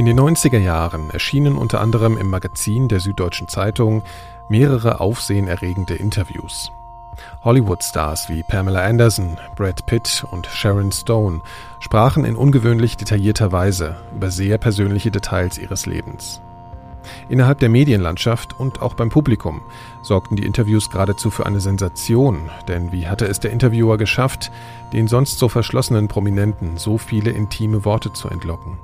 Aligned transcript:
In 0.00 0.06
den 0.06 0.18
90er 0.18 0.56
Jahren 0.56 1.10
erschienen 1.10 1.58
unter 1.58 1.82
anderem 1.82 2.16
im 2.16 2.30
Magazin 2.30 2.88
der 2.88 3.00
Süddeutschen 3.00 3.48
Zeitung 3.48 4.02
mehrere 4.48 4.98
aufsehenerregende 4.98 5.94
Interviews. 5.94 6.72
Hollywood-Stars 7.44 8.30
wie 8.30 8.42
Pamela 8.42 8.82
Anderson, 8.82 9.36
Brad 9.56 9.84
Pitt 9.84 10.24
und 10.30 10.46
Sharon 10.46 10.90
Stone 10.90 11.42
sprachen 11.80 12.24
in 12.24 12.34
ungewöhnlich 12.34 12.96
detaillierter 12.96 13.52
Weise 13.52 13.96
über 14.16 14.30
sehr 14.30 14.56
persönliche 14.56 15.10
Details 15.10 15.58
ihres 15.58 15.84
Lebens. 15.84 16.40
Innerhalb 17.28 17.58
der 17.58 17.68
Medienlandschaft 17.68 18.58
und 18.58 18.80
auch 18.80 18.94
beim 18.94 19.10
Publikum 19.10 19.60
sorgten 20.00 20.34
die 20.34 20.46
Interviews 20.46 20.88
geradezu 20.88 21.30
für 21.30 21.44
eine 21.44 21.60
Sensation, 21.60 22.48
denn 22.68 22.90
wie 22.90 23.06
hatte 23.06 23.26
es 23.26 23.38
der 23.38 23.50
Interviewer 23.50 23.98
geschafft, 23.98 24.50
den 24.94 25.08
sonst 25.08 25.38
so 25.38 25.50
verschlossenen 25.50 26.08
Prominenten 26.08 26.78
so 26.78 26.96
viele 26.96 27.32
intime 27.32 27.84
Worte 27.84 28.14
zu 28.14 28.30
entlocken? 28.30 28.78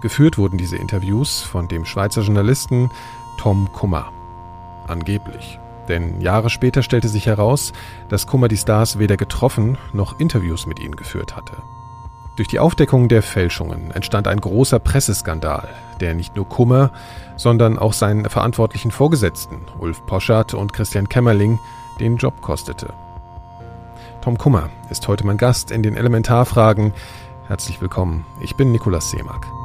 Geführt 0.00 0.38
wurden 0.38 0.56
diese 0.56 0.76
Interviews 0.76 1.42
von 1.42 1.68
dem 1.68 1.84
Schweizer 1.84 2.22
Journalisten 2.22 2.90
Tom 3.38 3.70
Kummer. 3.72 4.12
Angeblich. 4.86 5.58
Denn 5.88 6.20
Jahre 6.20 6.50
später 6.50 6.82
stellte 6.82 7.08
sich 7.08 7.26
heraus, 7.26 7.72
dass 8.08 8.26
Kummer 8.26 8.48
die 8.48 8.56
Stars 8.56 8.98
weder 8.98 9.16
getroffen 9.16 9.76
noch 9.92 10.18
Interviews 10.18 10.66
mit 10.66 10.78
ihnen 10.78 10.96
geführt 10.96 11.36
hatte. 11.36 11.54
Durch 12.36 12.48
die 12.48 12.60
Aufdeckung 12.60 13.08
der 13.08 13.22
Fälschungen 13.22 13.90
entstand 13.90 14.26
ein 14.26 14.40
großer 14.40 14.78
Presseskandal, 14.78 15.68
der 16.00 16.14
nicht 16.14 16.36
nur 16.36 16.48
Kummer, 16.48 16.90
sondern 17.36 17.78
auch 17.78 17.92
seinen 17.92 18.28
verantwortlichen 18.30 18.90
Vorgesetzten, 18.90 19.58
Ulf 19.78 20.06
Poschardt 20.06 20.54
und 20.54 20.72
Christian 20.72 21.08
Kämmerling, 21.08 21.58
den 21.98 22.16
Job 22.16 22.40
kostete. 22.40 22.94
Tom 24.22 24.38
Kummer 24.38 24.70
ist 24.90 25.06
heute 25.08 25.26
mein 25.26 25.36
Gast 25.36 25.70
in 25.70 25.82
den 25.82 25.96
Elementarfragen. 25.96 26.94
Herzlich 27.46 27.82
willkommen, 27.82 28.24
ich 28.40 28.54
bin 28.54 28.72
Nikolaus 28.72 29.10
Seemack. 29.10 29.59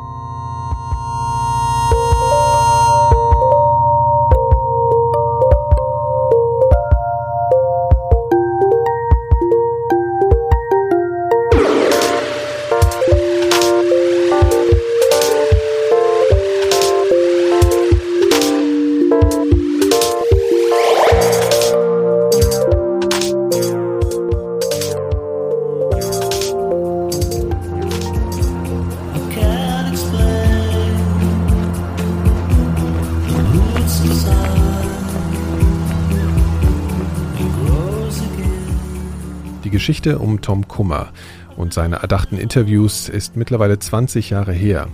Geschichte 39.85 40.17
um 40.17 40.41
Tom 40.41 40.67
Kummer 40.67 41.09
und 41.57 41.71
seine 41.71 41.97
erdachten 41.97 42.39
Interviews 42.39 43.07
ist 43.07 43.35
mittlerweile 43.35 43.77
20 43.77 44.31
Jahre 44.31 44.51
her 44.51 44.87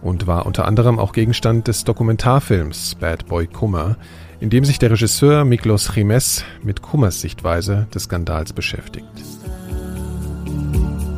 und 0.00 0.28
war 0.28 0.46
unter 0.46 0.64
anderem 0.68 1.00
auch 1.00 1.12
Gegenstand 1.12 1.66
des 1.66 1.82
Dokumentarfilms 1.82 2.94
Bad 3.00 3.26
Boy 3.26 3.48
Kummer, 3.48 3.96
in 4.38 4.48
dem 4.48 4.64
sich 4.64 4.78
der 4.78 4.92
Regisseur 4.92 5.44
Miklos 5.44 5.92
Chimes 5.92 6.44
mit 6.62 6.82
Kummers 6.82 7.20
Sichtweise 7.20 7.88
des 7.92 8.04
Skandals 8.04 8.52
beschäftigt. 8.52 9.08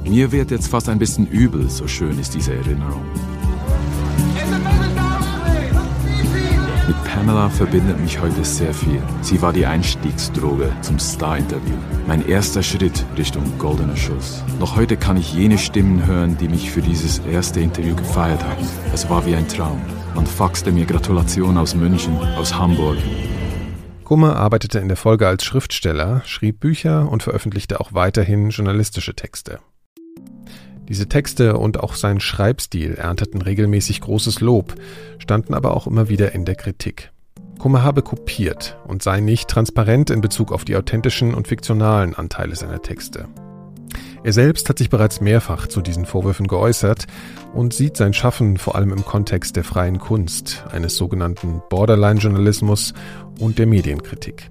Mir 0.06 0.32
wird 0.32 0.50
jetzt 0.50 0.68
fast 0.68 0.88
ein 0.88 0.98
bisschen 0.98 1.26
übel, 1.26 1.68
so 1.68 1.86
schön 1.86 2.18
ist 2.18 2.34
diese 2.34 2.54
Erinnerung. 2.54 3.04
Mit 6.90 7.04
Pamela 7.04 7.48
verbindet 7.48 8.00
mich 8.00 8.20
heute 8.20 8.44
sehr 8.44 8.74
viel. 8.74 9.00
Sie 9.20 9.40
war 9.40 9.52
die 9.52 9.64
Einstiegsdroge 9.64 10.72
zum 10.80 10.98
Star-Interview. 10.98 11.76
Mein 12.08 12.26
erster 12.26 12.64
Schritt 12.64 13.06
Richtung 13.16 13.44
goldener 13.60 13.96
Schuss. 13.96 14.42
Noch 14.58 14.74
heute 14.74 14.96
kann 14.96 15.16
ich 15.16 15.32
jene 15.32 15.56
Stimmen 15.56 16.04
hören, 16.04 16.36
die 16.36 16.48
mich 16.48 16.72
für 16.72 16.82
dieses 16.82 17.20
erste 17.20 17.60
Interview 17.60 17.94
gefeiert 17.94 18.42
haben. 18.42 18.66
Es 18.92 19.08
war 19.08 19.24
wie 19.24 19.36
ein 19.36 19.46
Traum. 19.46 19.80
Man 20.16 20.26
faxte 20.26 20.72
mir 20.72 20.84
Gratulation 20.84 21.58
aus 21.58 21.76
München, 21.76 22.18
aus 22.36 22.58
Hamburg. 22.58 22.98
Kummer 24.02 24.34
arbeitete 24.34 24.80
in 24.80 24.88
der 24.88 24.96
Folge 24.96 25.28
als 25.28 25.44
Schriftsteller, 25.44 26.22
schrieb 26.24 26.58
Bücher 26.58 27.08
und 27.08 27.22
veröffentlichte 27.22 27.78
auch 27.78 27.92
weiterhin 27.92 28.50
journalistische 28.50 29.14
Texte. 29.14 29.60
Diese 30.90 31.08
Texte 31.08 31.56
und 31.56 31.78
auch 31.78 31.94
sein 31.94 32.18
Schreibstil 32.18 32.94
ernteten 32.94 33.42
regelmäßig 33.42 34.00
großes 34.00 34.40
Lob, 34.40 34.74
standen 35.18 35.54
aber 35.54 35.76
auch 35.76 35.86
immer 35.86 36.08
wieder 36.08 36.34
in 36.34 36.44
der 36.44 36.56
Kritik. 36.56 37.12
Kummer 37.60 37.84
habe 37.84 38.02
kopiert 38.02 38.76
und 38.88 39.00
sei 39.00 39.20
nicht 39.20 39.48
transparent 39.48 40.10
in 40.10 40.20
Bezug 40.20 40.50
auf 40.50 40.64
die 40.64 40.74
authentischen 40.74 41.32
und 41.32 41.46
fiktionalen 41.46 42.16
Anteile 42.16 42.56
seiner 42.56 42.82
Texte. 42.82 43.28
Er 44.24 44.32
selbst 44.32 44.68
hat 44.68 44.78
sich 44.78 44.90
bereits 44.90 45.20
mehrfach 45.20 45.68
zu 45.68 45.80
diesen 45.80 46.06
Vorwürfen 46.06 46.48
geäußert 46.48 47.06
und 47.54 47.72
sieht 47.72 47.96
sein 47.96 48.12
Schaffen 48.12 48.56
vor 48.56 48.74
allem 48.74 48.90
im 48.90 49.04
Kontext 49.04 49.54
der 49.54 49.62
freien 49.62 50.00
Kunst, 50.00 50.64
eines 50.72 50.96
sogenannten 50.96 51.62
Borderline-Journalismus 51.70 52.94
und 53.38 53.60
der 53.60 53.66
Medienkritik. 53.68 54.50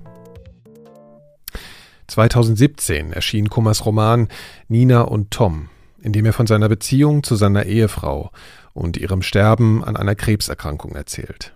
2017 2.08 3.12
erschien 3.12 3.50
Kummers 3.50 3.86
Roman 3.86 4.30
Nina 4.70 5.02
und 5.02 5.32
Tom, 5.32 5.68
in 6.02 6.14
dem 6.14 6.26
er 6.26 6.34
von 6.34 6.48
seiner 6.48 6.70
Beziehung 6.70 7.24
zu 7.24 7.36
seiner 7.36 7.66
Ehefrau 7.66 8.32
und 8.74 8.98
ihrem 8.98 9.22
Sterben 9.22 9.84
an 9.84 9.98
einer 9.98 10.16
Krebserkrankung 10.16 10.96
erzählt. 10.96 11.56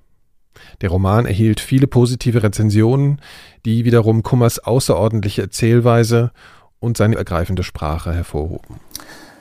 Der 0.82 0.90
Roman 0.90 1.26
erhielt 1.26 1.60
viele 1.60 1.88
positive 1.88 2.44
Rezensionen, 2.44 3.22
die 3.66 3.86
wiederum 3.86 4.24
Kummers 4.24 4.60
außerordentliche 4.60 5.42
Erzählweise 5.42 6.32
und 6.80 6.98
seine 6.98 7.16
ergreifende 7.16 7.64
Sprache 7.64 8.14
hervorhoben. 8.14 8.80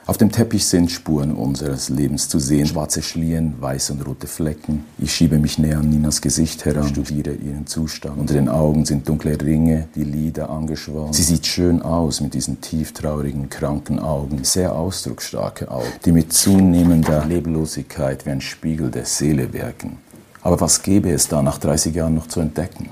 Auf 0.05 0.17
dem 0.17 0.33
Teppich 0.33 0.65
sind 0.65 0.91
Spuren 0.91 1.31
unseres 1.31 1.87
Lebens 1.87 2.27
zu 2.27 2.37
sehen. 2.37 2.65
Schwarze 2.65 3.01
Schlieren, 3.01 3.55
weiße 3.61 3.93
und 3.93 4.05
rote 4.05 4.27
Flecken. 4.27 4.83
Ich 4.97 5.13
schiebe 5.13 5.39
mich 5.39 5.57
näher 5.57 5.77
an 5.79 5.89
Ninas 5.89 6.21
Gesicht 6.21 6.65
heran, 6.65 6.89
studiere 6.89 7.31
ihren 7.33 7.67
Zustand. 7.67 8.19
Unter 8.19 8.33
den 8.33 8.49
Augen 8.49 8.83
sind 8.83 9.07
dunkle 9.07 9.39
Ringe, 9.39 9.87
die 9.95 10.03
Lider 10.03 10.49
angeschwollen. 10.49 11.13
Sie 11.13 11.23
sieht 11.23 11.47
schön 11.47 11.81
aus 11.81 12.19
mit 12.19 12.33
diesen 12.33 12.59
tieftraurigen, 12.59 13.49
kranken 13.49 13.99
Augen. 13.99 14.43
Sehr 14.43 14.75
ausdrucksstarke 14.75 15.71
Augen, 15.71 15.87
die 16.03 16.11
mit 16.11 16.33
zunehmender 16.33 17.25
Leblosigkeit 17.25 18.25
wie 18.25 18.31
ein 18.31 18.41
Spiegel 18.41 18.91
der 18.91 19.05
Seele 19.05 19.53
wirken. 19.53 19.99
Aber 20.41 20.59
was 20.59 20.81
gäbe 20.81 21.11
es 21.11 21.29
da 21.29 21.41
nach 21.41 21.59
30 21.59 21.95
Jahren 21.95 22.15
noch 22.15 22.27
zu 22.27 22.41
entdecken? 22.41 22.89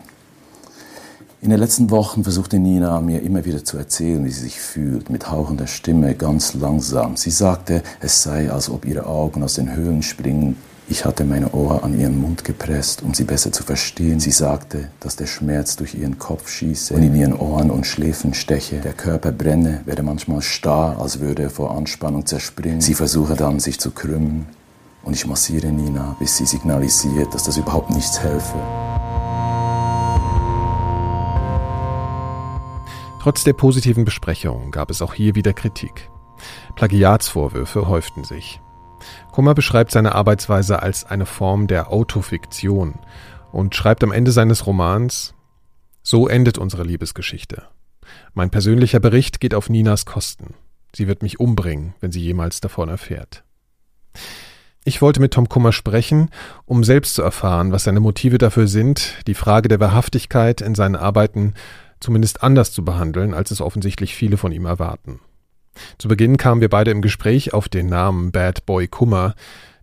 In 1.44 1.50
den 1.50 1.58
letzten 1.58 1.90
Wochen 1.90 2.24
versuchte 2.24 2.60
Nina 2.60 3.02
mir 3.02 3.24
immer 3.24 3.44
wieder 3.46 3.64
zu 3.64 3.76
erzählen, 3.76 4.24
wie 4.24 4.30
sie 4.30 4.42
sich 4.42 4.62
fühlt, 4.62 5.10
mit 5.10 5.32
hauchender 5.32 5.66
Stimme, 5.66 6.14
ganz 6.14 6.54
langsam. 6.54 7.18
Sie 7.18 7.32
sagte, 7.32 7.82
es 8.00 8.22
sei, 8.22 8.52
als 8.52 8.70
ob 8.70 8.86
ihre 8.86 9.08
Augen 9.08 9.42
aus 9.42 9.56
den 9.56 9.76
Höhlen 9.76 10.04
springen. 10.04 10.58
Ich 10.88 11.04
hatte 11.04 11.24
meine 11.24 11.52
Ohr 11.54 11.84
an 11.84 12.00
ihren 12.00 12.22
Mund 12.22 12.44
gepresst, 12.44 13.02
um 13.02 13.16
sie 13.16 13.24
besser 13.24 13.52
zu 13.52 13.64
verstehen. 13.64 14.20
Sie 14.20 14.30
sagte, 14.30 14.90
dass 15.00 15.16
der 15.16 15.26
Schmerz 15.26 15.76
durch 15.78 15.96
ihren 15.96 16.20
Kopf 16.20 16.48
schieße 16.48 16.94
und 16.94 17.02
in 17.02 17.16
ihren 17.16 17.34
Ohren 17.34 17.72
und 17.72 17.88
Schläfen 17.88 18.36
steche. 18.36 18.76
Der 18.76 18.94
Körper 18.94 19.32
brenne, 19.32 19.82
werde 19.86 20.04
manchmal 20.04 20.44
starr, 20.44 21.02
als 21.02 21.22
würde 21.22 21.42
er 21.42 21.50
vor 21.50 21.76
Anspannung 21.76 22.28
zerspringen. 22.28 22.82
Sie 22.82 22.94
versuche 22.94 23.36
dann, 23.36 23.60
sich 23.60 23.80
zu 23.80 23.90
krümmen. 23.90 24.46
Und 25.02 25.16
ich 25.16 25.26
massiere 25.26 25.72
Nina, 25.72 26.16
bis 26.20 26.38
sie 26.38 26.46
signalisiert, 26.46 27.34
dass 27.34 27.46
das 27.46 27.58
überhaupt 27.58 27.90
nichts 27.90 28.20
helfe. 28.20 28.60
Trotz 33.22 33.44
der 33.44 33.54
positiven 33.54 34.04
Besprechung 34.04 34.72
gab 34.72 34.90
es 34.90 35.00
auch 35.04 35.14
hier 35.14 35.36
wieder 35.36 35.54
Kritik. 35.54 36.10
Plagiatsvorwürfe 36.76 37.88
häuften 37.88 38.24
sich. 38.24 38.60
Kummer 39.32 39.54
beschreibt 39.54 39.92
seine 39.92 40.16
Arbeitsweise 40.16 40.82
als 40.82 41.06
eine 41.06 41.28
Form 41.28 41.68
der 41.68 41.92
Autofiktion 41.92 42.96
und 43.52 43.76
schreibt 43.76 44.04
am 44.04 44.12
Ende 44.12 44.32
seines 44.32 44.66
Romans 44.66 45.36
So 46.02 46.28
endet 46.28 46.58
unsere 46.58 46.82
Liebesgeschichte. 46.84 47.68
Mein 48.34 48.50
persönlicher 48.50 49.00
Bericht 49.00 49.40
geht 49.40 49.54
auf 49.54 49.70
Ninas 49.70 50.08
Kosten. 50.08 50.56
Sie 50.92 51.08
wird 51.08 51.22
mich 51.22 51.40
umbringen, 51.40 51.94
wenn 52.00 52.12
sie 52.12 52.22
jemals 52.22 52.60
davon 52.60 52.90
erfährt. 52.90 53.44
Ich 54.84 55.00
wollte 55.00 55.20
mit 55.20 55.36
Tom 55.36 55.48
Kummer 55.48 55.74
sprechen, 55.74 56.32
um 56.66 56.84
selbst 56.84 57.14
zu 57.14 57.22
erfahren, 57.22 57.72
was 57.72 57.84
seine 57.84 58.00
Motive 58.00 58.40
dafür 58.40 58.68
sind, 58.68 59.20
die 59.28 59.36
Frage 59.36 59.70
der 59.70 59.80
Wahrhaftigkeit 59.80 60.60
in 60.62 60.74
seinen 60.74 60.96
Arbeiten 60.96 61.54
zumindest 62.02 62.44
anders 62.44 62.74
zu 62.74 62.84
behandeln, 62.84 63.34
als 63.34 63.52
es 63.52 63.62
offensichtlich 63.62 64.16
viele 64.16 64.38
von 64.38 64.52
ihm 64.52 64.66
erwarten. 64.66 65.20
Zu 65.98 66.10
Beginn 66.10 66.36
kamen 66.36 66.60
wir 66.60 66.70
beide 66.70 66.92
im 66.92 67.02
Gespräch 67.02 67.54
auf 67.54 67.70
den 67.70 67.88
Namen 67.88 68.32
Bad 68.32 68.66
Boy 68.66 68.88
Kummer, 68.90 69.36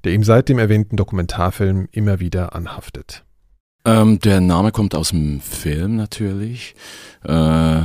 der 0.05 0.13
ihm 0.13 0.23
seit 0.23 0.49
dem 0.49 0.59
erwähnten 0.59 0.97
Dokumentarfilm 0.97 1.89
immer 1.91 2.21
wieder 2.21 2.55
anhaftet. 2.55 3.25
Ähm, 3.85 4.19
der 4.19 4.41
Name 4.41 4.71
kommt 4.71 4.95
aus 4.95 5.11
dem 5.11 5.41
Film 5.41 5.97
natürlich. 5.97 6.75
Äh, 7.25 7.83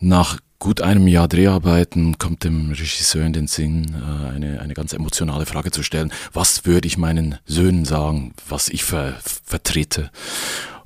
Nach 0.00 0.38
gut 0.58 0.80
einem 0.80 1.06
Jahr 1.06 1.28
Dreharbeiten 1.28 2.18
kommt 2.18 2.44
dem 2.44 2.70
Regisseur 2.70 3.24
in 3.24 3.32
den 3.32 3.46
Sinn, 3.46 3.94
äh, 3.94 4.28
eine, 4.34 4.60
eine 4.60 4.74
ganz 4.74 4.92
emotionale 4.92 5.46
Frage 5.46 5.70
zu 5.70 5.82
stellen. 5.82 6.12
Was 6.32 6.66
würde 6.66 6.86
ich 6.88 6.98
meinen 6.98 7.38
Söhnen 7.46 7.84
sagen, 7.84 8.34
was 8.48 8.68
ich 8.68 8.84
ver 8.84 9.14
vertrete? 9.22 10.10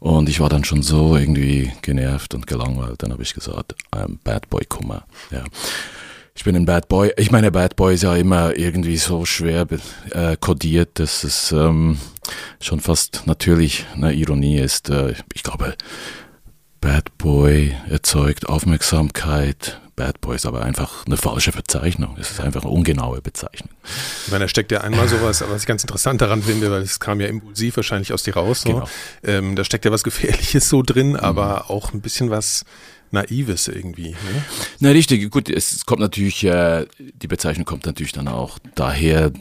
Und 0.00 0.29
ich 0.29 0.41
war 0.41 0.49
dann 0.49 0.65
schon 0.65 0.83
so 0.83 1.17
irgendwie 1.17 1.73
genervt 1.83 2.35
und 2.35 2.47
gelangweilt. 2.47 3.03
Dann 3.03 3.12
habe 3.12 3.23
ich 3.23 3.35
gesagt, 3.35 3.75
I'm 3.93 4.19
Bad 4.23 4.49
Boy 4.49 4.65
Kummer. 4.65 5.05
Ja. 5.31 5.45
Ich 6.35 6.45
bin 6.45 6.55
ein 6.55 6.67
Bad 6.67 6.89
Boy. 6.89 7.12
Ich 7.17 7.33
meine, 7.33 7.50
Bad 7.50 7.75
Boy 7.75 7.95
ist 7.95 8.05
ja 8.05 8.15
immer 8.15 8.56
irgendwie 8.56 8.97
so 8.97 9.25
schwer 9.25 9.67
äh, 10.11 10.37
kodiert, 10.39 11.00
dass 11.00 11.25
es 11.25 11.50
ähm, 11.50 11.99
schon 12.61 12.79
fast 12.79 13.25
natürlich 13.27 13.87
eine 13.95 14.12
Ironie 14.12 14.59
ist. 14.59 14.89
Äh, 14.89 15.15
ich 15.35 15.43
glaube, 15.43 15.75
Bad 16.81 17.19
Boy 17.19 17.75
erzeugt 17.91 18.49
Aufmerksamkeit. 18.49 19.81
Bad 19.99 20.21
Boy 20.21 20.37
ist 20.37 20.47
aber 20.47 20.62
einfach 20.62 21.05
eine 21.06 21.17
falsche 21.17 21.50
Bezeichnung. 21.50 22.17
Es 22.21 22.31
ist 22.31 22.41
einfach 22.41 22.62
eine 22.62 22.71
ungenaue 22.71 23.21
Bezeichnung. 23.21 23.71
Ich 24.27 24.31
meine, 24.31 24.45
da 24.45 24.49
steckt 24.49 24.71
ja 24.71 24.83
einmal 24.83 25.09
sowas, 25.09 25.43
was 25.50 25.62
ich 25.62 25.67
ganz 25.67 25.83
interessant 25.83 26.21
daran 26.21 26.41
finde, 26.41 26.71
weil 26.71 26.83
es 26.83 27.00
kam 27.00 27.21
ja 27.21 27.27
impulsiv 27.27 27.77
wahrscheinlich 27.77 28.12
aus 28.12 28.23
dir 28.23 28.35
raus. 28.35 28.61
So. 28.61 28.69
Genau. 28.75 28.89
Ähm, 29.25 29.56
da 29.56 29.65
steckt 29.65 29.85
ja 29.85 29.91
was 29.91 30.05
Gefährliches 30.05 30.69
so 30.69 30.83
drin, 30.83 31.17
aber 31.17 31.65
mhm. 31.65 31.75
auch 31.75 31.93
ein 31.93 32.00
bisschen 32.00 32.31
was 32.31 32.65
Naives 33.11 33.67
irgendwie. 33.67 34.11
Ne? 34.11 34.45
Na 34.79 34.91
richtig, 34.91 35.29
gut, 35.33 35.50
es 35.50 35.85
kommt 35.85 36.01
natürlich, 36.01 36.44
äh, 36.44 36.87
die 36.99 37.27
Bezeichnung 37.27 37.65
kommt 37.65 37.85
natürlich 37.85 38.12
dann 38.12 38.29
auch 38.29 38.61
daher, 38.77 39.33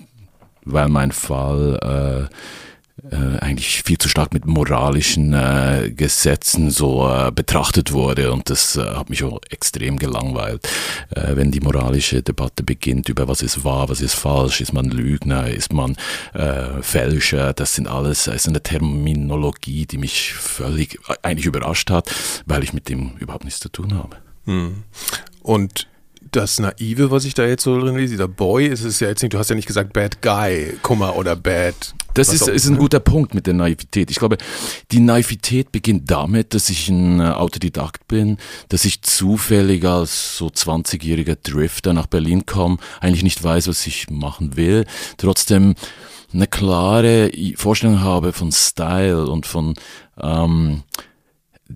weil 0.65 0.89
mein 0.89 1.11
Fall 1.11 2.29
äh, 2.31 2.33
äh, 3.11 3.37
eigentlich 3.39 3.83
viel 3.83 3.97
zu 3.97 4.09
stark 4.09 4.33
mit 4.33 4.45
moralischen 4.45 5.33
äh, 5.33 5.91
Gesetzen 5.95 6.71
so 6.71 7.07
äh, 7.07 7.31
betrachtet 7.31 7.91
wurde 7.91 8.31
und 8.31 8.49
das 8.49 8.75
äh, 8.75 8.81
hat 8.81 9.09
mich 9.09 9.23
auch 9.23 9.39
extrem 9.49 9.99
gelangweilt. 9.99 10.67
Äh, 11.11 11.35
wenn 11.35 11.51
die 11.51 11.59
moralische 11.59 12.23
Debatte 12.23 12.63
beginnt 12.63 13.09
über 13.09 13.27
was 13.27 13.41
ist 13.41 13.63
wahr, 13.63 13.89
was 13.89 14.01
ist 14.01 14.15
falsch, 14.15 14.61
ist 14.61 14.73
man 14.73 14.89
Lügner, 14.89 15.47
ist 15.47 15.73
man 15.73 15.95
äh, 16.33 16.81
Fälscher, 16.81 17.53
das 17.53 17.75
sind 17.75 17.87
alles, 17.87 18.25
das 18.25 18.35
ist 18.35 18.47
eine 18.47 18.63
Terminologie, 18.63 19.85
die 19.85 19.97
mich 19.97 20.33
völlig 20.33 20.95
äh, 21.07 21.15
eigentlich 21.21 21.45
überrascht 21.45 21.91
hat, 21.91 22.09
weil 22.45 22.63
ich 22.63 22.73
mit 22.73 22.89
dem 22.89 23.11
überhaupt 23.19 23.45
nichts 23.45 23.59
zu 23.59 23.69
tun 23.69 23.93
habe. 23.93 24.17
Hm. 24.45 24.83
Und 25.43 25.87
das 26.31 26.59
Naive, 26.59 27.11
was 27.11 27.25
ich 27.25 27.33
da 27.33 27.45
jetzt 27.45 27.63
so 27.63 27.79
drin 27.79 27.95
lese, 27.95 28.11
dieser 28.11 28.27
Boy, 28.27 28.67
ist 28.67 28.83
es 28.83 28.99
ja 28.99 29.07
jetzt 29.07 29.21
nicht, 29.21 29.33
du 29.33 29.37
hast 29.37 29.49
ja 29.49 29.55
nicht 29.55 29.67
gesagt 29.67 29.93
Bad 29.93 30.21
Guy, 30.21 30.77
Kummer 30.81 31.15
oder 31.15 31.35
Bad. 31.35 31.93
Das 32.17 32.33
ist, 32.33 32.47
ist 32.47 32.67
ein 32.67 32.77
guter 32.77 32.99
Punkt 32.99 33.33
mit 33.33 33.47
der 33.47 33.53
Naivität. 33.53 34.09
Ich 34.09 34.17
glaube, 34.17 34.37
die 34.91 34.99
Naivität 34.99 35.71
beginnt 35.71 36.09
damit, 36.09 36.53
dass 36.53 36.69
ich 36.69 36.89
ein 36.89 37.19
äh, 37.19 37.23
Autodidakt 37.23 38.07
bin, 38.07 38.37
dass 38.69 38.85
ich 38.85 39.01
zufällig 39.03 39.85
als 39.85 40.37
so 40.37 40.47
20-jähriger 40.47 41.37
Drifter 41.41 41.93
nach 41.93 42.07
Berlin 42.07 42.45
komme, 42.45 42.77
eigentlich 43.01 43.23
nicht 43.23 43.43
weiß, 43.43 43.67
was 43.67 43.85
ich 43.85 44.09
machen 44.09 44.57
will, 44.57 44.85
trotzdem 45.17 45.75
eine 46.33 46.47
klare 46.47 47.31
Vorstellung 47.55 48.01
habe 48.01 48.33
von 48.33 48.51
Style 48.51 49.27
und 49.27 49.45
von 49.45 49.75
ähm, 50.19 50.83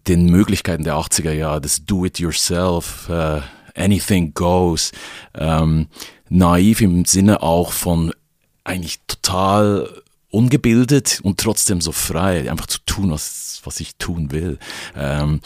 den 0.08 0.26
Möglichkeiten 0.26 0.84
der 0.84 0.96
80er 0.96 1.32
Jahre, 1.32 1.62
das 1.62 1.86
Do-it-yourself, 1.86 3.10
äh, 3.10 3.42
anything 3.76 4.34
goes, 4.34 4.92
ähm, 5.36 5.88
naiv 6.30 6.82
im 6.82 7.06
Sinne 7.06 7.44
auch 7.44 7.72
von 7.72 8.12
eigentlich 8.64 9.00
total 9.08 9.90
ungebildet 10.32 11.20
und 11.24 11.40
trotzdem 11.40 11.82
so 11.82 11.92
frei, 11.92 12.50
einfach 12.50 12.68
zu 12.68 12.80
tun, 12.86 13.12
was, 13.12 13.62
was 13.64 13.80
ich 13.80 13.96
tun 13.98 14.32
will. 14.32 14.58
Ähm, 14.96 15.42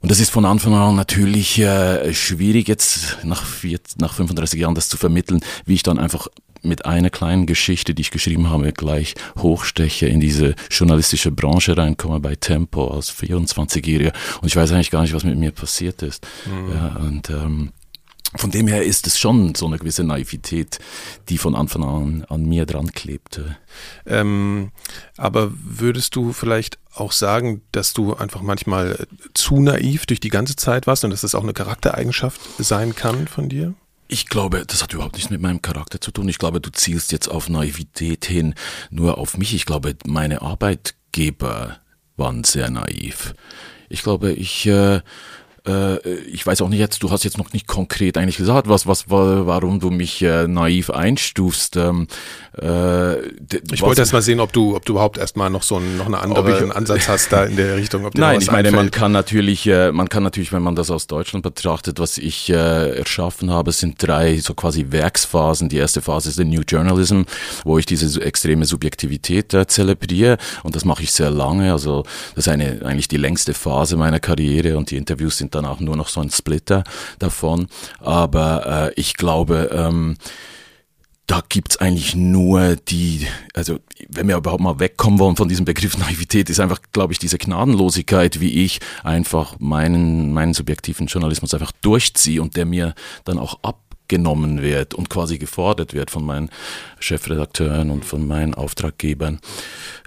und 0.00 0.10
das 0.10 0.20
ist 0.20 0.30
von 0.30 0.44
Anfang 0.44 0.74
an 0.74 0.94
natürlich 0.94 1.58
äh, 1.58 2.14
schwierig, 2.14 2.68
jetzt 2.68 3.18
nach, 3.24 3.44
vier, 3.44 3.80
nach 3.98 4.14
35 4.14 4.60
Jahren 4.60 4.74
das 4.74 4.88
zu 4.88 4.96
vermitteln, 4.96 5.40
wie 5.66 5.74
ich 5.74 5.82
dann 5.82 5.98
einfach 5.98 6.28
mit 6.62 6.86
einer 6.86 7.10
kleinen 7.10 7.46
Geschichte, 7.46 7.94
die 7.94 8.02
ich 8.02 8.10
geschrieben 8.10 8.50
habe, 8.50 8.72
gleich 8.72 9.14
hochsteche 9.38 10.06
in 10.06 10.20
diese 10.20 10.54
journalistische 10.70 11.30
Branche 11.30 11.76
reinkomme 11.76 12.20
bei 12.20 12.36
Tempo 12.36 12.88
als 12.88 13.12
24-Jähriger. 13.12 14.12
Und 14.40 14.48
ich 14.48 14.56
weiß 14.56 14.72
eigentlich 14.72 14.90
gar 14.90 15.02
nicht, 15.02 15.14
was 15.14 15.24
mit 15.24 15.38
mir 15.38 15.52
passiert 15.52 16.02
ist. 16.02 16.26
Mhm. 16.46 16.72
Ja, 16.72 16.96
und 16.96 17.30
ähm, 17.30 17.72
von 18.36 18.50
dem 18.50 18.68
her 18.68 18.84
ist 18.84 19.06
es 19.06 19.18
schon 19.18 19.54
so 19.54 19.66
eine 19.66 19.78
gewisse 19.78 20.04
Naivität, 20.04 20.78
die 21.28 21.38
von 21.38 21.54
Anfang 21.54 21.82
an 21.82 22.24
an 22.28 22.44
mir 22.44 22.66
dran 22.66 22.92
klebte. 22.92 23.56
Ähm, 24.04 24.70
aber 25.16 25.50
würdest 25.52 26.14
du 26.14 26.32
vielleicht 26.32 26.78
auch 26.94 27.12
sagen, 27.12 27.62
dass 27.72 27.94
du 27.94 28.14
einfach 28.14 28.42
manchmal 28.42 29.06
zu 29.32 29.60
naiv 29.60 30.04
durch 30.04 30.20
die 30.20 30.28
ganze 30.28 30.56
Zeit 30.56 30.86
warst 30.86 31.04
und 31.04 31.10
dass 31.10 31.22
das 31.22 31.34
auch 31.34 31.42
eine 31.42 31.54
Charaktereigenschaft 31.54 32.40
sein 32.58 32.94
kann 32.94 33.28
von 33.28 33.48
dir? 33.48 33.74
Ich 34.08 34.26
glaube, 34.26 34.64
das 34.66 34.82
hat 34.82 34.92
überhaupt 34.92 35.14
nichts 35.14 35.30
mit 35.30 35.40
meinem 35.40 35.62
Charakter 35.62 36.00
zu 36.00 36.10
tun. 36.10 36.28
Ich 36.28 36.38
glaube, 36.38 36.60
du 36.60 36.70
zielst 36.70 37.12
jetzt 37.12 37.28
auf 37.28 37.48
Naivität 37.48 38.24
hin, 38.24 38.54
nur 38.90 39.18
auf 39.18 39.36
mich. 39.38 39.54
Ich 39.54 39.66
glaube, 39.66 39.96
meine 40.06 40.42
Arbeitgeber 40.42 41.78
waren 42.16 42.44
sehr 42.44 42.70
naiv. 42.70 43.34
Ich 43.90 44.02
glaube, 44.02 44.32
ich 44.32 44.66
äh, 44.66 44.96
äh, 44.96 45.00
ich 45.68 46.46
weiß 46.46 46.62
auch 46.62 46.68
nicht 46.68 46.78
jetzt, 46.78 47.02
du 47.02 47.10
hast 47.10 47.24
jetzt 47.24 47.38
noch 47.38 47.52
nicht 47.52 47.66
konkret 47.66 48.16
eigentlich 48.16 48.36
gesagt, 48.36 48.68
was, 48.68 48.86
was, 48.86 49.04
warum 49.08 49.80
du 49.80 49.90
mich 49.90 50.22
äh, 50.22 50.46
naiv 50.48 50.90
einstufst. 50.90 51.76
Ähm, 51.76 52.06
äh, 52.60 53.20
ich 53.72 53.82
wollte 53.82 54.00
erst 54.02 54.12
mal 54.12 54.22
sehen, 54.22 54.40
ob 54.40 54.52
du, 54.52 54.76
ob 54.76 54.84
du 54.84 54.94
überhaupt 54.94 55.18
erstmal 55.18 55.50
noch 55.50 55.62
so 55.62 55.76
einen, 55.76 55.96
noch 55.96 56.06
einen 56.06 56.14
anderen 56.14 56.72
Ansatz 56.72 57.08
hast 57.08 57.32
da 57.32 57.44
in 57.44 57.56
der 57.56 57.76
Richtung. 57.76 58.04
Ob 58.04 58.16
Nein, 58.16 58.40
ich 58.40 58.50
meine, 58.50 58.70
man 58.70 58.90
kann 58.90 59.12
natürlich, 59.12 59.66
äh, 59.66 59.92
man 59.92 60.08
kann 60.08 60.22
natürlich, 60.22 60.52
wenn 60.52 60.62
man 60.62 60.74
das 60.74 60.90
aus 60.90 61.06
Deutschland 61.06 61.42
betrachtet, 61.42 61.98
was 61.98 62.18
ich 62.18 62.50
äh, 62.50 62.98
erschaffen 62.98 63.50
habe, 63.50 63.72
sind 63.72 63.96
drei 63.98 64.38
so 64.38 64.54
quasi 64.54 64.86
Werksphasen. 64.90 65.68
Die 65.68 65.76
erste 65.76 66.02
Phase 66.02 66.30
ist 66.30 66.38
der 66.38 66.46
New 66.46 66.62
Journalism, 66.66 67.22
wo 67.64 67.78
ich 67.78 67.86
diese 67.86 68.20
extreme 68.22 68.64
Subjektivität 68.64 69.54
äh, 69.54 69.66
zelebriere 69.66 70.38
und 70.62 70.74
das 70.74 70.84
mache 70.84 71.02
ich 71.02 71.12
sehr 71.12 71.30
lange. 71.30 71.72
Also 71.72 72.04
das 72.34 72.46
ist 72.46 72.52
eine, 72.52 72.80
eigentlich 72.84 73.08
die 73.08 73.16
längste 73.16 73.54
Phase 73.54 73.96
meiner 73.96 74.20
Karriere 74.20 74.76
und 74.76 74.90
die 74.90 74.96
Interviews 74.96 75.38
sind 75.38 75.54
dann 75.58 75.70
auch 75.70 75.80
nur 75.80 75.96
noch 75.96 76.08
so 76.08 76.20
ein 76.20 76.30
Splitter 76.30 76.84
davon. 77.18 77.66
Aber 78.00 78.90
äh, 78.90 79.00
ich 79.00 79.14
glaube, 79.14 79.70
ähm, 79.72 80.16
da 81.28 81.42
gibt's 81.46 81.76
eigentlich 81.76 82.16
nur 82.16 82.76
die, 82.76 83.26
also 83.52 83.78
wenn 84.08 84.28
wir 84.28 84.38
überhaupt 84.38 84.62
mal 84.62 84.80
wegkommen 84.80 85.18
wollen 85.18 85.36
von 85.36 85.48
diesem 85.48 85.66
Begriff 85.66 85.98
Naivität, 85.98 86.48
ist 86.48 86.58
einfach, 86.58 86.80
glaube 86.92 87.12
ich, 87.12 87.18
diese 87.18 87.36
Gnadenlosigkeit, 87.36 88.40
wie 88.40 88.64
ich 88.64 88.80
einfach 89.04 89.56
meinen, 89.58 90.32
meinen 90.32 90.54
subjektiven 90.54 91.06
Journalismus 91.06 91.52
einfach 91.52 91.72
durchziehe 91.82 92.40
und 92.40 92.56
der 92.56 92.64
mir 92.64 92.94
dann 93.24 93.38
auch 93.38 93.58
ab 93.62 93.87
genommen 94.08 94.62
wird 94.62 94.94
und 94.94 95.10
quasi 95.10 95.38
gefordert 95.38 95.94
wird 95.94 96.10
von 96.10 96.24
meinen 96.24 96.50
Chefredakteuren 96.98 97.90
und 97.90 98.04
von 98.04 98.26
meinen 98.26 98.54
Auftraggebern. 98.54 99.38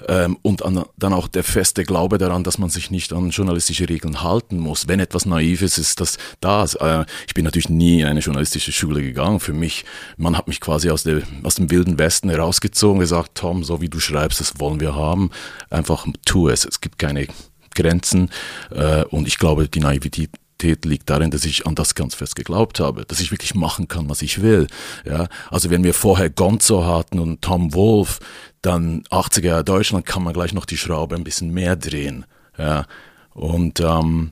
Ähm, 0.08 0.38
und 0.42 0.66
an, 0.66 0.84
dann 0.98 1.14
auch 1.14 1.28
der 1.28 1.44
feste 1.44 1.84
Glaube 1.84 2.18
daran, 2.18 2.44
dass 2.44 2.58
man 2.58 2.70
sich 2.70 2.92
nicht 2.92 3.14
an 3.14 3.30
journalistische 3.30 3.88
Regeln 3.88 4.24
halten 4.24 4.60
muss. 4.60 4.88
Wenn 4.88 5.00
etwas 5.00 5.26
naiv 5.26 5.62
ist, 5.62 5.78
ist 5.78 6.02
das 6.02 6.18
das. 6.40 6.76
Äh, 6.76 7.06
ich 7.28 7.34
bin 7.34 7.46
natürlich 7.46 7.70
nie 7.70 8.02
in 8.02 8.08
eine 8.08 8.20
journalistische 8.20 8.72
Schule 8.72 9.02
gegangen. 9.02 9.40
Für 9.40 9.54
mich, 9.54 9.86
man 10.18 10.38
hat 10.38 10.48
mich 10.48 10.60
quasi 10.60 10.90
aus, 10.90 11.04
der, 11.04 11.22
aus 11.44 11.56
dem 11.56 11.72
wilden 11.72 12.00
Westen 12.00 12.30
herausgezogen, 12.30 13.00
gesagt, 13.00 13.36
Tom, 13.36 13.64
so 13.64 13.82
wie 13.82 13.90
du 13.90 14.00
schreibst, 14.00 14.40
das 14.40 14.60
wollen 14.60 14.80
wir 14.80 14.96
haben. 14.96 15.32
Einfach 15.70 16.08
tu 16.26 16.50
es. 16.50 16.66
Es 16.66 16.82
gibt 16.82 17.00
keine 17.00 17.28
Grenzen. 17.76 18.30
Äh, 18.72 19.04
und 19.06 19.28
ich 19.28 19.38
glaube, 19.38 19.68
die 19.68 19.80
Naivität, 19.80 20.32
Qualität 20.62 20.86
liegt 20.86 21.10
darin, 21.10 21.32
dass 21.32 21.44
ich 21.46 21.66
an 21.66 21.76
das 21.76 21.96
ganz 21.96 22.16
fest 22.16 22.36
geglaubt 22.36 22.80
habe, 22.80 23.06
dass 23.06 23.20
ich 23.20 23.32
wirklich 23.32 23.56
machen 23.56 23.88
kann, 23.88 24.10
was 24.10 24.22
ich 24.22 24.42
will. 24.42 24.68
Ja, 25.06 25.28
also 25.50 25.70
wenn 25.70 25.84
wir 25.84 25.94
vorher 25.94 26.30
Gonzo 26.30 26.86
hatten 26.86 27.20
und 27.20 27.42
Tom 27.42 27.74
Wolf, 27.74 28.20
dann 28.62 29.04
80er 29.10 29.46
Jahre 29.46 29.64
Deutschland 29.64 30.06
kann 30.06 30.24
man 30.24 30.34
gleich 30.34 30.54
noch 30.54 30.66
die 30.66 30.78
Schraube 30.78 31.16
ein 31.16 31.24
bisschen 31.24 31.52
mehr 31.52 31.76
drehen. 31.76 32.26
Ja, 32.58 32.86
und 33.34 33.80
ähm, 33.80 34.32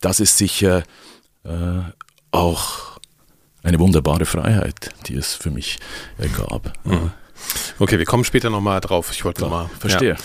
das 0.00 0.20
ist 0.20 0.36
sicher 0.36 0.82
äh, 1.44 1.80
auch 2.32 2.98
eine 3.62 3.78
wunderbare 3.78 4.26
Freiheit, 4.26 4.90
die 5.06 5.14
es 5.14 5.34
für 5.34 5.50
mich 5.50 5.78
ergab. 6.18 6.72
Mhm. 6.84 7.12
Okay, 7.78 7.98
wir 7.98 8.04
kommen 8.04 8.24
später 8.24 8.50
nochmal 8.50 8.80
drauf. 8.80 9.10
Ich 9.12 9.24
wollte 9.24 9.42
nochmal. 9.42 9.70
Verstehe. 9.78 10.16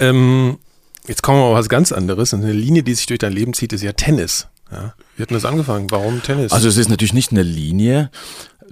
Ja. 0.00 0.08
Ähm, 0.10 0.58
jetzt 1.06 1.22
kommen 1.22 1.38
wir 1.38 1.44
auf 1.44 1.56
was 1.56 1.70
ganz 1.70 1.92
anderes. 1.92 2.34
Eine 2.34 2.52
Linie, 2.52 2.82
die 2.82 2.94
sich 2.94 3.06
durch 3.06 3.20
dein 3.20 3.32
Leben 3.32 3.54
zieht, 3.54 3.72
ist 3.72 3.82
ja 3.82 3.92
Tennis. 3.92 4.48
Ja. 4.70 4.94
Wie 5.16 5.22
hat 5.22 5.30
denn 5.30 5.36
das 5.36 5.44
angefangen? 5.44 5.90
Warum 5.90 6.22
Tennis? 6.22 6.52
Also 6.52 6.68
es 6.68 6.76
ist 6.76 6.88
natürlich 6.88 7.14
nicht 7.14 7.32
eine 7.32 7.42
Linie 7.42 8.10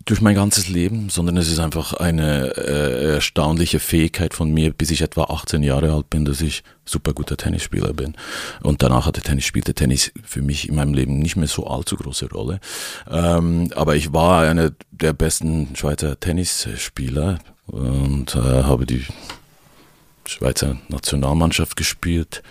durch 0.05 0.21
mein 0.21 0.35
ganzes 0.35 0.69
Leben, 0.69 1.09
sondern 1.09 1.37
es 1.37 1.51
ist 1.51 1.59
einfach 1.59 1.95
eine 1.95 2.57
äh, 2.57 3.15
erstaunliche 3.15 3.81
Fähigkeit 3.81 4.35
von 4.35 4.53
mir, 4.53 4.73
bis 4.73 4.91
ich 4.91 5.03
etwa 5.03 5.25
18 5.25 5.63
Jahre 5.63 5.93
alt 5.93 6.11
bin, 6.11 6.25
dass 6.25 6.41
ich 6.41 6.63
super 6.85 7.13
guter 7.13 7.37
Tennisspieler 7.37 7.93
bin. 7.93 8.15
Und 8.63 8.83
danach 8.83 9.07
hatte 9.07 9.21
Tennis, 9.23 9.45
spielte 9.45 9.75
Tennis 9.75 10.13
für 10.25 10.43
mich 10.43 10.69
in 10.69 10.77
meinem 10.77 10.95
Leben 10.95 11.19
nicht 11.19 11.37
mehr 11.37 11.49
so 11.49 11.67
allzu 11.67 11.97
große 11.97 12.31
Rolle. 12.31 12.61
Ähm, 13.11 13.71
aber 13.75 13.97
ich 13.97 14.13
war 14.13 14.43
einer 14.43 14.71
der 14.93 15.13
besten 15.13 15.75
Schweizer 15.75 16.21
Tennisspieler 16.21 17.41
und 17.67 18.37
äh, 18.37 18.39
habe 18.39 18.87
die 18.87 19.05
Schweizer 20.25 20.77
Nationalmannschaft 20.89 21.77
gespielt 21.77 22.43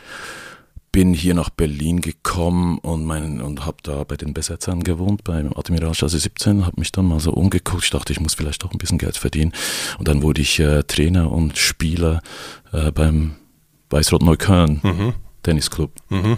bin 0.95 1.13
hier 1.13 1.33
nach 1.33 1.49
Berlin 1.49 1.99
gekommen 1.99 2.77
und 2.77 3.03
mein 3.03 3.41
und 3.41 3.65
habe 3.65 3.75
da 3.83 4.05
bei 4.05 4.15
den 4.15 4.33
Besetzern 4.33 4.81
gewohnt 4.81 5.25
beim 5.25 5.51
Admiralstraße 5.53 6.17
17, 6.17 6.65
habe 6.65 6.79
mich 6.79 6.93
dann 6.93 7.05
mal 7.05 7.19
so 7.19 7.33
umgeguckt, 7.33 7.83
ich 7.83 7.89
dachte, 7.89 8.13
ich 8.13 8.21
muss 8.21 8.33
vielleicht 8.33 8.63
doch 8.63 8.71
ein 8.71 8.77
bisschen 8.77 8.97
Geld 8.97 9.17
verdienen 9.17 9.51
und 9.99 10.07
dann 10.07 10.21
wurde 10.21 10.39
ich 10.39 10.57
äh, 10.57 10.83
Trainer 10.83 11.33
und 11.33 11.57
Spieler 11.57 12.21
äh, 12.71 12.93
beim 12.93 13.35
Weißrot 13.89 14.23
Neukölln 14.23 14.79
mhm. 14.81 15.13
Tennisclub. 15.43 15.91
Mhm. 16.07 16.37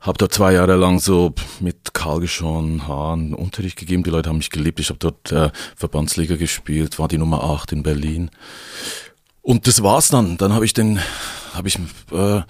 Habe 0.00 0.18
dort 0.18 0.34
zwei 0.34 0.52
Jahre 0.52 0.76
lang 0.76 0.98
so 0.98 1.32
mit 1.58 1.94
kahlgeschorenen 1.94 2.86
Haaren 2.86 3.32
Unterricht 3.32 3.78
gegeben. 3.78 4.02
Die 4.02 4.10
Leute 4.10 4.28
haben 4.28 4.38
mich 4.38 4.50
geliebt. 4.50 4.78
Ich 4.78 4.90
habe 4.90 4.98
dort 4.98 5.32
äh, 5.32 5.50
Verbandsliga 5.74 6.36
gespielt, 6.36 6.98
war 6.98 7.08
die 7.08 7.16
Nummer 7.16 7.44
8 7.44 7.72
in 7.72 7.82
Berlin. 7.82 8.30
Und 9.40 9.66
das 9.66 9.82
war's 9.82 10.08
dann. 10.08 10.36
Dann 10.36 10.52
habe 10.52 10.66
ich 10.66 10.74
den, 10.74 11.00
habe 11.54 11.68
ich 11.68 11.78
äh, 12.10 12.42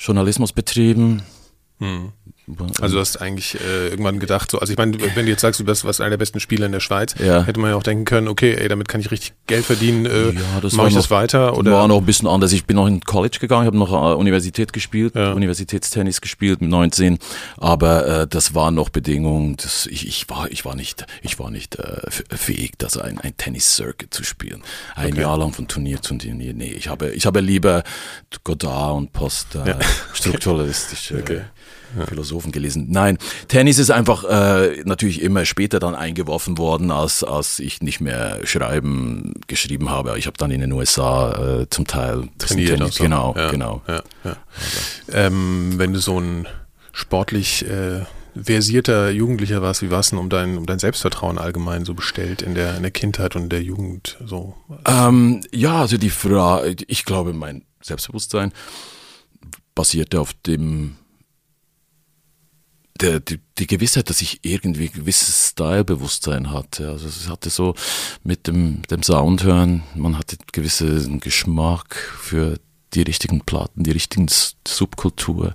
Journalismus 0.00 0.52
betrieben. 0.52 1.22
Hm. 1.78 2.12
Also 2.80 2.96
du 2.96 3.00
hast 3.00 3.20
eigentlich 3.20 3.58
äh, 3.60 3.88
irgendwann 3.88 4.18
gedacht, 4.18 4.50
so, 4.50 4.58
also 4.58 4.72
ich 4.72 4.78
meine, 4.78 4.98
wenn 5.14 5.26
du 5.26 5.30
jetzt 5.30 5.40
sagst, 5.40 5.60
du 5.60 5.64
bist 5.64 5.84
was 5.84 6.00
einer 6.00 6.10
der 6.10 6.16
besten 6.16 6.40
Spieler 6.40 6.66
in 6.66 6.72
der 6.72 6.80
Schweiz, 6.80 7.14
ja. 7.18 7.44
hätte 7.44 7.60
man 7.60 7.70
ja 7.70 7.76
auch 7.76 7.82
denken 7.82 8.04
können, 8.04 8.28
okay, 8.28 8.54
ey, 8.54 8.68
damit 8.68 8.88
kann 8.88 9.00
ich 9.00 9.10
richtig 9.10 9.34
Geld 9.46 9.64
verdienen, 9.64 10.06
äh, 10.06 10.30
ja, 10.30 10.60
das 10.60 10.72
mache 10.72 10.88
ich 10.88 10.94
noch, 10.94 11.02
das 11.02 11.10
weiter? 11.10 11.56
Oder? 11.56 11.72
War 11.72 11.88
noch 11.88 11.98
ein 11.98 12.06
bisschen 12.06 12.28
anders. 12.28 12.52
Ich 12.52 12.64
bin 12.64 12.76
noch 12.76 12.86
in 12.86 13.00
College 13.00 13.38
gegangen, 13.40 13.66
habe 13.66 13.76
noch 13.76 13.92
äh, 13.92 14.14
Universität 14.14 14.72
gespielt, 14.72 15.14
ja. 15.14 15.32
Universitätstennis 15.32 16.20
gespielt 16.20 16.60
mit 16.60 16.70
19, 16.70 17.18
aber 17.56 18.22
äh, 18.22 18.26
das 18.26 18.54
war 18.54 18.70
noch 18.70 18.88
Bedingung, 18.88 19.56
dass 19.56 19.86
ich, 19.86 20.06
ich 20.06 20.28
war, 20.28 20.50
ich 20.50 20.64
war 20.64 20.74
nicht, 20.74 21.06
ich 21.22 21.38
war 21.38 21.50
nicht 21.50 21.76
äh, 21.78 22.10
fähig, 22.10 22.72
das 22.78 22.96
ein, 22.96 23.18
ein 23.20 23.36
Tennis-Circuit 23.36 24.12
zu 24.12 24.24
spielen. 24.24 24.62
Ein 24.96 25.12
okay. 25.12 25.22
Jahr 25.22 25.38
lang 25.38 25.52
von 25.52 25.68
Turnier 25.68 26.02
zu 26.02 26.16
Turnier. 26.16 26.54
Nee, 26.54 26.72
ich 26.72 26.88
habe, 26.88 27.10
ich 27.10 27.26
habe 27.26 27.40
lieber 27.40 27.84
Godard 28.44 28.96
und 28.96 29.12
Post 29.12 29.54
äh, 29.54 29.74
strukturalistische 30.12 31.18
okay 31.18 31.42
ja. 31.98 32.06
Philosophen 32.06 32.52
gelesen. 32.52 32.86
Nein, 32.90 33.18
Tennis 33.48 33.78
ist 33.78 33.90
einfach 33.90 34.24
äh, 34.24 34.82
natürlich 34.84 35.22
immer 35.22 35.44
später 35.44 35.78
dann 35.78 35.94
eingeworfen 35.94 36.58
worden, 36.58 36.90
als, 36.90 37.24
als 37.24 37.58
ich 37.58 37.82
nicht 37.82 38.00
mehr 38.00 38.40
schreiben 38.44 39.34
geschrieben 39.46 39.90
habe. 39.90 40.18
Ich 40.18 40.26
habe 40.26 40.36
dann 40.38 40.50
in 40.50 40.60
den 40.60 40.72
USA 40.72 41.60
äh, 41.60 41.70
zum 41.70 41.86
Teil 41.86 42.28
trainiert. 42.38 42.78
Tennis, 42.78 42.94
so. 42.96 43.04
Genau, 43.04 43.34
ja, 43.36 43.50
genau. 43.50 43.82
Ja, 43.86 44.02
ja. 44.24 44.36
Ähm, 45.12 45.74
wenn 45.76 45.92
du 45.92 46.00
so 46.00 46.18
ein 46.20 46.46
sportlich 46.92 47.64
äh, 47.68 48.02
versierter 48.40 49.10
Jugendlicher 49.10 49.62
warst, 49.62 49.82
wie 49.82 49.90
war 49.90 50.00
es 50.00 50.10
denn 50.10 50.18
um 50.18 50.28
dein, 50.28 50.56
um 50.56 50.66
dein 50.66 50.78
Selbstvertrauen 50.78 51.38
allgemein 51.38 51.84
so 51.84 51.94
bestellt 51.94 52.42
in 52.42 52.54
der, 52.54 52.76
in 52.76 52.82
der 52.82 52.90
Kindheit 52.90 53.36
und 53.36 53.50
der 53.50 53.62
Jugend? 53.62 54.18
So? 54.24 54.54
Ähm, 54.86 55.40
ja, 55.52 55.80
also 55.80 55.96
die 55.96 56.10
Frage, 56.10 56.76
ich 56.86 57.04
glaube, 57.04 57.32
mein 57.32 57.64
Selbstbewusstsein 57.82 58.52
basierte 59.74 60.20
auf 60.20 60.32
dem 60.46 60.96
der, 63.00 63.20
die, 63.20 63.40
die 63.58 63.66
Gewissheit, 63.66 64.10
dass 64.10 64.20
ich 64.20 64.40
irgendwie 64.42 64.88
gewisses 64.88 65.48
Stylebewusstsein 65.50 66.50
hatte. 66.50 66.90
Also 66.90 67.08
es 67.08 67.28
hatte 67.28 67.50
so 67.50 67.74
mit 68.22 68.46
dem, 68.46 68.82
dem 68.90 69.02
Sound 69.02 69.44
hören, 69.44 69.82
man 69.94 70.18
hatte 70.18 70.36
gewissen 70.52 71.20
Geschmack 71.20 71.96
für 71.96 72.58
die 72.94 73.02
richtigen 73.02 73.40
Platten, 73.40 73.84
die 73.84 73.90
richtigen 73.90 74.26
Subkultur. 74.66 75.54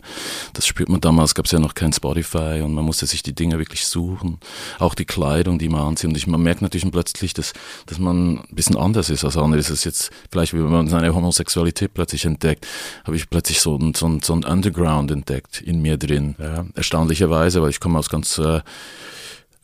Das 0.54 0.65
spürt 0.65 0.89
man 0.89 1.01
damals, 1.01 1.36
gab 1.36 1.46
es 1.46 1.51
ja 1.51 1.60
noch 1.60 1.74
kein 1.74 1.92
Spotify 1.92 2.62
und 2.63 2.74
man 2.74 2.86
musste 2.86 3.06
sich 3.06 3.24
die 3.24 3.34
Dinge 3.34 3.60
wirklich 3.60 3.86
suchen. 3.86 4.39
Auch 4.80 4.96
die 4.96 5.06
Kleidung, 5.06 5.60
die 5.60 5.70
man 5.70 5.82
anzieht. 5.82 6.10
Und 6.10 6.18
ich, 6.18 6.27
man 6.27 6.42
merkt 6.42 6.62
natürlich 6.62 6.89
plötzlich, 6.89 7.34
dass, 7.34 7.54
dass 7.86 8.00
man 8.00 8.38
ein 8.38 8.56
bisschen 8.56 8.77
anders 8.77 9.10
ist 9.10 9.25
als 9.25 9.38
andere. 9.38 9.58
Das 9.58 9.70
ist 9.70 9.84
jetzt 9.84 10.12
vielleicht, 10.32 10.54
wenn 10.54 10.63
man 10.63 10.88
seine 10.88 11.13
Homosexualität 11.13 11.94
plötzlich 11.94 12.25
entdeckt, 12.25 12.65
habe 13.04 13.15
ich 13.15 13.30
plötzlich 13.30 13.60
so 13.60 13.75
ein, 13.77 13.94
so 13.94 14.08
ein, 14.08 14.22
so 14.22 14.34
ein 14.34 14.44
Underground 14.44 15.12
entdeckt 15.12 15.62
in 15.62 15.82
mir 15.82 15.98
drin. 15.98 16.36
Ja, 16.39 16.65
erstaunlicherweise, 16.74 17.62
weil 17.62 17.70
ich 17.70 17.80
komme 17.80 18.00
aus 18.00 18.10
ganz 18.10 18.38
äh, 18.38 18.62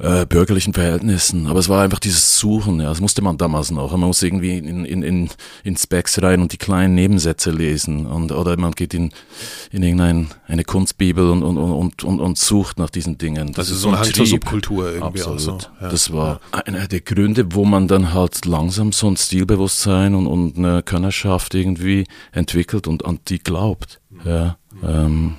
äh, 0.01 0.25
bürgerlichen 0.25 0.74
Verhältnissen. 0.74 1.46
Aber 1.48 1.60
es 1.60 1.70
war 1.70 1.84
einfach 1.84 2.00
dieses 2.00 2.39
Suchen, 2.39 2.79
ja, 2.79 2.89
das 2.89 3.01
musste 3.01 3.22
man 3.22 3.38
damals 3.38 3.70
noch. 3.70 3.91
Man 3.91 4.08
muss 4.08 4.24
irgendwie 4.24 4.58
in, 4.58 4.86
in, 4.86 5.03
in, 5.03 5.29
in 5.63 5.77
Specs 5.77 6.22
rein 6.24 6.41
und 6.41 6.53
die 6.53 6.58
kleinen 6.58 6.96
Nebensätze 6.96 7.51
lesen. 7.51 8.08
Und, 8.08 8.31
oder 8.31 8.58
man 8.58 8.72
geht 8.72 8.96
in, 8.96 9.12
in 9.72 9.84
irgendeine 9.84 10.27
eine 10.48 10.63
Kunstbibel 10.63 11.29
und, 11.29 11.43
und, 11.43 11.58
und, 11.58 12.03
und, 12.03 12.20
und 12.20 12.38
sucht 12.38 12.79
nach 12.79 12.89
diesen 12.89 13.20
Dingen. 13.20 13.48
Das, 13.48 13.67
das 13.67 13.70
ist 13.77 13.81
so 13.81 13.89
eine 13.89 14.00
Hang 14.00 14.12
zur 14.12 14.25
Subkultur 14.25 14.91
irgendwie 14.91 15.22
Absolut. 15.22 15.38
auch 15.38 15.62
so. 15.62 15.70
Ja. 15.81 15.89
Das 15.89 16.12
war 16.12 16.39
ja. 16.51 16.60
einer 16.62 16.88
der 16.88 17.01
Gründe, 17.01 17.53
wo 17.53 17.63
man 17.63 17.88
dann 17.88 18.13
halt 18.13 18.46
langsam 18.46 18.91
so 18.91 19.08
ein 19.08 19.17
Stilbewusstsein 19.17 20.15
und, 20.15 20.25
und 20.25 20.58
eine 20.58 20.81
Könnerschaft 20.81 21.53
irgendwie 21.53 22.05
entwickelt 22.31 22.88
und 22.88 23.05
an 23.05 23.20
die 23.27 23.38
glaubt. 23.38 24.01
Ja, 24.25 24.58
ähm, 24.84 25.36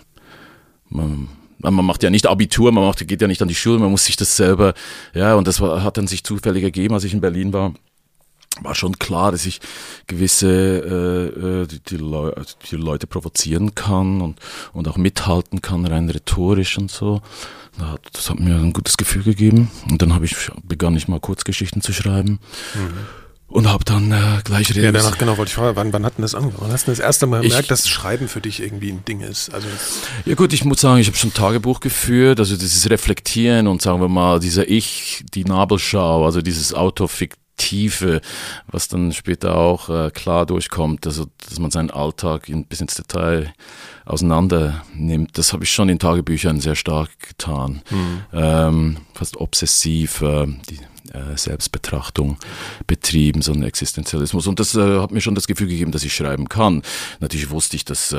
man, 0.88 1.28
man 1.62 1.84
macht 1.84 2.02
ja 2.02 2.10
nicht 2.10 2.26
Abitur, 2.26 2.72
man 2.72 2.84
macht, 2.84 3.06
geht 3.06 3.20
ja 3.20 3.28
nicht 3.28 3.42
an 3.42 3.48
die 3.48 3.54
Schule, 3.54 3.78
man 3.78 3.90
muss 3.90 4.04
sich 4.04 4.16
das 4.16 4.36
selber, 4.36 4.74
ja, 5.14 5.34
und 5.34 5.46
das 5.46 5.60
war, 5.60 5.82
hat 5.82 5.96
dann 5.96 6.06
sich 6.06 6.24
zufällig 6.24 6.64
ergeben, 6.64 6.94
als 6.94 7.04
ich 7.04 7.14
in 7.14 7.20
Berlin 7.20 7.52
war 7.52 7.72
war 8.60 8.74
schon 8.74 8.98
klar, 8.98 9.32
dass 9.32 9.46
ich 9.46 9.60
gewisse 10.06 10.46
äh, 10.46 11.62
äh 11.62 11.66
die, 11.66 11.80
die, 11.80 11.96
Leu 11.96 12.32
die 12.70 12.76
Leute 12.76 13.06
provozieren 13.06 13.74
kann 13.74 14.20
und, 14.20 14.38
und 14.74 14.88
auch 14.88 14.98
mithalten 14.98 15.62
kann, 15.62 15.86
rein 15.86 16.10
rhetorisch 16.10 16.76
und 16.76 16.90
so. 16.90 17.22
Das 18.12 18.28
hat 18.28 18.38
mir 18.38 18.56
ein 18.56 18.74
gutes 18.74 18.98
Gefühl 18.98 19.22
gegeben. 19.22 19.70
Und 19.88 20.02
dann 20.02 20.12
habe 20.12 20.26
ich 20.26 20.36
begann 20.62 20.94
ich 20.94 21.08
mal 21.08 21.18
Kurzgeschichten 21.18 21.80
zu 21.80 21.94
schreiben. 21.94 22.40
Mhm 22.74 23.21
und 23.52 23.68
habe 23.70 23.84
dann 23.84 24.10
äh, 24.10 24.40
gleich 24.44 24.70
Ja, 24.70 24.90
danach 24.90 25.18
genau 25.18 25.36
wollte 25.36 25.50
ich 25.50 25.54
fragen, 25.54 25.76
wann, 25.76 25.92
wann 25.92 26.06
hat 26.06 26.16
denn 26.16 26.22
das 26.22 26.34
angefangen? 26.34 26.62
Wann 26.62 26.72
hast 26.72 26.86
du 26.86 26.90
das 26.90 26.98
erste 26.98 27.26
Mal 27.26 27.42
gemerkt, 27.42 27.70
dass 27.70 27.88
Schreiben 27.88 28.26
für 28.28 28.40
dich 28.40 28.62
irgendwie 28.62 28.90
ein 28.90 29.04
Ding 29.04 29.20
ist? 29.20 29.52
Also 29.52 29.68
ja 30.24 30.34
gut, 30.34 30.52
ich 30.52 30.64
muss 30.64 30.80
sagen, 30.80 31.00
ich 31.00 31.06
habe 31.06 31.18
schon 31.18 31.34
Tagebuch 31.34 31.80
geführt, 31.80 32.40
also 32.40 32.56
dieses 32.56 32.88
Reflektieren 32.88 33.66
und 33.68 33.82
sagen 33.82 34.00
wir 34.00 34.08
mal, 34.08 34.40
dieser 34.40 34.68
Ich, 34.68 35.24
die 35.34 35.44
Nabelschau, 35.44 36.24
also 36.24 36.40
dieses 36.40 36.72
Autofiktive, 36.72 38.22
was 38.68 38.88
dann 38.88 39.12
später 39.12 39.54
auch 39.54 39.90
äh, 39.90 40.10
klar 40.10 40.46
durchkommt, 40.46 41.06
also 41.06 41.26
dass 41.46 41.58
man 41.58 41.70
seinen 41.70 41.90
Alltag 41.90 42.48
in, 42.48 42.64
bis 42.64 42.80
ins 42.80 42.94
Detail 42.94 43.52
auseinander 44.06 44.82
nimmt, 44.94 45.36
das 45.36 45.52
habe 45.52 45.64
ich 45.64 45.70
schon 45.70 45.90
in 45.90 45.98
Tagebüchern 45.98 46.58
sehr 46.60 46.74
stark 46.74 47.10
getan. 47.20 47.82
Mhm. 47.90 48.22
Ähm, 48.32 48.96
fast 49.12 49.36
obsessiv, 49.36 50.22
äh, 50.22 50.46
die 50.70 50.78
äh, 51.12 51.36
Selbstbetrachtung 51.36 52.38
betrieben, 52.86 53.42
so 53.42 53.52
ein 53.52 53.62
Existenzialismus. 53.62 54.46
Und 54.46 54.60
das 54.60 54.74
äh, 54.74 55.00
hat 55.00 55.10
mir 55.10 55.20
schon 55.20 55.34
das 55.34 55.46
Gefühl 55.46 55.68
gegeben, 55.68 55.92
dass 55.92 56.04
ich 56.04 56.14
schreiben 56.14 56.48
kann. 56.48 56.82
Natürlich 57.20 57.50
wusste 57.50 57.76
ich, 57.76 57.84
dass 57.84 58.12
äh, 58.12 58.16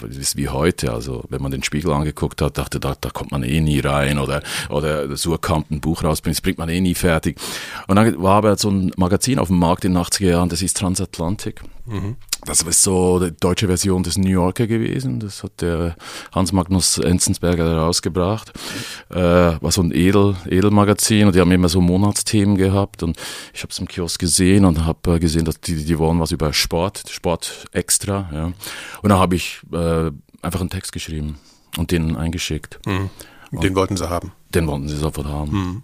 das 0.00 0.16
ist 0.16 0.36
wie 0.36 0.48
heute. 0.48 0.92
Also 0.92 1.24
wenn 1.28 1.42
man 1.42 1.52
den 1.52 1.62
Spiegel 1.62 1.92
angeguckt 1.92 2.40
hat, 2.42 2.58
dachte, 2.58 2.80
da, 2.80 2.96
da 3.00 3.10
kommt 3.10 3.32
man 3.32 3.42
eh 3.42 3.60
nie 3.60 3.80
rein 3.80 4.18
oder 4.18 4.42
oder 4.68 5.16
Surkamp 5.16 5.70
ein 5.70 5.80
Buch 5.80 6.04
rausbringt, 6.04 6.36
das 6.36 6.42
bringt 6.42 6.58
man 6.58 6.68
eh 6.68 6.80
nie 6.80 6.94
fertig. 6.94 7.38
Und 7.86 7.96
dann 7.96 8.20
war 8.22 8.36
aber 8.36 8.56
so 8.56 8.70
ein 8.70 8.92
Magazin 8.96 9.38
auf 9.38 9.48
dem 9.48 9.58
Markt 9.58 9.84
in 9.84 9.94
den 9.94 10.02
80er 10.02 10.28
Jahren, 10.30 10.48
das 10.48 10.62
ist 10.62 10.76
Transatlantik. 10.76 11.62
Mhm. 11.86 12.16
Das 12.46 12.62
ist 12.62 12.82
so 12.82 13.18
die 13.18 13.36
deutsche 13.36 13.66
Version 13.66 14.04
des 14.04 14.16
New 14.16 14.30
Yorker 14.30 14.66
gewesen. 14.66 15.18
Das 15.18 15.42
hat 15.42 15.60
der 15.60 15.96
Hans 16.32 16.52
Magnus 16.52 16.96
Enzensberger 16.98 17.68
herausgebracht. 17.68 18.52
Äh, 19.10 19.16
war 19.16 19.72
so 19.72 19.82
ein 19.82 19.92
Edel, 19.92 20.36
Edelmagazin 20.46 21.26
und 21.26 21.34
die 21.34 21.40
haben 21.40 21.50
immer 21.50 21.68
so 21.68 21.80
Monatsthemen 21.80 22.56
gehabt 22.56 23.02
und 23.02 23.18
ich 23.52 23.62
habe 23.62 23.72
es 23.72 23.78
im 23.80 23.88
Kiosk 23.88 24.20
gesehen 24.20 24.64
und 24.64 24.84
habe 24.84 25.16
äh, 25.16 25.18
gesehen, 25.18 25.44
dass 25.44 25.60
die, 25.60 25.84
die 25.84 25.98
wollen 25.98 26.20
was 26.20 26.30
über 26.30 26.52
Sport, 26.52 27.02
Sport 27.08 27.66
extra. 27.72 28.30
Ja. 28.32 28.44
Und 29.02 29.08
dann 29.08 29.18
habe 29.18 29.34
ich 29.34 29.60
äh, 29.72 30.10
einfach 30.40 30.60
einen 30.60 30.70
Text 30.70 30.92
geschrieben 30.92 31.38
und 31.76 31.90
den 31.90 32.16
eingeschickt. 32.16 32.78
Mhm. 32.86 33.10
Den 33.50 33.74
wollten 33.74 33.96
sie 33.96 34.08
haben. 34.08 34.32
Den 34.54 34.66
wollten 34.66 34.88
sie 34.88 34.96
sofort 34.96 35.26
haben. 35.26 35.52
Mhm. 35.52 35.82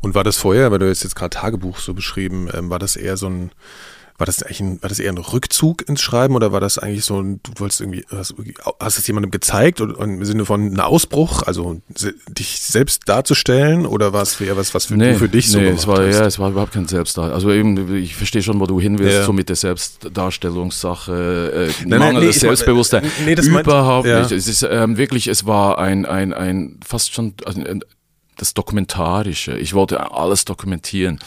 Und 0.00 0.14
war 0.14 0.24
das 0.24 0.36
vorher, 0.36 0.70
weil 0.70 0.78
du 0.78 0.88
jetzt, 0.88 1.04
jetzt 1.04 1.14
gerade 1.14 1.30
Tagebuch 1.30 1.78
so 1.78 1.94
beschrieben, 1.94 2.48
ähm, 2.52 2.68
war 2.70 2.78
das 2.78 2.96
eher 2.96 3.16
so 3.16 3.28
ein 3.28 3.50
war 4.22 4.26
das 4.26 4.40
eigentlich 4.44 4.60
ein, 4.60 4.80
war 4.80 4.88
das 4.88 5.00
eher 5.00 5.10
ein 5.10 5.18
Rückzug 5.18 5.88
ins 5.88 6.00
Schreiben 6.00 6.36
oder 6.36 6.52
war 6.52 6.60
das 6.60 6.78
eigentlich 6.78 7.04
so 7.04 7.20
ein, 7.20 7.40
du 7.42 7.50
wolltest 7.56 7.80
irgendwie, 7.80 8.04
hast, 8.08 8.36
hast 8.78 8.96
es 8.96 9.04
jemandem 9.08 9.32
gezeigt 9.32 9.80
oder 9.80 9.98
im 9.98 10.24
Sinne 10.24 10.44
von 10.44 10.60
einem 10.60 10.78
Ausbruch, 10.78 11.42
also 11.42 11.80
dich 12.28 12.60
selbst 12.60 13.08
darzustellen 13.08 13.84
oder 13.84 14.12
war 14.12 14.22
es 14.22 14.40
eher 14.40 14.56
was, 14.56 14.74
was 14.74 14.86
für, 14.86 14.94
nee, 14.94 15.14
für 15.14 15.28
dich 15.28 15.50
so 15.50 15.58
nee, 15.58 15.70
es 15.70 15.88
war, 15.88 16.06
hast? 16.06 16.14
Ja, 16.14 16.24
es 16.24 16.38
war 16.38 16.50
überhaupt 16.50 16.70
kein 16.70 16.86
Selbstdarstellung. 16.86 17.34
Also 17.34 17.50
eben, 17.50 17.96
ich 17.96 18.14
verstehe 18.14 18.44
schon, 18.44 18.60
wo 18.60 18.66
du 18.66 18.80
hin 18.80 19.00
willst, 19.00 19.12
ja. 19.12 19.24
so 19.24 19.32
mit 19.32 19.48
der 19.48 19.56
Selbstdarstellungssache, 19.56 21.72
äh, 21.82 21.84
nein, 21.84 21.98
nein, 21.98 22.14
nee, 22.20 22.30
Selbstbewusstsein. 22.30 23.04
Nee, 23.24 23.34
das 23.34 23.48
überhaupt 23.48 24.06
meint, 24.06 24.08
ja. 24.16 24.22
nicht. 24.22 24.30
Es 24.30 24.46
ist 24.46 24.62
ähm, 24.62 24.98
wirklich, 24.98 25.26
es 25.26 25.46
war 25.46 25.78
ein, 25.78 26.06
ein, 26.06 26.32
ein 26.32 26.78
fast 26.86 27.12
schon, 27.12 27.34
ein, 27.44 27.82
das 28.36 28.54
Dokumentarische. 28.54 29.56
Ich 29.58 29.74
wollte 29.74 30.12
alles 30.12 30.44
dokumentieren. 30.44 31.18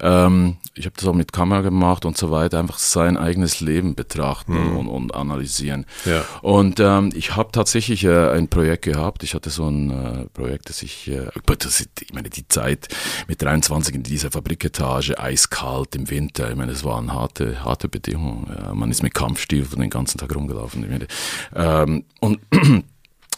Ähm, 0.00 0.56
ich 0.74 0.86
habe 0.86 0.94
das 0.96 1.06
auch 1.06 1.14
mit 1.14 1.32
Kamera 1.32 1.62
gemacht 1.62 2.04
und 2.04 2.16
so 2.16 2.30
weiter, 2.30 2.58
einfach 2.58 2.78
sein 2.78 3.16
eigenes 3.16 3.60
Leben 3.60 3.94
betrachten 3.94 4.52
mhm. 4.52 4.76
und, 4.76 4.88
und, 4.88 5.14
analysieren. 5.14 5.84
Ja. 6.04 6.24
Und 6.42 6.80
ähm, 6.80 7.10
ich 7.14 7.36
habe 7.36 7.50
tatsächlich 7.52 8.04
äh, 8.04 8.30
ein 8.30 8.48
Projekt 8.48 8.84
gehabt. 8.84 9.22
Ich 9.22 9.34
hatte 9.34 9.50
so 9.50 9.68
ein 9.68 9.90
äh, 9.90 10.26
Projekt, 10.32 10.68
das 10.68 10.82
ich, 10.82 11.08
äh, 11.08 11.26
das 11.58 11.80
ich 11.80 12.14
meine, 12.14 12.30
die 12.30 12.46
Zeit 12.48 12.88
mit 13.26 13.42
23 13.42 13.94
in 13.94 14.02
dieser 14.02 14.30
Fabriketage, 14.30 15.18
eiskalt 15.18 15.96
im 15.96 16.08
Winter, 16.08 16.50
ich 16.50 16.56
meine, 16.56 16.72
es 16.72 16.84
waren 16.84 17.12
harte, 17.12 17.64
harte 17.64 17.88
Bedingungen. 17.88 18.46
Ja, 18.56 18.74
man 18.74 18.90
ist 18.90 19.02
mit 19.02 19.14
Kampfstiefel 19.14 19.78
den 19.78 19.90
ganzen 19.90 20.18
Tag 20.18 20.34
rumgelaufen. 20.34 20.88
Meine, 20.88 21.06
ähm, 21.54 22.04
und 22.20 22.40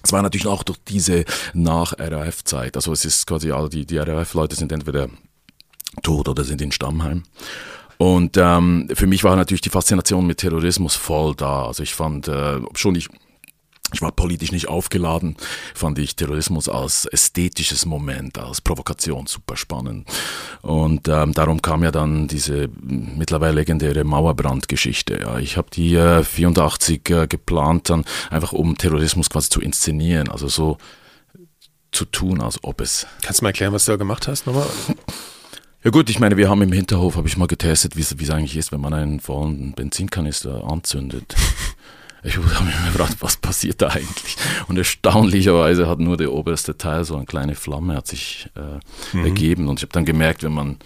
es 0.02 0.12
war 0.12 0.22
natürlich 0.22 0.46
auch 0.46 0.62
durch 0.62 0.78
diese 0.88 1.24
Nach-RAF-Zeit. 1.54 2.76
Also 2.76 2.92
es 2.92 3.04
ist 3.04 3.26
quasi 3.26 3.52
all 3.52 3.68
die, 3.68 3.86
die 3.86 3.98
RAF-Leute 3.98 4.56
sind 4.56 4.72
entweder 4.72 5.08
tot 6.02 6.28
oder 6.28 6.44
sind 6.44 6.60
in 6.60 6.72
Stammheim. 6.72 7.24
Und 7.98 8.36
ähm, 8.36 8.88
für 8.92 9.06
mich 9.06 9.22
war 9.22 9.36
natürlich 9.36 9.60
die 9.60 9.70
Faszination 9.70 10.26
mit 10.26 10.38
Terrorismus 10.38 10.96
voll 10.96 11.34
da. 11.36 11.66
Also 11.66 11.84
ich 11.84 11.94
fand, 11.94 12.26
äh, 12.26 12.60
schon 12.74 12.96
ich 12.96 13.08
ich 13.92 14.02
war 14.02 14.12
politisch 14.12 14.52
nicht 14.52 14.68
aufgeladen, 14.68 15.36
fand 15.74 15.98
ich 15.98 16.16
Terrorismus 16.16 16.68
als 16.68 17.06
ästhetisches 17.06 17.86
Moment, 17.86 18.38
als 18.38 18.60
Provokation 18.60 19.26
super 19.26 19.56
spannend. 19.56 20.08
Und 20.62 21.08
ähm, 21.08 21.32
darum 21.32 21.62
kam 21.62 21.82
ja 21.84 21.90
dann 21.90 22.28
diese 22.28 22.68
mittlerweile 22.80 23.54
legendäre 23.54 24.04
Mauerbrandgeschichte. 24.04 25.20
Ja, 25.20 25.38
ich 25.38 25.56
habe 25.56 25.68
die 25.72 25.94
äh, 25.94 26.24
84 26.24 27.10
äh, 27.10 27.26
geplant, 27.26 27.90
dann 27.90 28.04
einfach 28.30 28.52
um 28.52 28.76
Terrorismus 28.76 29.30
quasi 29.30 29.50
zu 29.50 29.60
inszenieren, 29.60 30.28
also 30.28 30.48
so 30.48 30.78
zu 31.90 32.06
tun, 32.06 32.40
als 32.40 32.58
ob 32.62 32.80
es. 32.80 33.06
Kannst 33.22 33.40
du 33.40 33.44
mal 33.44 33.50
erklären, 33.50 33.72
was 33.72 33.84
du 33.84 33.92
da 33.92 33.96
gemacht 33.96 34.26
hast 34.26 34.46
nochmal? 34.46 34.66
Ja 35.84 35.90
gut, 35.90 36.08
ich 36.10 36.20
meine, 36.20 36.36
wir 36.36 36.48
haben 36.48 36.62
im 36.62 36.72
Hinterhof, 36.72 37.16
habe 37.16 37.26
ich 37.26 37.36
mal 37.36 37.48
getestet, 37.48 37.96
wie 37.96 38.02
es 38.02 38.30
eigentlich 38.30 38.56
ist, 38.56 38.70
wenn 38.70 38.80
man 38.80 38.94
einen 38.94 39.18
vollen 39.18 39.72
Benzinkanister 39.72 40.64
anzündet. 40.64 41.34
Ich 42.24 42.36
habe 42.36 42.46
mich 42.46 42.84
gefragt, 42.86 43.16
was 43.20 43.36
passiert 43.36 43.82
da 43.82 43.88
eigentlich? 43.88 44.36
Und 44.68 44.78
erstaunlicherweise 44.78 45.88
hat 45.88 45.98
nur 45.98 46.16
der 46.16 46.32
oberste 46.32 46.76
Teil 46.78 47.04
so 47.04 47.16
eine 47.16 47.26
kleine 47.26 47.56
Flamme 47.56 47.96
hat 47.96 48.06
sich 48.06 48.48
äh, 48.54 49.16
mhm. 49.16 49.24
ergeben. 49.24 49.68
Und 49.68 49.80
ich 49.80 49.82
habe 49.82 49.92
dann 49.92 50.04
gemerkt, 50.04 50.44
wenn 50.44 50.52
man 50.52 50.76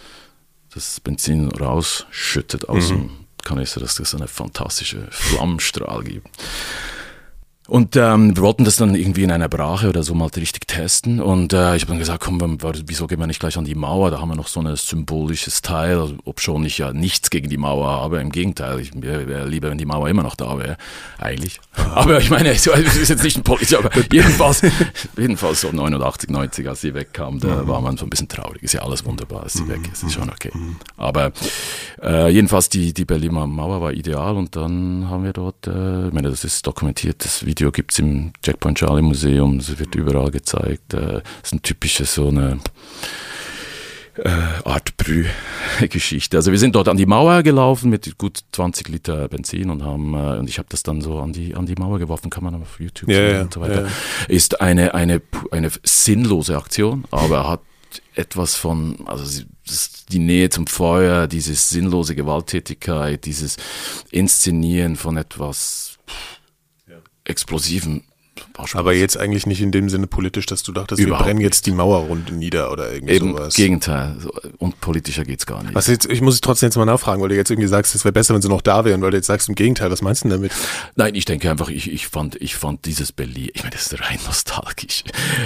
das 0.72 1.00
Benzin 1.00 1.50
rausschüttet 1.50 2.68
aus 2.68 2.90
mhm. 2.90 2.94
dem 2.94 3.10
Kanister, 3.42 3.80
dass 3.80 3.96
das 3.96 4.14
eine 4.14 4.28
fantastische 4.28 5.08
Flammenstrahl 5.10 6.04
gibt. 6.04 6.28
Und 7.68 7.96
ähm, 7.96 8.36
wir 8.36 8.42
wollten 8.42 8.64
das 8.64 8.76
dann 8.76 8.94
irgendwie 8.94 9.24
in 9.24 9.32
einer 9.32 9.48
Brache 9.48 9.88
oder 9.88 10.02
so 10.02 10.14
mal 10.14 10.28
richtig 10.36 10.66
testen. 10.68 11.20
Und 11.20 11.52
äh, 11.52 11.74
ich 11.74 11.82
habe 11.82 11.92
dann 11.92 11.98
gesagt, 11.98 12.22
komm, 12.22 12.58
wieso 12.86 13.06
gehen 13.06 13.18
wir 13.18 13.26
nicht 13.26 13.40
gleich 13.40 13.56
an 13.56 13.64
die 13.64 13.74
Mauer? 13.74 14.10
Da 14.10 14.20
haben 14.20 14.28
wir 14.28 14.36
noch 14.36 14.46
so 14.46 14.60
ein 14.60 14.76
symbolisches 14.76 15.62
Teil, 15.62 15.98
also, 15.98 16.14
ob 16.24 16.40
schon 16.40 16.64
ich 16.64 16.78
ja 16.78 16.92
nichts 16.92 17.30
gegen 17.30 17.48
die 17.48 17.56
Mauer 17.56 17.88
habe. 17.88 18.20
Im 18.20 18.30
Gegenteil, 18.30 18.78
ich 18.80 18.92
wäre 18.94 19.48
lieber, 19.48 19.70
wenn 19.70 19.78
die 19.78 19.86
Mauer 19.86 20.08
immer 20.08 20.22
noch 20.22 20.36
da 20.36 20.58
wäre, 20.58 20.76
eigentlich. 21.18 21.60
Aber 21.94 22.18
ich 22.20 22.30
meine, 22.30 22.50
es 22.50 22.66
ist 22.66 23.08
jetzt 23.08 23.24
nicht 23.24 23.36
ein 23.36 23.42
Politiker, 23.42 23.78
aber 23.78 23.90
jedenfalls, 24.12 24.62
jedenfalls 25.16 25.60
so 25.60 25.70
89, 25.72 26.30
90, 26.30 26.68
als 26.68 26.80
sie 26.80 26.94
wegkam, 26.94 27.40
da 27.40 27.62
mhm. 27.62 27.68
war 27.68 27.80
man 27.80 27.96
so 27.96 28.06
ein 28.06 28.10
bisschen 28.10 28.28
traurig. 28.28 28.62
Ist 28.62 28.74
ja 28.74 28.82
alles 28.82 29.04
wunderbar, 29.04 29.44
als 29.44 29.54
sie 29.54 29.62
mhm. 29.62 29.68
weg 29.68 29.80
ist, 29.92 30.02
ist 30.02 30.14
schon 30.14 30.28
okay. 30.28 30.50
Mhm. 30.52 30.76
Aber 30.96 31.32
äh, 32.02 32.28
jedenfalls, 32.30 32.68
die, 32.68 32.92
die 32.92 33.04
Berliner 33.04 33.46
Mauer 33.46 33.80
war 33.80 33.92
ideal 33.92 34.36
und 34.36 34.56
dann 34.56 35.08
haben 35.08 35.24
wir 35.24 35.32
dort, 35.32 35.66
äh, 35.66 36.08
ich 36.08 36.12
meine, 36.12 36.30
das 36.30 36.44
ist 36.44 36.66
dokumentiert, 36.66 37.24
das 37.24 37.44
Video 37.46 37.55
Video 37.56 37.72
gibt 37.72 37.92
es 37.92 38.00
im 38.00 38.32
Checkpoint 38.42 38.76
Charlie 38.76 39.00
Museum, 39.00 39.56
es 39.56 39.78
wird 39.78 39.94
überall 39.94 40.30
gezeigt. 40.30 40.82
Das 40.88 41.02
äh, 41.02 41.22
ist 41.42 41.54
ein 41.54 41.62
typisches 41.62 42.14
so 42.14 42.28
eine 42.28 42.58
äh, 44.16 44.28
Art 44.62 44.94
Brüh-Geschichte. 44.98 46.36
Also 46.36 46.52
wir 46.52 46.58
sind 46.58 46.74
dort 46.74 46.86
an 46.88 46.98
die 46.98 47.06
Mauer 47.06 47.42
gelaufen 47.42 47.88
mit 47.88 48.18
gut 48.18 48.40
20 48.52 48.88
Liter 48.88 49.28
Benzin 49.28 49.70
und 49.70 49.82
haben 49.82 50.12
äh, 50.12 50.36
und 50.38 50.50
ich 50.50 50.58
habe 50.58 50.68
das 50.68 50.82
dann 50.82 51.00
so 51.00 51.18
an 51.18 51.32
die 51.32 51.54
an 51.54 51.64
die 51.64 51.76
Mauer 51.76 51.98
geworfen, 51.98 52.28
kann 52.28 52.44
man 52.44 52.54
auf 52.56 52.78
YouTube 52.78 53.08
ja, 53.08 53.16
sehen 53.16 53.34
ja, 53.34 53.42
und 53.44 53.54
so 53.54 53.60
weiter. 53.62 53.86
Ja. 53.86 53.90
Ist 54.28 54.60
eine 54.60 54.92
eine 54.92 55.22
eine 55.50 55.70
sinnlose 55.82 56.58
Aktion, 56.58 57.04
aber 57.10 57.48
hat 57.48 57.60
etwas 58.14 58.54
von, 58.54 58.98
also 59.06 59.44
die 60.10 60.18
Nähe 60.18 60.50
zum 60.50 60.66
Feuer, 60.66 61.26
diese 61.26 61.54
sinnlose 61.54 62.14
Gewalttätigkeit, 62.14 63.24
dieses 63.24 63.56
Inszenieren 64.10 64.96
von 64.96 65.16
etwas 65.16 65.95
explosiven 67.26 68.04
aber 68.74 68.92
jetzt 68.94 69.18
eigentlich 69.18 69.46
nicht 69.46 69.60
in 69.60 69.70
dem 69.70 69.88
Sinne 69.88 70.06
politisch, 70.06 70.46
dass 70.46 70.62
du 70.62 70.72
dachtest, 70.72 71.00
Überhaupt 71.00 71.20
wir 71.20 71.26
brennen 71.26 71.40
jetzt 71.40 71.66
die 71.66 71.72
Mauerrunde 71.72 72.34
nieder 72.34 72.72
oder 72.72 72.92
irgendwie 72.92 73.14
Eben, 73.14 73.32
sowas. 73.32 73.54
Gegenteil. 73.54 74.16
Und 74.58 74.80
politischer 74.80 75.24
geht's 75.24 75.46
gar 75.46 75.62
nicht. 75.62 75.74
Was 75.74 75.86
jetzt, 75.86 76.10
ich 76.10 76.20
muss 76.20 76.40
trotzdem 76.40 76.68
jetzt 76.68 76.76
mal 76.76 76.84
nachfragen, 76.84 77.22
weil 77.22 77.28
du 77.28 77.36
jetzt 77.36 77.50
irgendwie 77.50 77.68
sagst, 77.68 77.94
es 77.94 78.04
wäre 78.04 78.12
besser, 78.12 78.34
wenn 78.34 78.42
sie 78.42 78.48
noch 78.48 78.62
da 78.62 78.84
wären, 78.84 79.02
weil 79.02 79.10
du 79.10 79.16
jetzt 79.16 79.26
sagst 79.26 79.48
im 79.48 79.54
Gegenteil. 79.54 79.90
Was 79.90 80.02
meinst 80.02 80.24
du 80.24 80.28
denn 80.28 80.38
damit? 80.38 80.52
Nein, 80.94 81.14
ich 81.14 81.24
denke 81.24 81.50
einfach, 81.50 81.68
ich, 81.68 81.92
ich 81.92 82.08
fand, 82.08 82.40
ich 82.40 82.56
fand 82.56 82.84
dieses 82.84 83.12
Berlin, 83.12 83.50
ich 83.52 83.62
meine, 83.62 83.72
das 83.72 83.92
ist 83.92 84.00
rein 84.00 84.18
nostalgisch. 84.26 85.04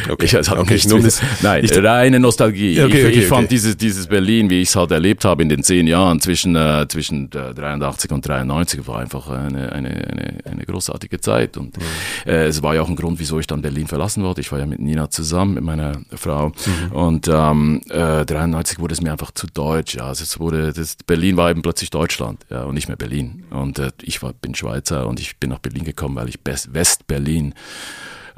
Okay. 0.09 0.25
Ich, 0.25 0.37
also 0.37 0.57
okay, 0.57 0.81
nur 0.89 1.01
das, 1.01 1.21
nein, 1.43 1.65
ich, 1.65 1.77
reine 1.77 2.21
Nostalgie. 2.21 2.81
Okay, 2.81 3.05
okay, 3.05 3.09
ich, 3.09 3.19
ich 3.19 3.27
fand 3.27 3.51
dieses, 3.51 3.77
dieses 3.77 4.07
Berlin, 4.07 4.51
wie 4.51 4.61
ich 4.61 4.69
es 4.69 4.77
halt 4.77 4.91
erlebt 4.91 5.25
habe 5.25 5.43
in 5.43 5.49
den 5.49 5.63
zehn 5.63 5.87
Jahren 5.87 6.21
zwischen, 6.21 6.57
äh, 6.57 6.87
zwischen 6.89 7.31
äh, 7.33 7.55
83 7.55 8.11
und 8.11 8.27
93, 8.27 8.87
war 8.87 8.99
einfach 8.99 9.29
eine, 9.29 9.73
eine, 9.73 9.91
eine, 9.91 10.35
eine 10.45 10.65
großartige 10.65 11.21
Zeit. 11.21 11.57
Und 11.57 11.77
mhm. 11.77 11.83
äh, 12.27 12.47
es 12.47 12.63
war 12.63 12.75
ja 12.75 12.80
auch 12.81 12.89
ein 12.89 12.97
Grund, 12.97 13.19
wieso 13.19 13.39
ich 13.39 13.47
dann 13.47 13.63
Berlin 13.63 13.87
verlassen 13.87 14.23
wurde. 14.23 14.41
Ich 14.41 14.51
war 14.53 14.59
ja 14.59 14.67
mit 14.67 14.81
Nina 14.81 15.11
zusammen, 15.11 15.55
mit 15.55 15.65
meiner 15.65 16.01
Frau. 16.15 16.49
Mhm. 16.49 16.93
Und 16.93 17.29
ähm, 17.29 17.81
äh, 17.89 18.25
93 18.25 18.79
wurde 18.79 18.95
es 18.95 19.01
mir 19.01 19.13
einfach 19.13 19.31
zu 19.33 19.47
deutsch. 19.47 19.95
Ja. 19.95 20.07
Also 20.07 20.25
es 20.25 20.39
wurde, 20.39 20.73
das, 20.73 20.97
Berlin 21.07 21.37
war 21.37 21.51
eben 21.51 21.63
plötzlich 21.63 21.91
Deutschland 21.91 22.45
ja, 22.51 22.65
und 22.65 22.75
nicht 22.75 22.89
mehr 22.89 22.97
Berlin. 22.97 23.45
Und 23.51 23.79
äh, 23.79 23.91
ich 24.03 24.23
war, 24.23 24.33
bin 24.33 24.55
Schweizer 24.55 25.07
und 25.07 25.21
ich 25.21 25.37
bin 25.39 25.51
nach 25.51 25.59
Berlin 25.59 25.85
gekommen, 25.85 26.17
weil 26.17 26.29
ich 26.29 26.39
West-Berlin, 26.45 27.55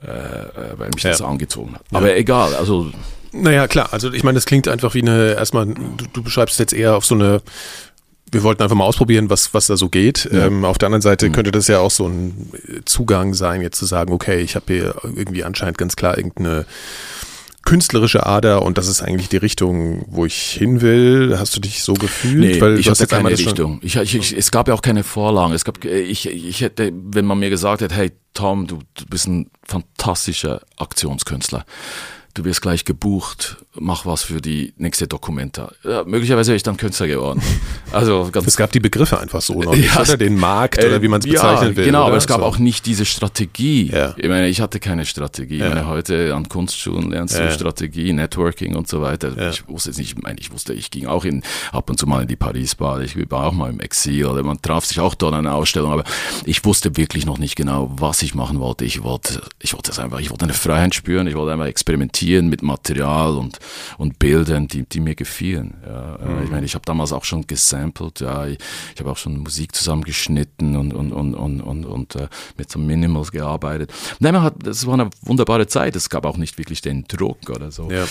äh, 0.02 0.06
äh, 0.06 0.78
weil 0.78 0.90
mich 0.90 1.02
ja. 1.02 1.10
das 1.10 1.22
angezogen 1.22 1.74
hat. 1.74 1.82
Aber 1.92 2.10
ja. 2.10 2.16
egal, 2.16 2.54
also 2.54 2.90
naja, 3.32 3.66
klar. 3.66 3.88
Also 3.92 4.12
ich 4.12 4.24
meine, 4.24 4.34
das 4.34 4.44
klingt 4.44 4.68
einfach 4.68 4.94
wie 4.94 5.00
eine, 5.00 5.34
erstmal, 5.34 5.66
du, 5.66 6.06
du 6.12 6.22
beschreibst 6.22 6.58
jetzt 6.58 6.74
eher 6.74 6.96
auf 6.96 7.06
so 7.06 7.14
eine 7.14 7.40
wir 8.32 8.42
wollten 8.42 8.62
einfach 8.62 8.76
mal 8.76 8.84
ausprobieren, 8.84 9.30
was, 9.30 9.54
was 9.54 9.66
da 9.66 9.76
so 9.76 9.88
geht. 9.88 10.28
Ja. 10.32 10.46
Ähm, 10.46 10.64
auf 10.64 10.78
der 10.78 10.86
anderen 10.86 11.02
Seite 11.02 11.28
mhm. 11.28 11.32
könnte 11.32 11.52
das 11.52 11.68
ja 11.68 11.80
auch 11.80 11.90
so 11.90 12.06
ein 12.06 12.50
Zugang 12.86 13.34
sein, 13.34 13.60
jetzt 13.60 13.78
zu 13.78 13.86
sagen, 13.86 14.12
okay, 14.12 14.40
ich 14.40 14.56
habe 14.56 14.72
hier 14.72 14.94
irgendwie 15.02 15.44
anscheinend 15.44 15.78
ganz 15.78 15.96
klar 15.96 16.16
irgendeine 16.16 16.64
künstlerische 17.64 18.26
Ader 18.26 18.62
und 18.62 18.76
das 18.76 18.88
ist 18.88 19.02
eigentlich 19.02 19.28
die 19.28 19.36
Richtung, 19.36 20.04
wo 20.08 20.26
ich 20.26 20.34
hin 20.34 20.80
will. 20.80 21.36
Hast 21.38 21.54
du 21.54 21.60
dich 21.60 21.82
so 21.82 21.94
gefühlt? 21.94 22.56
Nee, 22.56 22.60
Weil 22.60 22.78
ich 22.78 22.90
hatte 22.90 23.06
keine 23.06 23.30
Richtung. 23.30 23.78
Ich, 23.82 23.96
ich, 23.96 24.16
ich, 24.16 24.36
es 24.36 24.50
gab 24.50 24.66
ja 24.66 24.74
auch 24.74 24.82
keine 24.82 25.04
Vorlagen. 25.04 25.52
Es 25.52 25.64
gab, 25.64 25.84
ich, 25.84 26.26
ich 26.26 26.60
hätte, 26.60 26.92
wenn 26.92 27.24
man 27.24 27.38
mir 27.38 27.50
gesagt 27.50 27.82
hätte, 27.82 27.94
hey 27.94 28.10
Tom, 28.34 28.66
du, 28.66 28.80
du 28.94 29.06
bist 29.06 29.28
ein 29.28 29.48
fantastischer 29.62 30.62
Aktionskünstler 30.76 31.64
du 32.34 32.44
wirst 32.44 32.62
gleich 32.62 32.84
gebucht, 32.84 33.58
mach 33.80 34.04
was 34.04 34.22
für 34.22 34.40
die 34.40 34.74
nächste 34.76 35.06
Dokumenta. 35.06 35.72
Ja, 35.82 36.04
möglicherweise 36.04 36.48
wäre 36.48 36.56
ich 36.56 36.62
dann 36.62 36.76
Künstler 36.76 37.06
geworden. 37.06 37.42
Also 37.90 38.28
ganz 38.32 38.46
es 38.46 38.56
gab 38.56 38.72
die 38.72 38.80
Begriffe 38.80 39.18
einfach 39.20 39.42
so 39.42 39.60
noch 39.60 39.74
nicht, 39.74 39.94
ja, 39.94 40.00
oder 40.00 40.16
den 40.16 40.36
Markt 40.36 40.82
äh, 40.82 40.86
oder 40.86 41.02
wie 41.02 41.08
man 41.08 41.20
es 41.20 41.26
bezeichnen 41.26 41.70
ja, 41.70 41.76
will. 41.76 41.84
Genau, 41.84 42.00
oder? 42.00 42.06
aber 42.08 42.16
es 42.16 42.26
gab 42.26 42.40
so. 42.40 42.46
auch 42.46 42.58
nicht 42.58 42.86
diese 42.86 43.04
Strategie. 43.04 43.90
Ja. 43.90 44.14
Ich 44.16 44.28
meine, 44.28 44.48
ich 44.48 44.60
hatte 44.60 44.80
keine 44.80 45.04
Strategie. 45.04 45.56
Ich 45.56 45.60
meine, 45.60 45.86
heute 45.86 46.34
an 46.34 46.48
Kunstschulen 46.48 47.10
lernst 47.10 47.38
du 47.38 47.50
Strategie, 47.50 48.12
Networking 48.12 48.76
und 48.76 48.88
so 48.88 49.02
weiter. 49.02 49.50
Ich 49.50 49.68
wusste 49.68 49.90
es 49.90 49.98
nicht, 49.98 50.16
ich 50.16 50.22
meine, 50.22 50.38
ich 50.40 50.52
wusste, 50.52 50.72
ich 50.72 50.90
ging 50.90 51.06
auch 51.06 51.24
in, 51.24 51.42
ab 51.70 51.90
und 51.90 51.98
zu 51.98 52.06
mal 52.06 52.22
in 52.22 52.28
die 52.28 52.36
Paris-Bar, 52.36 53.00
ich 53.02 53.16
war 53.30 53.46
auch 53.46 53.52
mal 53.52 53.70
im 53.70 53.80
Exil 53.80 54.26
oder 54.26 54.42
man 54.42 54.60
traf 54.60 54.84
sich 54.84 55.00
auch 55.00 55.14
dort 55.14 55.34
an 55.34 55.46
einer 55.46 55.54
Ausstellung, 55.54 55.92
aber 55.92 56.04
ich 56.44 56.64
wusste 56.64 56.96
wirklich 56.96 57.26
noch 57.26 57.38
nicht 57.38 57.56
genau, 57.56 57.90
was 57.96 58.22
ich 58.22 58.34
machen 58.34 58.60
wollte. 58.60 58.84
Ich 58.84 59.02
wollte, 59.02 59.42
ich 59.60 59.74
wollte 59.74 59.90
es 59.90 59.98
einfach, 59.98 60.20
ich 60.20 60.30
wollte 60.30 60.44
eine 60.44 60.54
Freiheit 60.54 60.94
spüren, 60.94 61.26
ich 61.26 61.34
wollte 61.34 61.52
einfach 61.52 61.66
experimentieren 61.66 62.48
mit 62.48 62.62
Material 62.62 63.36
und, 63.36 63.58
und 63.98 64.18
Bildern, 64.18 64.68
die, 64.68 64.84
die 64.84 65.00
mir 65.00 65.14
gefielen. 65.14 65.74
Ja. 65.86 66.16
Äh, 66.16 66.24
mhm. 66.24 66.44
Ich 66.44 66.50
meine, 66.50 66.66
ich 66.66 66.74
habe 66.74 66.84
damals 66.84 67.12
auch 67.12 67.24
schon 67.24 67.46
gesampelt, 67.46 68.20
ja. 68.20 68.46
ich, 68.46 68.58
ich 68.94 69.00
habe 69.00 69.10
auch 69.10 69.16
schon 69.16 69.38
Musik 69.38 69.74
zusammengeschnitten 69.74 70.76
und, 70.76 70.92
und, 70.92 71.12
und, 71.12 71.34
und, 71.34 71.60
und, 71.60 71.84
und 71.84 72.16
äh, 72.16 72.28
mit 72.56 72.70
so 72.70 72.78
Minimals 72.78 73.32
gearbeitet. 73.32 73.92
Nein, 74.20 74.34
man 74.34 74.42
hat, 74.42 74.54
das 74.62 74.86
war 74.86 74.94
eine 74.94 75.10
wunderbare 75.22 75.66
Zeit. 75.66 75.96
Es 75.96 76.10
gab 76.10 76.24
auch 76.24 76.36
nicht 76.36 76.58
wirklich 76.58 76.80
den 76.80 77.04
Druck 77.04 77.50
oder 77.50 77.70
so. 77.70 77.90
Ja. 77.90 78.04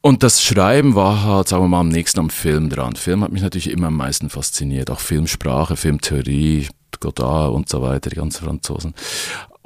Und 0.00 0.22
das 0.22 0.40
Schreiben 0.42 0.94
war 0.94 1.24
halt, 1.24 1.48
sagen 1.48 1.64
wir 1.64 1.68
mal, 1.68 1.80
am 1.80 1.88
nächsten 1.88 2.20
am 2.20 2.30
Film 2.30 2.70
dran. 2.70 2.94
Film 2.94 3.24
hat 3.24 3.32
mich 3.32 3.42
natürlich 3.42 3.70
immer 3.70 3.88
am 3.88 3.96
meisten 3.96 4.30
fasziniert. 4.30 4.88
Auch 4.90 5.00
Filmsprache, 5.00 5.76
Filmtheorie, 5.76 6.68
Godard 7.00 7.52
und 7.52 7.68
so 7.68 7.82
weiter, 7.82 8.10
die 8.10 8.16
ganzen 8.16 8.44
Franzosen. 8.44 8.94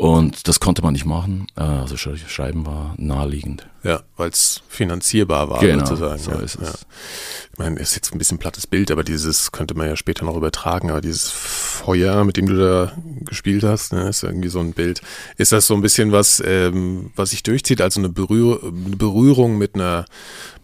Und 0.01 0.49
das 0.49 0.61
konnte 0.61 0.81
man 0.81 0.95
nicht 0.95 1.05
machen. 1.05 1.47
Äh, 1.57 1.61
also 1.61 1.99
Schreiben 1.99 2.65
war 2.65 2.95
naheliegend. 2.97 3.69
Ja, 3.83 4.01
weil 4.17 4.31
es 4.31 4.63
finanzierbar 4.67 5.51
war 5.51 5.61
genau, 5.61 5.85
sozusagen. 5.85 6.19
So 6.19 6.31
ja, 6.31 6.39
ist 6.39 6.55
es. 6.55 6.69
Ja. 6.69 6.75
Ich 7.53 7.59
meine, 7.59 7.79
ist 7.79 7.95
jetzt 7.97 8.11
ein 8.11 8.17
bisschen 8.17 8.39
plattes 8.39 8.67
Bild, 8.67 8.91
aber 8.91 9.05
dieses 9.05 9.53
könnte 9.53 9.75
man 9.75 9.89
ja 9.89 9.97
später 9.97 10.25
noch 10.25 10.37
übertragen, 10.37 10.91
aber 10.91 11.03
dieses 11.03 11.29
Feuer, 11.29 12.25
mit 12.25 12.39
dem 12.39 12.47
du 12.47 12.57
da 12.57 12.93
gespielt 13.27 13.63
hast, 13.63 13.93
ne, 13.93 14.09
ist 14.09 14.23
irgendwie 14.23 14.49
so 14.49 14.61
ein 14.61 14.73
Bild. 14.73 15.03
Ist 15.37 15.53
das 15.53 15.67
so 15.67 15.75
ein 15.75 15.83
bisschen 15.83 16.13
was, 16.13 16.43
ähm, 16.47 17.11
was 17.15 17.31
sich 17.31 17.43
durchzieht, 17.43 17.83
also 17.83 18.01
eine, 18.01 18.09
Berühr 18.09 18.59
eine 18.63 18.97
Berührung 18.97 19.59
mit 19.59 19.75
einer 19.75 20.07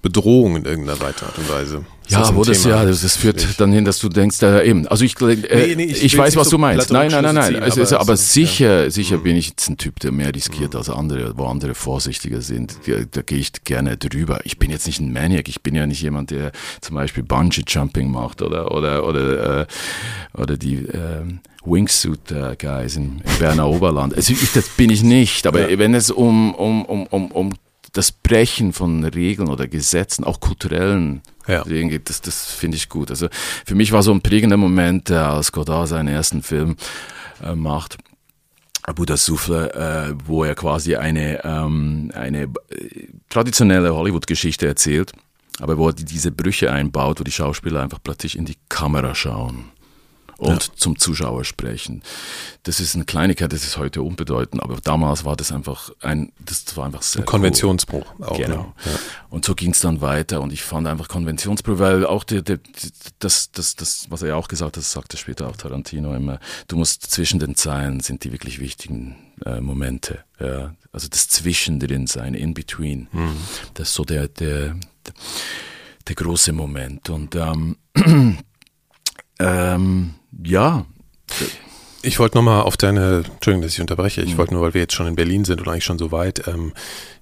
Bedrohung 0.00 0.56
in 0.56 0.64
irgendeiner 0.64 1.04
Art 1.04 1.36
und 1.36 1.50
Weise? 1.50 1.84
Ist 2.06 2.12
ja, 2.12 2.36
wo 2.36 2.44
das 2.44 2.62
ja, 2.62 2.84
das, 2.84 3.02
das 3.02 3.16
führt 3.16 3.60
dann 3.60 3.72
hin, 3.72 3.84
dass 3.84 3.98
du 3.98 4.08
denkst, 4.08 4.40
äh, 4.42 4.68
eben, 4.68 4.86
also 4.86 5.04
ich, 5.04 5.20
äh, 5.20 5.34
nee, 5.34 5.74
nee, 5.74 5.84
ich, 5.86 6.04
ich 6.04 6.16
weiß, 6.16 6.36
was 6.36 6.48
so 6.48 6.56
du 6.56 6.60
meinst. 6.60 6.92
Nein, 6.92 7.10
nein, 7.10 7.24
nein, 7.24 7.34
nein. 7.34 7.54
Ziehen, 7.54 7.62
also, 7.62 7.82
aber, 7.82 8.00
aber 8.00 8.16
sicher, 8.16 8.84
ja. 8.84 8.90
sicher 8.90 9.18
mhm. 9.18 9.22
bin 9.24 9.36
ich 9.36 9.48
jetzt 9.48 9.68
ein 9.68 9.76
Typ, 9.76 9.98
der 9.98 10.12
mehr 10.12 10.32
riskiert 10.32 10.74
mhm. 10.74 10.78
als 10.78 10.88
andere, 10.88 11.36
wo 11.36 11.46
andere 11.46 11.74
vorsichtiger 11.74 12.42
sind. 12.42 12.76
Da, 12.86 12.98
da 13.10 13.22
gehe 13.22 13.38
ich 13.38 13.64
gerne 13.64 13.96
drüber. 13.96 14.38
Ich 14.44 14.58
bin 14.58 14.70
jetzt 14.70 14.86
nicht 14.86 15.00
ein 15.00 15.12
Maniac. 15.12 15.48
Ich 15.48 15.62
bin 15.62 15.74
ja 15.74 15.84
nicht 15.84 16.00
jemand, 16.00 16.30
der 16.30 16.52
zum 16.80 16.94
Beispiel 16.94 17.24
Bungee 17.24 17.64
Jumping 17.66 18.08
macht 18.08 18.40
oder 18.40 18.70
oder 18.70 19.04
oder 19.04 19.62
äh, 19.62 19.66
oder 20.34 20.56
die 20.56 20.76
äh, 20.76 21.24
Wingsuit 21.64 22.32
Guys 22.60 22.96
im, 22.96 23.20
im 23.24 23.38
Berner 23.40 23.68
Oberland. 23.68 24.14
Also 24.14 24.32
ich, 24.32 24.52
das 24.52 24.68
bin 24.68 24.90
ich 24.90 25.02
nicht. 25.02 25.46
Aber 25.48 25.68
ja. 25.68 25.76
wenn 25.76 25.92
es 25.92 26.12
um 26.12 26.54
um 26.54 26.84
um 26.84 27.06
um 27.08 27.32
um 27.32 27.52
das 27.96 28.12
Brechen 28.12 28.72
von 28.72 29.04
Regeln 29.04 29.48
oder 29.48 29.66
Gesetzen, 29.66 30.24
auch 30.24 30.40
kulturellen 30.40 31.22
ja. 31.46 31.62
Regeln 31.62 32.02
das, 32.04 32.20
das 32.20 32.52
finde 32.52 32.76
ich 32.76 32.88
gut. 32.88 33.10
Also 33.10 33.28
für 33.64 33.74
mich 33.74 33.92
war 33.92 34.02
so 34.02 34.12
ein 34.12 34.20
prägender 34.20 34.56
Moment, 34.56 35.10
äh, 35.10 35.14
als 35.14 35.52
Godard 35.52 35.88
seinen 35.88 36.08
ersten 36.08 36.42
Film 36.42 36.76
äh, 37.42 37.54
macht. 37.54 37.96
Abu 38.82 39.04
Souffle, 39.16 39.72
äh, 39.72 40.14
wo 40.26 40.44
er 40.44 40.54
quasi 40.54 40.96
eine, 40.96 41.44
ähm, 41.44 42.12
eine 42.14 42.42
äh, 42.42 43.08
traditionelle 43.28 43.94
Hollywood-Geschichte 43.94 44.66
erzählt, 44.66 45.12
aber 45.58 45.78
wo 45.78 45.88
er 45.88 45.94
diese 45.94 46.30
Brüche 46.30 46.70
einbaut, 46.70 47.18
wo 47.18 47.24
die 47.24 47.32
Schauspieler 47.32 47.82
einfach 47.82 47.98
plötzlich 48.02 48.36
in 48.36 48.44
die 48.44 48.56
Kamera 48.68 49.14
schauen 49.14 49.75
und 50.38 50.64
ja. 50.64 50.72
zum 50.76 50.98
Zuschauer 50.98 51.44
sprechen. 51.44 52.02
Das 52.64 52.80
ist 52.80 52.94
eine 52.94 53.04
Kleinigkeit, 53.04 53.52
das 53.52 53.64
ist 53.64 53.78
heute 53.78 54.02
unbedeutend, 54.02 54.62
aber 54.62 54.76
damals 54.82 55.24
war 55.24 55.36
das 55.36 55.52
einfach 55.52 55.90
ein, 56.00 56.32
das 56.38 56.76
war 56.76 56.86
einfach 56.86 57.02
sehr 57.02 57.22
ein 57.22 57.26
Konventionsbruch. 57.26 58.04
Cool. 58.18 58.26
Auch, 58.26 58.36
genau. 58.36 58.74
Ja. 58.84 58.92
Und 59.30 59.44
so 59.44 59.54
ging 59.54 59.70
es 59.70 59.80
dann 59.80 60.00
weiter 60.00 60.40
und 60.40 60.52
ich 60.52 60.62
fand 60.62 60.86
einfach 60.86 61.08
Konventionsbruch, 61.08 61.78
weil 61.78 62.04
auch 62.04 62.24
die, 62.24 62.42
die, 62.42 62.58
das, 63.18 63.50
das, 63.52 63.76
das, 63.76 64.06
was 64.10 64.22
er 64.22 64.28
ja 64.28 64.34
auch 64.36 64.48
gesagt 64.48 64.76
hat, 64.76 64.82
das 64.82 64.92
sagte 64.92 65.16
später 65.16 65.48
auch 65.48 65.56
Tarantino 65.56 66.14
immer, 66.14 66.38
du 66.68 66.76
musst 66.76 67.10
zwischen 67.10 67.38
den 67.38 67.54
Zeilen 67.54 68.00
sind 68.00 68.24
die 68.24 68.32
wirklich 68.32 68.60
wichtigen 68.60 69.16
äh, 69.44 69.60
Momente. 69.60 70.24
Ja. 70.38 70.74
Also 70.92 71.08
das 71.08 71.28
Zwischendrin 71.28 72.06
sein, 72.06 72.34
in 72.34 72.54
between. 72.54 73.08
Mhm. 73.12 73.36
Das 73.74 73.88
ist 73.88 73.94
so 73.94 74.04
der, 74.04 74.28
der, 74.28 74.76
der 76.08 76.14
große 76.14 76.52
Moment. 76.52 77.10
Und 77.10 77.34
ähm, 77.34 77.76
ähm, 79.38 80.14
ja. 80.44 80.84
Ich 82.02 82.18
wollte 82.18 82.36
nochmal 82.36 82.62
auf 82.62 82.76
deine, 82.76 83.24
Entschuldigung, 83.24 83.62
dass 83.62 83.72
ich 83.72 83.80
unterbreche, 83.80 84.22
ich 84.22 84.34
mhm. 84.34 84.38
wollte 84.38 84.54
nur, 84.54 84.62
weil 84.62 84.74
wir 84.74 84.82
jetzt 84.82 84.94
schon 84.94 85.06
in 85.06 85.16
Berlin 85.16 85.44
sind 85.44 85.60
und 85.60 85.68
eigentlich 85.68 85.84
schon 85.84 85.98
so 85.98 86.12
weit, 86.12 86.46
ähm, 86.46 86.72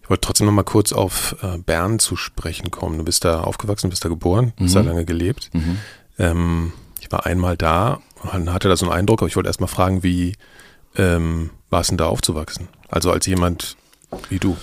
ich 0.03 0.11
wollte 0.11 0.21
trotzdem 0.21 0.47
nochmal 0.47 0.65
kurz 0.65 0.93
auf 0.93 1.37
äh, 1.43 1.57
Bern 1.57 1.99
zu 1.99 2.17
sprechen 2.17 2.71
kommen. 2.71 2.99
Du 2.99 3.05
bist 3.05 3.25
da 3.25 3.41
aufgewachsen, 3.41 3.89
bist 3.89 4.05
da 4.05 4.11
geboren, 4.11 4.53
mhm. 4.59 4.65
hast 4.65 4.75
da 4.77 4.83
lange 4.83 5.07
gelebt. 5.07 5.49
Mhm. 5.55 5.79
Ähm, 6.19 6.73
ich 7.01 7.11
war 7.11 7.25
einmal 7.25 7.57
da 7.57 8.01
und 8.33 8.53
hatte 8.53 8.69
da 8.69 8.77
so 8.77 8.85
einen 8.85 8.95
Eindruck, 8.95 9.23
aber 9.23 9.29
ich 9.29 9.37
wollte 9.37 9.49
erstmal 9.49 9.69
fragen, 9.69 10.03
wie 10.03 10.35
ähm, 10.97 11.51
war 11.71 11.81
es 11.81 11.89
denn 11.89 11.97
da 11.97 12.07
aufzuwachsen? 12.07 12.69
Also 12.89 13.11
als 13.11 13.27
jemand 13.27 13.77
wie 14.29 14.39
du 14.39 14.57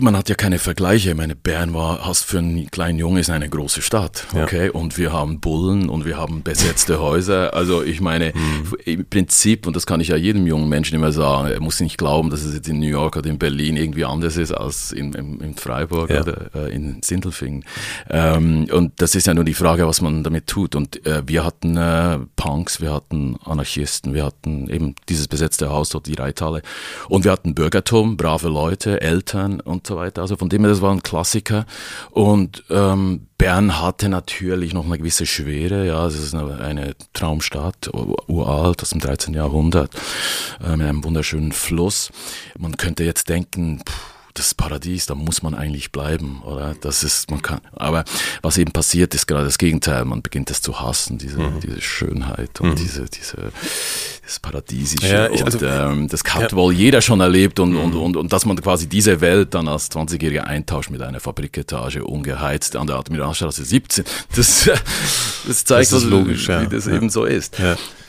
man 0.00 0.16
hat 0.16 0.28
ja 0.28 0.34
keine 0.34 0.58
Vergleiche. 0.58 1.10
Ich 1.10 1.16
meine, 1.16 1.36
Bern 1.36 1.74
war, 1.74 2.06
hast 2.06 2.24
für 2.24 2.38
einen 2.38 2.70
kleinen 2.70 2.98
Jungen 2.98 3.18
ist 3.18 3.30
eine 3.30 3.48
große 3.48 3.82
Stadt, 3.82 4.26
okay? 4.34 4.66
Ja. 4.66 4.72
Und 4.72 4.98
wir 4.98 5.12
haben 5.12 5.40
Bullen 5.40 5.88
und 5.88 6.04
wir 6.04 6.16
haben 6.16 6.42
besetzte 6.42 7.00
Häuser. 7.00 7.54
Also 7.54 7.82
ich 7.82 8.00
meine, 8.00 8.32
mhm. 8.34 8.76
im 8.84 9.08
Prinzip, 9.08 9.66
und 9.66 9.76
das 9.76 9.86
kann 9.86 10.00
ich 10.00 10.08
ja 10.08 10.16
jedem 10.16 10.46
jungen 10.46 10.68
Menschen 10.68 10.94
immer 10.94 11.12
sagen, 11.12 11.48
er 11.48 11.60
muss 11.60 11.80
nicht 11.80 11.98
glauben, 11.98 12.30
dass 12.30 12.42
es 12.42 12.54
jetzt 12.54 12.68
in 12.68 12.80
New 12.80 12.86
York 12.86 13.16
oder 13.16 13.28
in 13.28 13.38
Berlin 13.38 13.76
irgendwie 13.76 14.04
anders 14.04 14.36
ist 14.36 14.52
als 14.52 14.92
in, 14.92 15.12
in, 15.12 15.40
in 15.40 15.54
Freiburg 15.54 16.10
ja. 16.10 16.22
oder 16.22 16.50
äh, 16.54 16.74
in 16.74 17.02
Sindelfingen. 17.02 17.64
Ähm, 18.08 18.66
und 18.72 18.92
das 19.00 19.14
ist 19.14 19.26
ja 19.26 19.34
nur 19.34 19.44
die 19.44 19.54
Frage, 19.54 19.86
was 19.86 20.00
man 20.00 20.22
damit 20.24 20.46
tut. 20.46 20.74
Und 20.74 21.04
äh, 21.06 21.22
wir 21.26 21.44
hatten 21.44 21.76
äh, 21.76 22.18
Punks, 22.36 22.80
wir 22.80 22.92
hatten 22.92 23.36
Anarchisten, 23.44 24.14
wir 24.14 24.24
hatten 24.24 24.68
eben 24.68 24.94
dieses 25.08 25.28
besetzte 25.28 25.70
Haus 25.70 25.90
dort, 25.90 26.06
die 26.06 26.14
Reithalle. 26.14 26.62
Und 27.08 27.24
wir 27.24 27.32
hatten 27.32 27.54
Bürgertum, 27.54 28.16
brave 28.16 28.48
Leute, 28.48 29.00
Eltern 29.00 29.60
und 29.60 29.89
so 29.90 29.96
weiter. 29.96 30.22
Also 30.22 30.36
von 30.36 30.48
dem 30.48 30.62
her, 30.62 30.70
das 30.70 30.80
war 30.80 30.92
ein 30.92 31.02
Klassiker. 31.02 31.66
Und 32.10 32.64
ähm, 32.70 33.26
Bern 33.36 33.80
hatte 33.80 34.08
natürlich 34.08 34.72
noch 34.72 34.86
eine 34.86 34.98
gewisse 34.98 35.26
Schwere. 35.26 35.86
Ja, 35.86 36.06
es 36.06 36.14
ist 36.14 36.34
eine, 36.34 36.58
eine 36.60 36.94
Traumstadt, 37.12 37.90
uralt 37.92 38.82
aus 38.82 38.90
dem 38.90 39.00
13. 39.00 39.34
Jahrhundert, 39.34 39.94
äh, 40.64 40.76
mit 40.76 40.86
einem 40.86 41.04
wunderschönen 41.04 41.52
Fluss. 41.52 42.10
Man 42.58 42.76
könnte 42.76 43.04
jetzt 43.04 43.28
denken, 43.28 43.82
pff, 43.86 44.19
das 44.40 44.54
Paradies, 44.54 45.04
da 45.04 45.14
muss 45.14 45.42
man 45.42 45.54
eigentlich 45.54 45.92
bleiben, 45.92 46.42
oder? 46.44 46.74
Das 46.80 47.04
ist, 47.04 47.30
man 47.30 47.42
kann, 47.42 47.60
aber 47.72 48.04
was 48.40 48.56
eben 48.56 48.72
passiert, 48.72 49.14
ist 49.14 49.26
gerade 49.26 49.44
das 49.44 49.58
Gegenteil. 49.58 50.06
Man 50.06 50.22
beginnt 50.22 50.50
es 50.50 50.62
zu 50.62 50.80
hassen, 50.80 51.18
diese, 51.18 51.38
mhm. 51.38 51.60
diese 51.60 51.80
Schönheit 51.82 52.58
und 52.60 52.70
mhm. 52.70 52.76
diese, 52.76 53.04
diese, 53.04 53.52
das 54.24 54.40
Paradiesische. 54.40 55.06
Ja, 55.06 55.28
ich, 55.28 55.44
also, 55.44 55.58
und, 55.58 55.66
ähm, 55.68 56.08
das 56.08 56.24
hat 56.24 56.52
ja. 56.52 56.56
wohl 56.56 56.72
jeder 56.72 57.02
schon 57.02 57.20
erlebt 57.20 57.60
und, 57.60 57.72
mhm. 57.72 57.80
und, 57.80 57.94
und, 57.94 58.16
und, 58.16 58.32
dass 58.32 58.46
man 58.46 58.58
quasi 58.60 58.88
diese 58.88 59.20
Welt 59.20 59.52
dann 59.54 59.68
als 59.68 59.90
20-Jähriger 59.90 60.44
eintauscht 60.44 60.88
mit 60.90 61.02
einer 61.02 61.20
Fabriketage, 61.20 62.02
ungeheizt 62.02 62.76
an 62.76 62.86
der 62.86 62.96
Admiralstraße 62.96 63.62
17. 63.62 64.04
Das, 64.34 64.70
das 65.46 65.64
zeigt, 65.66 65.92
das 65.92 66.04
logisch, 66.04 66.48
wie, 66.48 66.52
ja. 66.52 66.64
das 66.64 66.86
eben 66.86 67.10
so 67.10 67.26
ist. 67.26 67.56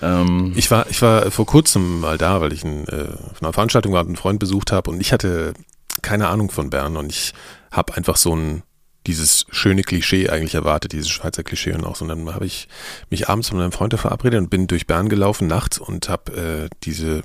Ähm, 0.01 0.53
ich 0.55 0.71
war, 0.71 0.89
ich 0.89 1.01
war 1.01 1.29
vor 1.29 1.45
kurzem 1.45 1.99
mal 1.99 2.17
da, 2.17 2.39
weil 2.39 2.53
ich 2.53 2.63
in, 2.63 2.87
äh, 2.87 3.07
auf 3.31 3.41
einer 3.41 3.51
Veranstaltung 3.51 3.91
war 3.91 4.01
und 4.01 4.07
einen 4.07 4.15
Freund 4.15 4.39
besucht 4.39 4.71
habe 4.71 4.89
und 4.89 5.01
ich 5.01 5.11
hatte 5.11 5.53
keine 6.01 6.30
Ahnung 6.30 6.51
von 6.51 6.69
Bern 6.69 6.97
und 6.97 7.12
ich 7.12 7.34
habe 7.71 7.95
einfach 7.95 8.17
so 8.17 8.36
ein 8.36 8.63
dieses 9.08 9.45
schöne 9.49 9.82
Klischee 9.82 10.30
eigentlich 10.30 10.54
erwartet, 10.54 10.91
dieses 10.91 11.10
Schweizer 11.10 11.43
Klischee 11.43 11.73
und 11.73 11.86
auch 11.86 11.95
so. 11.95 12.06
Und 12.06 12.10
dann 12.10 12.36
habe 12.36 12.45
ich 12.45 12.67
mich 13.10 13.30
abends 13.30 13.51
mit 13.51 13.62
einem 13.62 13.71
Freund 13.71 13.97
verabredet 13.99 14.39
und 14.39 14.49
bin 14.49 14.67
durch 14.67 14.86
Bern 14.86 15.10
gelaufen 15.10 15.47
nachts 15.47 15.80
und 15.80 16.08
habe 16.08 16.67
äh, 16.67 16.69
diese 16.84 17.23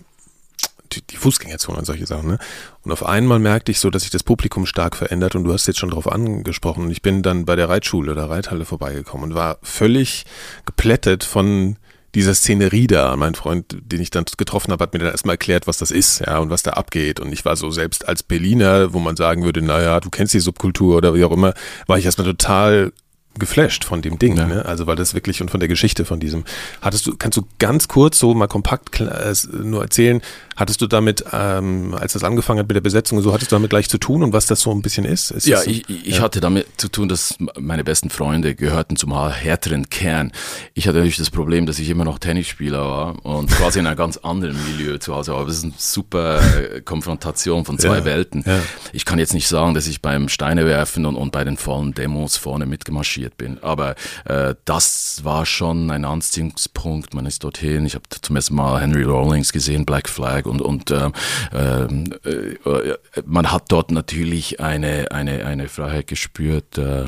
die, 0.92 1.02
die 1.02 1.16
Fußgängerzone 1.16 1.78
und 1.78 1.84
solche 1.84 2.06
Sachen. 2.06 2.28
Ne? 2.28 2.38
Und 2.82 2.92
auf 2.92 3.04
einmal 3.04 3.38
merkte 3.38 3.72
ich 3.72 3.80
so, 3.80 3.90
dass 3.90 4.02
sich 4.02 4.10
das 4.10 4.22
Publikum 4.22 4.66
stark 4.66 4.96
verändert 4.96 5.34
und 5.34 5.44
du 5.44 5.52
hast 5.52 5.66
jetzt 5.66 5.78
schon 5.78 5.90
darauf 5.90 6.10
angesprochen. 6.10 6.84
Und 6.84 6.90
ich 6.90 7.02
bin 7.02 7.22
dann 7.22 7.44
bei 7.44 7.56
der 7.56 7.68
Reitschule 7.68 8.12
oder 8.12 8.30
Reithalle 8.30 8.64
vorbeigekommen 8.64 9.30
und 9.30 9.36
war 9.36 9.58
völlig 9.62 10.24
geplättet 10.64 11.24
von 11.24 11.76
dieser 12.16 12.34
Szenerie 12.34 12.86
da. 12.86 13.14
Mein 13.16 13.34
Freund, 13.34 13.76
den 13.80 14.00
ich 14.00 14.10
dann 14.10 14.24
getroffen 14.36 14.72
habe, 14.72 14.82
hat 14.82 14.94
mir 14.94 15.00
dann 15.00 15.10
erstmal 15.10 15.34
erklärt, 15.34 15.66
was 15.66 15.76
das 15.78 15.90
ist, 15.90 16.20
ja, 16.20 16.38
und 16.38 16.50
was 16.50 16.62
da 16.62 16.72
abgeht. 16.72 17.20
Und 17.20 17.30
ich 17.30 17.44
war 17.44 17.56
so 17.56 17.70
selbst 17.70 18.08
als 18.08 18.22
Berliner, 18.22 18.94
wo 18.94 18.98
man 18.98 19.16
sagen 19.16 19.44
würde, 19.44 19.60
naja, 19.62 20.00
du 20.00 20.08
kennst 20.08 20.32
die 20.32 20.40
Subkultur 20.40 20.96
oder 20.96 21.14
wie 21.14 21.24
auch 21.24 21.30
immer, 21.30 21.52
war 21.86 21.98
ich 21.98 22.06
erstmal 22.06 22.26
total 22.26 22.92
geflasht 23.38 23.84
von 23.84 24.00
dem 24.00 24.18
Ding, 24.18 24.38
ja. 24.38 24.46
ne? 24.46 24.64
Also 24.64 24.86
weil 24.86 24.96
das 24.96 25.12
wirklich 25.12 25.42
und 25.42 25.50
von 25.50 25.60
der 25.60 25.68
Geschichte 25.68 26.06
von 26.06 26.18
diesem. 26.18 26.44
Hattest 26.80 27.06
du, 27.06 27.16
kannst 27.18 27.36
du 27.36 27.42
ganz 27.58 27.86
kurz 27.86 28.18
so 28.18 28.32
mal 28.32 28.46
kompakt 28.46 28.98
äh, 28.98 29.34
nur 29.62 29.82
erzählen, 29.82 30.22
Hattest 30.56 30.80
du 30.80 30.86
damit, 30.86 31.24
ähm, 31.32 31.94
als 31.94 32.14
das 32.14 32.24
angefangen 32.24 32.60
hat 32.60 32.68
mit 32.68 32.74
der 32.74 32.80
Besetzung, 32.80 33.20
so 33.20 33.32
hattest 33.32 33.52
du 33.52 33.56
damit 33.56 33.70
gleich 33.70 33.88
zu 33.88 33.98
tun 33.98 34.22
und 34.22 34.32
was 34.32 34.46
das 34.46 34.60
so 34.62 34.70
ein 34.72 34.80
bisschen 34.80 35.04
ist? 35.04 35.30
ist 35.30 35.46
ja, 35.46 35.60
so? 35.60 35.70
ich, 35.70 35.88
ich 35.88 36.16
ja. 36.16 36.22
hatte 36.22 36.40
damit 36.40 36.66
zu 36.78 36.88
tun, 36.88 37.08
dass 37.08 37.36
meine 37.58 37.84
besten 37.84 38.08
Freunde 38.08 38.54
gehörten 38.54 38.96
zum 38.96 39.12
härteren 39.30 39.90
Kern. 39.90 40.32
Ich 40.74 40.88
hatte 40.88 40.98
natürlich 40.98 41.18
das 41.18 41.30
Problem, 41.30 41.66
dass 41.66 41.78
ich 41.78 41.90
immer 41.90 42.04
noch 42.04 42.18
Tennisspieler 42.18 42.82
war 42.82 43.24
und 43.24 43.50
quasi 43.50 43.80
in 43.80 43.86
einem 43.86 43.96
ganz 43.96 44.16
anderen 44.16 44.56
Milieu 44.64 44.98
zu 44.98 45.14
Hause 45.14 45.32
war. 45.32 45.40
Aber 45.40 45.48
das 45.48 45.58
ist 45.58 45.64
eine 45.64 45.74
super 45.76 46.40
äh, 46.40 46.80
Konfrontation 46.80 47.64
von 47.64 47.78
zwei 47.78 47.98
ja, 47.98 48.04
Welten. 48.04 48.42
Ja. 48.46 48.60
Ich 48.92 49.04
kann 49.04 49.18
jetzt 49.18 49.34
nicht 49.34 49.48
sagen, 49.48 49.74
dass 49.74 49.86
ich 49.86 50.00
beim 50.00 50.28
Steinewerfen 50.28 51.04
und, 51.04 51.16
und 51.16 51.32
bei 51.32 51.44
den 51.44 51.58
vollen 51.58 51.92
Demos 51.92 52.36
vorne 52.38 52.64
mitgemarschiert 52.64 53.36
bin, 53.36 53.62
aber 53.62 53.94
äh, 54.24 54.54
das 54.64 55.20
war 55.22 55.44
schon 55.44 55.90
ein 55.90 56.04
Anziehungspunkt. 56.04 57.12
Man 57.14 57.26
ist 57.26 57.44
dorthin. 57.44 57.84
Ich 57.84 57.94
habe 57.94 58.04
zum 58.08 58.36
ersten 58.36 58.54
Mal 58.54 58.80
Henry 58.80 59.04
Rawlings 59.04 59.52
gesehen, 59.52 59.84
Black 59.84 60.08
Flag 60.08 60.45
und, 60.46 60.62
und 60.62 60.90
äh, 60.90 61.10
äh, 61.52 62.96
man 63.24 63.52
hat 63.52 63.64
dort 63.68 63.90
natürlich 63.90 64.60
eine, 64.60 65.10
eine, 65.12 65.44
eine 65.46 65.68
Freiheit 65.68 66.06
gespürt. 66.06 66.78
Äh, 66.78 67.06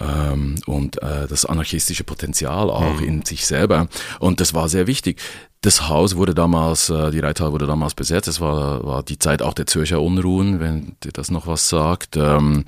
ähm, 0.00 0.56
und 0.66 1.00
äh, 1.02 1.28
das 1.28 1.46
anarchistische 1.46 2.02
Potenzial 2.04 2.68
auch 2.68 3.00
mhm. 3.00 3.06
in 3.06 3.24
sich 3.24 3.46
selber. 3.46 3.86
Und 4.18 4.40
das 4.40 4.52
war 4.52 4.68
sehr 4.68 4.86
wichtig. 4.86 5.20
Das 5.64 5.88
Haus 5.88 6.16
wurde 6.16 6.34
damals, 6.34 6.90
äh, 6.90 7.10
die 7.10 7.20
Reithalle 7.20 7.52
wurde 7.52 7.66
damals 7.66 7.94
besetzt. 7.94 8.28
Es 8.28 8.38
war, 8.38 8.84
war 8.84 9.02
die 9.02 9.18
Zeit 9.18 9.40
auch 9.40 9.54
der 9.54 9.66
Zürcher 9.66 10.02
Unruhen, 10.02 10.60
wenn 10.60 10.96
dir 11.02 11.10
das 11.10 11.30
noch 11.30 11.46
was 11.46 11.70
sagt. 11.70 12.18
Ähm, 12.18 12.66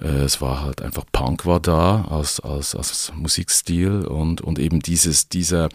äh, 0.00 0.24
es 0.24 0.40
war 0.40 0.62
halt 0.62 0.82
einfach 0.82 1.04
Punk 1.12 1.46
war 1.46 1.60
da 1.60 2.04
als, 2.10 2.40
als, 2.40 2.74
als 2.74 3.12
Musikstil 3.14 4.04
und, 4.06 4.40
und 4.40 4.58
eben 4.58 4.80
dieses, 4.80 5.28
dieser, 5.28 5.68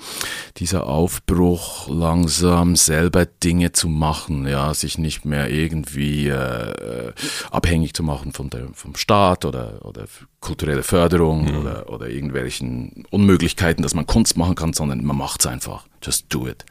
dieser 0.57 0.87
Aufbruch 0.87 1.87
langsam 1.87 2.75
selber 2.75 3.25
Dinge 3.25 3.71
zu 3.71 3.87
machen, 3.87 4.45
ja, 4.45 4.73
sich 4.73 4.97
nicht 4.97 5.23
mehr 5.23 5.49
irgendwie 5.49 6.27
äh, 6.27 7.13
abhängig 7.49 7.93
zu 7.93 8.03
machen 8.03 8.33
von 8.33 8.49
der, 8.49 8.67
vom 8.73 8.97
Staat 8.97 9.45
oder, 9.45 9.85
oder 9.85 10.03
kulturelle 10.41 10.83
Förderung 10.83 11.49
mhm. 11.49 11.57
oder, 11.59 11.89
oder 11.89 12.09
irgendwelchen 12.09 13.05
Unmöglichkeiten, 13.09 13.83
dass 13.83 13.93
man 13.93 14.05
Kunst 14.05 14.35
machen 14.35 14.55
kann, 14.55 14.73
sondern 14.73 15.05
man 15.05 15.17
macht 15.17 15.39
es 15.39 15.47
einfach. 15.47 15.86
Just 16.01 16.25
do 16.29 16.47
it. 16.47 16.65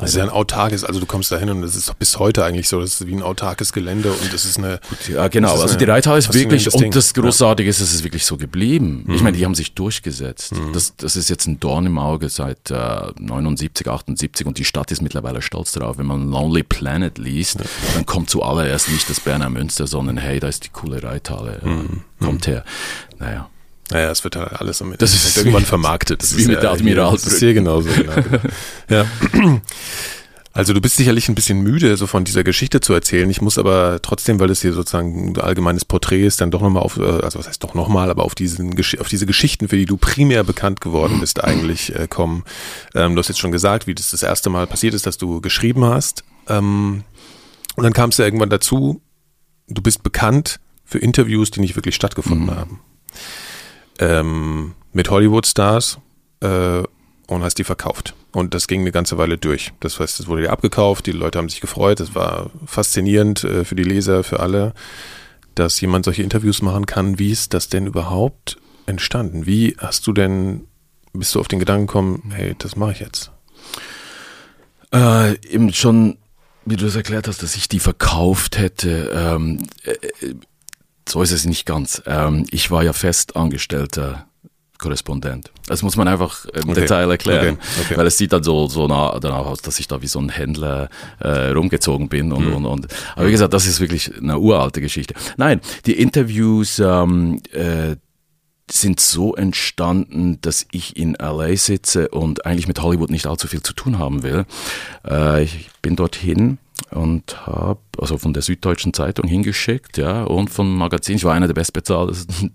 Das 0.00 0.10
ist 0.10 0.16
ja 0.16 0.22
ein 0.22 0.30
autarkes, 0.30 0.82
also 0.82 0.98
du 0.98 1.04
kommst 1.04 1.30
da 1.30 1.38
hin 1.38 1.50
und 1.50 1.62
es 1.62 1.76
ist 1.76 1.98
bis 1.98 2.18
heute 2.18 2.44
eigentlich 2.44 2.68
so, 2.68 2.80
das 2.80 3.00
ist 3.00 3.06
wie 3.06 3.14
ein 3.14 3.22
autarkes 3.22 3.72
Gelände 3.72 4.10
und 4.10 4.32
es 4.32 4.46
ist 4.46 4.56
eine. 4.56 4.80
Gut, 4.88 5.08
ja, 5.08 5.28
genau. 5.28 5.60
Also 5.60 5.76
die 5.76 5.84
Reithalle 5.84 6.18
ist 6.18 6.32
wirklich, 6.32 6.72
und 6.72 6.94
das 6.94 7.12
Großartige 7.12 7.68
ist, 7.68 7.80
es 7.80 7.92
ist 7.92 8.02
wirklich 8.02 8.24
so 8.24 8.36
geblieben. 8.38 9.04
Mhm. 9.06 9.14
Ich 9.14 9.22
meine, 9.22 9.36
die 9.36 9.44
haben 9.44 9.54
sich 9.54 9.74
durchgesetzt. 9.74 10.54
Mhm. 10.54 10.72
Das, 10.72 10.96
das 10.96 11.16
ist 11.16 11.28
jetzt 11.28 11.46
ein 11.46 11.60
Dorn 11.60 11.84
im 11.86 11.98
Auge 11.98 12.30
seit 12.30 12.70
äh, 12.70 13.12
79, 13.18 13.88
78 13.88 14.46
und 14.46 14.58
die 14.58 14.64
Stadt 14.64 14.90
ist 14.90 15.02
mittlerweile 15.02 15.42
stolz 15.42 15.72
darauf. 15.72 15.98
Wenn 15.98 16.06
man 16.06 16.30
Lonely 16.30 16.62
Planet 16.62 17.18
liest, 17.18 17.58
ja. 17.58 17.66
dann 17.94 18.06
kommt 18.06 18.30
zuallererst 18.30 18.88
nicht 18.88 19.10
das 19.10 19.20
Berner 19.20 19.50
Münster, 19.50 19.86
sondern 19.86 20.16
hey, 20.16 20.40
da 20.40 20.48
ist 20.48 20.64
die 20.64 20.70
coole 20.70 21.02
Reithalle. 21.02 21.60
Äh, 21.62 21.68
mhm. 21.68 22.02
Kommt 22.20 22.46
her. 22.46 22.64
Naja. 23.18 23.50
Naja, 23.90 24.10
es 24.10 24.22
wird 24.24 24.36
halt 24.36 24.52
alles 24.52 24.80
am 24.82 24.94
das 24.96 25.14
ist 25.14 25.36
irgendwann 25.36 25.64
vermarktet. 25.64 26.22
Das 26.22 26.32
ist 26.32 26.38
wie 26.38 26.46
mit 26.46 26.62
der 26.62 26.70
Admiral. 26.70 27.12
Das 27.12 27.26
ist 27.26 27.38
hier 27.38 27.54
genauso. 27.54 27.88
Genau. 27.90 28.12
ja. 28.88 29.06
Also 30.52 30.72
du 30.72 30.80
bist 30.80 30.96
sicherlich 30.96 31.28
ein 31.28 31.34
bisschen 31.34 31.60
müde, 31.60 31.96
so 31.96 32.06
von 32.06 32.24
dieser 32.24 32.42
Geschichte 32.42 32.80
zu 32.80 32.92
erzählen. 32.92 33.30
Ich 33.30 33.40
muss 33.40 33.56
aber 33.56 34.00
trotzdem, 34.02 34.40
weil 34.40 34.50
es 34.50 34.62
hier 34.62 34.72
sozusagen 34.72 35.30
ein 35.30 35.40
allgemeines 35.40 35.84
Porträt 35.84 36.26
ist, 36.26 36.40
dann 36.40 36.50
doch 36.50 36.60
nochmal 36.60 36.82
auf, 36.82 36.96
äh, 36.98 37.02
also 37.02 37.38
was 37.38 37.46
heißt 37.46 37.62
doch 37.62 37.74
nochmal, 37.74 38.10
aber 38.10 38.24
auf, 38.24 38.34
diesen, 38.34 38.74
auf 38.98 39.08
diese 39.08 39.26
Geschichten, 39.26 39.68
für 39.68 39.76
die 39.76 39.86
du 39.86 39.96
primär 39.96 40.42
bekannt 40.42 40.80
geworden 40.80 41.20
bist, 41.20 41.42
eigentlich 41.42 41.94
äh, 41.94 42.08
kommen. 42.08 42.44
Ähm, 42.94 43.14
du 43.14 43.20
hast 43.20 43.28
jetzt 43.28 43.38
schon 43.38 43.52
gesagt, 43.52 43.86
wie 43.86 43.94
das 43.94 44.10
das 44.10 44.22
erste 44.22 44.50
Mal 44.50 44.66
passiert 44.66 44.94
ist, 44.94 45.06
dass 45.06 45.18
du 45.18 45.40
geschrieben 45.40 45.84
hast. 45.84 46.24
Ähm, 46.48 47.04
und 47.76 47.84
dann 47.84 47.92
kam 47.92 48.10
es 48.10 48.16
ja 48.16 48.24
irgendwann 48.24 48.50
dazu, 48.50 49.00
du 49.68 49.82
bist 49.82 50.02
bekannt 50.02 50.58
für 50.84 50.98
Interviews, 50.98 51.52
die 51.52 51.60
nicht 51.60 51.76
wirklich 51.76 51.94
stattgefunden 51.94 52.46
mhm. 52.46 52.56
haben 52.56 52.80
ähm, 54.00 54.74
mit 54.92 55.10
Hollywood-Stars 55.10 55.98
äh, 56.40 56.82
und 57.26 57.44
hast 57.44 57.58
die 57.58 57.64
verkauft. 57.64 58.14
Und 58.32 58.54
das 58.54 58.66
ging 58.66 58.80
eine 58.80 58.92
ganze 58.92 59.18
Weile 59.18 59.38
durch. 59.38 59.72
Das 59.80 60.00
heißt, 60.00 60.20
es 60.20 60.26
wurde 60.26 60.42
dir 60.42 60.50
abgekauft, 60.50 61.06
die 61.06 61.12
Leute 61.12 61.38
haben 61.38 61.48
sich 61.48 61.60
gefreut, 61.60 62.00
es 62.00 62.14
war 62.14 62.50
faszinierend 62.66 63.44
äh, 63.44 63.64
für 63.64 63.74
die 63.74 63.84
Leser, 63.84 64.24
für 64.24 64.40
alle, 64.40 64.72
dass 65.54 65.80
jemand 65.80 66.04
solche 66.04 66.22
Interviews 66.22 66.62
machen 66.62 66.86
kann. 66.86 67.18
Wie 67.18 67.30
ist 67.30 67.54
das 67.54 67.68
denn 67.68 67.86
überhaupt 67.86 68.56
entstanden? 68.86 69.46
Wie 69.46 69.76
hast 69.78 70.06
du 70.06 70.12
denn, 70.12 70.66
bist 71.12 71.34
du 71.34 71.40
auf 71.40 71.48
den 71.48 71.58
Gedanken 71.58 71.86
gekommen, 71.86 72.32
hey, 72.34 72.54
das 72.58 72.76
mache 72.76 72.92
ich 72.92 73.00
jetzt? 73.00 73.30
Äh, 74.92 75.34
eben 75.46 75.72
schon, 75.72 76.18
wie 76.64 76.76
du 76.76 76.86
es 76.86 76.96
erklärt 76.96 77.28
hast, 77.28 77.42
dass 77.42 77.56
ich 77.56 77.68
die 77.68 77.80
verkauft 77.80 78.58
hätte. 78.58 79.10
Ähm, 79.14 79.58
äh, 79.84 80.26
äh 80.26 80.34
so 81.08 81.22
ist 81.22 81.32
es 81.32 81.44
nicht 81.44 81.66
ganz. 81.66 82.02
Ähm, 82.06 82.46
ich 82.50 82.70
war 82.70 82.82
ja 82.82 82.92
festangestellter 82.92 84.26
Korrespondent. 84.80 85.52
Das 85.66 85.82
muss 85.82 85.96
man 85.96 86.08
einfach 86.08 86.46
im 86.46 86.70
okay. 86.70 86.80
Detail 86.80 87.10
erklären, 87.10 87.58
okay. 87.58 87.82
Okay. 87.84 87.96
weil 87.96 88.06
es 88.06 88.18
sieht 88.18 88.32
dann 88.32 88.42
so, 88.42 88.66
so 88.66 88.88
nah, 88.88 89.18
danach 89.20 89.46
aus, 89.46 89.62
dass 89.62 89.78
ich 89.78 89.86
da 89.86 90.02
wie 90.02 90.06
so 90.06 90.18
ein 90.18 90.30
Händler 90.30 90.88
äh, 91.20 91.50
rumgezogen 91.50 92.08
bin 92.08 92.32
und, 92.32 92.46
mhm. 92.46 92.56
und, 92.56 92.66
und. 92.66 92.88
Aber 93.14 93.26
wie 93.26 93.30
gesagt, 93.30 93.52
das 93.52 93.66
ist 93.66 93.80
wirklich 93.80 94.16
eine 94.16 94.38
uralte 94.38 94.80
Geschichte. 94.80 95.14
Nein, 95.36 95.60
die 95.86 96.00
Interviews 96.00 96.78
ähm, 96.78 97.40
äh, 97.52 97.96
sind 98.72 99.00
so 99.00 99.34
entstanden, 99.34 100.38
dass 100.40 100.66
ich 100.72 100.96
in 100.96 101.14
LA 101.14 101.56
sitze 101.56 102.08
und 102.08 102.46
eigentlich 102.46 102.68
mit 102.68 102.82
Hollywood 102.82 103.10
nicht 103.10 103.26
allzu 103.26 103.48
viel 103.48 103.62
zu 103.62 103.72
tun 103.72 103.98
haben 103.98 104.22
will. 104.22 104.46
Äh, 105.06 105.44
ich 105.44 105.70
bin 105.82 105.96
dorthin 105.96 106.58
und 106.90 107.46
habe 107.46 107.80
also 107.98 108.18
von 108.18 108.32
der 108.32 108.42
Süddeutschen 108.42 108.94
Zeitung 108.94 109.28
hingeschickt, 109.28 109.98
ja, 109.98 110.24
und 110.24 110.50
vom 110.50 110.76
Magazin. 110.76 111.16
Ich 111.16 111.24
war 111.24 111.34
einer 111.34 111.46
der 111.46 111.54
bestbezahltesten 111.54 112.52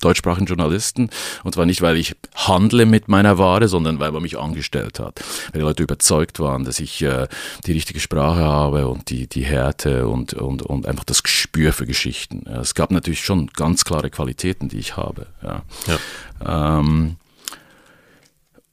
deutschsprachigen 0.00 0.46
Journalisten. 0.46 1.10
Und 1.44 1.54
zwar 1.54 1.66
nicht, 1.66 1.82
weil 1.82 1.96
ich 1.96 2.14
handle 2.34 2.86
mit 2.86 3.08
meiner 3.08 3.38
Ware, 3.38 3.68
sondern 3.68 3.98
weil 3.98 4.12
man 4.12 4.22
mich 4.22 4.38
angestellt 4.38 4.98
hat. 4.98 5.20
Weil 5.52 5.60
die 5.60 5.66
Leute 5.66 5.82
überzeugt 5.82 6.38
waren, 6.38 6.64
dass 6.64 6.80
ich 6.80 7.02
äh, 7.02 7.28
die 7.66 7.72
richtige 7.72 8.00
Sprache 8.00 8.44
habe 8.44 8.88
und 8.88 9.10
die, 9.10 9.26
die 9.26 9.44
Härte 9.44 10.08
und, 10.08 10.34
und, 10.34 10.62
und 10.62 10.86
einfach 10.86 11.04
das 11.04 11.22
Gespür 11.22 11.72
für 11.72 11.86
Geschichten. 11.86 12.46
Es 12.46 12.74
gab 12.74 12.90
natürlich 12.90 13.24
schon 13.24 13.48
ganz 13.48 13.84
klare 13.84 14.10
Qualitäten, 14.10 14.68
die 14.68 14.78
ich 14.78 14.96
habe. 14.96 15.26
Ja. 15.42 15.62
ja. 15.86 16.78
Ähm, 16.78 17.16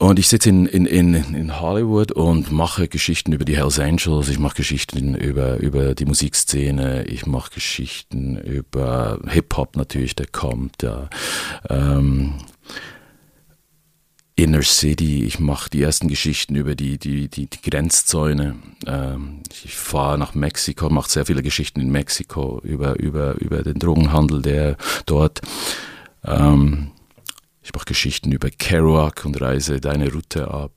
und 0.04 0.20
ich 0.20 0.28
sitze 0.28 0.50
in, 0.50 0.66
in, 0.66 0.86
in, 0.86 1.14
in 1.14 1.62
Hollywood 1.62 2.12
und 2.12 2.52
mache 2.52 2.90
Geschichten 2.90 3.32
über 3.32 3.46
die 3.46 3.56
Hells 3.56 3.80
Angels, 3.80 4.28
ich 4.28 4.38
mache 4.38 4.56
Geschichten 4.56 5.16
über, 5.16 5.58
über 5.58 5.96
die 5.96 6.06
Musikszene, 6.06 7.06
ich 7.06 7.26
mache 7.26 7.52
Geschichten 7.54 8.38
über 8.38 9.20
Hip-Hop 9.28 9.78
natürlich, 9.78 10.16
der 10.16 10.28
kommt. 10.28 10.84
Ja. 10.84 11.10
Ähm, 11.70 12.34
Inner 14.36 14.64
City, 14.64 15.24
ich 15.24 15.40
mache 15.40 15.70
die 15.70 15.82
ersten 15.82 16.10
Geschichten 16.10 16.56
über 16.56 16.76
die, 16.76 16.98
die, 16.98 17.30
die, 17.30 17.46
die 17.46 17.70
Grenzzäune. 17.70 18.56
Ähm, 18.86 19.40
ich 19.64 19.76
fahre 19.76 20.18
nach 20.18 20.34
Mexiko, 20.34 20.90
mache 20.90 21.10
sehr 21.10 21.26
viele 21.26 21.44
Geschichten 21.44 21.80
in 21.80 21.92
Mexiko 21.92 22.60
über, 22.64 23.00
über, 23.00 23.40
über 23.40 23.62
den 23.64 23.80
Drogenhandel, 23.80 24.42
der 24.42 24.76
dort 25.06 25.42
ähm, 26.26 26.92
ich 27.64 27.74
mache 27.74 27.86
Geschichten 27.86 28.32
über 28.32 28.50
Kerouac 28.50 29.26
und 29.26 29.40
reise 29.42 29.80
deine 29.80 30.12
Route 30.12 30.50
ab. 30.50 30.72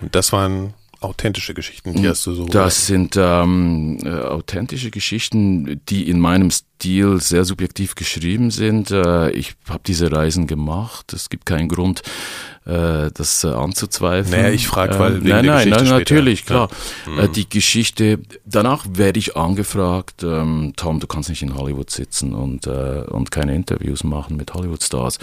Und 0.00 0.14
das 0.14 0.32
waren 0.32 0.74
authentische 1.00 1.54
Geschichten, 1.54 1.94
die 1.94 2.08
hast 2.08 2.26
du 2.26 2.34
so. 2.34 2.46
Das 2.46 2.86
sind 2.86 3.16
ähm, 3.16 3.98
äh, 4.02 4.08
authentische 4.08 4.90
Geschichten, 4.90 5.80
die 5.88 6.08
in 6.08 6.20
meinem 6.20 6.50
Stil 6.50 7.20
sehr 7.20 7.44
subjektiv 7.44 7.94
geschrieben 7.94 8.50
sind. 8.50 8.90
Äh, 8.90 9.30
ich 9.30 9.54
habe 9.68 9.82
diese 9.86 10.10
Reisen 10.10 10.46
gemacht. 10.46 11.12
Es 11.12 11.28
gibt 11.28 11.44
keinen 11.44 11.68
Grund, 11.68 12.02
äh, 12.64 13.10
das 13.12 13.44
äh, 13.44 13.48
anzuzweifeln. 13.48 14.40
Naja, 14.40 14.52
ich 14.52 14.66
frage, 14.66 14.98
weil 14.98 15.16
wegen 15.16 15.28
nein, 15.28 15.46
nein, 15.46 15.68
Geschichte 15.68 15.84
nein, 15.84 15.98
natürlich, 15.98 16.38
später. 16.40 16.68
klar. 17.04 17.24
Äh, 17.24 17.28
die 17.28 17.48
Geschichte. 17.48 18.18
Danach 18.44 18.86
werde 18.88 19.18
ich 19.18 19.36
angefragt, 19.36 20.22
ähm, 20.22 20.72
Tom, 20.76 20.98
du 21.00 21.06
kannst 21.06 21.28
nicht 21.28 21.42
in 21.42 21.54
Hollywood 21.56 21.90
sitzen 21.90 22.34
und 22.34 22.66
äh, 22.66 23.04
und 23.08 23.30
keine 23.30 23.54
Interviews 23.54 24.02
machen 24.02 24.36
mit 24.36 24.54
Hollywood-Stars. 24.54 25.18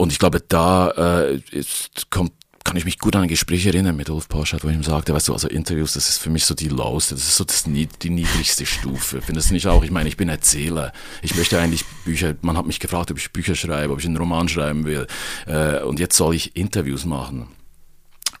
Und 0.00 0.12
ich 0.12 0.18
glaube, 0.18 0.40
da 0.40 0.88
äh, 1.20 1.42
ist, 1.50 2.10
kommt 2.10 2.32
kann 2.64 2.76
ich 2.76 2.84
mich 2.84 2.98
gut 2.98 3.16
an 3.16 3.22
ein 3.22 3.28
Gespräch 3.28 3.66
erinnern 3.66 3.96
mit 3.96 4.10
Ulf 4.10 4.28
Porschat, 4.28 4.64
wo 4.64 4.68
ich 4.68 4.74
ihm 4.74 4.82
sagte, 4.82 5.12
weißt 5.12 5.28
du, 5.28 5.32
also 5.32 5.48
Interviews, 5.48 5.94
das 5.94 6.08
ist 6.08 6.18
für 6.18 6.30
mich 6.30 6.44
so 6.44 6.54
die 6.54 6.68
lowste, 6.68 7.14
das 7.14 7.24
ist 7.24 7.36
so 7.36 7.44
das, 7.44 7.64
die 7.64 8.10
niedrigste 8.10 8.64
Stufe. 8.64 9.20
Findest 9.22 9.50
du 9.50 9.54
nicht 9.54 9.66
auch? 9.66 9.82
Ich 9.82 9.90
meine, 9.90 10.08
ich 10.08 10.16
bin 10.16 10.28
Erzähler. 10.28 10.92
Ich 11.20 11.34
möchte 11.34 11.58
eigentlich 11.58 11.84
Bücher, 12.04 12.34
man 12.42 12.56
hat 12.56 12.66
mich 12.66 12.78
gefragt, 12.78 13.10
ob 13.10 13.18
ich 13.18 13.32
Bücher 13.32 13.54
schreibe, 13.54 13.92
ob 13.92 13.98
ich 13.98 14.06
einen 14.06 14.16
Roman 14.16 14.48
schreiben 14.48 14.84
will. 14.84 15.06
Äh, 15.46 15.82
und 15.82 15.98
jetzt 15.98 16.16
soll 16.16 16.34
ich 16.34 16.54
Interviews 16.54 17.04
machen. 17.04 17.48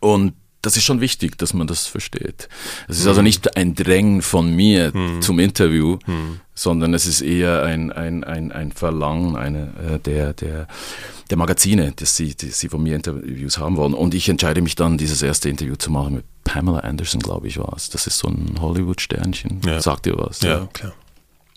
Und 0.00 0.34
das 0.62 0.76
ist 0.76 0.84
schon 0.84 1.00
wichtig, 1.00 1.38
dass 1.38 1.54
man 1.54 1.66
das 1.66 1.86
versteht. 1.86 2.48
Es 2.88 2.98
ist 2.98 3.04
mhm. 3.04 3.08
also 3.08 3.22
nicht 3.22 3.56
ein 3.56 3.74
Drängen 3.74 4.22
von 4.22 4.54
mir 4.54 4.94
mhm. 4.94 5.22
zum 5.22 5.38
Interview, 5.38 5.98
mhm. 6.06 6.40
sondern 6.54 6.92
es 6.94 7.06
ist 7.06 7.22
eher 7.22 7.62
ein, 7.62 7.92
ein, 7.92 8.24
ein, 8.24 8.52
ein 8.52 8.72
Verlangen 8.72 9.36
eine, 9.36 9.72
äh, 9.94 9.98
der, 9.98 10.34
der, 10.34 10.68
der 11.30 11.36
Magazine, 11.38 11.92
dass 11.96 12.16
sie, 12.16 12.34
die 12.34 12.50
sie 12.50 12.68
von 12.68 12.82
mir 12.82 12.96
Interviews 12.96 13.58
haben 13.58 13.76
wollen. 13.76 13.94
Und 13.94 14.14
ich 14.14 14.28
entscheide 14.28 14.60
mich 14.60 14.74
dann, 14.74 14.98
dieses 14.98 15.22
erste 15.22 15.48
Interview 15.48 15.76
zu 15.76 15.90
machen 15.90 16.16
mit 16.16 16.24
Pamela 16.44 16.80
Anderson, 16.80 17.20
glaube 17.20 17.48
ich, 17.48 17.58
war 17.58 17.72
es. 17.76 17.88
Das 17.90 18.06
ist 18.06 18.18
so 18.18 18.28
ein 18.28 18.60
Hollywood-Sternchen. 18.60 19.60
Ja. 19.64 19.80
Sagt 19.80 20.06
ihr 20.06 20.18
was? 20.18 20.42
Ja, 20.42 20.50
ja. 20.50 20.68
klar. 20.72 20.92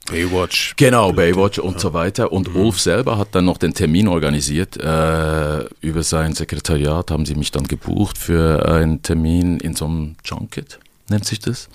Baywatch. 0.09 0.75
Genau, 0.75 1.13
Baywatch 1.13 1.59
und 1.59 1.73
ja. 1.73 1.79
so 1.79 1.93
weiter. 1.93 2.31
Und 2.31 2.53
mhm. 2.53 2.61
Ulf 2.61 2.79
selber 2.79 3.17
hat 3.17 3.29
dann 3.31 3.45
noch 3.45 3.57
den 3.57 3.73
Termin 3.73 4.07
organisiert. 4.07 4.77
Äh, 4.77 5.65
über 5.81 6.03
sein 6.03 6.33
Sekretariat 6.33 7.09
haben 7.11 7.25
sie 7.25 7.35
mich 7.35 7.51
dann 7.51 7.67
gebucht 7.67 8.17
für 8.17 8.67
einen 8.67 9.01
Termin 9.01 9.59
in 9.59 9.75
so 9.75 9.85
einem 9.85 10.15
Junket, 10.25 10.79
nennt 11.09 11.25
sich 11.25 11.39
das. 11.39 11.69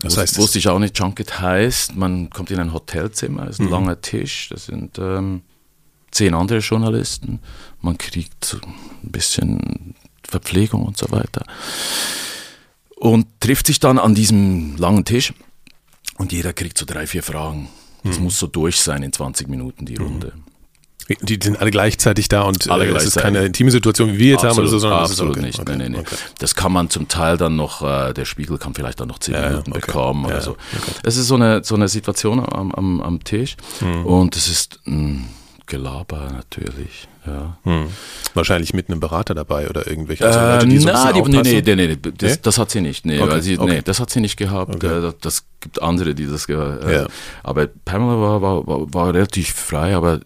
Das 0.00 0.16
heißt, 0.16 0.38
wusste 0.38 0.58
ich 0.58 0.68
auch 0.68 0.80
nicht, 0.80 0.98
Junket 0.98 1.40
heißt, 1.40 1.94
man 1.94 2.28
kommt 2.30 2.50
in 2.50 2.58
ein 2.58 2.72
Hotelzimmer, 2.72 3.48
ist 3.48 3.60
ein 3.60 3.66
mhm. 3.66 3.72
langer 3.72 4.00
Tisch, 4.00 4.48
das 4.50 4.66
sind 4.66 4.98
ähm, 4.98 5.42
zehn 6.10 6.34
andere 6.34 6.58
Journalisten, 6.58 7.38
man 7.80 7.98
kriegt 7.98 8.56
ein 9.04 9.12
bisschen 9.12 9.94
Verpflegung 10.26 10.84
und 10.84 10.96
so 10.98 11.10
weiter. 11.12 11.44
Und 12.96 13.26
trifft 13.40 13.66
sich 13.66 13.78
dann 13.78 13.98
an 13.98 14.14
diesem 14.14 14.76
langen 14.76 15.04
Tisch 15.04 15.34
und 16.22 16.32
jeder 16.32 16.52
kriegt 16.52 16.78
so 16.78 16.86
drei, 16.86 17.06
vier 17.06 17.22
Fragen. 17.22 17.68
Das 18.04 18.18
mhm. 18.18 18.24
muss 18.24 18.38
so 18.38 18.46
durch 18.46 18.80
sein 18.80 19.02
in 19.02 19.12
20 19.12 19.48
Minuten, 19.48 19.84
die 19.84 19.98
mhm. 19.98 20.04
Runde. 20.04 20.32
Die 21.20 21.38
sind 21.42 21.58
alle 21.58 21.72
gleichzeitig 21.72 22.28
da 22.28 22.42
und 22.42 22.70
alle 22.70 22.86
äh, 22.86 22.94
es 22.94 23.04
ist 23.04 23.18
keine 23.18 23.44
intime 23.44 23.72
Situation, 23.72 24.12
wie 24.12 24.18
wir 24.18 24.30
jetzt 24.30 24.44
absolut, 24.44 24.56
haben, 24.56 24.60
oder 24.60 24.70
so, 24.70 24.78
sondern 24.78 25.00
absolut 25.00 25.36
okay. 25.36 25.46
nicht. 25.46 25.58
Okay. 25.58 25.76
Nee, 25.76 25.88
nee, 25.88 25.98
nee. 25.98 26.04
Das 26.38 26.54
kann 26.54 26.72
man 26.72 26.90
zum 26.90 27.08
Teil 27.08 27.36
dann 27.36 27.56
noch, 27.56 27.82
äh, 27.82 28.12
der 28.14 28.24
Spiegel 28.24 28.56
kann 28.56 28.72
vielleicht 28.72 29.00
dann 29.00 29.08
noch 29.08 29.18
zehn 29.18 29.34
ja, 29.34 29.50
Minuten 29.50 29.72
okay. 29.72 29.80
bekommen 29.84 30.24
oder 30.24 30.36
ja, 30.36 30.40
so. 30.40 30.56
Es 31.02 31.16
ist 31.16 31.26
so 31.26 31.34
eine, 31.34 31.64
so 31.64 31.74
eine 31.74 31.88
Situation 31.88 32.38
am, 32.38 32.72
am, 32.72 33.00
am 33.00 33.24
Tisch 33.24 33.56
mhm. 33.80 34.06
und 34.06 34.36
es 34.36 34.48
ist 34.48 34.78
ein 34.86 35.28
Gelaber 35.66 36.30
natürlich. 36.32 37.08
Ja. 37.26 37.56
Hm. 37.62 37.88
Wahrscheinlich 38.34 38.74
mit 38.74 38.88
einem 38.88 39.00
Berater 39.00 39.34
dabei 39.34 39.68
oder 39.68 39.86
irgendwelche 39.86 40.26
also 40.26 40.40
Leute, 40.40 40.66
die 40.66 40.78
so 40.78 40.88
na, 40.88 41.12
die, 41.12 41.22
nee, 41.22 41.62
nee, 41.62 41.74
nee, 41.74 41.86
nee, 41.86 42.12
das, 42.16 42.40
das 42.40 42.58
hat 42.58 42.70
sie 42.70 42.80
nicht. 42.80 43.06
Nee, 43.06 43.20
okay. 43.20 43.40
sie, 43.40 43.58
okay. 43.58 43.74
nee, 43.74 43.82
das 43.82 44.00
hat 44.00 44.10
sie 44.10 44.20
nicht 44.20 44.36
gehabt. 44.36 44.74
Okay. 44.74 45.08
Äh, 45.08 45.12
das 45.20 45.44
gibt 45.60 45.80
andere, 45.80 46.14
die 46.14 46.26
das 46.26 46.46
gehabt 46.46 46.84
äh, 46.84 47.02
ja. 47.02 47.06
Aber 47.42 47.66
Pamela 47.66 48.20
war, 48.20 48.42
war, 48.42 48.66
war, 48.66 48.94
war 48.94 49.14
relativ 49.14 49.52
frei, 49.52 49.94
aber 49.94 50.20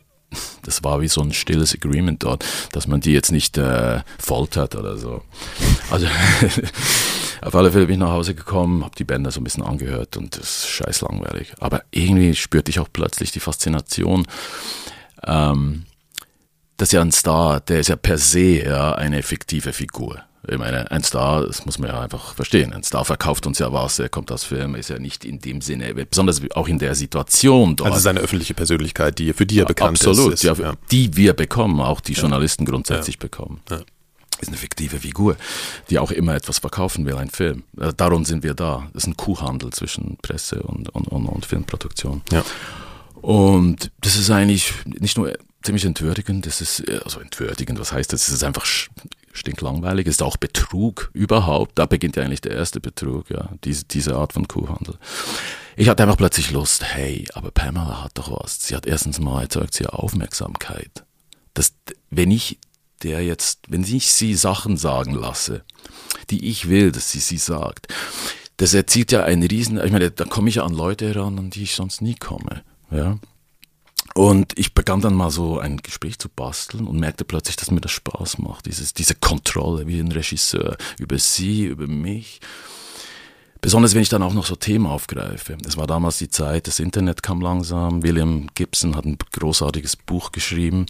das 0.62 0.83
war 0.83 1.01
wie 1.01 1.09
so 1.09 1.20
ein 1.20 1.33
stilles 1.33 1.75
Agreement 1.75 2.22
dort, 2.22 2.44
dass 2.72 2.87
man 2.87 3.01
die 3.01 3.12
jetzt 3.12 3.31
nicht 3.31 3.57
äh, 3.59 4.01
foltert 4.18 4.75
oder 4.75 4.96
so. 4.96 5.22
Also 5.90 6.07
auf 7.42 7.55
alle 7.55 7.70
Fälle 7.70 7.87
bin 7.87 7.94
ich 7.94 8.01
nach 8.01 8.11
Hause 8.11 8.35
gekommen, 8.35 8.85
habe 8.85 8.94
die 8.96 9.05
Bänder 9.05 9.31
so 9.31 9.40
ein 9.40 9.44
bisschen 9.44 9.62
angehört 9.62 10.16
und 10.16 10.37
das 10.37 10.59
ist 10.59 10.68
scheiß 10.68 11.03
langweilig. 11.03 11.53
Aber 11.61 11.83
irgendwie 11.90 12.35
spürte 12.35 12.70
ich 12.70 12.81
auch 12.81 12.88
plötzlich 12.92 13.31
die 13.31 13.40
Faszination. 13.40 14.27
Ähm, 15.24 15.85
das 16.76 16.88
ist 16.88 16.92
ja 16.92 17.00
ein 17.00 17.12
Star, 17.12 17.61
der 17.61 17.81
ist 17.81 17.88
ja 17.88 17.96
per 17.96 18.18
se 18.18 18.64
ja 18.64 18.94
eine 18.94 19.22
fiktive 19.22 19.72
Figur. 19.72 20.22
Ich 20.48 20.59
meine, 20.59 20.90
ein 20.92 21.02
Star, 21.02 21.44
das 21.44 21.66
muss 21.66 21.79
man 21.79 21.90
ja 21.90 22.00
einfach 22.00 22.35
verstehen. 22.35 22.72
Ein 22.72 22.85
Star 22.85 23.05
verkauft 23.05 23.46
uns 23.46 23.59
ja 23.59 23.72
was, 23.72 23.98
er 23.98 24.09
kommt 24.09 24.31
aus 24.31 24.44
Film, 24.44 24.76
ist 24.76 24.90
ja 24.90 24.98
nicht 24.98 25.24
in 25.24 25.40
dem 25.40 25.61
Sinne, 25.61 25.92
besonders 25.94 26.40
auch 26.55 26.68
in 26.68 26.79
der 26.79 26.94
Situation 26.94 27.74
dort. 27.74 27.90
Also 27.90 28.02
seine 28.02 28.20
öffentliche 28.20 28.55
Persönlichkeit, 28.55 29.18
die 29.18 29.33
für 29.33 29.44
die 29.44 29.59
er 29.59 29.64
bekannt 29.64 29.98
Absolut, 29.98 30.35
ist. 30.35 30.46
Absolut, 30.46 30.74
ja, 30.74 30.79
die 30.92 31.16
wir 31.16 31.33
bekommen, 31.33 31.81
auch 31.81 32.00
die 32.00 32.12
Journalisten 32.12 32.64
grundsätzlich 32.64 33.18
bekommen. 33.18 33.61
Ist 34.38 34.48
eine 34.48 34.59
fiktive 34.59 34.98
Figur, 34.98 35.37
die 35.88 35.98
auch 35.98 36.11
immer 36.11 36.35
etwas 36.35 36.59
verkaufen 36.59 37.07
will, 37.07 37.16
ein 37.16 37.31
Film. 37.31 37.64
Äh, 37.81 37.94
darum 37.96 38.26
sind 38.26 38.42
wir 38.42 38.52
da. 38.52 38.87
Das 38.92 39.05
ist 39.05 39.09
ein 39.09 39.16
Kuhhandel 39.16 39.72
zwischen 39.72 40.18
Presse 40.20 40.62
und, 40.62 40.90
und, 40.90 41.09
und, 41.09 41.26
und 41.26 41.46
Filmproduktion. 41.46 42.20
Ja. 42.31 42.44
Und 43.26 43.90
das 44.02 44.14
ist 44.14 44.30
eigentlich 44.30 44.72
nicht 44.84 45.18
nur 45.18 45.36
ziemlich 45.60 45.84
entwürdigend, 45.84 46.46
das 46.46 46.60
ist, 46.60 46.88
äh, 46.88 47.00
also 47.02 47.18
entwürdigend, 47.18 47.80
was 47.80 47.90
heißt 47.90 48.12
das? 48.12 48.28
Es 48.28 48.34
ist 48.34 48.44
einfach 48.44 48.64
stinklangweilig, 49.32 50.06
es 50.06 50.14
ist 50.14 50.22
auch 50.22 50.36
Betrug 50.36 51.10
überhaupt. 51.12 51.76
Da 51.76 51.86
beginnt 51.86 52.14
ja 52.14 52.22
eigentlich 52.22 52.40
der 52.40 52.52
erste 52.52 52.78
Betrug, 52.78 53.28
ja, 53.30 53.48
diese, 53.64 53.82
diese 53.82 54.14
Art 54.14 54.32
von 54.32 54.46
Kuhhandel. 54.46 54.94
Ich 55.74 55.88
hatte 55.88 56.04
einfach 56.04 56.18
plötzlich 56.18 56.52
Lust, 56.52 56.84
hey, 56.84 57.26
aber 57.34 57.50
Pamela 57.50 58.04
hat 58.04 58.12
doch 58.14 58.30
was. 58.30 58.64
Sie 58.64 58.76
hat 58.76 58.86
erstens 58.86 59.18
mal 59.18 59.42
erzeugt 59.42 59.74
sie 59.74 59.86
Aufmerksamkeit. 59.86 61.04
Das, 61.52 61.74
wenn 62.10 62.30
ich 62.30 62.60
der 63.02 63.24
jetzt, 63.24 63.62
wenn 63.66 63.82
ich 63.82 64.12
sie 64.12 64.34
Sachen 64.34 64.76
sagen 64.76 65.14
lasse, 65.14 65.64
die 66.30 66.48
ich 66.48 66.68
will, 66.68 66.92
dass 66.92 67.10
sie 67.10 67.18
sie 67.18 67.38
sagt, 67.38 67.88
das 68.56 68.72
erzielt 68.72 69.10
ja 69.10 69.24
einen 69.24 69.42
riesen, 69.42 69.84
ich 69.84 69.90
meine, 69.90 70.12
da 70.12 70.26
komme 70.26 70.48
ich 70.48 70.54
ja 70.54 70.64
an 70.64 70.74
Leute 70.74 71.08
heran, 71.08 71.40
an 71.40 71.50
die 71.50 71.64
ich 71.64 71.74
sonst 71.74 72.02
nie 72.02 72.14
komme. 72.14 72.62
Ja. 72.90 73.18
Und 74.14 74.59
ich 74.59 74.72
begann 74.72 75.01
dann 75.01 75.14
mal 75.14 75.31
so 75.31 75.59
ein 75.59 75.79
Gespräch 75.79 76.18
zu 76.18 76.29
basteln 76.29 76.87
und 76.87 76.99
merkte 76.99 77.25
plötzlich, 77.25 77.57
dass 77.57 77.70
mir 77.70 77.81
das 77.81 77.92
Spaß 77.92 78.38
macht. 78.38 78.66
Dieses, 78.66 78.94
diese 78.94 79.14
Kontrolle 79.14 79.87
wie 79.87 80.01
ein 80.01 80.12
Regisseur 80.12 80.77
über 80.99 81.18
sie, 81.18 81.66
über 81.66 81.87
mich. 81.87 82.40
Besonders 83.61 83.94
wenn 83.94 84.03
ich 84.03 84.09
dann 84.09 84.22
auch 84.22 84.33
noch 84.33 84.46
so 84.46 84.57
Themen 84.57 84.87
aufgreife. 84.87 85.59
Es 85.66 85.77
war 85.77 85.87
damals 85.87 86.18
die 86.18 86.31
Zeit, 86.31 86.66
das 86.66 86.79
Internet 86.79 87.22
kam 87.22 87.40
langsam. 87.40 88.03
William 88.03 88.46
Gibson 88.55 88.96
hat 88.96 89.05
ein 89.05 89.18
großartiges 89.33 89.96
Buch 89.96 90.33
geschrieben 90.33 90.87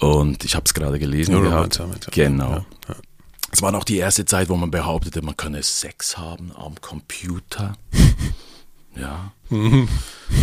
und 0.00 0.44
ich 0.44 0.54
habe 0.54 0.64
es 0.64 0.74
gerade 0.74 0.98
gelesen. 0.98 1.32
Neuromancer, 1.32 1.88
genau. 2.12 2.50
Ja, 2.50 2.66
ja. 2.88 2.94
Es 3.50 3.62
war 3.62 3.72
noch 3.72 3.84
die 3.84 3.96
erste 3.96 4.24
Zeit, 4.26 4.48
wo 4.48 4.56
man 4.56 4.70
behauptete, 4.70 5.22
man 5.22 5.36
könne 5.36 5.62
Sex 5.62 6.18
haben 6.18 6.52
am 6.54 6.80
Computer. 6.80 7.76
Ja. 8.96 9.32
Mhm. 9.50 9.88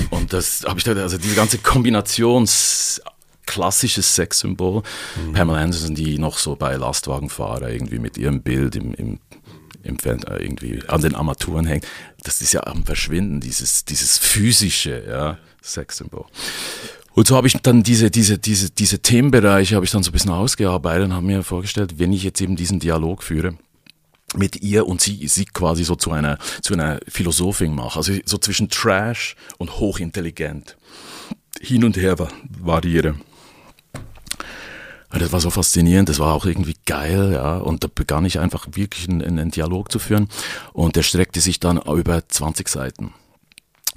Und 0.09 0.33
das 0.33 0.63
habe 0.65 0.79
ich 0.79 0.83
da, 0.83 0.93
also 0.93 1.17
diese 1.17 1.35
ganze 1.35 1.57
Kombinations 1.57 3.01
klassisches 3.45 4.15
Sexsymbol. 4.15 4.83
Mhm. 5.15 5.33
Pamela 5.33 5.59
Anderson, 5.59 5.95
die 5.95 6.17
noch 6.17 6.37
so 6.37 6.55
bei 6.55 6.75
Lastwagenfahrer 6.75 7.69
irgendwie 7.69 7.99
mit 7.99 8.17
ihrem 8.17 8.41
Bild 8.41 8.75
im, 8.75 8.93
im, 8.93 9.19
im 9.83 9.97
äh, 10.03 10.43
irgendwie 10.43 10.81
an 10.87 11.01
den 11.01 11.15
Armaturen 11.15 11.65
hängt. 11.65 11.85
Das 12.23 12.41
ist 12.41 12.53
ja 12.53 12.65
am 12.65 12.83
Verschwinden, 12.83 13.39
dieses, 13.39 13.85
dieses 13.85 14.17
physische 14.17 15.03
ja, 15.07 15.37
Sexsymbol. 15.61 16.25
Und 17.13 17.27
so 17.27 17.37
habe 17.37 17.47
ich 17.47 17.53
dann 17.53 17.81
diese, 17.81 18.11
diese, 18.11 18.37
diese, 18.37 18.71
diese 18.71 18.99
Themenbereiche 18.99 19.75
habe 19.75 19.85
ich 19.85 19.91
dann 19.91 20.03
so 20.03 20.09
ein 20.09 20.13
bisschen 20.13 20.31
ausgearbeitet 20.31 21.05
und 21.05 21.13
habe 21.13 21.25
mir 21.25 21.43
vorgestellt, 21.43 21.97
wenn 21.97 22.11
ich 22.11 22.23
jetzt 22.23 22.41
eben 22.41 22.57
diesen 22.57 22.79
Dialog 22.79 23.23
führe, 23.23 23.57
mit 24.37 24.61
ihr 24.61 24.87
und 24.87 25.01
sie, 25.01 25.27
sie 25.27 25.45
quasi 25.45 25.83
so 25.83 25.95
zu 25.95 26.11
einer, 26.11 26.37
zu 26.61 26.73
einer 26.73 26.99
Philosophin 27.07 27.73
mache. 27.73 27.97
Also 27.97 28.13
so 28.25 28.37
zwischen 28.37 28.69
Trash 28.69 29.35
und 29.57 29.79
hochintelligent. 29.79 30.77
Hin 31.61 31.83
und 31.83 31.97
her 31.97 32.19
war, 32.19 32.29
variiere. 32.49 33.15
Das 35.09 35.31
war 35.31 35.39
so 35.39 35.49
faszinierend, 35.49 36.09
das 36.09 36.19
war 36.19 36.33
auch 36.33 36.45
irgendwie 36.45 36.75
geil, 36.85 37.31
ja. 37.33 37.57
Und 37.57 37.83
da 37.83 37.87
begann 37.93 38.25
ich 38.25 38.39
einfach 38.39 38.67
wirklich 38.73 39.07
einen, 39.07 39.21
einen 39.21 39.51
Dialog 39.51 39.91
zu 39.91 39.99
führen. 39.99 40.27
Und 40.73 40.97
der 40.97 41.03
streckte 41.03 41.39
sich 41.39 41.59
dann 41.59 41.77
über 41.77 42.27
20 42.27 42.67
Seiten. 42.67 43.13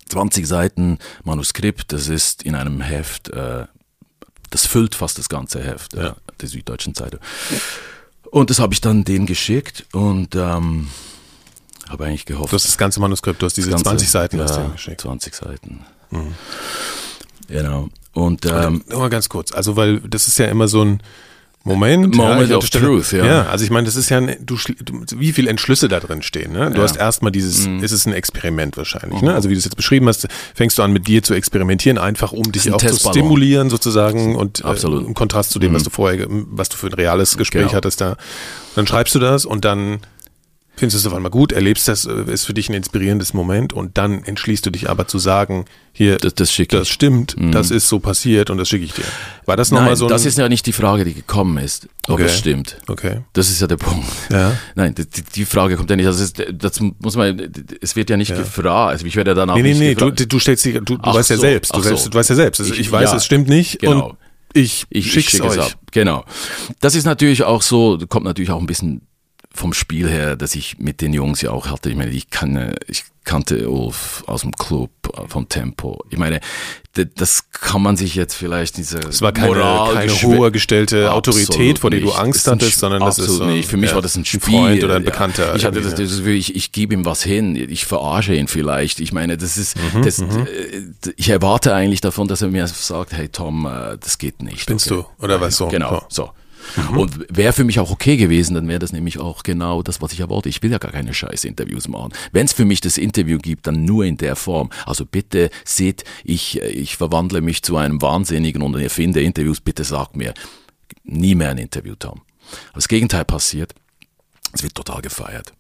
20 0.08 0.46
Seiten 0.46 0.98
Manuskript, 1.24 1.92
das 1.92 2.08
ist 2.08 2.42
in 2.44 2.54
einem 2.54 2.80
Heft, 2.80 3.30
äh, 3.30 3.66
das 4.50 4.66
füllt 4.66 4.94
fast 4.94 5.18
das 5.18 5.28
ganze 5.28 5.62
Heft 5.62 5.94
ja. 5.94 6.08
äh, 6.08 6.14
der 6.40 6.48
Süddeutschen 6.48 6.94
Zeitung. 6.94 7.20
Und 8.30 8.50
das 8.50 8.58
habe 8.58 8.74
ich 8.74 8.80
dann 8.80 9.04
denen 9.04 9.26
geschickt 9.26 9.86
und 9.92 10.34
ähm, 10.34 10.88
habe 11.88 12.04
eigentlich 12.04 12.26
gehofft. 12.26 12.52
Du 12.52 12.54
hast 12.54 12.66
das 12.66 12.78
ganze 12.78 13.00
Manuskript, 13.00 13.40
du 13.40 13.46
hast 13.46 13.56
diese 13.56 13.70
ganze, 13.70 13.84
20 13.84 14.10
Seiten 14.10 14.38
ja, 14.38 14.44
hast 14.44 14.56
du 14.56 14.68
geschickt. 14.70 15.00
20 15.00 15.34
Seiten. 15.34 15.84
Mhm. 16.10 16.34
Genau. 17.48 17.88
Und 18.12 18.44
ähm, 18.46 18.84
nur 18.88 19.00
mal 19.00 19.10
ganz 19.10 19.28
kurz, 19.28 19.52
also 19.52 19.76
weil 19.76 20.00
das 20.00 20.28
ist 20.28 20.38
ja 20.38 20.46
immer 20.46 20.68
so 20.68 20.82
ein 20.82 21.02
Moment, 21.64 22.14
Moment 22.14 22.50
ja, 22.50 22.56
of 22.56 22.70
Truth, 22.70 23.12
ja. 23.12 23.26
Ja, 23.26 23.42
also 23.48 23.64
ich 23.64 23.70
meine, 23.70 23.84
das 23.84 23.96
ist 23.96 24.08
ja, 24.08 24.20
du, 24.20 24.56
wie 25.16 25.32
viele 25.32 25.50
Entschlüsse 25.50 25.88
da 25.88 26.00
drin 26.00 26.22
stehen. 26.22 26.52
Ne? 26.52 26.70
Du 26.70 26.78
ja. 26.78 26.84
hast 26.84 26.96
erstmal 26.96 27.30
dieses, 27.30 27.66
mhm. 27.66 27.82
ist 27.82 27.92
es 27.92 28.06
ein 28.06 28.12
Experiment 28.12 28.76
wahrscheinlich. 28.76 29.20
Ne? 29.20 29.22
Mhm. 29.22 29.28
Ne? 29.28 29.34
Also 29.34 29.50
wie 29.50 29.54
du 29.54 29.58
es 29.58 29.64
jetzt 29.64 29.76
beschrieben 29.76 30.08
hast, 30.08 30.28
fängst 30.54 30.78
du 30.78 30.82
an 30.82 30.92
mit 30.92 31.06
dir 31.06 31.22
zu 31.22 31.34
experimentieren, 31.34 31.98
einfach 31.98 32.32
um 32.32 32.50
dich 32.52 32.72
auch 32.72 32.78
zu 32.78 32.96
stimulieren 32.96 33.70
sozusagen 33.70 34.36
und 34.36 34.64
äh, 34.64 34.86
im 34.86 35.14
Kontrast 35.14 35.50
zu 35.50 35.58
dem, 35.58 35.72
mhm. 35.72 35.76
was 35.76 35.82
du 35.82 35.90
vorher, 35.90 36.26
was 36.28 36.68
du 36.70 36.76
für 36.76 36.86
ein 36.86 36.94
reales 36.94 37.36
Gespräch 37.36 37.62
genau. 37.62 37.74
hattest 37.74 38.00
da. 38.00 38.16
Dann 38.74 38.86
schreibst 38.86 39.14
du 39.14 39.18
das 39.18 39.44
und 39.44 39.64
dann 39.64 40.00
findest 40.78 40.94
du 40.94 40.98
es 40.98 41.06
auf 41.06 41.14
einmal 41.14 41.30
gut, 41.30 41.52
erlebst 41.52 41.88
das, 41.88 42.04
äh, 42.04 42.24
ist 42.32 42.44
für 42.44 42.54
dich 42.54 42.68
ein 42.68 42.74
inspirierendes 42.74 43.34
Moment 43.34 43.72
und 43.72 43.98
dann 43.98 44.22
entschließt 44.24 44.64
du 44.64 44.70
dich 44.70 44.88
aber 44.88 45.06
zu 45.06 45.18
sagen, 45.18 45.64
hier, 45.92 46.16
das, 46.16 46.34
das, 46.34 46.56
das 46.68 46.88
stimmt, 46.88 47.38
mhm. 47.38 47.52
das 47.52 47.70
ist 47.70 47.88
so 47.88 47.98
passiert 47.98 48.50
und 48.50 48.58
das 48.58 48.68
schicke 48.68 48.84
ich 48.84 48.92
dir. 48.92 49.04
War 49.46 49.56
das 49.56 49.70
nochmal 49.70 49.96
so? 49.96 50.06
das 50.06 50.24
ist 50.24 50.38
ja 50.38 50.48
nicht 50.48 50.64
die 50.66 50.72
Frage, 50.72 51.04
die 51.04 51.14
gekommen 51.14 51.58
ist, 51.58 51.88
ob 52.06 52.14
okay. 52.14 52.24
es 52.24 52.38
stimmt. 52.38 52.78
Okay. 52.86 53.22
Das 53.32 53.50
ist 53.50 53.60
ja 53.60 53.66
der 53.66 53.76
Punkt. 53.76 54.06
Ja. 54.30 54.56
Nein, 54.74 54.94
die, 54.94 55.04
die 55.04 55.44
Frage 55.44 55.76
kommt 55.76 55.90
ja 55.90 55.96
nicht. 55.96 56.06
Also 56.06 56.24
das, 56.24 56.46
das 56.52 56.80
muss 56.80 57.16
man, 57.16 57.50
es 57.80 57.96
wird 57.96 58.10
ja 58.10 58.16
nicht 58.16 58.30
ja. 58.30 58.36
gefragt. 58.36 58.92
Also 58.92 59.06
ich 59.06 59.16
werde 59.16 59.32
ja 59.32 59.34
dann 59.34 59.50
auch 59.50 59.56
nee, 59.56 59.62
nee, 59.62 59.68
nicht 59.70 59.78
nee, 59.80 59.94
gefragt. 59.94 60.20
Du, 60.20 60.26
du 60.26 60.38
stellst 60.38 60.64
dich, 60.64 60.74
du, 60.74 60.96
du 60.96 60.98
weißt 61.02 61.28
so, 61.28 61.34
ja 61.34 61.40
selbst, 61.40 61.74
du, 61.74 61.80
selbst, 61.80 62.04
so. 62.04 62.10
du 62.10 62.18
weißt 62.18 62.30
ja 62.30 62.36
selbst. 62.36 62.60
Also 62.60 62.72
ich, 62.72 62.80
ich 62.80 62.92
weiß, 62.92 63.10
ja, 63.10 63.16
es 63.16 63.24
stimmt 63.24 63.48
nicht 63.48 63.80
genau. 63.80 64.10
und 64.10 64.16
ich, 64.52 64.86
ich 64.90 65.10
schick's 65.10 65.34
ich 65.34 65.40
schick 65.40 65.42
euch. 65.42 65.58
Ab. 65.58 65.72
Genau. 65.92 66.24
Das 66.80 66.94
ist 66.94 67.04
natürlich 67.04 67.42
auch 67.42 67.62
so, 67.62 67.98
kommt 68.08 68.24
natürlich 68.24 68.50
auch 68.50 68.60
ein 68.60 68.66
bisschen 68.66 69.07
vom 69.58 69.72
Spiel 69.72 70.08
her, 70.08 70.36
dass 70.36 70.54
ich 70.54 70.78
mit 70.78 71.00
den 71.00 71.12
Jungs 71.12 71.42
ja 71.42 71.50
auch 71.50 71.66
hatte. 71.66 71.90
Ich 71.90 71.96
meine, 71.96 72.12
ich, 72.12 72.30
kann, 72.30 72.74
ich 72.86 73.04
kannte 73.24 73.68
Ulf 73.68 74.22
aus 74.26 74.42
dem 74.42 74.52
Club, 74.52 74.90
vom 75.26 75.48
Tempo. 75.48 76.02
Ich 76.10 76.16
meine, 76.16 76.40
das 76.94 77.50
kann 77.50 77.82
man 77.82 77.96
sich 77.96 78.14
jetzt 78.14 78.34
vielleicht 78.34 78.76
diese 78.76 78.98
Es 78.98 79.20
war 79.20 79.32
keine, 79.32 79.54
keine 79.92 80.12
hohe 80.22 80.50
gestellte 80.50 81.12
Autorität, 81.12 81.78
vor 81.78 81.90
der 81.90 82.00
du 82.00 82.12
Angst 82.12 82.46
hattest, 82.46 82.78
sondern 82.78 83.00
das 83.00 83.18
ist 83.18 83.36
so, 83.36 83.44
nicht. 83.44 83.68
Für 83.68 83.76
mich 83.76 83.90
ja, 83.90 83.96
war 83.96 84.02
das 84.02 84.16
ein 84.16 84.24
Spiel. 84.24 84.40
Freund 84.40 84.84
oder 84.84 84.96
ein 84.96 85.04
Bekannter. 85.04 85.54
Ich 85.56 85.64
hatte 85.64 85.80
das, 85.80 85.94
das 85.94 86.24
wirklich, 86.24 86.54
ich 86.56 86.72
gebe 86.72 86.94
ihm 86.94 87.04
was 87.04 87.22
hin, 87.22 87.56
ich 87.56 87.84
verarsche 87.84 88.34
ihn 88.34 88.48
vielleicht. 88.48 89.00
Ich 89.00 89.12
meine, 89.12 89.36
das 89.36 89.58
ist, 89.58 89.76
mhm, 89.76 90.02
das, 90.02 90.18
mhm. 90.18 90.46
Äh, 90.46 91.12
ich 91.16 91.28
erwarte 91.28 91.74
eigentlich 91.74 92.00
davon, 92.00 92.28
dass 92.28 92.42
er 92.42 92.48
mir 92.48 92.66
sagt, 92.66 93.12
hey 93.12 93.28
Tom, 93.28 93.66
äh, 93.66 93.98
das 93.98 94.18
geht 94.18 94.42
nicht. 94.42 94.60
Spinnst 94.60 94.90
okay. 94.90 95.04
du 95.18 95.24
oder 95.24 95.40
was 95.40 95.56
so? 95.56 95.68
Genau, 95.68 96.02
so. 96.08 96.30
Mhm. 96.76 96.98
Und 96.98 97.26
wäre 97.28 97.52
für 97.52 97.64
mich 97.64 97.80
auch 97.80 97.90
okay 97.90 98.16
gewesen, 98.16 98.54
dann 98.54 98.68
wäre 98.68 98.78
das 98.78 98.92
nämlich 98.92 99.18
auch 99.18 99.42
genau 99.42 99.82
das, 99.82 100.00
was 100.00 100.12
ich 100.12 100.20
erwarte. 100.20 100.48
Ich 100.48 100.62
will 100.62 100.70
ja 100.70 100.78
gar 100.78 100.92
keine 100.92 101.14
scheiß 101.14 101.44
Interviews 101.44 101.88
machen. 101.88 102.12
Wenn 102.32 102.46
es 102.46 102.52
für 102.52 102.64
mich 102.64 102.80
das 102.80 102.98
Interview 102.98 103.38
gibt, 103.38 103.66
dann 103.66 103.84
nur 103.84 104.04
in 104.04 104.16
der 104.16 104.36
Form. 104.36 104.70
Also 104.86 105.04
bitte 105.06 105.50
seht, 105.64 106.04
ich, 106.24 106.60
ich 106.60 106.96
verwandle 106.96 107.40
mich 107.40 107.62
zu 107.62 107.76
einem 107.76 108.00
Wahnsinnigen 108.02 108.62
und 108.62 108.74
erfinde 108.74 109.22
Interviews. 109.22 109.60
Bitte 109.60 109.84
sagt 109.84 110.16
mir 110.16 110.34
nie 111.04 111.34
mehr 111.34 111.50
ein 111.50 111.58
Interview, 111.58 111.94
Tom. 111.98 112.22
Aber 112.70 112.76
das 112.76 112.88
Gegenteil 112.88 113.24
passiert. 113.24 113.74
Es 114.52 114.62
wird 114.62 114.74
total 114.74 115.02
gefeiert. 115.02 115.52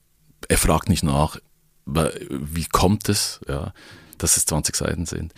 Er 0.48 0.58
fragt 0.58 0.88
nicht 0.88 1.02
nach, 1.02 1.38
wie 1.84 2.64
kommt 2.64 3.08
es, 3.08 3.40
ja, 3.48 3.72
dass 4.18 4.36
es 4.36 4.44
20 4.46 4.76
Seiten 4.76 5.06
sind. 5.06 5.32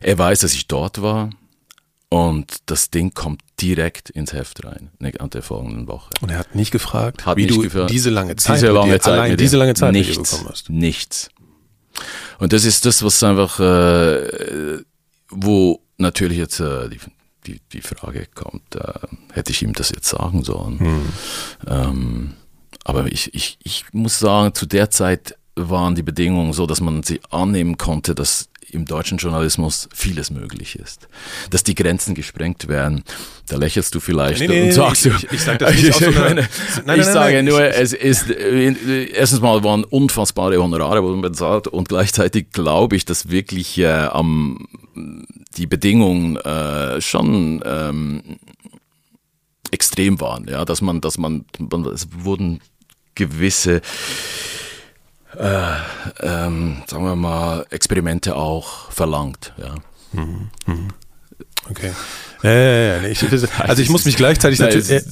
Er 0.00 0.18
weiß, 0.18 0.40
dass 0.40 0.54
ich 0.54 0.66
dort 0.66 1.02
war 1.02 1.30
Und 2.12 2.56
das 2.66 2.90
Ding 2.90 3.14
kommt 3.14 3.40
direkt 3.60 4.10
ins 4.10 4.32
Heft 4.32 4.64
rein, 4.64 4.90
ne, 4.98 5.12
an 5.20 5.30
der 5.30 5.42
folgenden 5.42 5.86
Woche. 5.86 6.10
Und 6.20 6.30
er 6.30 6.38
hat 6.38 6.56
nicht 6.56 6.72
gefragt, 6.72 7.24
Hat 7.24 7.36
wie 7.36 7.46
nicht 7.46 7.56
du 7.56 7.62
gefragt. 7.62 7.90
diese 7.90 8.10
lange 8.10 8.34
Zeit, 8.34 8.56
diese 8.56 8.66
mit 8.66 8.74
lange 8.74 8.98
Zeit, 8.98 9.12
allein 9.12 9.30
mit 9.30 9.40
diese 9.40 9.56
lange 9.56 9.74
Zeit 9.74 9.92
mit 9.92 10.04
dir 10.04 10.08
nichts, 10.08 10.30
bekommen 10.32 10.50
hast. 10.50 10.70
nichts. 10.70 11.30
Und 12.40 12.52
das 12.52 12.64
ist 12.64 12.84
das, 12.84 13.04
was 13.04 13.22
einfach, 13.22 13.60
äh, 13.60 14.78
wo 15.28 15.82
natürlich 15.98 16.38
jetzt 16.38 16.58
äh, 16.58 16.88
die, 16.88 16.98
die, 17.46 17.60
die 17.72 17.80
Frage 17.80 18.26
kommt, 18.34 18.74
äh, 18.74 18.92
hätte 19.32 19.52
ich 19.52 19.62
ihm 19.62 19.72
das 19.72 19.90
jetzt 19.90 20.08
sagen 20.08 20.42
sollen? 20.42 20.80
Hm. 20.80 21.12
Ähm, 21.68 22.34
aber 22.82 23.06
ich, 23.06 23.34
ich, 23.34 23.58
ich 23.62 23.84
muss 23.92 24.18
sagen, 24.18 24.52
zu 24.52 24.66
der 24.66 24.90
Zeit 24.90 25.36
waren 25.68 25.94
die 25.94 26.02
Bedingungen 26.02 26.52
so, 26.52 26.66
dass 26.66 26.80
man 26.80 27.02
sie 27.02 27.20
annehmen 27.30 27.76
konnte, 27.76 28.14
dass 28.14 28.48
im 28.72 28.84
deutschen 28.84 29.18
Journalismus 29.18 29.88
vieles 29.92 30.30
möglich 30.30 30.76
ist. 30.78 31.08
Dass 31.50 31.64
die 31.64 31.74
Grenzen 31.74 32.14
gesprengt 32.14 32.68
werden. 32.68 33.02
Da 33.48 33.56
lächelst 33.56 33.92
du 33.96 33.98
vielleicht 34.00 34.38
Nee, 34.40 34.46
nee, 34.46 34.60
und 34.60 34.66
nee, 34.68 34.72
sagst 34.72 35.06
ich- 35.06 35.12
du. 35.12 35.26
ich- 35.26 35.32
ich 35.32 35.40
sag 35.42 35.58
das 35.58 35.74
nicht 35.74 35.92
aus 35.92 35.98
so 35.98 36.06
einer- 36.06 36.34
Nein, 36.34 36.46
ich 36.46 36.86
nein, 36.86 37.02
sage 37.02 37.34
nein, 37.34 37.44
nur, 37.46 37.68
ich- 37.68 37.74
es 37.76 37.92
ist, 37.92 38.30
äh, 38.30 39.06
erstens 39.12 39.40
mal 39.40 39.64
waren 39.64 39.82
unfassbare 39.82 40.56
Honorare 40.62 41.02
wurden 41.02 41.20
bezahlt 41.20 41.66
und 41.66 41.88
gleichzeitig 41.88 42.52
glaube 42.52 42.94
ich, 42.94 43.04
dass 43.04 43.28
wirklich 43.30 43.76
äh, 43.78 43.86
am, 43.88 44.68
die 45.56 45.66
Bedingungen 45.66 46.36
äh, 46.36 47.00
schon 47.00 47.60
ähm, 47.66 48.22
extrem 49.72 50.20
waren, 50.20 50.46
ja, 50.48 50.64
dass 50.64 50.80
man, 50.80 51.00
dass 51.00 51.18
man, 51.18 51.44
man 51.58 51.84
es 51.86 52.06
wurden 52.18 52.60
gewisse, 53.16 53.80
äh, 55.38 55.76
ähm, 56.20 56.82
sagen 56.86 57.04
wir 57.04 57.16
mal, 57.16 57.66
Experimente 57.70 58.36
auch 58.36 58.90
verlangt, 58.90 59.52
ja. 59.58 59.74
Okay. 61.70 61.92
Ja, 62.42 62.50
ja, 62.52 62.94
ja, 62.96 63.00
nee, 63.02 63.08
ich, 63.08 63.22
also 63.58 63.82
ich 63.82 63.90
muss 63.90 64.06
mich 64.06 64.16
gleichzeitig 64.16 64.60
natürlich. 64.60 64.88
Äh, 64.88 65.02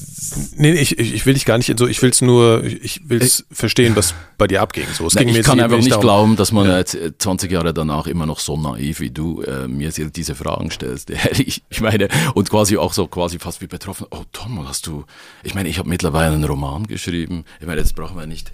nee, 0.57 0.73
ich, 0.73 0.99
ich 0.99 1.13
ich 1.13 1.27
will 1.27 1.35
dich 1.35 1.45
gar 1.45 1.59
nicht 1.59 1.69
in 1.69 1.77
so, 1.77 1.87
ich 1.87 2.01
will 2.01 2.09
es 2.09 2.23
nur, 2.23 2.65
ich 2.65 3.07
will 3.11 3.21
es 3.21 3.45
verstehen, 3.53 3.95
was 3.97 4.15
bei 4.39 4.47
dir 4.47 4.63
abging. 4.63 4.87
So, 4.95 5.07
es 5.07 5.15
Nein, 5.15 5.27
ging 5.27 5.27
mir 5.27 5.31
ich 5.33 5.37
jetzt 5.41 5.47
kann 5.47 5.61
einfach 5.61 5.77
nicht 5.77 5.91
darum- 5.91 6.01
glauben, 6.01 6.37
dass 6.37 6.53
man 6.53 6.71
jetzt 6.71 6.95
äh, 6.95 7.13
20 7.19 7.53
Jahre 7.53 7.75
danach 7.75 8.07
immer 8.07 8.25
noch 8.25 8.39
so 8.39 8.57
naiv 8.57 9.01
wie 9.01 9.11
du 9.11 9.43
äh, 9.43 9.69
mir 9.69 9.91
jetzt 9.91 10.17
diese 10.17 10.35
Fragen 10.35 10.71
stellst. 10.71 11.11
Ehrlich, 11.11 11.63
ich 11.69 11.81
meine, 11.83 12.09
und 12.33 12.49
quasi 12.49 12.79
auch 12.79 12.95
so 12.95 13.07
quasi 13.09 13.39
fast 13.39 13.61
wie 13.61 13.67
betroffen. 13.67 14.07
Oh 14.11 14.23
Tom, 14.33 14.67
hast 14.67 14.87
du, 14.87 15.05
ich 15.43 15.55
meine, 15.55 15.69
ich 15.69 15.79
habe 15.79 15.91
mittlerweile 15.91 16.33
einen 16.35 16.45
Roman 16.45 16.87
geschrieben. 16.87 17.45
Ich 17.61 17.67
meine, 17.67 17.83
das 17.83 17.93
brauchen 17.93 18.17
wir 18.17 18.25
nicht. 18.27 18.53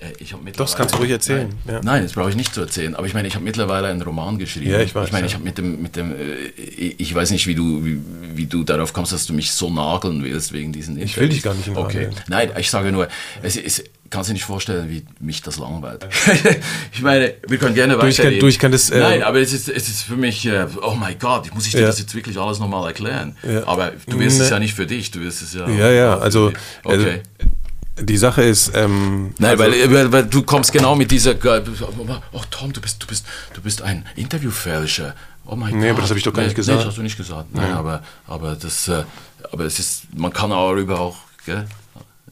Äh, 0.00 0.12
Ich 0.18 0.32
habe 0.32 0.50
das 0.52 0.74
kannst 0.76 0.94
du 0.94 0.98
ruhig 0.98 1.10
erzählen, 1.10 1.48
Nein, 1.64 1.74
ja. 1.76 1.80
nein, 1.82 2.02
das 2.02 2.12
brauche 2.12 2.30
ich 2.30 2.36
nicht 2.36 2.54
zu 2.54 2.60
erzählen. 2.60 2.94
Aber 2.94 3.06
ich 3.06 3.14
meine, 3.14 3.28
ich 3.28 3.34
habe 3.34 3.44
mittlerweile 3.44 3.88
einen 3.88 4.02
Roman 4.02 4.38
geschrieben. 4.38 4.70
Ja, 4.70 4.80
ich 4.80 4.94
weiß, 4.94 5.06
Ich 5.08 5.12
meine, 5.12 5.24
ja. 5.24 5.28
ich 5.28 5.34
habe 5.34 5.44
mit 5.44 5.58
dem, 5.58 5.82
mit 5.82 5.96
dem, 5.96 6.12
äh, 6.12 6.16
ich 6.98 7.14
weiß 7.14 7.30
nicht, 7.30 7.46
wie 7.46 7.54
du, 7.54 7.84
wie, 7.84 8.00
wie 8.34 8.46
du 8.46 8.64
darauf 8.64 8.92
kommst, 8.92 9.12
dass 9.12 9.26
du 9.26 9.32
mich 9.32 9.52
so 9.52 9.70
nageln 9.70 10.22
willst 10.24 10.52
wegen 10.52 10.72
diesen 10.72 11.00
Ich 11.00 11.16
will 11.16 11.28
dich 11.28 11.42
gar 11.42 11.54
nicht 11.54 11.68
Okay. 11.68 12.06
nageln. 12.06 12.14
Nein, 12.28 12.50
ich 12.58 12.70
sage 12.70 12.92
nur, 12.92 13.08
es 13.42 13.56
ist, 13.56 13.84
kannst 14.10 14.28
du 14.28 14.32
dir 14.32 14.34
nicht 14.38 14.44
vorstellen, 14.44 14.90
wie 14.90 15.04
mich 15.20 15.40
das 15.42 15.58
langweilt. 15.58 16.04
ich 16.92 17.00
meine, 17.02 17.34
wir 17.46 17.58
können 17.58 17.74
gerne 17.76 17.94
Du, 17.96 18.06
ich 18.06 18.16
kann- 18.16 18.24
weiterreden. 18.24 18.40
du, 18.40 18.46
ich 18.48 18.58
kann 18.58 18.72
das, 18.72 18.90
äh, 18.90 18.98
Nein, 18.98 19.22
aber 19.22 19.40
es 19.40 19.52
ist, 19.52 19.68
es 19.68 19.88
ist 19.88 20.02
für 20.02 20.16
mich, 20.16 20.44
äh, 20.46 20.66
oh 20.82 20.94
mein 20.98 21.16
Gott, 21.18 21.54
muss 21.54 21.66
ich 21.66 21.72
dir 21.72 21.82
Ja. 21.82 21.86
das 21.86 21.98
jetzt 22.00 22.14
wirklich 22.14 22.36
alles 22.38 22.58
nochmal 22.58 22.86
erklären? 22.88 23.36
Ja. 23.48 23.66
Aber 23.68 23.92
du 24.08 24.18
wirst 24.18 24.38
Ne. 24.38 24.44
es 24.44 24.50
ja 24.50 24.58
nicht 24.58 24.74
für 24.74 24.86
dich, 24.86 25.10
du 25.12 25.20
wirst 25.20 25.42
es 25.42 25.54
ja. 25.54 25.68
Ja, 25.68 25.90
ja, 25.92 26.18
also. 26.18 26.52
Okay. 26.82 27.20
Die 27.98 28.16
Sache 28.16 28.42
ist, 28.42 28.72
ähm, 28.74 29.34
Nein, 29.38 29.60
also, 29.60 29.64
weil, 29.92 30.12
weil, 30.12 30.24
du 30.26 30.42
kommst 30.42 30.72
genau 30.72 30.94
mit 30.94 31.10
dieser, 31.10 31.34
oh 31.34 32.40
Tom, 32.50 32.72
du 32.72 32.80
bist, 32.80 33.02
du 33.02 33.06
bist, 33.06 33.26
du 33.52 33.60
bist 33.60 33.82
ein 33.82 34.06
Interviewfälscher. 34.16 35.14
Oh 35.44 35.56
mein 35.56 35.74
Nee, 35.78 35.80
Gott. 35.88 35.90
aber 35.92 36.00
das 36.02 36.10
hab 36.10 36.16
ich 36.16 36.22
doch 36.22 36.32
gar 36.32 36.42
Nee, 36.42 36.48
nicht 36.48 36.56
gesagt. 36.56 36.76
Nee, 36.78 36.84
das 36.84 36.88
hast 36.90 36.98
du 36.98 37.02
nicht 37.02 37.16
gesagt. 37.16 37.54
Nein, 37.54 37.72
aber, 37.72 38.02
aber 38.26 38.54
das, 38.56 38.88
äh, 38.88 39.02
aber 39.52 39.64
es 39.64 39.78
ist, 39.78 40.02
man 40.16 40.32
kann 40.32 40.50
darüber 40.50 41.00
auch, 41.00 41.16
gell? 41.44 41.66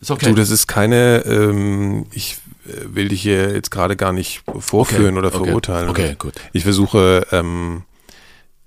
Ist 0.00 0.10
okay. 0.10 0.26
Du, 0.26 0.34
das 0.34 0.50
ist 0.50 0.68
keine, 0.68 1.24
ähm, 1.26 2.06
ich 2.12 2.36
äh, 2.66 2.94
will 2.94 3.08
dich 3.08 3.20
hier 3.22 3.52
jetzt 3.52 3.70
gerade 3.70 3.96
gar 3.96 4.12
nicht 4.12 4.42
vorführen 4.60 5.18
Okay, 5.18 5.26
oder 5.26 5.28
okay, 5.34 5.44
verurteilen. 5.46 5.88
okay, 5.90 6.06
oder. 6.06 6.14
gut. 6.14 6.34
Ich 6.52 6.62
versuche 6.62 7.26
ähm, 7.32 7.82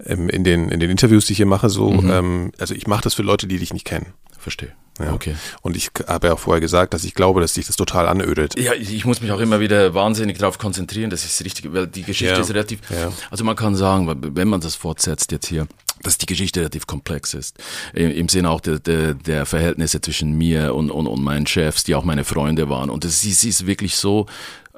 ähm, 0.06 0.28
in, 0.30 0.44
den, 0.44 0.70
in 0.70 0.80
den 0.80 0.89
Interviews, 0.89 1.26
die 1.26 1.34
ich 1.34 1.38
hier 1.38 1.46
mache, 1.46 1.70
so, 1.70 1.89
Mhm. 1.92 2.12
ähm, 2.12 2.52
also 2.60 2.74
ich 2.76 2.86
mache 2.88 3.04
das 3.04 3.14
für 3.14 3.24
Leute, 3.24 3.48
die 3.48 3.58
dich 3.58 3.72
nicht 3.74 3.86
kennen. 3.86 4.08
Verstehe. 4.38 4.74
Ja. 5.00 5.14
Okay. 5.14 5.36
Und 5.62 5.76
ich 5.76 5.89
habe 6.08 6.28
ja 6.28 6.34
auch 6.34 6.39
vorher 6.39 6.62
gesagt, 6.62 6.94
dass 6.94 7.04
ich 7.04 7.14
glaube, 7.16 7.42
dass 7.42 7.54
dich 7.54 7.68
das 7.68 7.76
total 7.76 8.08
anödet. 8.08 8.60
Ja, 8.60 8.74
ich 8.74 8.94
ich 8.94 9.06
muss 9.06 9.22
mich 9.22 9.32
auch 9.32 9.39
immer 9.39 9.60
wieder 9.60 9.94
wahnsinnig 9.94 10.38
darauf 10.38 10.58
konzentrieren, 10.58 11.10
das 11.10 11.26
ist 11.26 11.44
richtig, 11.44 11.72
weil 11.74 11.88
die 11.88 12.04
Geschichte 12.04 12.34
Ja, 12.34 12.39
ist 12.39 12.50
relativ, 12.50 12.80
ja. 12.89 13.12
also 13.30 13.44
man 13.44 13.56
kann 13.56 13.76
sagen, 13.76 14.36
wenn 14.36 14.48
man 14.48 14.62
das 14.62 14.76
fortsetzt 14.76 15.32
jetzt 15.32 15.48
hier, 15.48 15.68
dass 16.04 16.18
die 16.18 16.26
Geschichte 16.26 16.60
relativ 16.60 16.88
komplex 16.88 17.34
ist. 17.34 17.58
Im, 17.94 18.12
im 18.12 18.30
Sinne 18.30 18.50
auch 18.50 18.60
der, 18.60 18.80
der, 18.80 19.14
der 19.14 19.46
Verhältnisse 19.46 20.02
zwischen 20.02 20.34
mir 20.38 20.76
und, 20.76 20.92
und, 20.92 21.08
und 21.08 21.24
meinen 21.24 21.48
Chefs, 21.48 21.84
die 21.84 21.96
auch 21.96 22.04
meine 22.04 22.24
Freunde 22.24 22.70
waren. 22.70 22.89
Und 22.89 23.06
es 23.06 23.24
ist, 23.24 23.38
es 23.38 23.44
ist 23.44 23.68
wirklich 23.68 23.96
so 23.96 24.26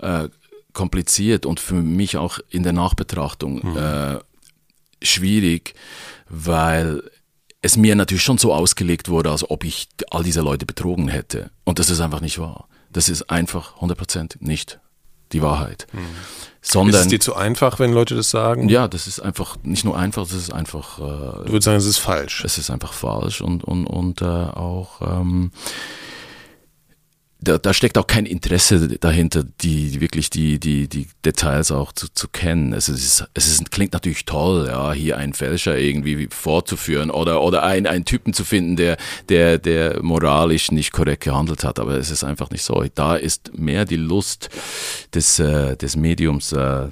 äh, 0.01 0.28
kompliziert 0.74 1.45
und 1.45 1.59
für 1.59 1.76
mich 1.76 2.18
auch 2.18 2.39
in 2.49 2.64
der 2.64 2.74
Nachbetrachtung 2.74 3.76
äh, 3.76 4.20
schwierig, 5.01 5.76
weil 6.30 7.03
es 7.64 7.78
mir 7.78 7.95
natürlich 7.95 8.24
schon 8.24 8.38
so 8.38 8.53
ausgelegt 8.53 9.09
wurde, 9.09 9.32
als 9.32 9.49
ob 9.49 9.64
ich 9.64 9.88
all 10.11 10.22
diese 10.22 10.41
Leute 10.41 10.66
betrogen 10.66 11.07
hätte. 11.07 11.49
Und 11.64 11.80
das 11.80 11.89
ist 11.89 12.01
einfach 12.01 12.20
nicht 12.22 12.38
wahr. 12.38 12.68
Das 12.91 13.09
ist 13.09 13.30
einfach 13.32 13.78
100% 13.78 14.36
nicht 14.41 14.80
die 15.32 15.41
Wahrheit. 15.41 15.88
Ist 16.61 16.74
Sondern, 16.74 17.01
es 17.01 17.07
dir 17.07 17.20
zu 17.22 17.36
einfach, 17.36 17.80
wenn 17.80 17.93
Leute 17.93 18.16
das 18.16 18.30
sagen? 18.30 18.68
ja, 18.70 18.88
das 18.88 19.07
ist 19.07 19.22
einfach 19.22 19.55
nicht 19.64 19.86
nur 19.86 19.97
einfach, 19.97 20.24
das 20.24 20.34
ist 20.34 20.53
einfach, 20.53 20.99
äh, 20.99 21.01
Du 21.01 21.45
würdest 21.47 21.64
sagen, 21.64 21.78
es 21.78 21.86
ist 21.86 21.97
falsch. 21.99 22.43
es 22.43 22.57
ist 22.57 22.70
einfach 22.70 22.93
falsch 22.93 23.41
und, 23.41 23.64
und, 23.64 23.88
und 23.88 24.22
äh, 24.22 24.26
auch, 24.26 25.01
ähm, 25.01 25.51
da, 27.43 27.57
da 27.57 27.73
steckt 27.73 27.97
auch 27.97 28.07
kein 28.07 28.25
Interesse 28.25 28.87
dahinter, 28.99 29.43
die 29.61 30.01
wirklich 30.01 30.29
die, 30.29 30.59
die, 30.59 30.87
die 30.87 31.07
Details 31.25 31.71
auch 31.71 31.91
zu, 31.91 32.07
zu 32.13 32.27
kennen. 32.27 32.73
Es 32.73 32.89
ist, 32.89 33.25
es 33.33 33.47
ist, 33.47 33.71
klingt 33.71 33.93
natürlich 33.93 34.25
toll, 34.25 34.67
ja, 34.67 34.93
hier 34.93 35.17
einen 35.17 35.33
Fälscher 35.33 35.77
irgendwie 35.77 36.27
vorzuführen 36.31 37.11
oder, 37.11 37.41
oder 37.41 37.63
einen, 37.63 37.87
einen 37.87 38.05
Typen 38.05 38.33
zu 38.33 38.43
finden, 38.43 38.75
der, 38.75 38.97
der, 39.29 39.57
der 39.57 40.01
moralisch 40.01 40.71
nicht 40.71 40.91
korrekt 40.91 41.23
gehandelt 41.23 41.63
hat. 41.63 41.79
Aber 41.79 41.97
es 41.97 42.09
ist 42.09 42.23
einfach 42.23 42.49
nicht 42.49 42.63
so. 42.63 42.83
Da 42.95 43.15
ist 43.15 43.57
mehr 43.57 43.85
die 43.85 43.97
Lust 43.97 44.49
des, 45.13 45.39
äh, 45.39 45.75
des 45.77 45.95
Mediums, 45.95 46.51
äh, 46.51 46.87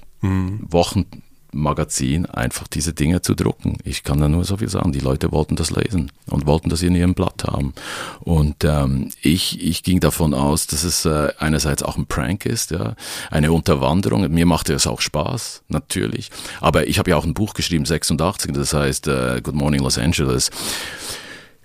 Wochenmagazin, 1.52 2.26
einfach 2.26 2.68
diese 2.68 2.94
Dinge 2.94 3.22
zu 3.22 3.36
drucken. 3.36 3.78
Ich 3.84 4.04
kann 4.04 4.20
da 4.20 4.28
nur 4.28 4.44
so 4.44 4.58
viel 4.58 4.70
sagen. 4.70 4.92
Die 4.92 5.00
Leute 5.00 5.32
wollten 5.32 5.56
das 5.56 5.72
lesen 5.72 6.12
und 6.28 6.46
wollten 6.46 6.70
das 6.70 6.82
in 6.82 6.96
ihrem 6.96 7.14
Blatt 7.14 7.44
haben. 7.46 7.74
Und 8.20 8.64
ähm, 8.64 9.10
ich, 9.22 9.62
ich 9.62 9.84
ging 9.84 10.00
davon 10.00 10.34
aus, 10.34 10.68
dass 10.68 10.84
es 10.84 11.06
äh, 11.06 11.30
einerseits 11.40 11.84
auch 11.84 11.98
ein 11.98 12.06
Prank 12.06 12.46
ist, 12.46 12.72
ja, 12.72 12.96
eine 13.30 13.52
Unterwanderung. 13.52 14.30
Mir 14.32 14.46
machte 14.46 14.74
es 14.74 14.88
auch 14.88 15.02
Spaß, 15.02 15.64
natürlich. 15.68 16.30
Aber 16.60 16.88
ich 16.88 17.00
habe 17.00 17.12
ja 17.12 17.18
auch 17.18 17.26
ein 17.26 17.34
Buch 17.34 17.54
geschrieben, 17.54 17.86
86, 17.86 18.52
das 18.54 18.74
heißt 18.74 19.08
äh, 19.08 19.42
Good 19.44 19.56
Morning 19.56 19.82
Los 19.82 19.98
Angeles. 19.98 20.52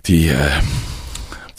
Die 0.05 0.27
äh, 0.27 0.49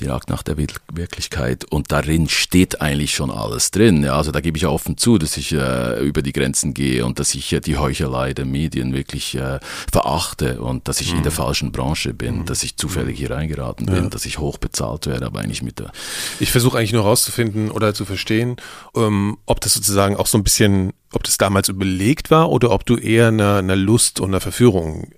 die 0.00 0.06
Jagd 0.06 0.30
nach 0.30 0.42
der 0.42 0.56
Wir- 0.56 0.66
Wirklichkeit 0.92 1.64
und 1.64 1.92
darin 1.92 2.28
steht 2.28 2.80
eigentlich 2.80 3.14
schon 3.14 3.30
alles 3.30 3.70
drin. 3.70 4.02
Ja, 4.02 4.16
also 4.16 4.30
da 4.32 4.40
gebe 4.40 4.56
ich 4.56 4.62
ja 4.62 4.68
offen 4.68 4.96
zu, 4.96 5.18
dass 5.18 5.36
ich 5.36 5.52
äh, 5.52 6.00
über 6.06 6.22
die 6.22 6.32
Grenzen 6.32 6.74
gehe 6.74 7.04
und 7.04 7.18
dass 7.18 7.34
ich 7.34 7.52
äh, 7.52 7.60
die 7.60 7.76
Heuchelei 7.76 8.34
der 8.34 8.44
Medien 8.44 8.94
wirklich 8.94 9.34
äh, 9.34 9.58
verachte 9.90 10.60
und 10.60 10.88
dass 10.88 11.00
ich 11.00 11.12
in 11.12 11.22
der 11.22 11.32
falschen 11.32 11.72
Branche 11.72 12.14
bin, 12.14 12.44
dass 12.44 12.62
ich 12.62 12.76
zufällig 12.76 13.18
hier 13.18 13.30
reingeraten 13.30 13.86
bin, 13.86 14.10
dass 14.10 14.24
ich 14.26 14.38
hoch 14.38 14.58
bezahlt 14.58 15.06
werde, 15.06 15.26
aber 15.26 15.40
eigentlich 15.40 15.62
mit 15.62 15.78
der 15.78 15.92
Ich 16.40 16.50
versuche 16.52 16.78
eigentlich 16.78 16.92
nur 16.92 17.02
rauszufinden 17.02 17.70
oder 17.70 17.94
zu 17.94 18.04
verstehen, 18.04 18.56
ähm, 18.96 19.38
ob 19.46 19.60
das 19.60 19.74
sozusagen 19.74 20.16
auch 20.16 20.26
so 20.26 20.38
ein 20.38 20.44
bisschen, 20.44 20.92
ob 21.12 21.24
das 21.24 21.38
damals 21.38 21.68
überlegt 21.68 22.30
war 22.30 22.50
oder 22.50 22.70
ob 22.70 22.86
du 22.86 22.96
eher 22.96 23.28
einer, 23.28 23.56
einer 23.56 23.76
Lust 23.76 24.20
und 24.20 24.30
einer 24.30 24.40
Verführung 24.40 25.10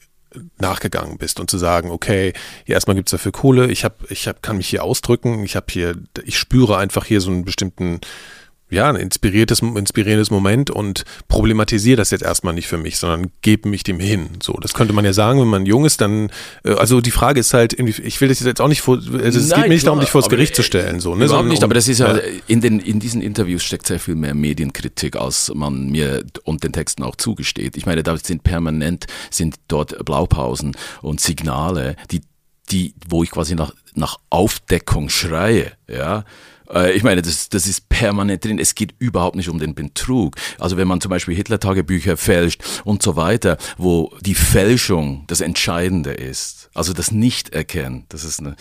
nachgegangen 0.58 1.18
bist 1.18 1.40
und 1.40 1.50
zu 1.50 1.58
sagen, 1.58 1.90
okay, 1.90 2.32
hier 2.64 2.74
erstmal 2.74 2.96
gibt's 2.96 3.12
dafür 3.12 3.32
Kohle, 3.32 3.70
ich 3.70 3.84
hab, 3.84 4.10
ich 4.10 4.28
hab, 4.28 4.42
kann 4.42 4.56
mich 4.56 4.68
hier 4.68 4.84
ausdrücken, 4.84 5.44
ich 5.44 5.56
habe 5.56 5.66
hier, 5.70 5.94
ich 6.24 6.38
spüre 6.38 6.76
einfach 6.76 7.04
hier 7.04 7.20
so 7.20 7.30
einen 7.30 7.44
bestimmten 7.44 8.00
ja, 8.70 8.88
ein 8.88 8.96
inspiriertes, 8.96 9.60
inspirierendes 9.60 10.30
Moment 10.30 10.70
und 10.70 11.04
problematisiere 11.28 11.96
das 11.96 12.10
jetzt 12.10 12.22
erstmal 12.22 12.54
nicht 12.54 12.68
für 12.68 12.78
mich, 12.78 12.98
sondern 12.98 13.30
gebe 13.42 13.68
mich 13.68 13.82
dem 13.82 14.00
hin. 14.00 14.30
So, 14.42 14.54
das 14.54 14.74
könnte 14.74 14.92
man 14.92 15.04
ja 15.04 15.12
sagen, 15.12 15.40
wenn 15.40 15.48
man 15.48 15.66
jung 15.66 15.84
ist, 15.84 16.00
dann, 16.00 16.30
äh, 16.64 16.72
also 16.74 17.00
die 17.00 17.10
Frage 17.10 17.40
ist 17.40 17.52
halt, 17.54 17.72
ich 17.72 18.20
will 18.20 18.28
das 18.28 18.40
jetzt 18.40 18.60
auch 18.60 18.68
nicht 18.68 18.80
vor, 18.80 18.96
also 18.96 19.38
es 19.38 19.48
Nein, 19.48 19.60
geht 19.60 19.68
mir 19.68 19.74
nicht 19.74 19.86
darum, 19.86 20.00
dich 20.00 20.10
vors 20.10 20.26
aber, 20.26 20.36
Gericht 20.36 20.54
zu 20.54 20.62
äh, 20.62 20.64
stellen, 20.64 21.00
so, 21.00 21.14
ne? 21.14 21.24
Überhaupt 21.26 21.48
nicht, 21.48 21.58
um- 21.58 21.64
aber 21.64 21.74
das 21.74 21.88
ist 21.88 21.98
ja, 21.98 22.18
in, 22.46 22.60
den, 22.60 22.80
in 22.80 23.00
diesen 23.00 23.20
Interviews 23.22 23.62
steckt 23.62 23.86
sehr 23.86 24.00
viel 24.00 24.14
mehr 24.14 24.34
Medienkritik, 24.34 25.16
als 25.16 25.50
man 25.54 25.90
mir 25.90 26.24
und 26.44 26.64
den 26.64 26.72
Texten 26.72 27.02
auch 27.02 27.16
zugesteht. 27.16 27.76
Ich 27.76 27.86
meine, 27.86 28.02
da 28.02 28.16
sind 28.16 28.42
permanent, 28.42 29.06
sind 29.30 29.56
dort 29.68 30.04
Blaupausen 30.04 30.76
und 31.02 31.20
Signale, 31.20 31.96
die, 32.10 32.20
die, 32.70 32.94
wo 33.08 33.22
ich 33.22 33.30
quasi 33.30 33.54
nach, 33.54 33.72
nach 33.94 34.18
Aufdeckung 34.30 35.08
schreie, 35.08 35.72
ja. 35.88 36.24
Äh, 36.72 36.92
ich 36.92 37.02
meine, 37.02 37.22
das, 37.22 37.48
das 37.48 37.66
ist 37.66 37.88
permanent 37.88 38.44
drin. 38.44 38.58
Es 38.58 38.74
geht 38.74 38.94
überhaupt 38.98 39.36
nicht 39.36 39.48
um 39.48 39.58
den 39.58 39.74
Betrug. 39.74 40.36
Also 40.58 40.76
wenn 40.76 40.88
man 40.88 41.00
zum 41.00 41.10
Beispiel 41.10 41.34
Hitler-Tagebücher 41.34 42.16
fälscht 42.16 42.62
und 42.84 43.02
so 43.02 43.16
weiter, 43.16 43.56
wo 43.76 44.12
die 44.20 44.34
Fälschung 44.34 45.24
das 45.26 45.40
Entscheidende 45.40 46.12
ist, 46.12 46.70
also 46.74 46.92
das 46.92 47.10
Nicht-Erkennen, 47.10 48.04
das 48.08 48.24
ist 48.24 48.40
eine 48.40 48.56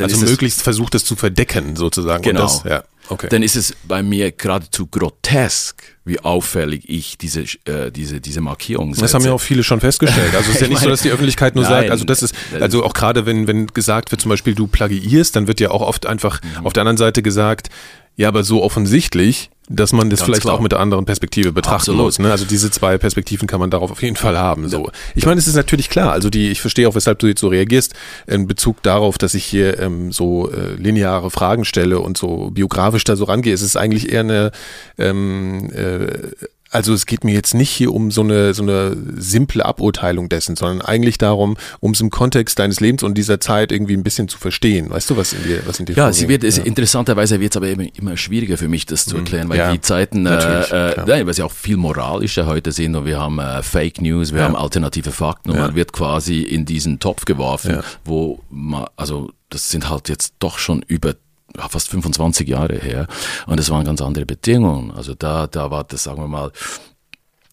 also 0.00 0.24
möglichst 0.24 0.62
versucht 0.62 0.94
es 0.94 1.04
zu 1.04 1.16
verdecken, 1.16 1.76
sozusagen. 1.76 2.22
Genau. 2.22 2.42
Das, 2.42 2.62
ja, 2.64 2.84
okay. 3.08 3.28
Dann 3.30 3.42
ist 3.42 3.56
es 3.56 3.74
bei 3.84 4.02
mir 4.02 4.32
geradezu 4.32 4.86
grotesk, 4.86 5.82
wie 6.04 6.20
auffällig 6.20 6.88
ich 6.88 7.18
diese, 7.18 7.44
äh, 7.64 7.90
diese, 7.90 8.20
diese 8.20 8.40
Markierung 8.40 8.94
setze. 8.94 9.02
Das 9.02 9.14
haben 9.14 9.24
ja 9.24 9.32
auch 9.32 9.40
viele 9.40 9.62
schon 9.62 9.80
festgestellt. 9.80 10.34
Also 10.34 10.50
es 10.50 10.56
ist 10.56 10.60
ja 10.62 10.68
nicht 10.68 10.80
so, 10.80 10.88
dass 10.88 11.02
die 11.02 11.10
Öffentlichkeit 11.10 11.54
nur 11.54 11.64
Nein, 11.64 11.72
sagt, 11.72 11.90
also 11.90 12.04
das 12.04 12.22
ist, 12.22 12.34
also 12.60 12.84
auch 12.84 12.94
gerade 12.94 13.26
wenn, 13.26 13.46
wenn 13.46 13.66
gesagt 13.68 14.10
wird, 14.10 14.20
zum 14.20 14.28
Beispiel 14.28 14.54
du 14.54 14.66
plagiierst, 14.66 15.36
dann 15.36 15.46
wird 15.46 15.60
ja 15.60 15.70
auch 15.70 15.82
oft 15.82 16.06
einfach 16.06 16.40
mhm. 16.42 16.66
auf 16.66 16.72
der 16.72 16.82
anderen 16.82 16.98
Seite 16.98 17.22
gesagt, 17.22 17.70
ja, 18.16 18.28
aber 18.28 18.44
so 18.44 18.62
offensichtlich, 18.62 19.50
dass 19.68 19.92
man 19.92 20.10
das 20.10 20.20
Ganz 20.20 20.26
vielleicht 20.26 20.42
klar. 20.42 20.54
auch 20.54 20.60
mit 20.60 20.72
einer 20.72 20.82
anderen 20.82 21.04
Perspektive 21.04 21.52
betrachten 21.52 21.90
Absolut. 21.90 22.04
muss. 22.04 22.18
Ne? 22.18 22.30
Also 22.30 22.44
diese 22.44 22.70
zwei 22.70 22.98
Perspektiven 22.98 23.48
kann 23.48 23.60
man 23.60 23.70
darauf 23.70 23.90
auf 23.90 24.02
jeden 24.02 24.16
Fall 24.16 24.38
haben. 24.38 24.68
So, 24.68 24.90
ich 25.14 25.26
meine, 25.26 25.38
es 25.38 25.48
ist 25.48 25.56
natürlich 25.56 25.88
klar. 25.88 26.12
Also 26.12 26.30
die, 26.30 26.50
ich 26.50 26.60
verstehe 26.60 26.88
auch, 26.88 26.94
weshalb 26.94 27.18
du 27.18 27.26
jetzt 27.26 27.40
so 27.40 27.48
reagierst 27.48 27.94
in 28.26 28.46
Bezug 28.46 28.82
darauf, 28.82 29.18
dass 29.18 29.34
ich 29.34 29.44
hier 29.44 29.80
ähm, 29.80 30.12
so 30.12 30.50
äh, 30.50 30.74
lineare 30.74 31.30
Fragen 31.30 31.64
stelle 31.64 31.98
und 32.00 32.16
so 32.16 32.50
biografisch 32.50 33.04
da 33.04 33.16
so 33.16 33.24
rangehe. 33.24 33.54
Es 33.54 33.62
ist 33.62 33.76
eigentlich 33.76 34.12
eher 34.12 34.20
eine 34.20 34.52
ähm, 34.98 35.70
äh, 35.72 36.30
also 36.70 36.92
es 36.92 37.06
geht 37.06 37.24
mir 37.24 37.32
jetzt 37.32 37.54
nicht 37.54 37.70
hier 37.70 37.92
um 37.92 38.10
so 38.10 38.22
eine, 38.22 38.54
so 38.54 38.62
eine 38.62 38.96
simple 39.16 39.64
Aburteilung 39.64 40.28
dessen, 40.28 40.56
sondern 40.56 40.80
eigentlich 40.80 41.18
darum, 41.18 41.56
um 41.80 41.92
es 41.92 42.00
im 42.00 42.10
Kontext 42.10 42.58
deines 42.58 42.80
Lebens 42.80 43.02
und 43.02 43.16
dieser 43.16 43.40
Zeit 43.40 43.72
irgendwie 43.72 43.94
ein 43.94 44.02
bisschen 44.02 44.28
zu 44.28 44.38
verstehen. 44.38 44.90
Weißt 44.90 45.08
du, 45.10 45.16
was 45.16 45.32
in 45.32 45.42
dir, 45.44 45.62
was 45.66 45.78
in 45.78 45.86
dir 45.86 45.94
Ja, 45.94 46.12
sie 46.12 46.28
wird, 46.28 46.44
es, 46.44 46.58
interessanterweise 46.58 47.40
wird 47.40 47.52
es 47.52 47.56
aber 47.56 47.68
immer, 47.68 47.84
immer 47.94 48.16
schwieriger 48.16 48.58
für 48.58 48.68
mich, 48.68 48.86
das 48.86 49.04
zu 49.04 49.14
mhm. 49.14 49.20
erklären, 49.20 49.48
weil 49.48 49.58
ja, 49.58 49.72
die 49.72 49.80
Zeiten, 49.80 50.26
äh, 50.26 50.62
äh, 50.62 51.04
nein, 51.06 51.26
weil 51.26 51.34
sie 51.34 51.42
auch 51.42 51.52
viel 51.52 51.76
moralischer 51.76 52.46
heute 52.46 52.72
sind 52.72 52.94
und 52.96 53.06
wir 53.06 53.18
haben 53.18 53.38
äh, 53.38 53.62
Fake 53.62 54.00
News, 54.00 54.32
wir 54.32 54.40
ja. 54.40 54.46
haben 54.46 54.56
alternative 54.56 55.12
Fakten 55.12 55.50
und 55.50 55.56
ja. 55.56 55.66
man 55.66 55.74
wird 55.74 55.92
quasi 55.92 56.42
in 56.42 56.64
diesen 56.64 56.98
Topf 56.98 57.24
geworfen, 57.24 57.80
wo 58.04 58.40
man, 58.50 58.86
also 58.96 59.30
das 59.50 59.70
sind 59.70 59.88
halt 59.88 60.08
jetzt 60.08 60.34
doch 60.40 60.58
schon 60.58 60.82
über 60.82 61.14
fast 61.68 61.88
25 61.88 62.48
Jahre 62.48 62.76
her 62.76 63.06
und 63.46 63.58
es 63.60 63.70
waren 63.70 63.84
ganz 63.84 64.00
andere 64.00 64.26
Bedingungen. 64.26 64.90
Also 64.90 65.14
da, 65.14 65.46
da 65.46 65.70
war 65.70 65.84
das, 65.84 66.04
sagen 66.04 66.22
wir 66.22 66.28
mal, 66.28 66.52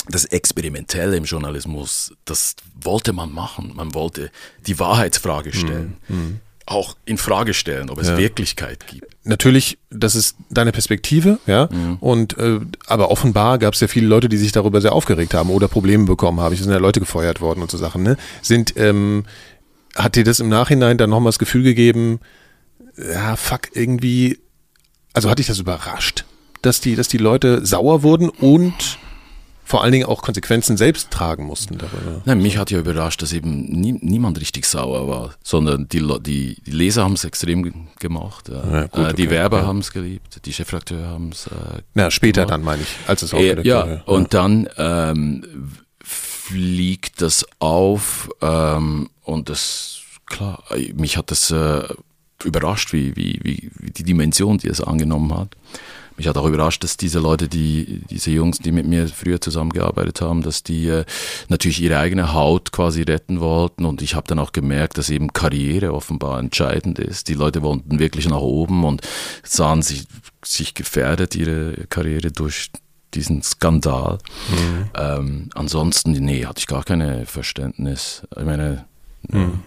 das 0.09 0.25
Experimentelle 0.25 1.15
im 1.15 1.23
Journalismus, 1.23 2.13
das 2.25 2.55
wollte 2.81 3.13
man 3.13 3.31
machen. 3.31 3.73
Man 3.75 3.93
wollte 3.93 4.31
die 4.67 4.79
Wahrheitsfrage 4.79 5.49
mhm. 5.49 5.53
stellen. 5.53 5.97
Mhm. 6.09 6.39
Auch 6.65 6.95
in 7.03 7.17
Frage 7.17 7.53
stellen, 7.53 7.89
ob 7.89 7.99
es 7.99 8.07
ja. 8.07 8.17
Wirklichkeit 8.17 8.87
gibt. 8.87 9.05
Natürlich, 9.25 9.77
das 9.89 10.15
ist 10.15 10.37
deine 10.49 10.71
Perspektive, 10.71 11.39
ja. 11.45 11.67
Mhm. 11.69 11.97
Und 11.99 12.37
äh, 12.37 12.59
aber 12.87 13.11
offenbar 13.11 13.57
gab 13.57 13.73
es 13.73 13.81
ja 13.81 13.87
viele 13.87 14.07
Leute, 14.07 14.29
die 14.29 14.37
sich 14.37 14.53
darüber 14.53 14.79
sehr 14.79 14.93
aufgeregt 14.93 15.33
haben 15.33 15.49
oder 15.49 15.67
Probleme 15.67 16.05
bekommen 16.05 16.39
haben. 16.39 16.53
Es 16.53 16.59
sind 16.61 16.71
ja 16.71 16.77
Leute 16.77 17.01
gefeuert 17.01 17.41
worden 17.41 17.61
und 17.61 17.69
so 17.69 17.77
Sachen. 17.77 18.03
Ne? 18.03 18.15
Sind 18.41 18.77
ähm, 18.77 19.25
hat 19.95 20.15
dir 20.15 20.23
das 20.23 20.39
im 20.39 20.49
Nachhinein 20.49 20.97
dann 20.97 21.09
nochmal 21.09 21.29
das 21.29 21.39
Gefühl 21.39 21.63
gegeben, 21.63 22.19
ja, 22.97 23.35
fuck, 23.35 23.75
irgendwie, 23.75 24.39
also 25.13 25.29
hatte 25.29 25.41
ich 25.41 25.47
das 25.47 25.59
überrascht, 25.59 26.25
dass 26.61 26.81
die, 26.81 26.95
dass 26.95 27.07
die 27.07 27.17
Leute 27.17 27.65
sauer 27.65 28.03
wurden 28.03 28.29
und 28.29 28.97
vor 29.65 29.81
allen 29.81 29.93
Dingen 29.93 30.05
auch 30.05 30.21
Konsequenzen 30.21 30.75
selbst 30.75 31.09
tragen 31.09 31.45
mussten 31.45 31.77
darüber. 31.77 32.21
Nein, 32.25 32.41
mich 32.41 32.57
hat 32.57 32.69
ja 32.69 32.79
überrascht, 32.79 33.21
dass 33.21 33.31
eben 33.31 33.63
nie, 33.63 33.93
niemand 33.93 34.39
richtig 34.39 34.65
sauer 34.65 35.07
war, 35.07 35.33
sondern 35.41 35.87
die, 35.87 36.05
die, 36.21 36.61
die 36.61 36.71
Leser 36.71 37.03
haben 37.03 37.13
es 37.13 37.23
extrem 37.23 37.85
gemacht, 37.97 38.49
ja, 38.49 38.87
gut, 38.87 39.05
äh, 39.05 39.13
die 39.13 39.23
okay, 39.23 39.29
Werber 39.29 39.61
ja. 39.61 39.65
haben 39.65 39.79
es 39.79 39.91
geliebt, 39.91 40.45
die 40.45 40.53
Chefredakteure 40.53 41.07
haben 41.07 41.29
es. 41.31 41.47
Äh, 41.47 41.81
Na, 41.93 42.11
später 42.11 42.41
gemacht. 42.41 42.53
dann 42.53 42.63
meine 42.63 42.81
ich, 42.83 42.95
als 43.07 43.21
es 43.21 43.33
aufgedeckt 43.33 43.65
äh, 43.65 43.69
ja. 43.69 43.87
Ja, 43.87 44.01
und 44.05 44.33
dann 44.33 44.67
ähm, 44.77 45.71
fliegt 46.03 47.21
das 47.21 47.45
auf 47.59 48.29
ähm, 48.41 49.09
und 49.23 49.49
das, 49.49 50.01
klar, 50.25 50.61
mich 50.93 51.17
hat 51.17 51.31
das 51.31 51.51
äh, 51.51 51.83
überrascht, 52.45 52.93
wie, 52.93 53.15
wie, 53.15 53.39
wie, 53.43 53.69
die 53.91 54.03
Dimension, 54.03 54.57
die 54.57 54.67
es 54.67 54.81
angenommen 54.81 55.35
hat. 55.35 55.49
Mich 56.15 56.27
hat 56.27 56.37
auch 56.37 56.45
überrascht, 56.45 56.83
dass 56.83 56.95
diese 56.95 57.19
Leute, 57.19 57.47
die, 57.47 58.01
diese 58.09 58.29
Jungs, 58.29 58.59
die 58.59 58.71
mit 58.71 58.85
mir 58.85 59.07
früher 59.07 59.41
zusammengearbeitet 59.41 60.21
haben, 60.21 60.43
dass 60.43 60.61
die 60.61 60.87
äh, 60.87 61.05
natürlich 61.49 61.81
ihre 61.81 61.97
eigene 61.97 62.33
Haut 62.33 62.71
quasi 62.71 63.01
retten 63.01 63.39
wollten. 63.39 63.85
Und 63.85 64.01
ich 64.01 64.13
habe 64.13 64.27
dann 64.27 64.37
auch 64.37 64.51
gemerkt, 64.51 64.97
dass 64.99 65.09
eben 65.09 65.33
Karriere 65.33 65.93
offenbar 65.93 66.39
entscheidend 66.39 66.99
ist. 66.99 67.29
Die 67.29 67.33
Leute 67.33 67.63
wollten 67.63 67.97
wirklich 67.97 68.29
nach 68.29 68.41
oben 68.41 68.83
und 68.83 69.01
sahen 69.41 69.81
sich, 69.81 70.05
sich 70.43 70.75
gefährdet, 70.75 71.35
ihre 71.35 71.73
Karriere 71.89 72.31
durch 72.31 72.69
diesen 73.15 73.41
Skandal. 73.41 74.19
Mhm. 74.51 74.89
Ähm, 74.95 75.49
ansonsten, 75.55 76.11
nee, 76.11 76.45
hatte 76.45 76.59
ich 76.59 76.67
gar 76.67 76.83
keine 76.83 77.25
Verständnis. 77.25 78.21
Ich 78.37 78.45
meine, 78.45 78.85
mhm 79.29 79.61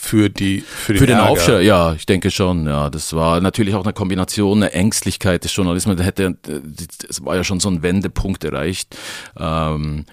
für 0.00 0.30
die 0.30 0.60
für 0.60 0.92
den, 0.92 1.00
für 1.00 1.06
den 1.06 1.18
Aufschrei, 1.18 1.62
ja, 1.62 1.92
ich 1.92 2.06
denke 2.06 2.30
schon. 2.30 2.66
Ja, 2.66 2.88
das 2.88 3.12
war 3.14 3.40
natürlich 3.40 3.74
auch 3.74 3.82
eine 3.84 3.92
Kombination, 3.92 4.62
eine 4.62 4.72
Ängstlichkeit 4.72 5.42
des 5.42 5.54
Journalismus. 5.54 6.00
Hätte, 6.00 6.36
es 7.08 7.24
war 7.24 7.34
ja 7.34 7.42
schon 7.42 7.58
so 7.58 7.68
ein 7.68 7.82
Wendepunkt 7.82 8.44
erreicht. 8.44 8.96
Ähm, 9.38 10.06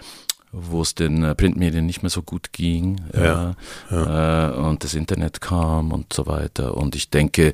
wo 0.58 0.82
es 0.82 0.96
den 0.96 1.22
äh, 1.24 1.36
Printmedien 1.36 1.86
nicht 1.86 2.02
mehr 2.02 2.10
so 2.10 2.22
gut 2.22 2.54
ging 2.54 3.02
ja, 3.14 3.56
ja. 3.92 4.52
Äh, 4.52 4.56
und 4.56 4.86
das 4.86 4.94
Internet 4.94 5.42
kam 5.42 5.92
und 5.92 6.14
so 6.14 6.28
weiter. 6.28 6.78
Und 6.78 6.96
ich 6.96 7.10
denke, 7.10 7.52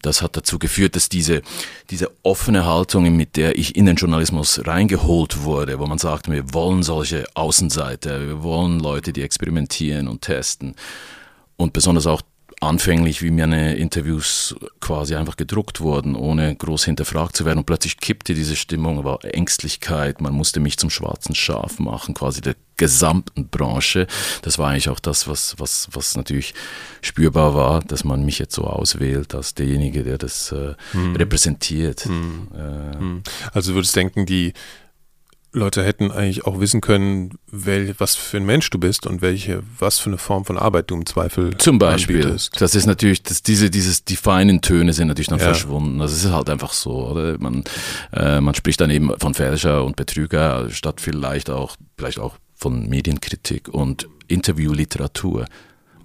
das 0.00 0.22
hat 0.22 0.34
dazu 0.34 0.58
geführt, 0.58 0.96
dass 0.96 1.10
diese, 1.10 1.42
diese 1.90 2.10
offene 2.22 2.64
Haltung, 2.64 3.14
mit 3.14 3.36
der 3.36 3.58
ich 3.58 3.76
in 3.76 3.84
den 3.84 3.96
Journalismus 3.96 4.62
reingeholt 4.66 5.42
wurde, 5.42 5.78
wo 5.78 5.86
man 5.86 5.98
sagt, 5.98 6.30
wir 6.30 6.54
wollen 6.54 6.82
solche 6.82 7.26
Außenseiter, 7.34 8.26
wir 8.26 8.42
wollen 8.42 8.80
Leute, 8.80 9.12
die 9.12 9.22
experimentieren 9.22 10.08
und 10.08 10.22
testen, 10.22 10.74
und 11.58 11.74
besonders 11.74 12.06
auch 12.06 12.22
anfänglich, 12.60 13.22
wie 13.22 13.30
meine 13.30 13.76
Interviews 13.76 14.56
quasi 14.80 15.14
einfach 15.14 15.36
gedruckt 15.36 15.80
wurden, 15.80 16.16
ohne 16.16 16.54
groß 16.56 16.84
hinterfragt 16.84 17.36
zu 17.36 17.44
werden. 17.44 17.58
Und 17.58 17.66
plötzlich 17.66 17.98
kippte 17.98 18.34
diese 18.34 18.56
Stimmung, 18.56 19.04
war 19.04 19.24
Ängstlichkeit, 19.24 20.20
man 20.20 20.34
musste 20.34 20.58
mich 20.58 20.76
zum 20.76 20.90
schwarzen 20.90 21.34
Schaf 21.34 21.78
machen, 21.78 22.14
quasi 22.14 22.40
der 22.40 22.56
gesamten 22.76 23.48
Branche. 23.48 24.06
Das 24.42 24.58
war 24.58 24.70
eigentlich 24.70 24.88
auch 24.88 25.00
das, 25.00 25.28
was, 25.28 25.54
was, 25.58 25.88
was 25.92 26.16
natürlich 26.16 26.54
spürbar 27.00 27.54
war, 27.54 27.80
dass 27.80 28.04
man 28.04 28.24
mich 28.24 28.38
jetzt 28.38 28.54
so 28.54 28.64
auswählt 28.64 29.34
als 29.34 29.54
derjenige, 29.54 30.02
der 30.02 30.18
das 30.18 30.52
äh, 30.52 30.74
hm. 30.92 31.16
repräsentiert. 31.16 32.06
Hm. 32.06 33.22
Äh, 33.24 33.30
also 33.52 33.74
würdest 33.74 33.94
denken, 33.94 34.26
die 34.26 34.52
Leute 35.52 35.82
hätten 35.82 36.10
eigentlich 36.10 36.44
auch 36.44 36.60
wissen 36.60 36.80
können, 36.80 37.38
wel, 37.50 37.94
was 37.98 38.16
für 38.16 38.36
ein 38.36 38.44
Mensch 38.44 38.68
du 38.70 38.78
bist 38.78 39.06
und 39.06 39.22
welche, 39.22 39.62
was 39.78 39.98
für 39.98 40.10
eine 40.10 40.18
Form 40.18 40.44
von 40.44 40.58
Arbeit 40.58 40.90
du 40.90 40.96
im 40.96 41.06
Zweifel 41.06 41.56
Zum 41.56 41.78
Beispiel. 41.78 42.22
Anbietest. 42.22 42.60
Das 42.60 42.74
ist 42.74 42.86
natürlich, 42.86 43.22
das, 43.22 43.42
diese, 43.42 43.70
dieses, 43.70 44.04
die 44.04 44.16
feinen 44.16 44.60
Töne 44.60 44.92
sind 44.92 45.08
natürlich 45.08 45.28
dann 45.28 45.38
ja. 45.38 45.46
verschwunden. 45.46 45.98
Das 45.98 46.12
ist 46.12 46.30
halt 46.30 46.50
einfach 46.50 46.72
so, 46.72 47.08
oder? 47.08 47.38
Man, 47.38 47.64
äh, 48.12 48.40
man 48.40 48.54
spricht 48.54 48.80
dann 48.80 48.90
eben 48.90 49.10
von 49.18 49.34
Fälscher 49.34 49.84
und 49.84 49.96
Betrüger, 49.96 50.68
statt 50.70 51.00
vielleicht 51.00 51.48
auch, 51.48 51.76
vielleicht 51.96 52.18
auch 52.18 52.36
von 52.54 52.88
Medienkritik 52.88 53.68
und 53.68 54.06
Interviewliteratur 54.26 55.46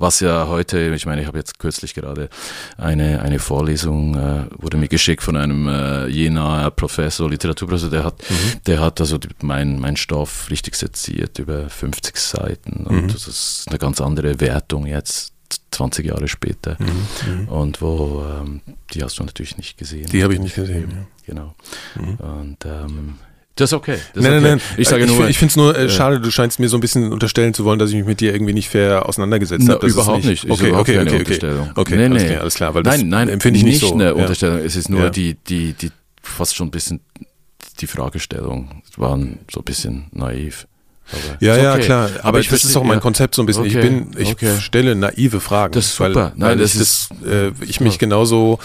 was 0.03 0.19
ja 0.19 0.47
heute, 0.49 0.93
ich 0.93 1.05
meine, 1.05 1.21
ich 1.21 1.27
habe 1.27 1.37
jetzt 1.37 1.59
kürzlich 1.59 1.93
gerade 1.93 2.29
eine, 2.77 3.21
eine 3.21 3.39
Vorlesung, 3.39 4.15
äh, 4.15 4.45
wurde 4.57 4.75
mir 4.75 4.89
geschickt 4.89 5.23
von 5.23 5.37
einem 5.37 5.67
äh, 5.69 6.07
Jenaer 6.07 6.71
Professor, 6.71 7.29
Literaturprofessor, 7.29 7.89
der 7.89 8.03
hat, 8.03 8.19
mhm. 8.29 8.59
der 8.67 8.81
hat 8.81 8.99
also 8.99 9.17
mein, 9.41 9.79
mein 9.79 9.95
Stoff 9.95 10.49
richtig 10.49 10.75
seziert 10.75 11.39
über 11.39 11.69
50 11.69 12.17
Seiten 12.17 12.85
und 12.85 13.03
mhm. 13.03 13.07
das 13.07 13.27
ist 13.27 13.65
eine 13.69 13.79
ganz 13.79 14.01
andere 14.01 14.41
Wertung 14.41 14.85
jetzt 14.85 15.31
20 15.71 16.05
Jahre 16.05 16.27
später. 16.27 16.75
Mhm, 16.79 17.41
mhm, 17.41 17.47
und 17.47 17.81
wo, 17.81 18.25
ähm, 18.29 18.61
die 18.93 19.03
hast 19.03 19.19
du 19.19 19.23
natürlich 19.23 19.57
nicht 19.57 19.77
gesehen. 19.77 20.07
Die 20.11 20.21
habe 20.21 20.33
ich 20.33 20.39
nicht 20.39 20.55
gesehen, 20.55 20.91
ja. 20.91 21.05
Genau. 21.25 21.55
Mhm. 21.95 22.15
Und 22.15 22.57
ähm, 22.65 23.19
das 23.55 23.69
ist 23.69 23.73
okay. 23.73 23.97
Das 24.13 24.23
nein, 24.23 24.33
ist 24.33 24.39
okay. 24.39 24.49
nein, 24.49 24.57
nein. 24.57 24.61
Ich 24.77 24.87
sage 24.87 25.05
nur, 25.05 25.23
ich, 25.25 25.31
ich 25.31 25.37
finde 25.37 25.51
es 25.51 25.55
nur 25.57 25.77
äh, 25.77 25.89
schade, 25.89 26.19
du 26.19 26.31
scheinst 26.31 26.59
mir 26.59 26.69
so 26.69 26.77
ein 26.77 26.81
bisschen 26.81 27.11
unterstellen 27.11 27.53
zu 27.53 27.65
wollen, 27.65 27.77
dass 27.77 27.91
ich 27.91 27.95
mich 27.95 28.05
mit 28.05 28.19
dir 28.19 28.33
irgendwie 28.33 28.53
nicht 28.53 28.69
fair 28.69 29.07
auseinandergesetzt 29.07 29.69
habe. 29.69 29.85
Überhaupt 29.85 30.25
nicht. 30.25 30.49
Okay, 30.49 30.71
okay, 30.71 30.73
okay, 30.73 30.99
okay, 30.99 31.19
Unterstellung. 31.19 31.71
Okay, 31.75 31.95
nee, 31.95 32.09
nee. 32.09 32.35
alles 32.35 32.55
klar. 32.55 32.73
Weil 32.73 32.81
nein, 32.81 33.09
nein, 33.09 33.29
empfinde 33.29 33.59
ich 33.59 33.63
nicht, 33.63 33.81
nicht 33.81 33.89
so. 33.89 33.93
eine 33.93 34.15
Unterstellung. 34.15 34.57
Es 34.59 34.75
ist 34.75 34.89
nur 34.89 35.03
ja. 35.03 35.09
die, 35.11 35.35
die, 35.35 35.73
die, 35.73 35.91
fast 36.21 36.55
schon 36.55 36.69
ein 36.69 36.71
bisschen 36.71 37.01
die 37.79 37.87
Fragestellung. 37.87 38.81
Es 38.89 38.97
waren 38.97 39.39
so 39.51 39.59
ein 39.59 39.65
bisschen 39.65 40.07
naiv. 40.11 40.67
Aber 41.11 41.37
ja, 41.39 41.57
ja, 41.57 41.77
klar. 41.77 42.09
Aber, 42.15 42.25
aber 42.25 42.39
ich 42.39 42.47
das 42.47 42.63
ist 42.63 42.75
auch 42.75 42.83
mein 42.83 42.97
ja. 42.97 43.01
Konzept 43.01 43.35
so 43.35 43.43
ein 43.43 43.45
bisschen. 43.45 43.65
Okay. 43.65 43.77
Ich 43.77 43.81
bin, 43.81 44.11
ich 44.17 44.31
okay. 44.31 44.57
stelle 44.59 44.95
naive 44.95 45.39
Fragen. 45.39 45.73
Das 45.73 45.85
ist 45.85 45.95
super. 45.95 46.15
Weil, 46.15 46.31
Nein, 46.37 46.57
das 46.57 46.73
ich, 46.73 46.81
ist, 46.81 47.09
das, 47.21 47.27
äh, 47.27 47.51
ich 47.67 47.81
mich 47.81 47.99
genauso 47.99 48.57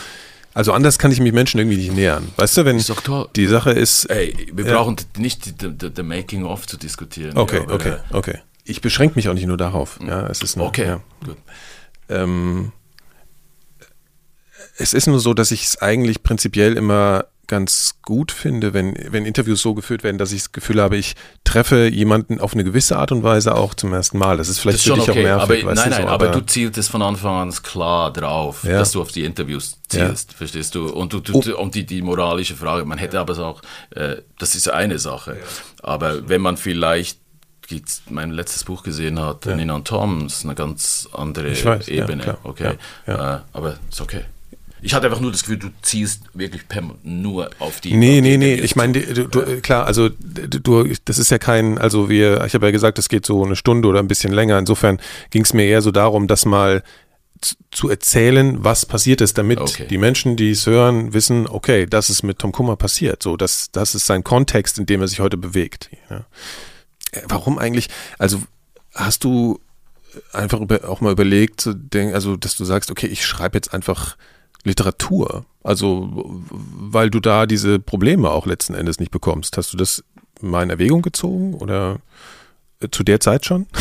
also 0.55 0.73
anders 0.73 0.99
kann 0.99 1.13
ich 1.13 1.21
mich 1.21 1.33
Menschen 1.33 1.59
irgendwie 1.59 1.77
nicht 1.77 1.93
nähern. 1.93 2.29
Weißt 2.37 2.57
du, 2.57 2.65
wenn 2.65 2.83
die 3.37 3.47
Sache 3.47 3.71
ist. 3.71 4.07
Ey, 4.07 4.49
wir 4.53 4.67
ja. 4.67 4.75
brauchen 4.75 4.97
nicht 5.17 5.55
the, 5.61 6.03
Making 6.03 6.45
of 6.45 6.67
zu 6.67 6.77
diskutieren. 6.77 7.37
Okay, 7.37 7.63
ja, 7.67 7.75
okay, 7.75 7.97
okay. 8.13 8.39
Ich 8.65 8.81
beschränke 8.81 9.17
mich 9.17 9.29
auch 9.29 9.35
nicht 9.35 9.47
nur 9.47 9.57
darauf. 9.57 9.99
Ja, 10.07 10.27
es 10.27 10.43
ist 10.43 10.57
nur, 10.57 10.67
okay, 10.67 10.87
ja. 10.87 11.01
gut. 11.25 11.37
Ähm, 12.09 12.73
es 14.77 14.95
ist 14.95 15.07
nur 15.07 15.21
so, 15.21 15.35
dass 15.35 15.51
ich 15.51 15.65
es 15.65 15.83
eigentlich 15.83 16.23
prinzipiell 16.23 16.77
immer 16.77 17.27
ganz 17.49 17.95
gut 18.03 18.31
finde, 18.31 18.75
wenn, 18.75 18.95
wenn 19.11 19.27
Interviews 19.27 19.61
so 19.61 19.75
geführt 19.75 20.05
werden, 20.05 20.19
dass 20.19 20.33
ich 20.33 20.43
das 20.43 20.53
Gefühl 20.53 20.81
habe, 20.81 20.97
ich 20.97 21.15
treffe 21.43 21.89
jemanden 21.89 22.41
auf 22.41 22.55
eine 22.55 22.63
gewisse 22.63 22.99
Art 22.99 23.11
und 23.11 23.23
Weise 23.23 23.55
auch 23.55 23.75
zum 23.75 23.93
ersten 23.93 24.19
Mal. 24.19 24.37
Das 24.37 24.49
ist 24.49 24.61
vielleicht 24.61 24.79
das 24.79 24.87
ist 24.87 24.93
für 24.93 25.01
dich 25.01 25.11
okay, 25.11 25.21
auch 25.33 25.39
nervig. 25.39 25.65
Aber, 25.65 25.75
nein, 25.75 25.91
nein, 25.91 26.03
so, 26.03 26.09
aber, 26.09 26.29
aber, 26.29 26.41
du 26.41 26.47
zieltest 26.47 26.91
von 26.91 27.03
Anfang 27.03 27.37
an 27.37 27.53
klar 27.63 28.13
drauf, 28.13 28.63
ja. 28.65 28.79
dass 28.79 28.93
du 28.93 29.01
auf 29.01 29.11
die 29.11 29.25
Interviews 29.25 29.79
zielst, 29.89 30.33
ja. 30.33 30.37
verstehst 30.37 30.75
du? 30.75 30.89
Und 30.89 31.13
du, 31.13 31.21
du, 31.21 31.33
oh. 31.35 31.61
und 31.61 31.75
die, 31.75 31.85
die 31.85 32.03
moralische 32.03 32.55
Frage, 32.55 32.85
man 32.85 32.99
hätte 32.99 33.19
aber 33.19 33.37
auch, 33.39 33.63
äh, 33.91 34.17
das 34.39 34.55
ist 34.55 34.69
eine 34.71 34.99
Sache, 34.99 35.33
ja. 35.33 35.47
aber 35.83 36.29
wenn 36.29 36.43
man 36.43 36.57
vielleicht 36.57 37.19
mein 38.09 38.31
letztes 38.31 38.65
Buch 38.65 38.83
gesehen 38.83 39.21
hat, 39.21 39.45
ja. 39.45 39.81
Tom, 39.81 40.27
ist 40.27 40.45
eine 40.45 40.55
ganz 40.55 41.09
andere 41.13 41.53
weiß, 41.53 41.89
Ebene. 41.89 42.25
Ja, 42.25 42.39
okay. 42.43 42.79
Ja, 43.07 43.37
äh, 43.37 43.41
aber 43.53 43.79
ist 43.91 44.01
okay. 44.01 44.25
Ich 44.81 44.95
hatte 44.95 45.07
einfach 45.07 45.21
nur 45.21 45.33
das 45.33 45.43
Gefühl, 45.43 45.59
du 45.59 45.69
ziehst 45.83 46.23
wirklich 46.35 46.63
nur 47.03 47.51
auf 47.59 47.81
die. 47.81 47.95
Nee, 47.95 48.19
auf 48.19 48.23
nee, 48.23 48.37
nee. 48.37 48.55
Ich 48.55 48.77
meine, 48.77 49.01
du, 49.01 49.29
du, 49.29 49.61
klar, 49.61 49.87
also 49.87 50.09
du, 50.09 50.93
das 51.05 51.19
ist 51.19 51.31
ja 51.31 51.39
kein, 51.39 51.79
also 51.79 52.09
wir, 52.09 52.45
ich 52.45 52.55
habe 52.55 52.67
ja 52.67 52.73
gesagt, 52.73 52.99
es 52.99 53.09
geht 53.09 53.27
so 53.27 53.45
eine 53.45 53.57
Stunde 53.57 53.89
oder 53.89 53.99
ein 53.99 54.09
bisschen 54.09 54.33
länger. 54.33 54.59
Insofern 54.59 54.99
ging 55.31 55.43
es 55.43 55.53
mir 55.53 55.65
eher 55.65 55.83
so 55.83 55.91
darum, 55.91 56.27
das 56.27 56.45
mal 56.45 56.83
zu 57.71 57.89
erzählen, 57.89 58.65
was 58.65 58.87
passiert 58.87 59.21
ist, 59.21 59.39
damit 59.39 59.61
okay. 59.61 59.87
die 59.89 59.99
Menschen, 59.99 60.37
die 60.37 60.51
es 60.51 60.67
hören, 60.67 61.13
wissen, 61.13 61.47
okay, 61.47 61.87
das 61.87 62.11
ist 62.11 62.23
mit 62.23 62.39
Tom 62.39 62.53
Kummer 62.53 62.77
passiert. 62.77 63.23
So, 63.23 63.37
das, 63.37 63.71
das 63.71 63.95
ist 63.95 64.07
sein 64.07 64.25
Kontext, 64.25 64.79
in 64.79 64.87
dem 64.87 65.01
er 65.01 65.09
sich 65.09 65.21
heute 65.21 65.37
bewegt. 65.37 65.91
Ja. 66.11 66.27
Äh, 67.13 67.23
warum 67.29 67.59
eigentlich? 67.59 67.89
Also 68.19 68.43
hast 68.95 69.25
du 69.25 69.61
einfach 70.33 70.61
auch 70.85 71.01
mal 71.01 71.13
überlegt, 71.13 71.69
also 71.95 72.37
dass 72.37 72.57
du 72.57 72.65
sagst, 72.65 72.91
okay, 72.91 73.07
ich 73.07 73.25
schreibe 73.25 73.57
jetzt 73.57 73.73
einfach 73.73 74.17
Literatur. 74.69 75.45
Also, 75.63 76.09
weil 76.51 77.11
du 77.11 77.21
da 77.21 77.47
diese 77.47 77.79
Probleme 77.79 78.31
auch 78.31 78.47
letzten 78.47 78.75
Endes 78.75 79.01
nicht 79.01 79.11
bekommst. 79.11 79.57
Hast 79.57 79.73
du 79.73 79.77
das 79.77 80.05
mal 80.41 80.63
in 80.63 80.71
Erwägung 80.71 81.03
gezogen 81.03 81.55
oder 81.55 81.99
äh, 82.81 82.89
zu 82.91 83.03
der 83.03 83.21
Zeit 83.21 83.45
schon? 83.45 83.67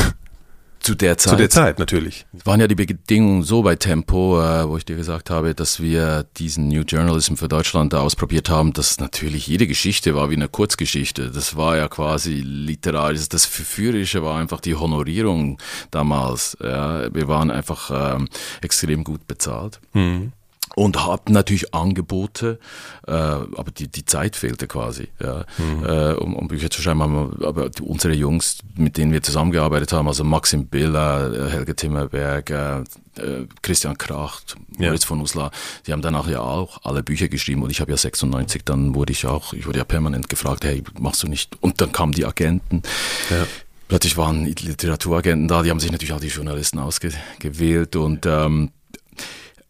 Zu 0.79 0.95
der 0.95 1.17
Zeit? 1.17 1.31
Zu 1.31 1.38
der 1.38 1.49
Zeit, 1.49 1.79
natürlich. 1.79 2.25
Es 2.38 2.45
waren 2.45 2.61
ja 2.61 2.67
die 2.67 2.75
Bedingungen 2.75 3.43
so 3.43 3.61
bei 3.61 3.75
Tempo, 3.75 4.39
äh, 4.39 4.69
wo 4.69 4.77
ich 4.77 4.85
dir 4.85 4.95
gesagt 4.95 5.29
habe, 5.29 5.53
dass 5.53 5.81
wir 5.81 6.25
diesen 6.38 6.69
New 6.69 6.83
Journalism 6.83 7.35
für 7.35 7.49
Deutschland 7.49 7.91
da 7.93 7.99
ausprobiert 7.99 8.49
haben, 8.49 8.71
dass 8.73 8.99
natürlich 8.99 9.47
jede 9.47 9.67
Geschichte 9.67 10.15
war 10.15 10.29
wie 10.29 10.35
eine 10.35 10.47
Kurzgeschichte. 10.47 11.31
Das 11.31 11.57
war 11.57 11.75
ja 11.75 11.88
quasi 11.89 12.41
literarisch. 12.41 13.27
Das 13.27 13.45
Verführerische 13.45 14.23
war 14.23 14.39
einfach 14.39 14.61
die 14.61 14.75
Honorierung 14.75 15.57
damals. 15.91 16.55
Ja, 16.63 17.13
wir 17.13 17.27
waren 17.27 17.51
einfach 17.51 18.15
ähm, 18.15 18.29
extrem 18.61 19.03
gut 19.03 19.27
bezahlt. 19.27 19.81
Mhm 19.93 20.31
und 20.78 21.03
haben 21.03 21.34
natürlich 21.34 21.73
Angebote, 21.73 22.59
äh, 23.07 23.11
aber 23.11 23.71
die, 23.75 23.88
die 23.88 24.05
Zeit 24.05 24.36
fehlte 24.36 24.67
quasi, 24.67 25.07
ja, 25.19 25.43
mhm. 25.57 25.84
äh, 25.84 26.13
um, 26.13 26.36
um 26.36 26.47
Bücher 26.47 26.69
zu 26.69 26.84
schreiben. 26.84 27.01
Aber 27.01 27.71
unsere 27.82 28.13
Jungs, 28.13 28.59
mit 28.75 28.95
denen 28.97 29.11
wir 29.11 29.23
zusammengearbeitet 29.23 29.91
haben, 29.91 30.07
also 30.07 30.23
Maxim 30.23 30.67
Biller, 30.67 31.34
äh, 31.34 31.49
Helge 31.49 31.75
Timmerberg, 31.75 32.51
äh, 32.51 32.80
äh, 32.82 33.47
Christian 33.63 33.97
Kracht, 33.97 34.55
Moritz 34.78 35.01
ja. 35.01 35.07
von 35.07 35.19
Uslar, 35.21 35.49
die 35.88 35.93
haben 35.93 36.03
danach 36.03 36.30
ja 36.30 36.41
auch 36.41 36.78
alle 36.84 37.01
Bücher 37.01 37.28
geschrieben 37.28 37.63
und 37.63 37.71
ich 37.71 37.82
habe 37.82 37.89
ja 37.89 37.97
96, 37.97 38.63
dann 38.63 38.93
wurde 38.93 39.13
ich 39.13 39.25
auch, 39.25 39.53
ich 39.53 39.65
wurde 39.65 39.80
ja 39.80 39.84
permanent 39.84 40.30
gefragt, 40.30 40.63
hey, 40.63 40.84
machst 40.99 41.23
du 41.23 41.28
nicht? 41.28 41.57
Und 41.59 41.82
dann 41.82 41.91
kamen 41.91 42.11
die 42.11 42.25
Agenten. 42.25 42.84
Ja. 43.32 43.47
Plötzlich 43.88 44.15
waren 44.15 44.45
Literaturagenten 44.45 45.47
da, 45.47 45.63
die 45.63 45.71
haben 45.71 45.80
sich 45.80 45.91
natürlich 45.91 46.13
auch 46.13 46.19
die 46.19 46.28
Journalisten 46.28 46.78
ausgewählt 46.78 47.95
und 47.95 48.28
ähm, 48.28 48.69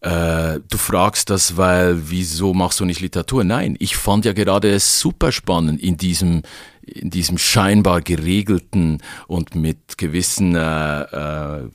äh, 0.00 0.60
du 0.68 0.78
fragst 0.78 1.30
das, 1.30 1.56
weil 1.56 2.10
wieso 2.10 2.54
machst 2.54 2.78
du 2.80 2.84
nicht 2.84 3.00
Literatur? 3.00 3.42
Nein, 3.44 3.76
ich 3.80 3.96
fand 3.96 4.24
ja 4.24 4.32
gerade 4.32 4.70
es 4.70 5.00
super 5.00 5.32
spannend 5.32 5.80
in 5.80 5.96
diesem 5.96 6.42
in 6.82 7.10
diesem 7.10 7.36
scheinbar 7.36 8.00
geregelten 8.00 9.02
und 9.26 9.54
mit 9.54 9.98
gewissen 9.98 10.54
äh, 10.54 11.02
äh, 11.02 11.68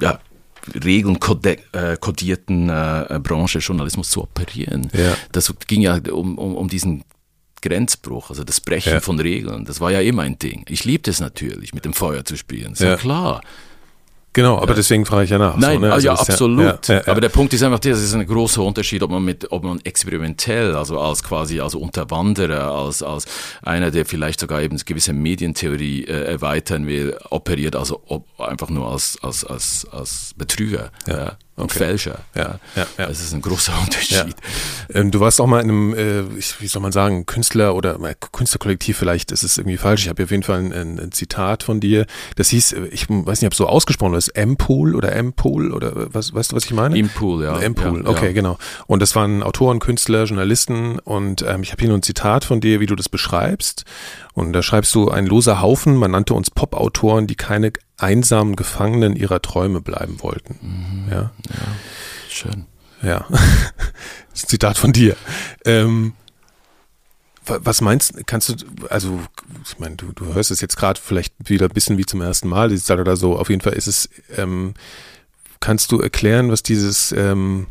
ja, 0.00 0.20
Regeln 0.84 1.18
äh, 1.72 1.96
kodierten 1.96 2.68
äh, 2.68 3.20
Branche 3.22 3.58
Journalismus 3.58 4.10
zu 4.10 4.22
operieren. 4.22 4.88
Ja. 4.92 5.16
Das 5.32 5.52
ging 5.66 5.80
ja 5.80 5.98
um, 6.10 6.38
um, 6.38 6.54
um 6.54 6.68
diesen 6.68 7.04
Grenzbruch, 7.62 8.30
also 8.30 8.44
das 8.44 8.60
Brechen 8.60 8.92
ja. 8.92 9.00
von 9.00 9.18
Regeln. 9.18 9.64
Das 9.64 9.80
war 9.80 9.90
ja 9.90 10.00
immer 10.00 10.22
ein 10.22 10.38
Ding. 10.38 10.64
Ich 10.68 10.84
liebte 10.84 11.10
es 11.10 11.20
natürlich, 11.20 11.74
mit 11.74 11.84
dem 11.84 11.94
Feuer 11.94 12.24
zu 12.24 12.36
spielen. 12.36 12.72
Ist 12.72 12.82
ja, 12.82 12.90
ja 12.90 12.96
klar. 12.96 13.40
Genau, 14.36 14.58
aber 14.58 14.74
deswegen 14.74 15.06
frage 15.06 15.24
ich 15.24 15.30
ja 15.30 15.38
nach. 15.38 15.56
Nein, 15.56 15.76
so, 15.76 15.86
ne? 15.86 15.92
also 15.94 16.06
ja, 16.08 16.12
absolut. 16.12 16.88
Ja, 16.88 16.96
ja, 16.96 17.06
aber 17.06 17.22
der 17.22 17.30
Punkt 17.30 17.54
ist 17.54 17.62
einfach, 17.62 17.78
das 17.78 18.02
ist 18.02 18.12
ein 18.12 18.26
großer 18.26 18.62
Unterschied, 18.62 19.02
ob 19.02 19.10
man 19.10 19.24
mit, 19.24 19.50
ob 19.50 19.64
man 19.64 19.80
experimentell, 19.82 20.74
also 20.74 21.00
als 21.00 21.22
quasi, 21.22 21.58
also 21.58 21.78
Unterwanderer, 21.78 22.70
als, 22.70 23.02
als 23.02 23.24
einer, 23.62 23.90
der 23.90 24.04
vielleicht 24.04 24.40
sogar 24.40 24.60
eben 24.60 24.76
gewisse 24.76 25.14
Medientheorie 25.14 26.04
äh, 26.04 26.24
erweitern 26.24 26.86
will, 26.86 27.16
operiert, 27.30 27.76
also 27.76 28.02
ob, 28.08 28.26
einfach 28.38 28.68
nur 28.68 28.92
als, 28.92 29.16
als, 29.22 29.42
als, 29.42 29.86
als 29.90 30.34
Betrüger. 30.36 30.90
Ja 31.06 31.38
und 31.56 31.64
okay. 31.64 31.78
Fälscher. 31.78 32.20
Ja, 32.34 32.58
ja, 32.76 32.86
ja. 32.98 33.06
Das 33.06 33.20
ist 33.20 33.32
ein 33.32 33.40
großer 33.40 33.72
Unterschied. 33.82 34.36
Ja. 34.90 35.00
Ähm, 35.00 35.10
du 35.10 35.20
warst 35.20 35.40
auch 35.40 35.46
mal 35.46 35.60
in 35.60 35.70
einem, 35.70 35.94
äh, 35.94 36.24
wie 36.60 36.66
soll 36.66 36.82
man 36.82 36.92
sagen, 36.92 37.24
Künstler 37.24 37.74
oder 37.74 37.98
äh, 38.02 38.14
Künstlerkollektiv, 38.32 38.98
vielleicht 38.98 39.32
ist 39.32 39.42
es 39.42 39.56
irgendwie 39.56 39.78
falsch. 39.78 40.02
Ich 40.02 40.08
habe 40.10 40.22
auf 40.22 40.30
jeden 40.30 40.42
Fall 40.42 40.58
ein, 40.58 40.72
ein, 40.72 41.00
ein, 41.00 41.12
Zitat 41.12 41.62
von 41.62 41.80
dir. 41.80 42.06
Das 42.36 42.50
hieß, 42.50 42.72
äh, 42.72 42.86
ich 42.90 43.08
weiß 43.08 43.40
nicht, 43.40 43.46
ob 43.46 43.52
es 43.52 43.58
so 43.58 43.66
ausgesprochen 43.66 44.14
ist, 44.14 44.28
M-Pool 44.28 44.94
oder 44.94 45.12
M-Pool 45.12 45.72
oder 45.72 46.14
was, 46.14 46.34
weißt 46.34 46.52
du, 46.52 46.56
was 46.56 46.66
ich 46.66 46.72
meine? 46.72 46.98
M-Pool, 46.98 47.44
ja. 47.44 47.58
M-Pool, 47.58 48.04
ja, 48.04 48.10
okay, 48.10 48.34
genau. 48.34 48.58
Und 48.86 49.00
das 49.00 49.16
waren 49.16 49.42
Autoren, 49.42 49.78
Künstler, 49.78 50.24
Journalisten 50.24 50.98
und 50.98 51.42
ähm, 51.42 51.62
ich 51.62 51.72
habe 51.72 51.80
hier 51.80 51.88
nur 51.88 51.98
ein 51.98 52.02
Zitat 52.02 52.44
von 52.44 52.60
dir, 52.60 52.80
wie 52.80 52.86
du 52.86 52.96
das 52.96 53.08
beschreibst. 53.08 53.84
Und 54.36 54.52
da 54.52 54.62
schreibst 54.62 54.94
du, 54.94 55.10
ein 55.10 55.24
loser 55.24 55.62
Haufen, 55.62 55.96
man 55.96 56.10
nannte 56.10 56.34
uns 56.34 56.50
Pop-Autoren, 56.50 57.26
die 57.26 57.36
keine 57.36 57.72
einsamen 57.96 58.54
Gefangenen 58.54 59.16
ihrer 59.16 59.40
Träume 59.40 59.80
bleiben 59.80 60.22
wollten. 60.22 60.58
Mhm. 60.60 61.10
Ja? 61.10 61.30
ja, 61.48 61.66
schön. 62.28 62.66
Ja, 63.02 63.26
Zitat 64.34 64.76
von 64.76 64.92
dir. 64.92 65.16
Ähm, 65.64 66.12
was 67.46 67.80
meinst 67.80 68.14
du, 68.14 68.24
kannst 68.26 68.50
du, 68.50 68.54
also, 68.90 69.20
ich 69.64 69.78
meine, 69.78 69.96
du, 69.96 70.12
du 70.12 70.34
hörst 70.34 70.50
es 70.50 70.60
jetzt 70.60 70.76
gerade 70.76 71.00
vielleicht 71.00 71.32
wieder 71.48 71.66
ein 71.66 71.74
bisschen 71.74 71.96
wie 71.96 72.04
zum 72.04 72.20
ersten 72.20 72.48
Mal, 72.48 72.70
oder 72.72 73.16
so, 73.16 73.38
auf 73.38 73.48
jeden 73.48 73.62
Fall 73.62 73.72
ist 73.72 73.86
es, 73.86 74.10
ähm, 74.36 74.74
kannst 75.60 75.92
du 75.92 76.00
erklären, 76.00 76.50
was 76.50 76.62
dieses, 76.62 77.10
ähm, 77.12 77.68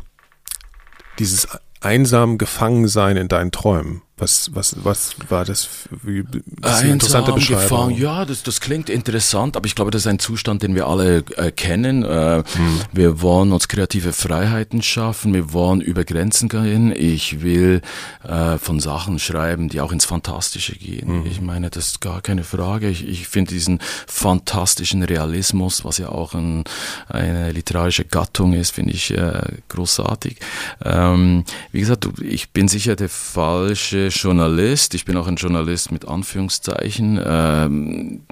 dieses 1.20 1.46
einsam 1.80 2.38
Gefangensein 2.38 3.16
in 3.16 3.28
deinen 3.28 3.52
Träumen, 3.52 4.02
was, 4.18 4.50
was, 4.54 4.74
was 4.82 5.14
war 5.28 5.44
das 5.44 5.64
für 5.64 6.24
eine 6.62 6.90
interessante 6.90 7.32
Beschreibung? 7.34 7.88
Gefangen. 7.88 7.98
Ja, 7.98 8.24
das, 8.24 8.42
das 8.42 8.60
klingt 8.60 8.88
interessant, 8.88 9.58
aber 9.58 9.66
ich 9.66 9.74
glaube, 9.74 9.90
das 9.90 10.02
ist 10.02 10.06
ein 10.06 10.18
Zustand, 10.18 10.62
den 10.62 10.74
wir 10.74 10.86
alle 10.86 11.18
äh, 11.36 11.50
kennen. 11.50 12.02
Äh, 12.02 12.42
hm. 12.50 12.80
Wir 12.92 13.20
wollen 13.20 13.52
uns 13.52 13.68
kreative 13.68 14.14
Freiheiten 14.14 14.80
schaffen, 14.82 15.34
wir 15.34 15.52
wollen 15.52 15.82
über 15.82 16.04
Grenzen 16.04 16.48
gehen. 16.48 16.94
Ich 16.96 17.42
will 17.42 17.82
äh, 18.26 18.56
von 18.56 18.80
Sachen 18.80 19.18
schreiben, 19.18 19.68
die 19.68 19.82
auch 19.82 19.92
ins 19.92 20.06
Fantastische 20.06 20.76
gehen. 20.76 21.08
Hm. 21.08 21.26
Ich 21.26 21.42
meine, 21.42 21.68
das 21.68 21.88
ist 21.88 22.00
gar 22.00 22.22
keine 22.22 22.44
Frage. 22.44 22.88
Ich, 22.88 23.06
ich 23.06 23.28
finde 23.28 23.52
diesen 23.52 23.80
fantastischen 24.06 25.02
Realismus, 25.02 25.84
was 25.84 25.98
ja 25.98 26.08
auch 26.08 26.32
ein, 26.32 26.64
eine 27.08 27.52
literarische 27.52 28.06
Gattung 28.06 28.54
ist, 28.54 28.70
finde 28.70 28.94
ich 28.94 29.10
äh, 29.10 29.42
großartig. 29.68 30.38
Ähm, 30.82 31.44
wie 31.70 31.80
gesagt, 31.80 32.08
ich 32.22 32.50
bin 32.52 32.66
sicher 32.68 32.96
der 32.96 33.10
falsche 33.10 34.05
Journalist. 34.08 34.94
Ich 34.94 35.04
bin 35.04 35.16
auch 35.16 35.26
ein 35.26 35.36
Journalist 35.36 35.92
mit 35.92 36.06
Anführungszeichen. 36.06 37.20
Ähm, 37.24 38.22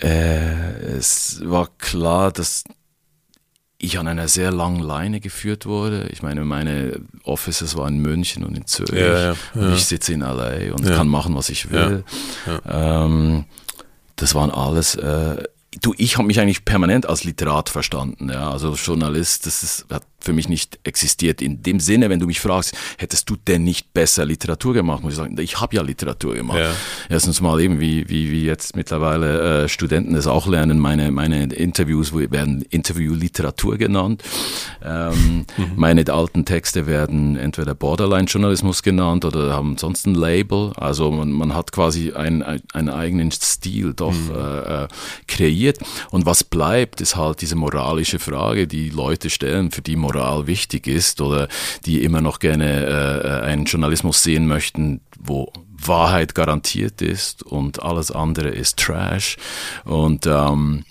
äh, 0.00 0.96
es 0.96 1.40
war 1.44 1.68
klar, 1.78 2.32
dass 2.32 2.64
ich 3.78 3.98
an 3.98 4.06
einer 4.06 4.28
sehr 4.28 4.50
langen 4.50 4.80
Leine 4.80 5.20
geführt 5.20 5.64
wurde. 5.64 6.08
Ich 6.10 6.22
meine, 6.22 6.44
meine 6.44 7.00
Offices 7.24 7.76
waren 7.76 7.94
in 7.96 8.02
München 8.02 8.44
und 8.44 8.56
in 8.56 8.66
Zürich. 8.66 9.00
Ja, 9.00 9.32
ja, 9.32 9.36
ja. 9.54 9.72
ich 9.72 9.86
sitze 9.86 10.12
in 10.12 10.20
LA 10.20 10.72
und 10.74 10.84
kann 10.84 11.08
machen, 11.08 11.34
was 11.34 11.48
ich 11.48 11.70
will. 11.70 12.04
Ähm, 12.68 13.44
das 14.16 14.34
waren 14.34 14.50
alles 14.50 14.96
äh, 14.96 15.42
du, 15.80 15.94
ich 15.96 16.16
habe 16.16 16.26
mich 16.26 16.40
eigentlich 16.40 16.64
permanent 16.64 17.06
als 17.08 17.24
Literat 17.24 17.68
verstanden, 17.68 18.30
ja, 18.30 18.50
also 18.50 18.74
Journalist, 18.74 19.46
das 19.46 19.62
ist, 19.62 19.86
hat 19.90 20.04
für 20.24 20.32
mich 20.32 20.48
nicht 20.48 20.78
existiert. 20.84 21.42
In 21.42 21.62
dem 21.62 21.80
Sinne, 21.80 22.10
wenn 22.10 22.20
du 22.20 22.26
mich 22.26 22.40
fragst, 22.40 22.74
hättest 22.98 23.28
du 23.30 23.36
denn 23.36 23.64
nicht 23.64 23.92
besser 23.92 24.24
Literatur 24.24 24.74
gemacht, 24.74 25.02
muss 25.02 25.14
ich 25.14 25.16
sagen, 25.16 25.36
ich 25.38 25.60
habe 25.60 25.76
ja 25.76 25.82
Literatur 25.82 26.34
gemacht. 26.34 26.58
Ja. 26.58 26.72
Erstens 27.08 27.40
mal 27.40 27.60
eben, 27.60 27.80
wie, 27.80 28.08
wie, 28.08 28.30
wie 28.30 28.44
jetzt 28.44 28.76
mittlerweile 28.76 29.64
äh, 29.64 29.68
Studenten 29.68 30.14
es 30.14 30.26
auch 30.26 30.46
lernen, 30.46 30.78
meine, 30.78 31.10
meine 31.10 31.44
Interviews 31.44 32.12
werden 32.12 32.62
Interview-Literatur 32.62 33.78
genannt. 33.78 34.22
Ähm, 34.84 35.46
mhm. 35.56 35.72
Meine 35.76 36.04
alten 36.12 36.44
Texte 36.44 36.86
werden 36.86 37.36
entweder 37.36 37.74
Borderline-Journalismus 37.74 38.82
genannt 38.82 39.24
oder 39.24 39.54
haben 39.54 39.78
sonst 39.78 40.06
ein 40.06 40.14
Label. 40.14 40.72
Also 40.76 41.10
man, 41.10 41.30
man 41.30 41.54
hat 41.54 41.72
quasi 41.72 42.12
einen, 42.12 42.42
einen 42.42 42.88
eigenen 42.88 43.30
Stil 43.30 43.94
doch 43.94 44.12
mhm. 44.12 44.34
äh, 44.34 44.84
äh 44.84 44.88
kreiert. 45.26 45.78
Und 46.10 46.26
was 46.26 46.44
bleibt, 46.44 47.00
ist 47.00 47.16
halt 47.16 47.40
diese 47.40 47.56
moralische 47.56 48.18
Frage, 48.18 48.66
die 48.66 48.90
Leute 48.90 49.30
stellen, 49.30 49.70
für 49.70 49.82
die 49.82 49.96
Moral 49.96 50.09
wichtig 50.46 50.86
ist 50.86 51.20
oder 51.20 51.48
die 51.86 52.02
immer 52.02 52.20
noch 52.20 52.38
gerne 52.38 53.42
äh, 53.44 53.46
einen 53.46 53.64
Journalismus 53.64 54.22
sehen 54.22 54.46
möchten, 54.46 55.00
wo 55.18 55.52
Wahrheit 55.76 56.34
garantiert 56.34 57.02
ist 57.02 57.42
und 57.42 57.82
alles 57.82 58.10
andere 58.10 58.48
ist 58.48 58.78
Trash. 58.78 59.36
Und 59.84 60.26
ähm, 60.26 60.84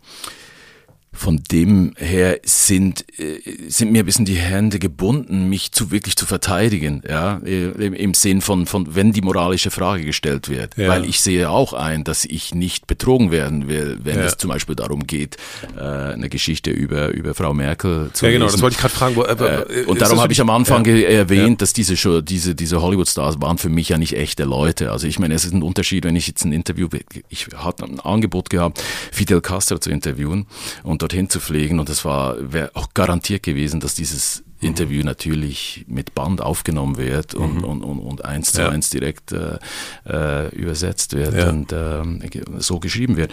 von 1.19 1.43
dem 1.51 1.93
her 1.97 2.39
sind, 2.45 3.05
äh, 3.19 3.41
sind 3.67 3.91
mir 3.91 4.03
ein 4.03 4.05
bisschen 4.05 4.23
die 4.23 4.35
Hände 4.35 4.79
gebunden, 4.79 5.49
mich 5.49 5.73
zu 5.73 5.91
wirklich 5.91 6.15
zu 6.15 6.25
verteidigen, 6.25 7.03
ja, 7.07 7.37
im, 7.39 7.93
im 7.93 8.13
Sinn 8.13 8.39
von, 8.39 8.65
von, 8.65 8.95
wenn 8.95 9.11
die 9.11 9.21
moralische 9.21 9.69
Frage 9.69 10.05
gestellt 10.05 10.47
wird. 10.47 10.77
Ja. 10.77 10.87
Weil 10.87 11.03
ich 11.03 11.19
sehe 11.19 11.49
auch 11.49 11.73
ein, 11.73 12.05
dass 12.05 12.23
ich 12.23 12.55
nicht 12.55 12.87
betrogen 12.87 13.31
werden 13.31 13.67
will, 13.67 13.99
wenn 14.01 14.17
ja. 14.17 14.25
es 14.25 14.37
zum 14.37 14.49
Beispiel 14.49 14.75
darum 14.75 15.07
geht, 15.07 15.35
äh, 15.77 15.81
eine 15.81 16.29
Geschichte 16.29 16.71
über, 16.71 17.09
über 17.09 17.35
Frau 17.35 17.53
Merkel 17.53 18.11
zu 18.13 18.25
Ja, 18.25 18.31
genau, 18.31 18.45
lesen. 18.45 18.55
das 18.55 18.61
wollte 18.61 18.75
ich 18.75 18.79
gerade 18.79 18.93
fragen. 18.93 19.15
Wo, 19.17 19.23
äh, 19.23 19.85
und 19.87 19.99
darum 19.99 20.21
habe 20.21 20.31
ich 20.31 20.39
am 20.39 20.49
Anfang 20.49 20.85
ja. 20.85 20.95
erwähnt, 20.95 21.61
dass 21.61 21.73
diese, 21.73 22.23
diese, 22.23 22.55
diese 22.55 22.81
Hollywood-Stars 22.81 23.41
waren 23.41 23.57
für 23.57 23.69
mich 23.69 23.89
ja 23.89 23.97
nicht 23.97 24.13
echte 24.15 24.45
Leute. 24.45 24.91
Also 24.91 25.05
ich 25.05 25.19
meine, 25.19 25.33
es 25.33 25.43
ist 25.43 25.53
ein 25.53 25.63
Unterschied, 25.63 26.05
wenn 26.05 26.15
ich 26.15 26.27
jetzt 26.27 26.45
ein 26.45 26.53
Interview, 26.53 26.87
ich 27.27 27.47
hatte 27.57 27.83
ein 27.83 27.99
Angebot 27.99 28.49
gehabt, 28.49 28.81
Fidel 29.11 29.41
Castro 29.41 29.79
zu 29.79 29.89
interviewen 29.89 30.45
und 30.83 31.08
dorthin 31.09 31.29
zu 31.29 31.39
fliegen. 31.39 31.79
Und 31.79 31.89
es 31.89 32.05
war 32.05 32.35
wäre 32.39 32.71
auch 32.75 32.93
garantiert 32.93 33.43
gewesen, 33.43 33.79
dass 33.79 33.95
dieses 33.95 34.43
mhm. 34.61 34.69
Interview 34.69 35.03
natürlich 35.03 35.85
mit 35.87 36.13
Band 36.15 36.41
aufgenommen 36.41 36.97
wird 36.97 37.33
und, 37.33 37.57
mhm. 37.57 37.63
und, 37.63 37.83
und, 37.83 37.99
und 37.99 38.25
eins 38.25 38.51
zu 38.51 38.61
ja. 38.61 38.69
eins 38.69 38.89
direkt 38.89 39.31
äh, 39.31 39.57
äh, 40.05 40.49
übersetzt 40.55 41.13
wird 41.13 41.33
ja. 41.33 41.49
und 41.49 41.71
äh, 41.71 42.03
so 42.59 42.79
geschrieben 42.79 43.17
wird 43.17 43.31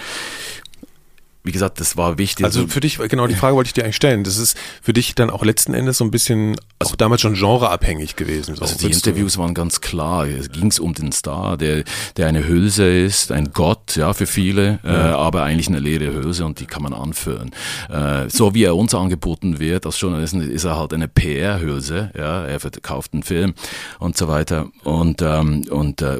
wie 1.46 1.52
gesagt, 1.52 1.80
das 1.80 1.96
war 1.96 2.18
wichtig. 2.18 2.44
Also 2.44 2.66
für 2.66 2.80
dich, 2.80 2.98
genau 2.98 3.28
die 3.28 3.36
Frage 3.36 3.54
wollte 3.54 3.68
ich 3.68 3.72
dir 3.72 3.84
eigentlich 3.84 3.96
stellen. 3.96 4.24
Das 4.24 4.36
ist 4.36 4.58
für 4.82 4.92
dich 4.92 5.14
dann 5.14 5.30
auch 5.30 5.44
letzten 5.44 5.74
Endes 5.74 5.98
so 5.98 6.04
ein 6.04 6.10
bisschen 6.10 6.56
also, 6.80 6.92
auch 6.92 6.96
damals 6.96 7.20
schon 7.20 7.34
genreabhängig 7.34 8.16
gewesen. 8.16 8.56
So. 8.56 8.62
Also 8.62 8.76
die 8.78 8.92
Interviews 8.92 9.38
waren 9.38 9.54
ganz 9.54 9.80
klar. 9.80 10.26
Es 10.26 10.50
ging 10.50 10.72
um 10.80 10.92
den 10.92 11.12
Star, 11.12 11.56
der, 11.56 11.84
der 12.16 12.26
eine 12.26 12.46
Hülse 12.46 12.88
ist, 12.88 13.30
ein 13.30 13.52
Gott, 13.52 13.94
ja, 13.94 14.12
für 14.12 14.26
viele, 14.26 14.80
ja. 14.82 15.10
äh, 15.10 15.12
aber 15.12 15.44
eigentlich 15.44 15.68
eine 15.68 15.78
leere 15.78 16.12
Hülse 16.12 16.44
und 16.44 16.58
die 16.58 16.66
kann 16.66 16.82
man 16.82 16.92
anführen. 16.92 17.50
Äh, 17.88 18.28
so 18.28 18.54
wie 18.54 18.64
er 18.64 18.74
uns 18.74 18.94
angeboten 18.94 19.60
wird 19.60 19.86
als 19.86 20.00
Journalisten, 20.00 20.40
ist 20.40 20.64
er 20.64 20.76
halt 20.76 20.92
eine 20.92 21.06
PR-Hülse, 21.06 22.10
ja, 22.16 22.44
er 22.44 22.58
verkauft 22.58 23.14
einen 23.14 23.22
Film 23.22 23.54
und 24.00 24.16
so 24.16 24.26
weiter. 24.26 24.68
Und, 24.82 25.22
ähm, 25.22 25.64
und 25.70 26.02
äh, 26.02 26.18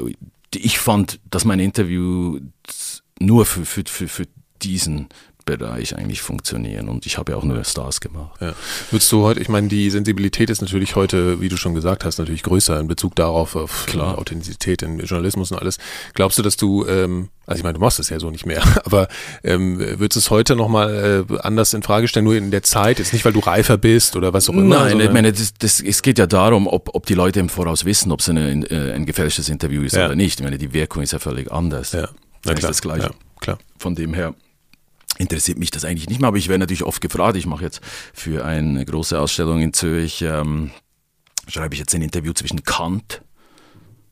ich 0.55 0.79
fand, 0.79 1.19
dass 1.29 1.43
mein 1.43 1.59
Interview 1.59 2.39
nur 3.19 3.45
für, 3.45 3.65
für, 3.65 3.83
für, 3.85 4.07
für 4.07 4.25
diesen 4.63 5.09
Bereich 5.47 5.95
eigentlich 5.95 6.21
funktionieren. 6.21 6.89
Und 6.89 7.07
ich 7.07 7.17
habe 7.17 7.31
ja 7.31 7.37
auch 7.37 7.43
nur 7.43 7.63
Stars 7.63 8.01
gemacht. 8.01 8.39
Ja. 8.39 8.53
Würdest 8.91 9.11
du 9.11 9.23
heute, 9.23 9.39
ich 9.39 9.49
meine, 9.49 9.69
die 9.69 9.89
Sensibilität 9.89 10.51
ist 10.51 10.61
natürlich 10.61 10.95
heute, 10.95 11.41
wie 11.41 11.49
du 11.49 11.57
schon 11.57 11.73
gesagt 11.73 12.05
hast, 12.05 12.19
natürlich 12.19 12.43
größer 12.43 12.79
in 12.79 12.87
Bezug 12.87 13.15
darauf, 13.15 13.55
auf 13.55 13.85
Klar. 13.87 14.19
Authentizität 14.19 14.83
in 14.83 14.99
Journalismus 14.99 15.51
und 15.51 15.59
alles. 15.59 15.77
Glaubst 16.13 16.37
du, 16.37 16.43
dass 16.43 16.57
du, 16.57 16.85
ähm, 16.85 17.29
also 17.45 17.59
ich 17.59 17.63
meine, 17.63 17.75
du 17.75 17.79
machst 17.79 17.97
es 17.97 18.09
ja 18.09 18.19
so 18.19 18.29
nicht 18.29 18.45
mehr, 18.45 18.61
aber 18.85 19.07
ähm, 19.43 19.79
würdest 19.79 20.17
du 20.17 20.19
es 20.19 20.29
heute 20.29 20.55
nochmal 20.57 21.25
äh, 21.29 21.37
anders 21.39 21.73
in 21.73 21.81
Frage 21.81 22.09
stellen, 22.09 22.25
nur 22.25 22.35
in 22.35 22.51
der 22.51 22.63
Zeit, 22.63 22.99
jetzt 22.99 23.13
nicht, 23.13 23.23
weil 23.23 23.33
du 23.33 23.39
reifer 23.39 23.77
bist 23.77 24.17
oder 24.17 24.33
was 24.33 24.49
auch 24.49 24.53
immer? 24.53 24.83
Nein, 24.83 24.99
ich 24.99 25.11
meine, 25.13 25.31
das, 25.31 25.53
das, 25.57 25.79
es 25.79 26.01
geht 26.01 26.19
ja 26.19 26.27
darum, 26.27 26.67
ob, 26.67 26.93
ob 26.93 27.05
die 27.05 27.15
Leute 27.15 27.39
im 27.39 27.47
Voraus 27.47 27.85
wissen, 27.85 28.11
ob 28.11 28.19
es 28.19 28.27
eine, 28.27 28.69
äh, 28.69 28.91
ein 28.91 29.05
gefälschtes 29.05 29.47
Interview 29.47 29.81
ist 29.83 29.95
ja. 29.95 30.07
oder 30.07 30.15
nicht. 30.15 30.41
Ich 30.41 30.43
meine, 30.43 30.57
die 30.57 30.73
Wirkung 30.73 31.03
ist 31.03 31.13
ja 31.13 31.19
völlig 31.19 31.49
anders. 31.53 31.93
Ja, 31.93 32.09
Na, 32.43 32.53
klar. 32.53 32.69
das 32.69 32.81
Gleiche. 32.81 33.03
Ja, 33.03 33.11
klar. 33.39 33.57
Von 33.77 33.95
dem 33.95 34.13
her 34.13 34.33
interessiert 35.17 35.57
mich 35.57 35.71
das 35.71 35.85
eigentlich 35.85 36.09
nicht 36.09 36.21
mehr, 36.21 36.27
aber 36.27 36.37
ich 36.37 36.47
werde 36.47 36.59
natürlich 36.59 36.83
oft 36.83 37.01
gefragt. 37.01 37.37
Ich 37.37 37.45
mache 37.45 37.63
jetzt 37.63 37.81
für 38.13 38.45
eine 38.45 38.85
große 38.85 39.19
Ausstellung 39.19 39.61
in 39.61 39.73
Zürich, 39.73 40.21
ähm, 40.21 40.71
schreibe 41.47 41.73
ich 41.73 41.79
jetzt 41.79 41.95
ein 41.95 42.01
Interview 42.01 42.33
zwischen 42.33 42.63
Kant, 42.63 43.21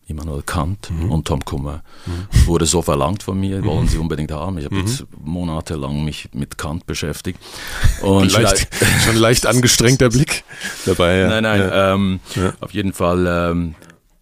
Immanuel 0.08 0.44
Kant 0.44 0.92
mhm. 0.92 1.12
und 1.12 1.28
Tom 1.28 1.44
Kummer. 1.44 1.84
Mhm. 2.06 2.48
Wurde 2.48 2.66
so 2.66 2.82
verlangt 2.82 3.24
von 3.24 3.40
mir, 3.40 3.64
wollen 3.64 3.86
mhm. 3.86 3.88
sie 3.88 3.98
unbedingt 3.98 4.32
haben. 4.32 4.58
Ich 4.60 4.66
habe 4.66 4.76
mhm. 4.76 4.82
jetzt 4.82 5.06
monatelang 5.20 6.06
mich 6.06 6.30
mit 6.34 6.58
Kant 6.58 6.86
beschäftigt. 6.86 7.40
Und 8.02 8.32
leicht, 8.32 8.68
schon 9.04 9.16
leicht 9.16 9.48
angestrengter 9.48 10.10
Blick 10.12 10.44
dabei. 10.86 11.18
Ja. 11.18 11.30
Nein, 11.30 11.44
nein, 11.44 11.60
ja. 11.60 11.94
Ähm, 11.94 12.20
ja. 12.36 12.54
auf 12.60 12.72
jeden 12.72 12.94
Fall 12.94 13.26
ähm, 13.28 13.76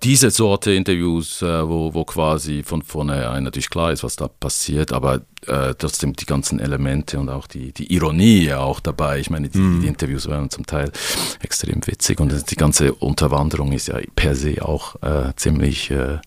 diese 0.04 0.32
Sorte 0.32 0.74
Interviews, 0.74 1.42
äh, 1.42 1.68
wo, 1.68 1.94
wo 1.94 2.04
quasi 2.04 2.64
von 2.64 2.82
vornherein 2.82 3.44
natürlich 3.44 3.70
klar 3.70 3.92
ist, 3.92 4.04
was 4.04 4.16
da 4.16 4.28
passiert, 4.28 4.92
aber 4.92 5.22
äh, 5.48 5.74
trotzdem 5.78 6.14
die 6.14 6.26
ganzen 6.26 6.60
Elemente 6.60 7.20
und 7.20 7.30
auch 7.30 7.48
die, 7.48 7.72
die 7.72 7.94
Ironie 7.94 8.46
ja 8.46 8.60
auch 8.60 8.80
dabei. 8.80 9.20
Ich 9.20 9.30
meine, 9.30 9.50
die, 9.50 9.60
mm. 9.60 9.82
die 9.82 9.88
Interviews 9.88 10.28
waren 10.28 10.50
zum 10.50 10.66
Teil 10.66 10.92
extrem 11.42 11.86
witzig 11.88 12.20
und 12.20 12.52
die 12.52 12.56
ganze 12.56 12.94
Unterwanderung 12.94 13.72
ist 13.72 13.88
ja 13.88 13.98
per 14.16 14.36
se 14.36 14.64
auch 14.64 15.02
äh, 15.02 15.34
ziemlich 15.36 15.90
äh, 15.92 16.20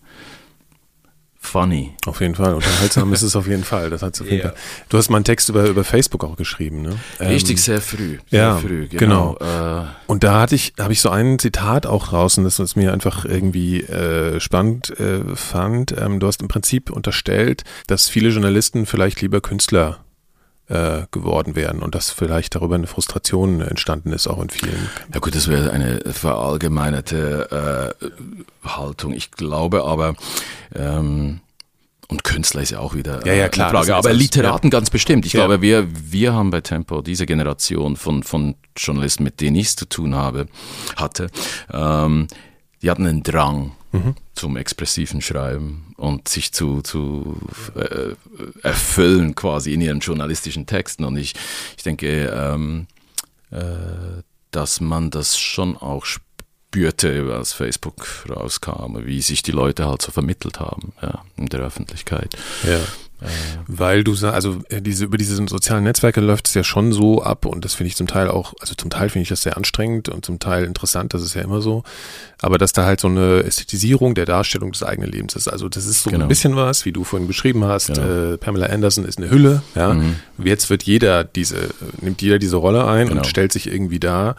funny. 1.47 1.93
Auf 2.05 2.21
jeden 2.21 2.35
Fall. 2.35 2.53
Unterhaltsam 2.53 3.11
ist 3.13 3.23
es 3.23 3.35
auf 3.35 3.47
jeden 3.47 3.63
Fall. 3.63 3.89
Das 3.89 4.01
hat's 4.01 4.21
auf 4.21 4.27
jeden 4.27 4.41
yeah. 4.41 4.49
Fall. 4.49 4.59
Du 4.89 4.97
hast 4.97 5.09
mal 5.09 5.17
einen 5.17 5.25
Text 5.25 5.49
über, 5.49 5.65
über 5.65 5.83
Facebook 5.83 6.23
auch 6.23 6.35
geschrieben, 6.35 6.81
ne? 6.81 6.97
Richtig, 7.19 7.57
ähm, 7.57 7.57
sehr 7.57 7.81
früh. 7.81 8.17
Sehr 8.29 8.39
ja, 8.39 8.57
früh, 8.57 8.87
genau. 8.87 9.35
genau. 9.39 9.81
Äh, 9.81 9.85
und 10.07 10.23
da 10.23 10.41
hatte 10.41 10.55
ich, 10.55 10.73
habe 10.79 10.93
ich 10.93 11.01
so 11.01 11.09
ein 11.09 11.39
Zitat 11.39 11.85
auch 11.85 12.09
draußen, 12.09 12.43
das 12.43 12.59
uns 12.59 12.75
mir 12.75 12.93
einfach 12.93 13.25
irgendwie 13.25 13.81
äh, 13.81 14.39
spannend 14.39 14.99
äh, 14.99 15.35
fand. 15.35 15.95
Ähm, 15.97 16.19
du 16.19 16.27
hast 16.27 16.41
im 16.41 16.47
Prinzip 16.47 16.91
unterstellt, 16.91 17.63
dass 17.87 18.09
viele 18.09 18.29
Journalisten 18.29 18.85
vielleicht 18.85 19.21
lieber 19.21 19.41
Künstler 19.41 19.99
äh, 20.69 21.03
geworden 21.11 21.55
wären 21.55 21.79
und 21.79 21.95
dass 21.95 22.11
vielleicht 22.11 22.55
darüber 22.55 22.75
eine 22.75 22.87
Frustration 22.87 23.61
entstanden 23.61 24.11
ist, 24.11 24.27
auch 24.27 24.41
in 24.41 24.49
vielen. 24.49 24.89
Ja 25.13 25.19
gut, 25.19 25.35
das 25.35 25.47
wäre 25.47 25.71
eine 25.71 26.01
verallgemeinerte 26.11 27.95
äh, 28.63 28.67
Haltung. 28.67 29.13
Ich 29.13 29.31
glaube 29.31 29.85
aber, 29.85 30.15
ähm, 30.75 31.39
und 32.09 32.23
Künstler 32.23 32.61
ist 32.61 32.71
ja 32.71 32.79
auch 32.79 32.95
wieder 32.95 33.25
ja, 33.25 33.33
ja, 33.33 33.49
klar, 33.49 33.69
eine 33.69 33.79
Frage, 33.79 33.95
aber 33.95 34.13
Literaten 34.13 34.67
ja. 34.67 34.71
ganz 34.71 34.89
bestimmt. 34.89 35.25
Ich 35.25 35.33
glaube, 35.33 35.61
wir, 35.61 35.87
wir 35.91 36.33
haben 36.33 36.51
bei 36.51 36.61
Tempo 36.61 37.01
diese 37.01 37.25
Generation 37.25 37.97
von, 37.97 38.23
von 38.23 38.55
Journalisten, 38.77 39.23
mit 39.23 39.41
denen 39.41 39.57
ich 39.57 39.67
es 39.67 39.75
zu 39.75 39.85
tun 39.85 40.15
habe, 40.15 40.47
hatte, 40.95 41.27
ähm, 41.71 42.27
die 42.81 42.89
hatten 42.89 43.07
einen 43.07 43.23
Drang 43.23 43.73
mhm. 43.91 44.15
zum 44.33 44.57
expressiven 44.57 45.21
Schreiben 45.21 45.93
und 45.97 46.27
sich 46.27 46.53
zu, 46.53 46.81
zu 46.81 47.37
äh, 47.75 48.15
erfüllen 48.61 49.35
quasi 49.35 49.73
in 49.73 49.81
ihren 49.81 49.99
journalistischen 49.99 50.65
Texten. 50.65 51.03
Und 51.03 51.17
ich, 51.17 51.33
ich 51.75 51.83
denke, 51.83 52.27
ähm, 52.27 52.87
äh, 53.51 54.21
dass 54.51 54.81
man 54.81 55.09
das 55.09 55.37
schon 55.37 55.77
auch 55.77 56.05
spürte, 56.05 57.33
als 57.35 57.53
Facebook 57.53 58.25
rauskam, 58.29 58.97
wie 59.05 59.21
sich 59.21 59.41
die 59.41 59.51
Leute 59.51 59.87
halt 59.87 60.01
so 60.01 60.11
vermittelt 60.11 60.59
haben 60.59 60.93
ja, 61.01 61.23
in 61.35 61.47
der 61.47 61.61
Öffentlichkeit. 61.61 62.37
Ja. 62.63 62.79
Weil 63.67 64.03
du 64.03 64.13
sagst, 64.13 64.35
also 64.35 64.59
äh, 64.69 64.81
diese, 64.81 65.05
über 65.05 65.17
diese 65.17 65.35
sozialen 65.35 65.83
Netzwerke 65.83 66.21
läuft 66.21 66.47
es 66.47 66.53
ja 66.53 66.63
schon 66.63 66.91
so 66.91 67.23
ab 67.23 67.45
und 67.45 67.65
das 67.65 67.73
finde 67.73 67.87
ich 67.87 67.95
zum 67.95 68.07
Teil 68.07 68.29
auch, 68.29 68.53
also 68.59 68.75
zum 68.75 68.89
Teil 68.89 69.09
finde 69.09 69.23
ich 69.23 69.29
das 69.29 69.41
sehr 69.41 69.57
anstrengend 69.57 70.09
und 70.09 70.25
zum 70.25 70.39
Teil 70.39 70.65
interessant, 70.65 71.13
das 71.13 71.23
ist 71.23 71.33
ja 71.33 71.41
immer 71.41 71.61
so. 71.61 71.83
Aber 72.39 72.57
dass 72.57 72.73
da 72.73 72.85
halt 72.85 72.99
so 72.99 73.07
eine 73.07 73.43
Ästhetisierung 73.43 74.13
der 74.13 74.25
Darstellung 74.25 74.71
des 74.71 74.83
eigenen 74.83 75.11
Lebens 75.11 75.35
ist. 75.35 75.47
Also 75.47 75.67
das 75.69 75.87
ist 75.87 76.03
so 76.03 76.11
genau. 76.11 76.25
ein 76.25 76.27
bisschen 76.27 76.55
was, 76.55 76.85
wie 76.85 76.91
du 76.91 77.03
vorhin 77.03 77.27
beschrieben 77.27 77.65
hast. 77.65 77.87
Genau. 77.87 78.33
Äh, 78.33 78.37
Pamela 78.37 78.67
Anderson 78.67 79.05
ist 79.05 79.17
eine 79.17 79.29
Hülle, 79.31 79.63
ja. 79.73 79.93
Mhm. 79.93 80.15
Jetzt 80.43 80.69
wird 80.69 80.83
jeder 80.83 81.23
diese, 81.23 81.69
nimmt 82.01 82.21
jeder 82.21 82.37
diese 82.37 82.57
Rolle 82.57 82.85
ein 82.85 83.07
genau. 83.07 83.21
und 83.21 83.27
stellt 83.27 83.51
sich 83.51 83.67
irgendwie 83.67 83.99
da. 83.99 84.35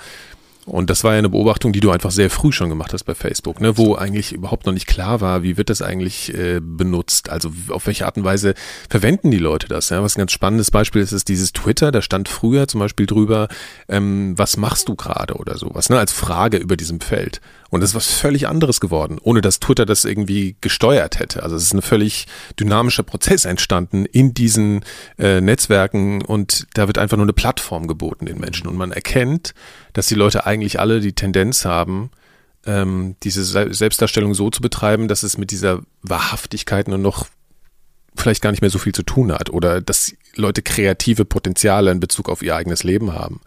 Und 0.69 0.91
das 0.91 1.03
war 1.03 1.13
ja 1.13 1.19
eine 1.19 1.31
Beobachtung, 1.31 1.73
die 1.73 1.81
du 1.81 1.91
einfach 1.91 2.11
sehr 2.11 2.31
früh 2.31 2.53
schon 2.53 2.69
gemacht 2.69 2.93
hast 2.93 3.05
bei 3.05 3.15
Facebook, 3.15 3.61
ne, 3.61 3.77
wo 3.79 3.95
eigentlich 3.95 4.33
überhaupt 4.33 4.67
noch 4.67 4.73
nicht 4.73 4.87
klar 4.87 5.21
war, 5.21 5.43
wie 5.43 5.57
wird 5.57 5.71
das 5.71 5.83
eigentlich 5.83 6.35
äh, 6.35 6.61
benutzt? 6.63 7.31
Also 7.31 7.51
auf 7.71 7.87
welche 7.87 8.07
Art 8.07 8.17
und 8.17 8.25
Weise 8.25 8.55
verwenden 8.89 9.31
die 9.31 9.39
Leute 9.39 9.69
das? 9.69 9.89
Ja? 9.89 10.03
Was 10.03 10.17
ein 10.17 10.21
ganz 10.21 10.33
spannendes 10.33 10.71
Beispiel 10.71 11.03
ist, 11.03 11.13
ist 11.13 11.29
dieses 11.29 11.53
Twitter, 11.53 11.91
da 11.91 12.03
stand 12.03 12.29
früher 12.29 12.69
zum 12.69 12.81
Beispiel 12.81 13.07
drüber, 13.07 13.49
ähm, 13.89 14.35
was 14.37 14.57
machst 14.57 14.89
du 14.89 14.95
gerade 14.95 15.35
oder 15.35 15.57
sowas, 15.57 15.89
ne, 15.89 15.99
als 15.99 16.13
Frage 16.13 16.59
über 16.59 16.77
diesem 16.77 17.01
Feld. 17.01 17.41
Und 17.71 17.81
das 17.81 17.91
ist 17.91 17.97
was 17.97 18.11
völlig 18.11 18.49
anderes 18.49 18.81
geworden, 18.81 19.19
ohne 19.23 19.41
dass 19.41 19.61
Twitter 19.61 19.85
das 19.85 20.05
irgendwie 20.05 20.57
gesteuert 20.61 21.19
hätte. 21.19 21.43
Also 21.43 21.57
es 21.57 21.65
ist 21.65 21.75
ein 21.75 21.83
völlig 21.83 22.27
dynamischer 22.59 23.03
Prozess 23.03 23.45
entstanden 23.45 24.07
in 24.07 24.33
diesen 24.33 24.85
äh, 25.19 25.41
Netzwerken 25.41 26.23
und 26.23 26.67
da 26.75 26.87
wird 26.87 26.99
einfach 26.99 27.17
nur 27.17 27.27
eine 27.27 27.35
Plattform 27.35 27.87
geboten 27.87 28.27
den 28.27 28.39
Menschen. 28.39 28.69
Und 28.69 28.77
man 28.77 28.93
erkennt, 28.93 29.55
dass 29.93 30.07
die 30.07 30.15
Leute 30.15 30.47
eigentlich 30.47 30.81
alle 30.81 31.01
die 31.01 31.13
Tendenz 31.13 31.67
haben, 31.67 32.11
ähm, 32.65 33.17
diese 33.23 33.45
Selbstdarstellung 33.45 34.35
so 34.35 34.51
zu 34.51 34.63
betreiben, 34.63 35.09
dass 35.09 35.23
es 35.23 35.37
mit 35.37 35.51
dieser 35.51 35.83
Wahrhaftigkeit 36.03 36.89
nur 36.89 36.99
noch 36.99 37.27
vielleicht 38.17 38.43
gar 38.43 38.51
nicht 38.51 38.63
mehr 38.63 38.71
so 38.71 38.79
viel 38.79 38.95
zu 38.95 39.03
tun 39.03 39.33
hat 39.33 39.51
oder 39.51 39.81
dass 39.81 40.13
Leute 40.39 40.63
kreative 40.63 41.25
Potenziale 41.25 41.91
in 41.91 42.01
Bezug 42.01 42.29
auf 42.29 42.43
ihr 42.43 42.55
eigenes 42.57 42.85
Leben 42.85 43.13
haben. 43.13 43.41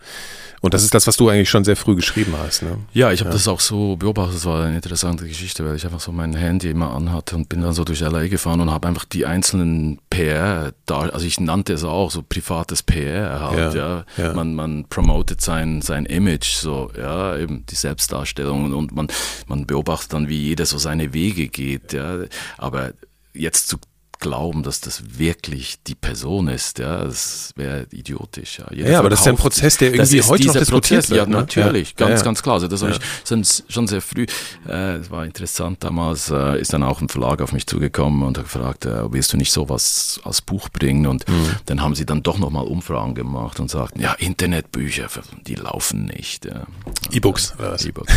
Und 0.62 0.76
das 0.76 0.84
ist 0.84 0.94
das, 0.94 1.08
was 1.08 1.18
du 1.18 1.28
eigentlich 1.28 1.50
schon 1.50 1.64
sehr 1.64 1.76
früh 1.76 1.96
geschrieben 1.96 2.36
hast. 2.38 2.62
Ne? 2.62 2.78
Ja, 2.94 3.12
ich 3.12 3.22
habe 3.22 3.32
ja. 3.32 3.34
das 3.34 3.48
auch 3.48 3.60
so 3.60 3.96
beobachtet. 3.96 4.36
Das 4.36 4.46
war 4.46 4.64
eine 4.64 4.76
interessante 4.76 5.28
Geschichte, 5.28 5.66
weil 5.66 5.76
ich 5.76 5.86
einfach 5.86 6.00
so 6.00 6.12
mein 6.12 6.36
Handy 6.36 6.70
immer 6.70 6.94
anhatte 6.94 7.36
und 7.36 7.50
bin 7.50 7.62
dann 7.62 7.74
so 7.74 7.84
durch 7.84 8.02
LA 8.02 8.28
gefahren 8.28 8.62
und 8.62 8.70
habe 8.70 8.88
einfach 8.88 9.06
die 9.06 9.26
einzelnen 9.26 10.00
PR, 10.12 10.72
da, 10.86 11.00
also 11.00 11.26
ich 11.26 11.40
nannte 11.40 11.74
es 11.74 11.84
auch 11.84 12.12
so 12.12 12.22
privates 12.22 12.84
PR 12.84 13.40
halt, 13.40 13.74
ja. 13.74 14.06
ja. 14.18 14.24
ja. 14.24 14.34
Man, 14.34 14.54
man 14.54 14.86
promotet 14.88 15.42
sein, 15.42 15.82
sein 15.82 16.06
Image, 16.06 16.54
so, 16.54 16.92
ja, 16.96 17.36
eben 17.38 17.66
die 17.66 17.76
Selbstdarstellung 17.76 18.72
und 18.74 18.94
man, 18.94 19.08
man 19.48 19.66
beobachtet 19.66 20.14
dann, 20.14 20.30
wie 20.30 20.40
jeder 20.40 20.68
so 20.68 20.78
seine 20.78 21.12
Wege 21.12 21.48
geht, 21.48 21.92
ja. 21.94 22.20
Aber 22.60 22.92
jetzt 23.34 23.68
zu 23.68 23.78
glauben, 24.22 24.64
dass 24.64 24.80
das 24.80 25.18
wirklich 25.18 25.84
die 25.84 25.96
Person 25.96 26.48
ist, 26.48 26.80
ja, 26.80 27.04
das 27.04 27.52
wäre 27.58 27.88
idiotisch. 27.92 28.60
Ja, 28.60 28.88
ja 28.88 29.00
aber 29.00 29.10
das 29.10 29.20
ist 29.20 29.26
ja 29.26 29.34
ein 29.34 29.38
Prozess, 29.38 29.78
der 29.78 29.94
irgendwie 29.94 30.22
heute 30.22 30.48
noch 30.48 30.54
diskutiert 30.54 31.02
Prozess, 31.02 31.10
wird. 31.10 31.18
Ja, 31.18 31.26
ne? 31.26 31.38
natürlich, 31.38 31.90
ja. 31.90 32.08
ganz, 32.08 32.22
ja. 32.22 32.26
ganz 32.26 32.44
klar. 32.44 32.56
Also 32.56 32.68
das 32.68 32.82
ja. 32.82 32.90
ich 32.90 33.64
schon 33.68 33.88
sehr 33.88 34.02
früh. 34.02 34.26
Äh, 34.68 34.98
es 34.98 35.12
war 35.12 35.26
interessant 35.26 35.84
damals, 35.84 36.30
äh, 36.30 36.62
ist 36.62 36.72
dann 36.72 36.84
auch 36.84 37.02
ein 37.02 37.10
Verlag 37.10 37.42
auf 37.42 37.52
mich 37.52 37.68
zugekommen 37.68 38.24
und 38.24 38.38
hat 38.38 38.46
gefragt, 38.46 38.86
äh, 38.86 39.12
willst 39.12 39.34
du 39.34 39.38
nicht 39.38 39.52
sowas 39.52 40.22
als 40.24 40.42
Buch 40.42 40.70
bringen? 40.70 41.08
Und 41.08 41.28
mhm. 41.28 41.56
dann 41.66 41.82
haben 41.82 41.96
sie 41.96 42.06
dann 42.06 42.24
doch 42.24 42.38
nochmal 42.38 42.66
Umfragen 42.66 43.16
gemacht 43.16 43.60
und 43.60 43.70
sagten, 43.70 44.00
ja, 44.00 44.14
Internetbücher, 44.14 45.08
die 45.48 45.56
laufen 45.56 46.06
nicht. 46.06 46.46
Ja. 46.46 46.68
E-Books. 47.12 47.56
E-Books. 47.86 48.14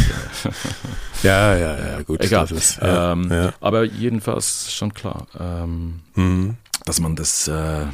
ja, 1.23 1.57
ja, 1.57 1.79
ja, 1.79 2.03
gut. 2.03 2.21
Egal. 2.23 2.45
Ist, 2.53 2.79
ähm, 2.83 3.53
aber 3.61 3.85
jedenfalls 3.85 4.73
schon 4.73 4.93
klar. 4.93 5.27
Ähm, 5.41 5.94
mhm. 6.15 6.57
dass 6.85 7.01
man 7.01 7.17
das 7.17 7.49
äh, 7.49 7.87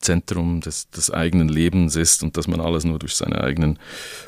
Zentrum 0.00 0.60
des, 0.60 0.90
des, 0.90 1.10
eigenen 1.10 1.48
Lebens 1.48 1.96
ist 1.96 2.22
und 2.22 2.36
dass 2.36 2.46
man 2.46 2.60
alles 2.60 2.84
nur 2.84 2.98
durch 2.98 3.14
seine 3.14 3.42
eigenen 3.42 3.78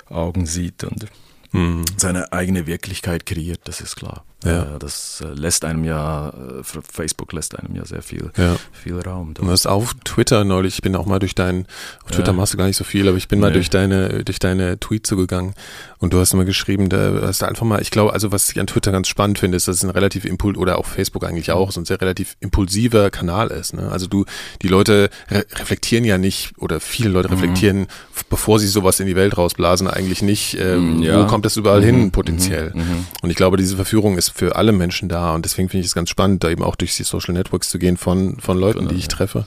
Augen 0.08 0.46
sieht 0.46 0.84
und 0.84 1.06
mhm. 1.52 1.84
seine 1.96 2.32
eigene 2.32 2.66
Wirklichkeit 2.66 3.26
kreiert, 3.26 3.60
das 3.64 3.80
ist 3.80 3.96
klar. 3.96 4.24
Ja. 4.44 4.62
Äh, 4.62 4.78
das 4.78 5.22
äh, 5.24 5.32
lässt 5.32 5.64
einem 5.64 5.84
ja, 5.84 6.28
äh, 6.28 6.62
Facebook 6.62 7.32
lässt 7.32 7.58
einem 7.58 7.74
ja 7.74 7.84
sehr 7.84 8.02
viel, 8.02 8.30
ja. 8.36 8.56
viel 8.72 8.98
Raum. 9.00 9.34
Du 9.34 9.48
hast 9.48 9.66
auf 9.66 9.94
Twitter 10.04 10.44
neulich, 10.44 10.74
ich 10.74 10.82
bin 10.82 10.94
auch 10.94 11.06
mal 11.06 11.18
durch 11.18 11.34
deinen, 11.34 11.66
auf 12.04 12.10
Twitter 12.10 12.32
ja. 12.32 12.32
machst 12.34 12.52
du 12.52 12.58
gar 12.58 12.66
nicht 12.66 12.76
so 12.76 12.84
viel, 12.84 13.08
aber 13.08 13.16
ich 13.16 13.28
bin 13.28 13.38
nee. 13.38 13.46
mal 13.46 13.52
durch 13.52 13.70
deine, 13.70 14.24
durch 14.24 14.38
deine 14.38 14.78
Tweets 14.78 15.08
so 15.08 15.16
gegangen 15.16 15.54
und 15.98 16.12
du 16.12 16.20
hast 16.20 16.34
immer 16.34 16.44
geschrieben, 16.44 16.88
da 16.88 17.20
hast 17.22 17.42
du 17.42 17.46
einfach 17.46 17.64
mal, 17.64 17.80
ich 17.80 17.90
glaube, 17.90 18.12
also 18.12 18.30
was 18.30 18.50
ich 18.50 18.60
an 18.60 18.66
Twitter 18.66 18.92
ganz 18.92 19.08
spannend 19.08 19.38
finde, 19.38 19.56
ist, 19.56 19.68
dass 19.68 19.76
es 19.76 19.84
ein 19.84 19.90
relativ 19.90 20.24
impul 20.24 20.56
oder 20.56 20.78
auch 20.78 20.86
Facebook 20.86 21.24
eigentlich 21.24 21.50
auch, 21.50 21.72
so 21.72 21.80
ein 21.80 21.86
sehr 21.86 22.00
relativ 22.00 22.36
impulsiver 22.40 23.10
Kanal 23.10 23.48
ist. 23.48 23.72
Ne? 23.72 23.90
Also 23.90 24.06
du, 24.06 24.26
die 24.62 24.68
Leute 24.68 25.08
re 25.30 25.46
reflektieren 25.54 26.04
ja 26.04 26.18
nicht 26.18 26.52
oder 26.58 26.80
viele 26.80 27.10
Leute 27.10 27.28
mhm. 27.28 27.34
reflektieren, 27.34 27.78
mhm. 27.80 27.86
bevor 28.28 28.58
sie 28.58 28.68
sowas 28.68 29.00
in 29.00 29.06
die 29.06 29.16
Welt 29.16 29.38
rausblasen, 29.38 29.88
eigentlich 29.88 30.20
nicht, 30.20 30.58
ähm, 30.60 31.02
ja. 31.02 31.22
wo 31.22 31.26
kommt 31.26 31.44
das 31.46 31.56
überall 31.56 31.80
mhm. 31.80 31.84
hin 31.84 32.10
potenziell. 32.10 32.72
Mhm. 32.74 32.80
mhm. 32.80 33.06
Und 33.22 33.30
ich 33.30 33.36
glaube, 33.36 33.56
diese 33.56 33.76
Verführung 33.76 34.18
ist 34.18 34.25
für 34.28 34.56
alle 34.56 34.72
Menschen 34.72 35.08
da 35.08 35.34
und 35.34 35.44
deswegen 35.44 35.68
finde 35.68 35.80
ich 35.80 35.86
es 35.86 35.94
ganz 35.94 36.10
spannend, 36.10 36.44
da 36.44 36.50
eben 36.50 36.62
auch 36.62 36.76
durch 36.76 36.96
die 36.96 37.02
Social 37.02 37.34
Networks 37.34 37.68
zu 37.68 37.78
gehen 37.78 37.96
von, 37.96 38.38
von 38.40 38.58
Leuten, 38.58 38.80
genau, 38.80 38.90
die 38.90 38.96
ich 38.96 39.04
ja. 39.04 39.08
treffe. 39.08 39.46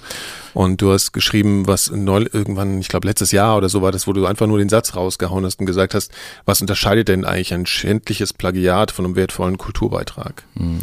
Und 0.53 0.81
du 0.81 0.91
hast 0.91 1.11
geschrieben, 1.11 1.67
was 1.67 1.91
neu, 1.91 2.25
irgendwann, 2.31 2.79
ich 2.79 2.87
glaube 2.87 3.07
letztes 3.07 3.31
Jahr 3.31 3.57
oder 3.57 3.69
so 3.69 3.81
war 3.81 3.91
das, 3.91 4.07
wo 4.07 4.13
du 4.13 4.25
einfach 4.25 4.47
nur 4.47 4.57
den 4.57 4.69
Satz 4.69 4.95
rausgehauen 4.95 5.45
hast 5.45 5.59
und 5.59 5.65
gesagt 5.65 5.93
hast, 5.93 6.11
was 6.45 6.61
unterscheidet 6.61 7.07
denn 7.07 7.25
eigentlich 7.25 7.53
ein 7.53 7.65
schändliches 7.65 8.33
Plagiat 8.33 8.91
von 8.91 9.05
einem 9.05 9.15
wertvollen 9.15 9.57
Kulturbeitrag? 9.57 10.43
Mhm. 10.55 10.79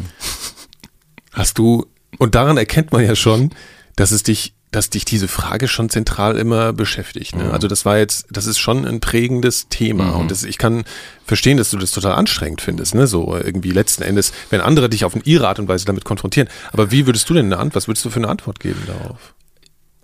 Hast 1.33 1.57
du, 1.57 1.85
und 2.17 2.35
daran 2.35 2.57
erkennt 2.57 2.91
man 2.91 3.03
ja 3.03 3.15
schon, 3.15 3.51
dass 3.95 4.11
es 4.11 4.23
dich 4.23 4.53
dass 4.71 4.89
dich 4.89 5.05
diese 5.05 5.27
Frage 5.27 5.67
schon 5.67 5.89
zentral 5.89 6.37
immer 6.37 6.73
beschäftigt. 6.73 7.35
Ne? 7.35 7.45
Mhm. 7.45 7.51
Also 7.51 7.67
das 7.67 7.85
war 7.85 7.97
jetzt, 7.97 8.27
das 8.29 8.47
ist 8.47 8.59
schon 8.59 8.85
ein 8.85 8.99
prägendes 8.99 9.69
Thema 9.69 10.05
mhm. 10.05 10.15
und 10.15 10.31
das, 10.31 10.43
ich 10.43 10.57
kann 10.57 10.83
verstehen, 11.25 11.57
dass 11.57 11.69
du 11.69 11.77
das 11.77 11.91
total 11.91 12.13
anstrengend 12.13 12.61
findest, 12.61 12.95
ne? 12.95 13.07
So 13.07 13.35
irgendwie 13.35 13.71
letzten 13.71 14.03
Endes, 14.03 14.33
wenn 14.49 14.61
andere 14.61 14.89
dich 14.89 15.05
auf 15.05 15.13
ihre 15.25 15.47
Art 15.47 15.59
und 15.59 15.67
Weise 15.67 15.85
damit 15.85 16.05
konfrontieren. 16.05 16.49
Aber 16.71 16.91
wie 16.91 17.05
würdest 17.05 17.29
du 17.29 17.33
denn 17.33 17.47
eine 17.47 17.57
Antwort, 17.57 17.75
was 17.75 17.87
würdest 17.87 18.05
du 18.05 18.09
für 18.09 18.19
eine 18.19 18.29
Antwort 18.29 18.59
geben 18.59 18.81
darauf? 18.85 19.33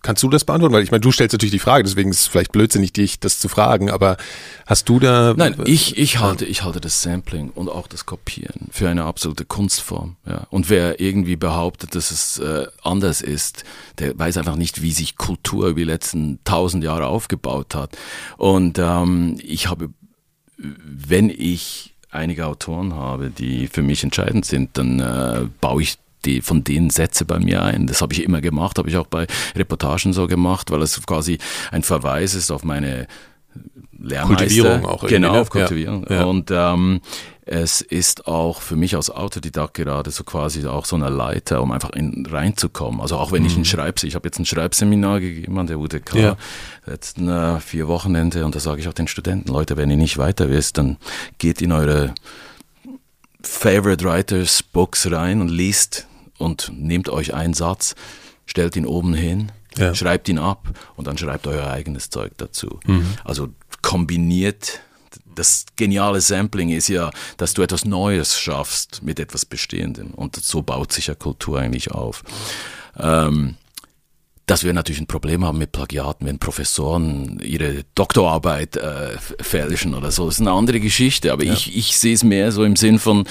Kannst 0.04 0.22
du 0.22 0.30
das 0.30 0.44
beantworten? 0.44 0.76
Weil 0.76 0.84
ich 0.84 0.92
meine, 0.92 1.02
du 1.02 1.14
stellst 1.14 1.34
natürlich 1.34 1.54
die 1.54 1.60
Frage, 1.60 1.84
deswegen 1.84 2.12
ist 2.12 2.20
es 2.20 2.28
vielleicht 2.28 2.52
blödsinnig, 2.52 2.92
dich 2.92 3.22
das 3.22 3.40
zu 3.40 3.48
fragen, 3.48 3.90
aber 3.90 4.18
hast 4.66 4.90
du 4.90 5.00
da. 5.00 5.34
Nein, 5.36 5.56
ich, 5.66 5.98
ich 5.98 6.20
halte, 6.20 6.46
ich 6.46 6.64
halte 6.64 6.82
das 6.82 7.02
Sampling 7.02 7.50
und 7.50 7.70
auch 7.70 7.88
das 7.88 8.06
Kopieren 8.06 8.68
für 8.70 8.90
eine 8.90 9.06
absolute 9.06 9.46
Kunstform. 9.46 10.18
Ja. 10.28 10.46
Und 10.50 10.70
wer 10.70 11.00
irgendwie 11.00 11.38
behauptet, 11.38 11.96
dass 11.96 12.12
es 12.12 12.38
äh, 12.38 12.68
anders 12.84 13.22
ist, 13.22 13.64
der 13.98 14.20
weiß 14.20 14.38
einfach 14.38 14.58
nicht, 14.58 14.82
wie 14.82 14.92
sich 14.92 15.16
Kultur 15.16 15.70
über 15.70 15.80
die 15.80 15.86
letzten 15.86 16.40
tausend 16.44 16.84
Jahre 16.84 17.08
aufgebaut 17.08 17.74
hat. 17.74 17.98
Und 18.38 18.78
ähm, 18.80 19.38
ich 19.42 19.70
habe, 19.70 19.90
wenn 20.58 21.30
ich 21.30 21.94
einige 22.12 22.46
Autoren 22.46 22.94
habe, 22.94 23.30
die 23.30 23.68
für 23.68 23.82
mich 23.82 24.04
entscheidend 24.04 24.46
sind, 24.46 24.78
dann 24.78 25.00
äh, 25.00 25.48
baue 25.62 25.82
ich 25.82 25.98
die, 26.26 26.42
von 26.42 26.64
denen 26.64 26.90
Sätze 26.90 27.26
bei 27.26 27.40
mir 27.40 27.64
ein. 27.64 27.88
Das 27.88 28.02
habe 28.02 28.14
ich 28.14 28.24
immer 28.24 28.42
gemacht, 28.42 28.78
habe 28.78 28.90
ich 28.90 28.98
auch 28.98 29.08
bei 29.08 29.28
Reportagen 29.56 30.14
so 30.14 30.28
gemacht, 30.28 30.72
weil 30.72 30.82
es 30.82 31.02
quasi 31.06 31.38
ein 31.72 31.84
Verweis 31.84 32.34
ist 32.34 32.52
auf 32.52 32.64
meine 32.64 33.08
Lehrmeister. 33.92 34.36
Kultivierung 34.36 34.86
auch. 34.86 35.08
Genau, 35.08 35.34
ne? 35.34 35.40
auf 35.40 35.50
Kultivierung. 35.50 36.06
Ja, 36.10 36.16
ja. 36.16 36.24
Und 36.26 36.52
ähm, 36.52 37.02
es 37.46 37.82
ist 37.82 38.28
auch 38.28 38.62
für 38.62 38.76
mich 38.76 38.96
als 38.96 39.10
Autodidakt 39.10 39.74
gerade 39.74 40.12
so 40.12 40.24
quasi 40.24 40.66
auch 40.66 40.86
so 40.86 40.96
eine 40.96 41.10
Leiter, 41.10 41.62
um 41.62 41.72
einfach 41.72 41.92
in, 41.92 42.26
reinzukommen. 42.26 43.02
Also 43.02 43.18
auch 43.18 43.32
wenn 43.32 43.42
mhm. 43.42 43.48
ich 43.48 43.58
ein 43.58 43.66
Schreibseminar, 43.66 44.08
ich 44.10 44.16
habe 44.16 44.28
jetzt 44.28 44.40
ein 44.40 44.46
Schreibseminar 44.46 45.20
gegeben 45.20 45.58
an 45.60 45.68
der 45.68 45.80
UDK, 45.80 46.16
ja. 46.16 46.38
letzten 46.86 47.28
äh, 47.28 47.60
vier 47.60 47.88
Wochenende 47.88 48.46
und 48.46 48.56
da 48.56 48.60
sage 48.60 48.82
ich 48.82 48.88
auch 48.88 48.94
den 48.94 49.08
Studenten, 49.08 49.52
Leute, 49.52 49.78
wenn 49.78 49.90
ihr 49.90 49.98
nicht 49.98 50.18
weiter 50.18 50.50
wisst, 50.50 50.78
dann 50.78 50.98
geht 51.38 51.62
in 51.62 51.72
eure 51.72 52.14
Favorite 53.42 54.06
Writers 54.06 54.64
Books 54.64 55.12
rein 55.12 55.42
und 55.42 55.50
liest 55.50 56.08
und 56.38 56.72
nehmt 56.76 57.10
euch 57.10 57.34
einen 57.34 57.54
Satz, 57.54 57.96
stellt 58.46 58.76
ihn 58.76 58.86
oben 58.86 59.14
hin, 59.14 59.52
ja. 59.78 59.96
schreibt 59.96 60.30
ihn 60.30 60.38
ab 60.38 60.70
und 60.96 61.08
dann 61.08 61.18
schreibt 61.18 61.48
euer 61.48 61.68
eigenes 61.68 62.10
Zeug 62.10 62.34
dazu. 62.38 62.80
Mhm. 62.86 63.14
Also 63.24 63.50
kombiniert. 63.82 64.82
Das 65.36 65.66
geniale 65.76 66.22
Sampling 66.22 66.70
ist 66.70 66.90
ja, 66.90 67.12
dass 67.38 67.54
du 67.54 67.64
etwas 67.64 67.86
Neues 67.86 68.40
schaffst 68.40 69.02
mit 69.04 69.20
etwas 69.20 69.46
Bestehendem. 69.46 70.12
Und 70.12 70.36
so 70.36 70.62
baut 70.62 70.92
sich 70.92 71.08
ja 71.08 71.16
Kultur 71.16 71.60
eigentlich 71.60 71.92
auf. 71.92 72.24
Ähm, 72.98 73.56
dass 74.46 74.66
wir 74.66 74.74
natürlich 74.74 75.00
ein 75.00 75.08
Problem 75.08 75.46
haben 75.46 75.58
mit 75.58 75.72
Plagiaten, 75.72 76.26
wenn 76.28 76.38
Professoren 76.38 77.40
ihre 77.42 77.86
Doktorarbeit 77.96 78.76
äh, 78.76 79.18
fälschen 79.40 79.96
oder 79.96 80.12
so. 80.12 80.26
Das 80.26 80.36
ist 80.36 80.42
eine 80.42 80.52
andere 80.52 80.82
Geschichte, 80.82 81.32
aber 81.32 81.46
ja. 81.46 81.54
ich, 81.54 81.76
ich 81.76 81.98
sehe 81.98 82.14
es 82.14 82.26
mehr 82.26 82.52
so 82.52 82.66
im 82.66 82.76
Sinn 82.76 83.00
von, 83.00 83.26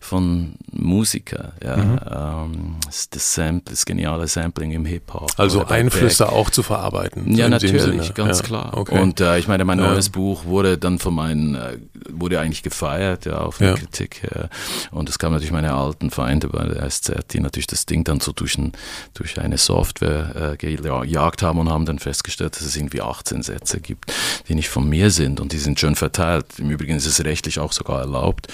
von 0.00 0.54
Musiker. 0.72 1.52
Ja. 1.62 1.76
Mhm. 1.76 2.00
Ähm, 2.10 2.76
das, 3.10 3.34
Sample, 3.34 3.72
das 3.72 3.84
geniale 3.84 4.26
Sampling 4.26 4.72
im 4.72 4.86
Hip-Hop. 4.86 5.32
Also 5.36 5.66
Einflüsse 5.66 6.32
auch 6.32 6.48
zu 6.48 6.62
verarbeiten. 6.62 7.34
Ja, 7.34 7.48
natürlich, 7.50 8.14
ganz 8.14 8.38
ja. 8.38 8.44
klar. 8.44 8.70
Okay. 8.74 8.98
Und 8.98 9.20
äh, 9.20 9.38
ich 9.38 9.48
meine, 9.48 9.66
mein 9.66 9.78
neues 9.78 10.08
Buch 10.08 10.46
wurde 10.46 10.78
dann 10.78 10.98
von 10.98 11.14
meinen, 11.14 11.56
äh, 11.56 11.78
wurde 12.08 12.40
eigentlich 12.40 12.62
gefeiert, 12.62 13.26
ja, 13.26 13.38
auf 13.38 13.58
der 13.58 13.74
Kritik. 13.74 14.24
Äh, 14.24 14.48
und 14.92 15.10
es 15.10 15.18
kam 15.18 15.32
natürlich 15.32 15.52
meine 15.52 15.74
alten 15.74 16.10
Feinde 16.10 16.48
bei 16.48 16.64
der 16.64 16.88
SZ, 16.88 17.32
die 17.32 17.40
natürlich 17.40 17.66
das 17.66 17.84
Ding 17.84 18.04
dann 18.04 18.20
so 18.20 18.32
durch, 18.32 18.56
ein, 18.56 18.72
durch 19.12 19.38
eine 19.38 19.58
Software 19.58 20.53
äh, 20.62 20.76
gejagt 20.76 21.42
haben 21.42 21.58
und 21.58 21.70
haben 21.70 21.86
dann 21.86 21.98
festgestellt, 21.98 22.56
dass 22.56 22.62
es 22.62 22.76
irgendwie 22.76 23.00
18 23.00 23.42
Sätze 23.42 23.80
gibt, 23.80 24.12
die 24.48 24.54
nicht 24.54 24.68
von 24.68 24.88
mir 24.88 25.10
sind 25.10 25.40
und 25.40 25.52
die 25.52 25.58
sind 25.58 25.78
schön 25.78 25.96
verteilt. 25.96 26.46
Im 26.58 26.70
Übrigen 26.70 26.96
ist 26.96 27.06
es 27.06 27.24
rechtlich 27.24 27.58
auch 27.58 27.72
sogar 27.72 28.00
erlaubt. 28.00 28.48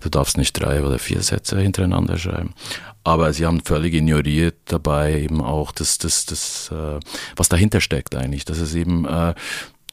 Du 0.00 0.08
darfst 0.08 0.36
nicht 0.36 0.52
drei 0.52 0.82
oder 0.82 0.98
vier 0.98 1.22
Sätze 1.22 1.58
hintereinander 1.58 2.18
schreiben. 2.18 2.54
Aber 3.02 3.32
sie 3.32 3.46
haben 3.46 3.62
völlig 3.64 3.94
ignoriert 3.94 4.56
dabei 4.66 5.20
eben 5.20 5.40
auch 5.40 5.72
das, 5.72 5.98
das, 5.98 6.26
das, 6.26 6.70
äh, 6.70 7.00
was 7.34 7.48
dahinter 7.48 7.80
steckt 7.80 8.14
eigentlich. 8.14 8.44
Das 8.44 8.58
ist 8.58 8.74
eben 8.74 9.06
äh, 9.06 9.34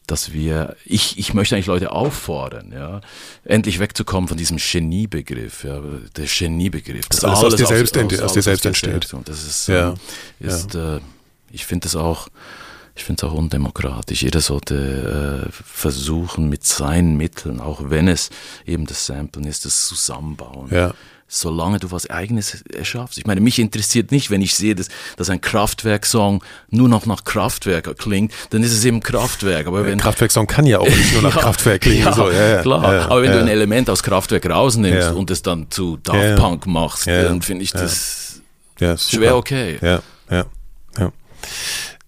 dass 0.08 0.32
wir, 0.32 0.78
ich, 0.86 1.20
ich 1.20 1.34
möchte 1.34 1.56
eigentlich 1.56 1.68
Leute 1.68 1.92
auffordern, 1.92 2.72
ja, 2.72 3.02
endlich 3.44 3.80
wegzukommen 3.80 4.30
von 4.30 4.38
diesem 4.38 4.58
Geniebegriff, 4.58 5.66
ja, 5.66 5.82
der 6.16 6.26
Geniebegriff. 6.26 7.10
Das, 7.10 7.20
das 7.20 7.26
alles, 7.26 7.40
alles 7.40 7.54
aus 7.54 7.60
dir 7.60 7.68
selbst, 7.68 7.98
aus, 7.98 8.14
aus, 8.14 8.20
aus 8.22 8.34
dir 8.34 8.42
selbst 8.42 8.66
entsteht. 8.66 9.14
Das 9.26 9.44
ist, 9.44 9.68
ja, 9.68 9.96
äh, 10.40 10.48
ist 10.48 10.74
ja. 10.74 10.98
Äh, 10.98 11.02
ich 11.52 11.66
finde 11.66 11.88
es 11.88 11.96
auch, 11.96 12.28
ich 12.96 13.04
finde 13.04 13.26
es 13.26 13.32
auch 13.32 13.36
undemokratisch. 13.36 14.24
Jeder 14.24 14.42
sollte 14.42 15.48
äh, 15.48 15.52
versuchen, 15.52 16.50
mit 16.50 16.64
seinen 16.66 17.18
Mitteln, 17.18 17.60
auch 17.60 17.90
wenn 17.90 18.08
es 18.08 18.30
eben 18.66 18.86
das 18.86 19.06
Samplen 19.06 19.46
ist, 19.46 19.66
das 19.66 19.88
Zusammenbauen. 19.88 20.70
Ja. 20.72 20.94
Solange 21.30 21.78
du 21.78 21.92
was 21.92 22.10
Eigenes 22.10 22.64
erschaffst. 22.74 23.18
Ich 23.18 23.26
meine, 23.26 23.42
mich 23.42 23.60
interessiert 23.60 24.12
nicht, 24.12 24.32
wenn 24.32 24.42
ich 24.42 24.56
sehe, 24.56 24.76
dass, 24.76 24.88
dass 25.18 25.30
ein 25.30 25.42
Kraftwerk-Song 25.42 26.42
nur 26.70 26.88
noch 26.88 27.06
nach 27.06 27.26
Kraftwerk 27.26 27.98
klingt, 27.98 28.32
dann 28.52 28.64
ist 28.64 28.72
es 28.72 28.86
eben 28.86 29.02
Kraftwerk. 29.02 29.68
Aber 29.68 29.86
wenn 29.86 30.00
Kraftwerk-Song 30.00 30.48
kann 30.48 30.66
ja 30.66 30.80
auch 30.80 30.88
nicht 30.88 31.12
nur 31.12 31.22
nach 31.24 31.36
ja, 31.36 31.42
Kraftwerk 31.42 31.82
klingen. 31.82 32.06
Ja, 32.06 32.14
so. 32.14 32.32
ja, 32.32 32.62
klar. 32.62 33.12
Aber 33.12 33.22
wenn 33.22 33.34
du 33.34 33.40
ein 33.42 33.50
Element 33.50 33.90
aus 33.90 34.04
Kraftwerk 34.04 34.50
rausnimmst 34.50 35.12
und 35.12 35.30
es 35.30 35.42
dann 35.42 35.70
zu 35.70 35.98
Daft 35.98 36.38
Punk 36.38 36.66
machst, 36.66 37.08
dann 37.08 37.42
finde 37.42 37.66
ich 37.66 37.72
das 37.74 38.42
schwer 38.98 39.36
okay. 39.36 39.80
Ja. 39.82 40.02
Ja, 40.30 40.38
ja. 40.38 40.46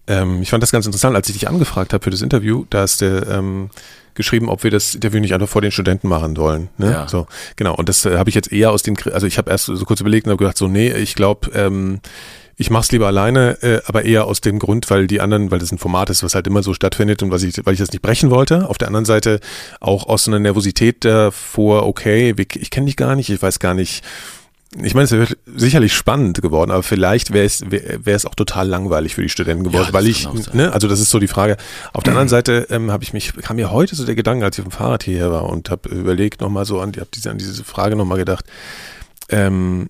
Ähm, 0.06 0.42
ich 0.42 0.50
fand 0.50 0.62
das 0.62 0.72
ganz 0.72 0.86
interessant, 0.86 1.14
als 1.14 1.28
ich 1.28 1.34
dich 1.34 1.48
angefragt 1.48 1.92
habe 1.92 2.02
für 2.02 2.10
das 2.10 2.22
Interview, 2.22 2.64
da 2.70 2.80
hast 2.80 3.00
du 3.00 3.26
ähm, 3.30 3.70
geschrieben, 4.14 4.48
ob 4.48 4.64
wir 4.64 4.70
das 4.70 4.94
Interview 4.94 5.20
nicht 5.20 5.34
einfach 5.34 5.48
vor 5.48 5.62
den 5.62 5.70
Studenten 5.70 6.08
machen 6.08 6.36
wollen. 6.36 6.68
Ne? 6.78 6.90
Ja. 6.90 7.08
So, 7.08 7.26
genau. 7.56 7.74
Und 7.74 7.88
das 7.88 8.04
äh, 8.04 8.18
habe 8.18 8.28
ich 8.28 8.34
jetzt 8.34 8.52
eher 8.52 8.70
aus 8.72 8.82
dem, 8.82 8.96
also 9.12 9.26
ich 9.26 9.38
habe 9.38 9.50
erst 9.50 9.66
so 9.66 9.84
kurz 9.84 10.00
überlegt 10.00 10.26
und 10.26 10.32
habe 10.32 10.38
gedacht, 10.38 10.58
so, 10.58 10.68
nee, 10.68 10.92
ich 10.92 11.14
glaube, 11.14 11.50
ähm, 11.54 12.00
ich 12.56 12.68
mache 12.68 12.82
es 12.82 12.92
lieber 12.92 13.06
alleine, 13.06 13.62
äh, 13.62 13.80
aber 13.86 14.04
eher 14.04 14.26
aus 14.26 14.42
dem 14.42 14.58
Grund, 14.58 14.90
weil 14.90 15.06
die 15.06 15.22
anderen, 15.22 15.50
weil 15.50 15.60
das 15.60 15.72
ein 15.72 15.78
Format 15.78 16.10
ist, 16.10 16.22
was 16.22 16.34
halt 16.34 16.46
immer 16.46 16.62
so 16.62 16.74
stattfindet 16.74 17.22
und 17.22 17.30
was 17.30 17.42
ich, 17.42 17.54
weil 17.64 17.72
ich 17.72 17.80
das 17.80 17.90
nicht 17.90 18.02
brechen 18.02 18.30
wollte. 18.30 18.68
Auf 18.68 18.76
der 18.76 18.88
anderen 18.88 19.06
Seite 19.06 19.40
auch 19.80 20.06
aus 20.06 20.24
so 20.24 20.30
einer 20.30 20.40
Nervosität 20.40 21.04
davor, 21.06 21.86
okay, 21.86 22.34
ich 22.36 22.70
kenne 22.70 22.86
dich 22.86 22.96
gar 22.96 23.16
nicht, 23.16 23.30
ich 23.30 23.40
weiß 23.40 23.60
gar 23.60 23.72
nicht, 23.72 24.04
ich 24.82 24.94
meine, 24.94 25.04
es 25.04 25.10
wäre 25.10 25.26
sicherlich 25.46 25.92
spannend 25.92 26.42
geworden, 26.42 26.70
aber 26.70 26.84
vielleicht 26.84 27.32
wäre 27.32 27.44
es, 27.44 27.68
wäre 27.70 27.98
es 28.04 28.24
auch 28.24 28.36
total 28.36 28.68
langweilig 28.68 29.16
für 29.16 29.22
die 29.22 29.28
Studenten 29.28 29.64
geworden, 29.64 29.88
ja, 29.88 29.92
weil 29.92 30.06
ich, 30.06 30.28
ne, 30.52 30.72
also 30.72 30.86
das 30.86 31.00
ist 31.00 31.10
so 31.10 31.18
die 31.18 31.26
Frage. 31.26 31.56
Auf 31.92 32.04
der 32.04 32.12
anderen 32.12 32.28
Seite 32.28 32.68
ähm, 32.70 32.92
habe 32.92 33.02
ich 33.02 33.12
mich, 33.12 33.32
kam 33.34 33.56
mir 33.56 33.72
heute 33.72 33.96
so 33.96 34.06
der 34.06 34.14
Gedanke, 34.14 34.44
als 34.44 34.58
ich 34.58 34.64
auf 34.64 34.70
dem 34.70 34.76
Fahrrad 34.76 35.02
hierher 35.02 35.32
war 35.32 35.48
und 35.48 35.70
habe 35.70 35.88
überlegt 35.88 36.40
nochmal 36.40 36.66
so 36.66 36.80
an, 36.80 36.92
habe 36.92 37.08
diese, 37.12 37.30
an 37.30 37.38
diese 37.38 37.64
Frage 37.64 37.96
nochmal 37.96 38.18
gedacht, 38.18 38.44
ähm, 39.28 39.88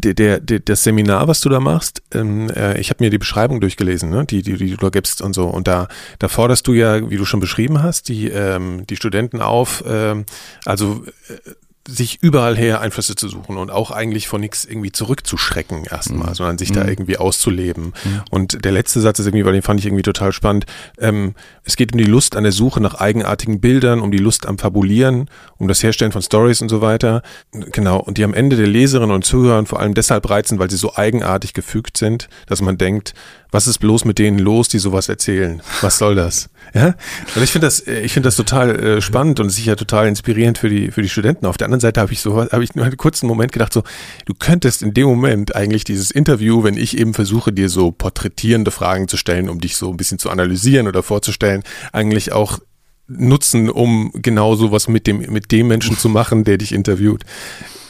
der, 0.00 0.40
der, 0.40 0.60
das 0.60 0.84
Seminar, 0.84 1.26
was 1.26 1.40
du 1.40 1.48
da 1.48 1.60
machst, 1.60 2.02
ähm, 2.14 2.50
äh, 2.50 2.80
ich 2.80 2.90
habe 2.90 3.02
mir 3.02 3.10
die 3.10 3.18
Beschreibung 3.18 3.60
durchgelesen, 3.60 4.10
ne, 4.10 4.24
die, 4.24 4.42
die, 4.42 4.56
die 4.56 4.70
du 4.70 4.76
da 4.76 4.90
gibst 4.90 5.20
und 5.20 5.34
so. 5.34 5.46
Und 5.46 5.66
da, 5.66 5.88
da 6.20 6.28
forderst 6.28 6.66
du 6.66 6.72
ja, 6.72 7.10
wie 7.10 7.16
du 7.16 7.24
schon 7.24 7.40
beschrieben 7.40 7.82
hast, 7.82 8.08
die, 8.08 8.28
ähm, 8.28 8.86
die 8.86 8.96
Studenten 8.96 9.42
auf, 9.42 9.82
ähm, 9.86 10.24
also 10.64 11.04
äh, 11.28 11.50
sich 11.88 12.18
überall 12.20 12.54
her 12.54 12.82
Einflüsse 12.82 13.14
zu 13.14 13.28
suchen 13.28 13.56
und 13.56 13.70
auch 13.70 13.90
eigentlich 13.90 14.28
von 14.28 14.42
nichts 14.42 14.66
irgendwie 14.66 14.92
zurückzuschrecken 14.92 15.86
erstmal, 15.86 16.28
mhm. 16.28 16.34
sondern 16.34 16.58
sich 16.58 16.68
mhm. 16.70 16.74
da 16.74 16.86
irgendwie 16.86 17.16
auszuleben. 17.16 17.94
Mhm. 18.04 18.22
Und 18.30 18.64
der 18.64 18.72
letzte 18.72 19.00
Satz 19.00 19.18
ist 19.18 19.26
irgendwie, 19.26 19.46
weil 19.46 19.54
den 19.54 19.62
fand 19.62 19.80
ich 19.80 19.86
irgendwie 19.86 20.02
total 20.02 20.32
spannend. 20.32 20.66
Ähm, 20.98 21.34
es 21.64 21.76
geht 21.76 21.92
um 21.92 21.98
die 21.98 22.04
Lust 22.04 22.36
an 22.36 22.42
der 22.42 22.52
Suche 22.52 22.82
nach 22.82 22.96
eigenartigen 22.96 23.60
Bildern, 23.60 24.00
um 24.00 24.10
die 24.10 24.18
Lust 24.18 24.44
am 24.44 24.58
Fabulieren, 24.58 25.30
um 25.56 25.66
das 25.66 25.82
Herstellen 25.82 26.12
von 26.12 26.20
Stories 26.20 26.60
und 26.60 26.68
so 26.68 26.82
weiter. 26.82 27.22
Genau. 27.52 27.98
Und 27.98 28.18
die 28.18 28.24
am 28.24 28.34
Ende 28.34 28.56
der 28.56 28.66
Leserinnen 28.66 29.14
und 29.14 29.24
Zuhörer 29.24 29.64
vor 29.64 29.80
allem 29.80 29.94
deshalb 29.94 30.28
reizen, 30.28 30.58
weil 30.58 30.70
sie 30.70 30.76
so 30.76 30.94
eigenartig 30.94 31.54
gefügt 31.54 31.96
sind, 31.96 32.28
dass 32.46 32.60
man 32.60 32.76
denkt, 32.76 33.14
was 33.50 33.66
ist 33.66 33.78
bloß 33.78 34.04
mit 34.04 34.18
denen 34.18 34.38
los, 34.38 34.68
die 34.68 34.78
sowas 34.78 35.08
erzählen? 35.08 35.62
Was 35.80 35.98
soll 35.98 36.14
das? 36.14 36.50
Ja? 36.74 36.94
Und 37.34 37.42
ich 37.42 37.50
finde 37.50 37.66
das, 37.66 37.80
äh, 37.80 38.00
ich 38.00 38.14
das 38.14 38.36
total 38.36 38.78
äh, 38.78 39.00
spannend 39.00 39.40
und 39.40 39.50
sicher 39.50 39.76
total 39.76 40.06
inspirierend 40.08 40.58
für 40.58 40.68
die, 40.68 40.90
für 40.90 41.02
die 41.02 41.08
Studenten. 41.08 41.46
Auf 41.46 41.56
der 41.56 41.66
anderen 41.66 41.80
Seite 41.80 42.00
habe 42.00 42.12
ich 42.12 42.20
so, 42.20 42.36
habe 42.36 42.64
ich 42.64 42.74
nur 42.74 42.84
einen 42.84 42.96
kurzen 42.96 43.26
Moment 43.26 43.52
gedacht, 43.52 43.72
so, 43.72 43.82
du 44.26 44.34
könntest 44.34 44.82
in 44.82 44.92
dem 44.92 45.06
Moment 45.06 45.56
eigentlich 45.56 45.84
dieses 45.84 46.10
Interview, 46.10 46.62
wenn 46.62 46.76
ich 46.76 46.98
eben 46.98 47.14
versuche, 47.14 47.52
dir 47.52 47.68
so 47.68 47.90
porträtierende 47.90 48.70
Fragen 48.70 49.08
zu 49.08 49.16
stellen, 49.16 49.48
um 49.48 49.60
dich 49.60 49.76
so 49.76 49.90
ein 49.90 49.96
bisschen 49.96 50.18
zu 50.18 50.30
analysieren 50.30 50.88
oder 50.88 51.02
vorzustellen, 51.02 51.62
eigentlich 51.92 52.32
auch 52.32 52.58
nutzen, 53.06 53.70
um 53.70 54.12
genau 54.14 54.54
sowas 54.54 54.88
mit 54.88 55.06
dem, 55.06 55.18
mit 55.18 55.50
dem 55.50 55.68
Menschen 55.68 55.96
zu 55.96 56.08
machen, 56.10 56.44
der 56.44 56.58
dich 56.58 56.72
interviewt. 56.72 57.24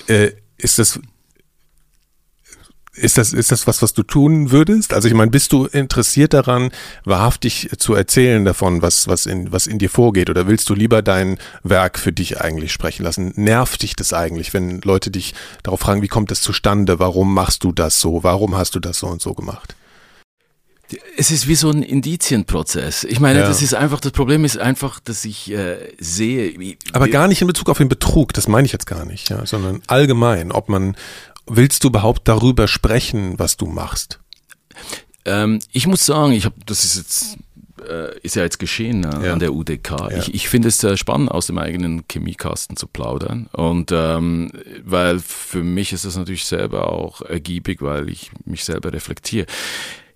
Äh, 0.06 0.30
ist 0.56 0.78
das 0.78 1.00
ist 2.98 3.18
das, 3.18 3.32
ist 3.32 3.52
das 3.52 3.66
was, 3.66 3.82
was 3.82 3.92
du 3.92 4.02
tun 4.02 4.50
würdest? 4.50 4.92
Also 4.92 5.08
ich 5.08 5.14
meine, 5.14 5.30
bist 5.30 5.52
du 5.52 5.66
interessiert 5.66 6.34
daran, 6.34 6.70
wahrhaftig 7.04 7.70
zu 7.78 7.94
erzählen 7.94 8.44
davon, 8.44 8.82
was, 8.82 9.08
was, 9.08 9.26
in, 9.26 9.52
was 9.52 9.66
in 9.66 9.78
dir 9.78 9.90
vorgeht? 9.90 10.30
Oder 10.30 10.46
willst 10.46 10.68
du 10.68 10.74
lieber 10.74 11.02
dein 11.02 11.38
Werk 11.62 11.98
für 11.98 12.12
dich 12.12 12.40
eigentlich 12.40 12.72
sprechen 12.72 13.04
lassen? 13.04 13.32
Nervt 13.36 13.82
dich 13.82 13.96
das 13.96 14.12
eigentlich, 14.12 14.52
wenn 14.54 14.80
Leute 14.82 15.10
dich 15.10 15.34
darauf 15.62 15.80
fragen, 15.80 16.02
wie 16.02 16.08
kommt 16.08 16.30
das 16.30 16.40
zustande? 16.40 16.98
Warum 16.98 17.32
machst 17.32 17.64
du 17.64 17.72
das 17.72 18.00
so? 18.00 18.22
Warum 18.22 18.56
hast 18.56 18.74
du 18.74 18.80
das 18.80 18.98
so 18.98 19.06
und 19.06 19.22
so 19.22 19.34
gemacht? 19.34 19.74
Es 21.18 21.30
ist 21.30 21.46
wie 21.46 21.54
so 21.54 21.70
ein 21.70 21.82
Indizienprozess. 21.82 23.04
Ich 23.04 23.20
meine, 23.20 23.40
ja. 23.40 23.46
das 23.46 23.60
ist 23.60 23.74
einfach, 23.74 24.00
das 24.00 24.12
Problem 24.12 24.46
ist 24.46 24.56
einfach, 24.56 25.00
dass 25.00 25.26
ich 25.26 25.50
äh, 25.52 25.76
sehe. 25.98 26.58
Wie, 26.58 26.78
Aber 26.94 27.08
gar 27.08 27.28
nicht 27.28 27.42
in 27.42 27.46
Bezug 27.46 27.68
auf 27.68 27.76
den 27.76 27.90
Betrug, 27.90 28.32
das 28.32 28.48
meine 28.48 28.64
ich 28.64 28.72
jetzt 28.72 28.86
gar 28.86 29.04
nicht, 29.04 29.28
ja, 29.28 29.44
sondern 29.44 29.82
allgemein, 29.86 30.50
ob 30.50 30.70
man, 30.70 30.96
willst 31.48 31.84
du 31.84 31.88
überhaupt 31.88 32.28
darüber 32.28 32.68
sprechen, 32.68 33.38
was 33.38 33.56
du 33.56 33.66
machst? 33.66 34.20
Ähm, 35.24 35.60
ich 35.72 35.86
muss 35.86 36.06
sagen, 36.06 36.32
ich 36.32 36.44
habe, 36.44 36.56
das 36.66 36.84
ist 36.84 36.96
jetzt 36.96 37.38
äh, 37.88 38.18
ist 38.22 38.36
ja 38.36 38.42
jetzt 38.42 38.58
geschehen 38.58 39.04
äh, 39.04 39.26
ja. 39.26 39.32
an 39.32 39.38
der 39.38 39.52
UDK. 39.52 39.90
Ja. 39.90 40.18
Ich, 40.18 40.34
ich 40.34 40.48
finde 40.48 40.68
es 40.68 40.78
sehr 40.78 40.96
spannend, 40.96 41.30
aus 41.30 41.46
dem 41.46 41.58
eigenen 41.58 42.04
Chemiekasten 42.10 42.76
zu 42.76 42.86
plaudern. 42.86 43.48
Und 43.52 43.90
ähm, 43.92 44.50
weil 44.84 45.20
für 45.20 45.62
mich 45.62 45.92
ist 45.92 46.04
das 46.04 46.16
natürlich 46.16 46.44
selber 46.44 46.92
auch 46.92 47.22
ergiebig, 47.22 47.82
weil 47.82 48.08
ich 48.08 48.30
mich 48.44 48.64
selber 48.64 48.92
reflektiere 48.92 49.46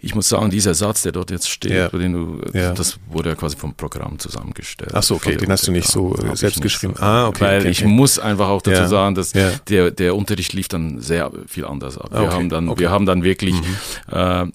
ich 0.05 0.17
muss 0.17 0.29
sagen, 0.29 0.51
dieser 0.51 0.75
Satz, 0.75 1.03
der 1.03 1.13
dort 1.13 1.31
jetzt 1.31 1.49
steht, 1.49 1.71
ja. 1.71 1.89
du, 1.89 2.41
ja. 2.53 2.73
das 2.73 2.99
wurde 3.09 3.31
ja 3.31 3.35
quasi 3.37 3.57
vom 3.57 3.75
Programm 3.75 4.19
zusammengestellt. 4.19 4.91
Ach 4.93 5.03
so, 5.03 5.15
okay, 5.15 5.37
den 5.37 5.51
hast 5.51 5.69
du 5.69 5.71
nicht 5.71 5.87
so 5.87 6.17
äh, 6.17 6.35
selbst 6.35 6.61
geschrieben. 6.61 6.95
So. 6.97 7.03
Ah, 7.03 7.29
okay. 7.29 7.41
Weil 7.41 7.61
okay, 7.61 7.71
ich 7.71 7.85
okay. 7.85 7.89
muss 7.89 8.19
einfach 8.19 8.49
auch 8.49 8.63
dazu 8.63 8.83
ja. 8.83 8.89
sagen, 8.89 9.15
dass 9.15 9.33
der, 9.33 9.93
der 9.93 10.17
Unterricht 10.17 10.55
lief 10.55 10.67
dann 10.67 11.01
sehr 11.01 11.31
viel 11.47 11.65
anders 11.65 11.99
ab. 11.99 12.11
Wir 12.11 12.23
okay. 12.23 12.35
haben 12.35 12.49
dann, 12.49 12.79
wir 12.79 12.91
haben 12.91 13.07
dann 13.07 13.23
wirklich, 13.23 13.55
mhm. 13.55 13.77
äh, 14.11 14.47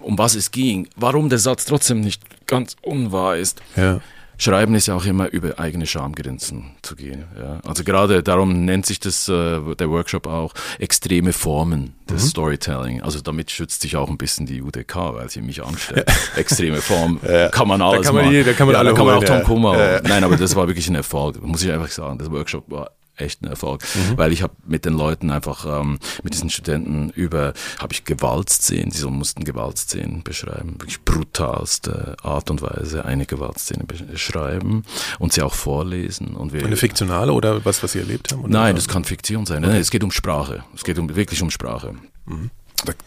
um 0.00 0.18
was 0.18 0.34
es 0.34 0.50
ging, 0.50 0.88
warum 0.96 1.28
der 1.28 1.38
Satz 1.38 1.66
trotzdem 1.66 2.00
nicht 2.00 2.22
ganz 2.46 2.74
unwahr 2.82 3.36
ist. 3.36 3.62
Ja 3.76 4.00
Schreiben 4.40 4.74
ist 4.74 4.86
ja 4.86 4.94
auch 4.94 5.04
immer 5.04 5.28
über 5.28 5.58
eigene 5.58 5.86
Schamgrenzen 5.86 6.70
zu 6.80 6.96
gehen. 6.96 7.24
Ja. 7.38 7.60
Also 7.62 7.84
gerade 7.84 8.22
darum 8.22 8.64
nennt 8.64 8.86
sich 8.86 8.98
das 8.98 9.28
äh, 9.28 9.60
der 9.76 9.90
Workshop 9.90 10.26
auch 10.26 10.54
extreme 10.78 11.34
Formen 11.34 11.94
des 12.08 12.24
mhm. 12.24 12.28
Storytelling. 12.28 13.02
Also 13.02 13.20
damit 13.20 13.50
schützt 13.50 13.82
sich 13.82 13.96
auch 13.96 14.08
ein 14.08 14.16
bisschen 14.16 14.46
die 14.46 14.62
UDK, 14.62 14.96
weil 14.96 15.28
sie 15.28 15.42
mich 15.42 15.62
anstellt. 15.62 16.10
extreme 16.36 16.78
Form 16.78 17.20
ja. 17.28 17.48
kann 17.48 17.68
man 17.68 17.82
alles 17.82 18.00
da 18.00 18.06
kann 18.06 18.14
man, 18.14 18.24
machen. 18.24 18.44
Da 18.46 18.52
kann 18.54 18.66
man, 18.66 18.72
ja, 18.72 18.78
alle 18.78 18.90
da 18.90 18.96
kann 18.96 19.06
man 19.06 19.14
auch 19.16 19.24
Tom 19.24 19.42
Kummer. 19.42 20.00
Nein, 20.04 20.24
aber 20.24 20.36
das 20.36 20.56
war 20.56 20.66
wirklich 20.66 20.88
ein 20.88 20.94
Erfolg. 20.94 21.42
Muss 21.42 21.62
ich 21.62 21.70
einfach 21.70 21.90
sagen. 21.90 22.18
Das 22.18 22.30
Workshop 22.30 22.70
war 22.70 22.92
echt 23.20 23.42
ein 23.42 23.48
Erfolg, 23.48 23.82
mhm. 23.94 24.18
weil 24.18 24.32
ich 24.32 24.42
habe 24.42 24.54
mit 24.66 24.84
den 24.84 24.94
Leuten 24.94 25.30
einfach, 25.30 25.80
ähm, 25.80 25.98
mit 26.22 26.34
diesen 26.34 26.50
Studenten 26.50 27.10
über, 27.10 27.52
habe 27.78 27.92
ich 27.92 28.04
Gewaltszenen, 28.04 28.90
sie 28.90 29.06
mussten 29.08 29.44
Gewaltszenen 29.44 30.22
beschreiben, 30.22 30.74
wirklich 30.74 31.02
brutalste 31.04 32.16
Art 32.22 32.50
und 32.50 32.62
Weise 32.62 33.04
eine 33.04 33.26
Gewaltszene 33.26 33.84
beschreiben 33.84 34.84
und 35.18 35.32
sie 35.32 35.42
auch 35.42 35.54
vorlesen. 35.54 36.34
Und 36.34 36.52
wir, 36.52 36.64
eine 36.64 36.76
fiktionale 36.76 37.32
oder 37.32 37.64
was, 37.64 37.82
was 37.82 37.92
sie 37.92 37.98
erlebt 38.00 38.32
haben? 38.32 38.48
Nein, 38.48 38.74
das 38.74 38.88
kann 38.88 39.04
Fiktion 39.04 39.46
sein. 39.46 39.64
Okay. 39.64 39.72
Nein, 39.72 39.80
es 39.80 39.90
geht 39.90 40.04
um 40.04 40.10
Sprache. 40.10 40.64
Es 40.74 40.84
geht 40.84 40.98
um, 40.98 41.14
wirklich 41.14 41.42
um 41.42 41.50
Sprache. 41.50 41.94
Mhm. 42.26 42.50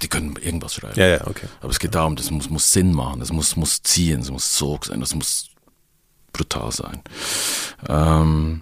Die 0.01 0.07
können 0.07 0.36
irgendwas 0.39 0.76
schreiben. 0.76 0.99
Ja, 0.99 1.07
ja, 1.07 1.28
okay. 1.28 1.47
Aber 1.61 1.72
es 1.72 1.80
geht 1.80 1.95
darum, 1.95 2.16
das 2.16 2.30
muss, 2.30 2.49
muss 2.49 2.72
Sinn 2.72 2.93
machen, 2.93 3.20
das 3.20 3.32
muss, 3.32 3.55
muss 3.55 3.82
ziehen, 3.82 4.20
das 4.20 4.30
muss 4.30 4.55
Sog 4.55 4.86
sein, 4.86 4.99
das 4.99 5.16
muss 5.16 5.49
brutal 6.32 6.72
sein. 6.72 7.01
Ähm, 7.88 8.61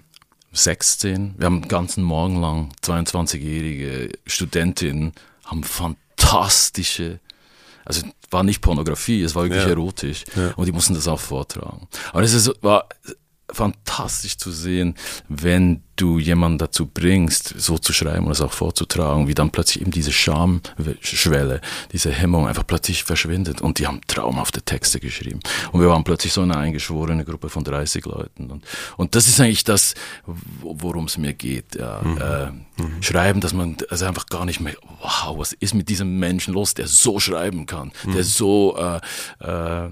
16. 0.52 1.34
Wir 1.38 1.46
haben 1.46 1.62
einen 1.62 1.68
ganzen 1.68 2.04
Morgen 2.04 2.40
lang 2.40 2.72
22-jährige 2.82 4.10
Studentinnen, 4.26 5.12
haben 5.44 5.64
fantastische, 5.64 7.20
also 7.84 8.02
war 8.30 8.42
nicht 8.42 8.60
Pornografie, 8.60 9.22
es 9.22 9.34
war 9.34 9.44
wirklich 9.44 9.64
ja. 9.64 9.70
erotisch. 9.70 10.24
Ja. 10.36 10.52
Und 10.56 10.66
die 10.66 10.72
mussten 10.72 10.94
das 10.94 11.08
auch 11.08 11.20
vortragen. 11.20 11.88
Aber 12.12 12.22
es 12.22 12.50
war 12.62 12.88
fantastisch 13.52 14.36
zu 14.36 14.50
sehen, 14.50 14.94
wenn 15.28 15.82
du 15.96 16.18
jemanden 16.18 16.58
dazu 16.58 16.86
bringst, 16.86 17.54
so 17.58 17.78
zu 17.78 17.92
schreiben 17.92 18.26
und 18.26 18.32
es 18.32 18.40
auch 18.40 18.52
vorzutragen, 18.52 19.28
wie 19.28 19.34
dann 19.34 19.50
plötzlich 19.50 19.82
eben 19.82 19.90
diese 19.90 20.12
Schamschwelle, 20.12 21.60
diese 21.92 22.10
Hemmung 22.10 22.48
einfach 22.48 22.66
plötzlich 22.66 23.04
verschwindet 23.04 23.60
und 23.60 23.78
die 23.78 23.86
haben 23.86 24.00
traumhafte 24.06 24.62
Texte 24.62 25.00
geschrieben. 25.00 25.40
Und 25.70 25.80
wir 25.80 25.88
waren 25.88 26.02
plötzlich 26.02 26.32
so 26.32 26.40
eine 26.40 26.56
eingeschworene 26.56 27.24
Gruppe 27.24 27.50
von 27.50 27.62
30 27.62 28.04
Leuten. 28.06 28.50
Und, 28.50 28.64
und 28.96 29.14
das 29.14 29.28
ist 29.28 29.40
eigentlich 29.40 29.64
das, 29.64 29.94
worum 30.24 31.04
es 31.04 31.18
mir 31.18 31.34
geht. 31.34 31.74
Ja. 31.76 32.00
Mhm. 32.02 32.18
Äh, 32.18 32.82
mhm. 32.82 33.02
Schreiben, 33.02 33.40
dass 33.40 33.52
man 33.52 33.76
also 33.90 34.06
einfach 34.06 34.26
gar 34.26 34.44
nicht 34.46 34.60
mehr, 34.60 34.74
wow, 35.02 35.38
was 35.38 35.52
ist 35.52 35.74
mit 35.74 35.88
diesem 35.88 36.18
Menschen 36.18 36.54
los, 36.54 36.74
der 36.74 36.88
so 36.88 37.20
schreiben 37.20 37.66
kann, 37.66 37.92
mhm. 38.04 38.12
der 38.12 38.24
so 38.24 38.76
äh, 38.76 39.00
äh, 39.40 39.90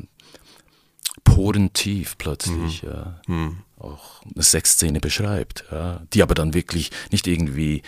porentief 1.25 2.17
plötzlich 2.19 2.83
mhm. 2.83 2.89
ja, 2.89 3.21
mhm. 3.27 3.59
auch 3.79 4.23
eine 4.35 4.43
Sexszene 4.43 5.01
beschreibt, 5.01 5.65
ja, 5.71 6.03
die 6.13 6.23
aber 6.23 6.35
dann 6.35 6.55
wirklich 6.55 6.91
nicht 7.11 7.27
irgendwie 7.27 7.83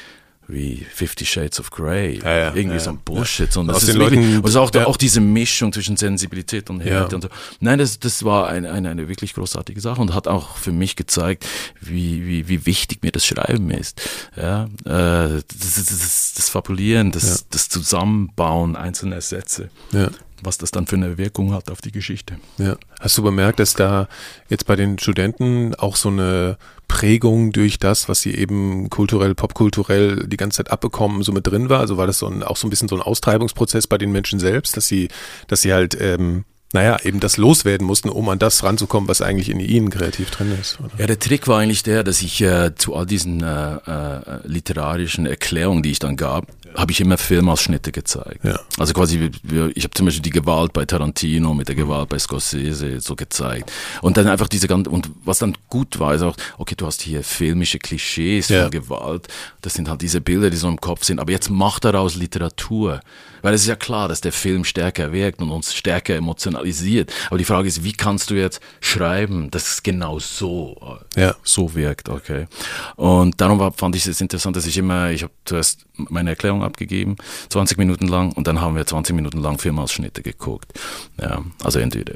wie 0.49 0.85
Fifty 0.93 1.25
Shades 1.25 1.61
of 1.61 1.71
Grey, 1.71 2.21
ja, 2.23 2.37
ja, 2.37 2.55
irgendwie 2.55 2.77
ja, 2.77 2.81
so 2.81 2.91
ein 2.91 2.99
Bullshit, 2.99 3.53
sondern 3.53 3.75
das 3.75 3.85
ist 3.85 3.99
wirklich, 3.99 4.45
also 4.45 4.61
auch, 4.61 4.75
auch 4.75 4.97
diese 4.97 5.21
Mischung 5.21 5.73
zwischen 5.73 5.97
Sensibilität 5.97 6.69
und 6.69 6.81
Härte 6.81 7.15
und 7.15 7.23
so. 7.23 7.29
Nein, 7.61 7.79
das, 7.79 7.99
das 7.99 8.25
war 8.25 8.49
eine, 8.49 8.71
eine, 8.71 8.91
eine 8.91 9.09
wirklich 9.09 9.35
großartige 9.35 9.81
Sache 9.81 10.01
und 10.01 10.15
hat 10.15 10.29
auch 10.29 10.57
für 10.57 10.73
mich 10.73 10.97
gezeigt, 10.97 11.47
wie, 11.81 12.27
wie, 12.27 12.49
wie 12.49 12.67
wichtig 12.67 13.03
mir 13.03 13.13
das 13.13 13.25
Schreiben 13.25 13.71
ist. 13.71 14.03
Ja, 14.37 14.65
äh, 14.85 15.43
das, 15.43 15.45
das, 15.49 15.87
das, 15.87 16.33
das 16.37 16.49
Fabulieren, 16.49 17.13
das, 17.13 17.49
das 17.49 17.69
Zusammenbauen 17.69 18.77
einzelner 18.77 19.21
Sätze. 19.21 19.71
Ja. 19.93 20.11
Was 20.43 20.59
das 20.59 20.71
dann 20.71 20.87
für 20.87 20.97
eine 20.97 21.19
Wirkung 21.19 21.55
hat 21.55 21.71
auf 21.71 21.81
die 21.81 21.93
Geschichte. 21.93 22.37
Ja. 22.59 22.77
Hast 23.01 23.17
du 23.19 23.23
bemerkt, 23.23 23.61
dass 23.61 23.75
da 23.75 24.09
jetzt 24.49 24.67
bei 24.67 24.77
den 24.77 24.99
Studenten 24.99 25.75
auch 25.75 25.97
so 25.97 26.09
eine 26.09 26.59
Prägung 26.89 27.53
durch 27.53 27.79
das, 27.79 28.09
was 28.09 28.21
sie 28.21 28.35
eben 28.35 28.91
kulturell, 28.91 29.35
popkulturell 29.35 30.27
die 30.27 30.37
ganze 30.37 30.59
Zeit 30.59 30.71
abbekommen, 30.71 31.23
so 31.23 31.33
mit 31.33 31.47
drin 31.47 31.69
war? 31.69 31.81
Also 31.81 31.97
war 31.97 32.07
das 32.07 32.19
so 32.19 32.27
ein, 32.27 32.43
auch 32.43 32.57
so 32.57 32.67
ein 32.67 32.71
bisschen 32.71 32.89
so 32.89 32.97
ein 32.97 33.03
Austreibungsprozess 33.03 33.87
bei 33.87 33.99
den 33.99 34.13
Menschen 34.13 34.39
selbst, 34.39 34.77
dass 34.77 34.89
sie, 34.89 35.09
dass 35.47 35.63
sie 35.63 35.73
halt 35.73 35.97
ähm, 36.01 36.45
naja, 36.73 36.97
eben 37.05 37.21
das 37.21 37.37
loswerden 37.37 37.87
mussten, 37.87 38.09
um 38.09 38.29
an 38.31 38.39
das 38.39 38.63
ranzukommen, 38.63 39.09
was 39.09 39.21
eigentlich 39.21 39.51
in 39.51 39.61
ihnen 39.61 39.91
kreativ 39.91 40.31
drin 40.31 40.57
ist. 40.59 40.81
Oder? 40.81 40.91
Ja, 40.99 41.07
der 41.07 41.19
Trick 41.19 41.47
war 41.47 41.61
eigentlich 41.61 41.83
der, 41.83 42.03
dass 42.03 42.23
ich 42.23 42.41
äh, 42.41 42.75
zu 42.75 42.95
all 42.95 43.05
diesen 43.05 43.43
äh, 43.43 43.75
äh, 43.75 44.41
literarischen 44.45 45.27
Erklärungen, 45.27 45.83
die 45.83 45.91
ich 45.91 45.99
dann 45.99 46.17
gab. 46.17 46.47
Habe 46.75 46.93
ich 46.93 47.01
immer 47.01 47.19
Filmausschnitte 47.19 47.93
gezeigt. 47.93 48.45
Ja. 48.45 48.59
Also 48.79 48.93
quasi, 48.93 49.31
ich 49.75 49.85
habe 49.85 49.95
zum 49.95 50.07
Beispiel 50.07 50.23
die 50.23 50.31
Gewalt 50.31 50.73
bei 50.73 50.85
Tarantino 50.85 51.55
mit 51.55 51.69
der 51.69 51.75
Gewalt 51.75 52.09
bei 52.09 52.19
Scorsese 52.19 53.01
so 53.01 53.17
gezeigt. 53.17 53.71
Und 54.01 54.17
dann 54.17 54.29
einfach 54.29 54.49
diese 54.49 54.69
ganze, 54.69 54.91
und 54.91 55.11
was 55.25 55.39
dann 55.39 55.57
gut 55.69 55.99
war, 55.99 56.15
ist 56.15 56.23
auch, 56.23 56.37
okay, 56.59 56.75
du 56.77 56.87
hast 56.87 57.03
hier 57.03 57.23
filmische 57.23 57.79
Klischees 57.79 58.49
ja. 58.49 58.63
von 58.63 58.71
Gewalt. 58.71 59.29
Das 59.61 59.75
sind 59.75 59.89
halt 59.89 60.03
diese 60.03 60.21
Bilder, 60.21 60.51
die 60.51 60.57
so 60.57 60.69
im 60.69 60.81
Kopf 60.81 61.05
sind. 61.05 61.21
Aber 61.21 61.33
jetzt 61.33 61.51
mach 61.51 61.79
daraus 61.79 62.15
Literatur. 62.15 63.01
Weil 63.43 63.55
es 63.55 63.63
ist 63.63 63.69
ja 63.69 63.77
klar, 63.77 64.07
dass 64.07 64.21
der 64.21 64.33
Film 64.33 64.65
stärker 64.65 65.13
wirkt 65.13 65.43
und 65.43 65.51
uns 65.51 65.75
stärker 65.75 66.15
emotionalisiert. 66.15 67.13
Aber 67.27 67.39
die 67.39 67.45
Frage 67.45 67.67
ist, 67.67 67.83
wie 67.83 67.93
kannst 67.93 68.31
du 68.31 68.35
jetzt 68.35 68.61
schreiben, 68.81 69.51
dass 69.51 69.73
es 69.73 69.83
genau 69.83 70.21
so, 70.21 70.99
ja. 71.17 71.35
so 71.43 71.75
wirkt, 71.75 72.09
okay? 72.09 72.47
Und 72.95 73.41
darum 73.41 73.59
war, 73.59 73.73
fand 73.73 73.97
ich 73.97 74.07
es 74.07 74.21
interessant, 74.21 74.55
dass 74.55 74.67
ich 74.67 74.79
immer, 74.79 75.11
ich 75.11 75.25
habe 75.25 75.33
zuerst 75.45 75.87
meine 75.97 76.31
Erklärung 76.31 76.62
abgegeben, 76.63 77.17
20 77.49 77.79
Minuten 77.79 78.07
lang, 78.09 78.33
und 78.33 78.47
dann 78.47 78.61
haben 78.61 78.77
wir 78.77 78.87
20 78.87 79.15
Minuten 79.15 79.39
lang 79.39 79.59
Filmausschnitte 79.59 80.23
geguckt. 80.23 80.73
Ja, 81.21 81.43
also 81.63 81.79
entweder 81.79 82.15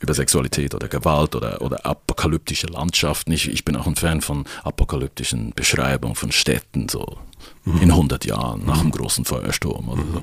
über 0.00 0.14
Sexualität 0.14 0.74
oder 0.74 0.88
Gewalt 0.88 1.34
oder, 1.34 1.60
oder 1.60 1.84
apokalyptische 1.84 2.68
Landschaften. 2.68 3.32
Ich, 3.32 3.50
ich 3.50 3.64
bin 3.64 3.76
auch 3.76 3.86
ein 3.86 3.96
Fan 3.96 4.20
von 4.20 4.44
apokalyptischen 4.62 5.52
Beschreibungen 5.54 6.14
von 6.14 6.30
Städten, 6.30 6.88
so 6.88 7.18
mhm. 7.64 7.80
in 7.82 7.90
100 7.90 8.24
Jahren 8.24 8.64
nach 8.64 8.80
einem 8.80 8.92
großen 8.92 9.24
Feuersturm 9.24 9.88
oder 9.88 10.02
so. 10.02 10.22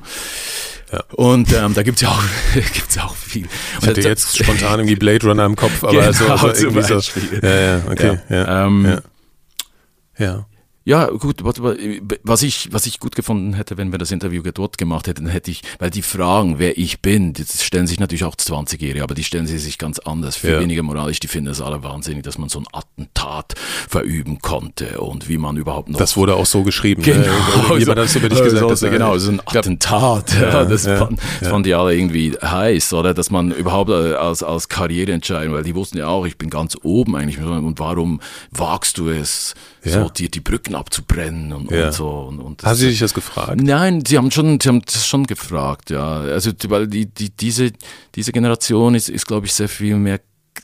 Ja. 0.94 1.04
Und 1.16 1.52
ähm, 1.54 1.74
da 1.74 1.84
gibt's 1.84 2.02
ja 2.02 2.10
auch, 2.10 2.24
gibt's 2.54 2.98
auch 2.98 3.16
viel. 3.16 3.48
Ich 3.82 3.88
hatte 3.88 4.02
jetzt 4.02 4.38
spontan 4.38 4.80
irgendwie 4.80 4.96
Blade 4.96 5.28
Runner 5.28 5.46
im 5.46 5.56
Kopf, 5.56 5.84
aber 5.84 5.92
genau, 5.92 6.06
also, 6.06 6.26
also 6.28 6.68
irgendwie 6.68 6.84
so. 6.84 7.02
Ja, 7.42 7.56
ja, 7.56 7.82
okay. 7.90 8.20
Ja, 8.30 8.36
ja, 8.36 8.66
ähm, 8.66 8.86
ja. 8.86 10.26
ja. 10.26 10.46
Ja, 10.88 11.08
gut, 11.08 11.44
was 11.44 12.44
ich, 12.44 12.70
was 12.72 12.86
ich 12.86 13.00
gut 13.00 13.16
gefunden 13.16 13.54
hätte, 13.54 13.76
wenn 13.76 13.92
wir 13.92 13.98
das 13.98 14.12
Interview 14.12 14.44
dort 14.44 14.78
gemacht 14.78 15.08
hätten, 15.08 15.26
hätte 15.26 15.50
ich, 15.50 15.64
weil 15.80 15.90
die 15.90 16.04
Fragen, 16.04 16.60
wer 16.60 16.78
ich 16.78 17.02
bin, 17.02 17.34
das 17.34 17.64
stellen 17.64 17.88
sich 17.88 18.00
natürlich 18.00 18.24
auch 18.24 18.36
20-Jährige, 18.36 19.02
aber 19.02 19.16
die 19.16 19.24
stellen 19.24 19.48
sie 19.48 19.58
sich 19.58 19.80
ganz 19.80 19.98
anders, 19.98 20.36
viel 20.36 20.52
ja. 20.52 20.60
weniger 20.60 20.84
moralisch, 20.84 21.20
die 21.20 21.28
finden 21.28 21.50
es 21.50 21.60
alle 21.60 21.82
wahnsinnig, 21.82 22.22
dass 22.22 22.38
man 22.38 22.50
so 22.50 22.60
ein 22.60 22.68
Attentat 22.72 23.56
verüben 23.90 24.38
konnte 24.44 25.02
und 25.02 25.28
wie 25.28 25.40
man 25.40 25.58
überhaupt 25.58 25.90
noch. 25.90 25.98
Das 25.98 26.18
wurde 26.18 26.36
auch 26.36 26.46
so 26.46 26.62
geschrieben. 26.62 27.02
Ne? 27.02 27.14
Genau. 27.14 27.74
Ne? 27.74 27.80
Jemand 27.80 28.02
hat 28.02 28.10
so 28.10 28.20
über 28.20 28.30
dich 28.30 28.44
gesagt. 28.44 28.70
Also, 28.70 28.88
genau, 28.92 29.18
so 29.18 29.32
ein 29.32 29.42
Attentat. 29.44 30.36
Ja, 30.40 30.50
ja, 30.50 30.66
das, 30.66 30.86
ja, 30.86 30.98
fand, 30.98 31.20
das 31.40 31.50
fanden 31.50 31.64
die 31.64 31.74
alle 31.74 31.96
irgendwie 31.96 32.34
heiß, 32.40 32.94
oder? 32.94 33.16
Dass 33.16 33.32
man 33.32 33.50
überhaupt 33.50 33.90
äh, 33.90 34.14
als, 34.14 34.44
als 34.44 34.70
Karriereentscheidung, 34.70 35.56
weil 35.56 35.64
die 35.64 35.74
wussten 35.74 35.98
ja 35.98 36.10
auch, 36.10 36.28
ich 36.28 36.38
bin 36.38 36.52
ganz 36.52 36.78
oben 36.84 37.16
eigentlich, 37.16 37.40
und 37.40 37.80
warum 37.80 38.22
wagst 38.52 39.00
du 39.00 39.10
es, 39.10 39.56
so 39.92 40.10
die, 40.10 40.30
die 40.30 40.40
Brücken 40.40 40.76
abzubrennen 40.76 41.54
und, 41.54 41.72
ja. 41.72 41.88
und 41.88 41.94
so. 41.94 42.10
Und, 42.10 42.40
und 42.40 42.64
haben 42.64 42.76
Sie 42.76 42.90
sich 42.90 43.00
das 43.00 43.14
gefragt? 43.14 43.62
Nein, 43.62 44.04
sie 44.06 44.18
haben 44.18 44.32
schon, 44.32 44.60
sie 44.60 44.70
haben 44.70 44.82
das 44.86 45.06
schon 45.06 45.26
gefragt, 45.28 45.90
ja. 45.90 46.22
Also, 46.22 46.52
weil 46.68 46.88
die, 46.88 47.06
die, 47.06 47.30
diese, 47.30 47.72
diese 48.16 48.32
Generation 48.32 48.96
ist, 48.96 49.10
ist, 49.10 49.26
glaube 49.26 49.46
ich, 49.46 49.54
sehr 49.54 49.70
viel 49.70 49.96
mehr 49.98 50.20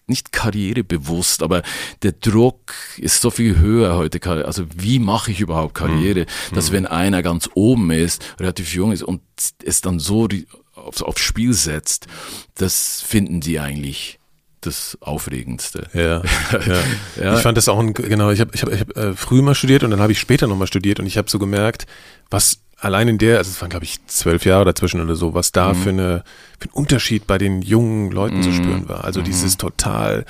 nicht 0.08 0.32
karrierebewusst, 0.32 1.44
aber 1.44 1.64
der 2.02 2.14
Druck 2.14 2.74
ist 2.98 3.22
so 3.22 3.30
viel 3.30 3.60
höher 3.60 3.96
heute. 3.96 4.22
Also 4.46 4.66
wie 4.76 5.00
mache 5.00 5.32
ich 5.32 5.42
überhaupt 5.42 5.74
Karriere, 5.74 6.22
mhm. 6.22 6.56
dass 6.56 6.72
wenn 6.72 6.86
einer 6.86 7.22
ganz 7.22 7.50
oben 7.56 7.92
ist, 7.92 8.24
relativ 8.40 8.74
jung 8.74 8.92
ist 8.92 9.04
und 9.04 9.22
es 9.64 9.82
dann 9.82 10.00
so 10.00 10.28
aufs, 10.76 11.02
aufs 11.02 11.22
Spiel 11.22 11.54
setzt, 11.54 12.08
das 12.56 13.02
finden 13.02 13.42
die 13.42 13.60
eigentlich 13.60 14.21
das 14.62 14.98
Aufregendste. 15.02 15.88
Ja, 15.94 16.02
ja. 16.52 16.80
ja. 17.22 17.36
Ich 17.36 17.42
fand 17.42 17.58
das 17.58 17.68
auch 17.68 17.80
ein, 17.80 17.94
genau, 17.94 18.32
ich 18.32 18.40
habe 18.40 18.52
ich 18.54 18.62
hab, 18.62 18.72
ich 18.72 18.80
hab, 18.80 18.98
äh, 18.98 19.14
früh 19.14 19.42
mal 19.42 19.56
studiert 19.56 19.84
und 19.84 19.92
dann 19.92 20.00
habe 20.00 20.12
ich 20.12 20.20
später 20.20 20.48
nochmal 20.48 20.68
studiert 20.68 21.00
und 21.00 21.06
ich 21.06 21.18
habe 21.18 21.30
so 21.30 21.40
gemerkt, 21.40 21.88
was 22.30 22.60
allein 22.78 23.08
in 23.08 23.18
der, 23.18 23.38
also 23.38 23.50
es 23.50 23.62
waren 23.62 23.70
glaube 23.70 23.86
ich 23.86 24.06
zwölf 24.08 24.46
Jahre 24.46 24.66
dazwischen 24.66 25.02
oder 25.02 25.16
so, 25.16 25.34
was 25.34 25.52
da 25.52 25.74
mhm. 25.74 25.78
für, 25.78 25.90
eine, 25.90 26.24
für 26.60 26.70
ein 26.70 26.74
Unterschied 26.74 27.28
bei 27.28 27.38
den 27.38 27.62
jungen 27.62 28.12
Leuten 28.12 28.38
mhm. 28.38 28.44
zu 28.44 28.54
spüren 28.54 28.90
war. 28.90 29.04
Also 29.04 29.20
mhm. 29.22 29.26
dieses 29.26 29.58
total 29.58 30.26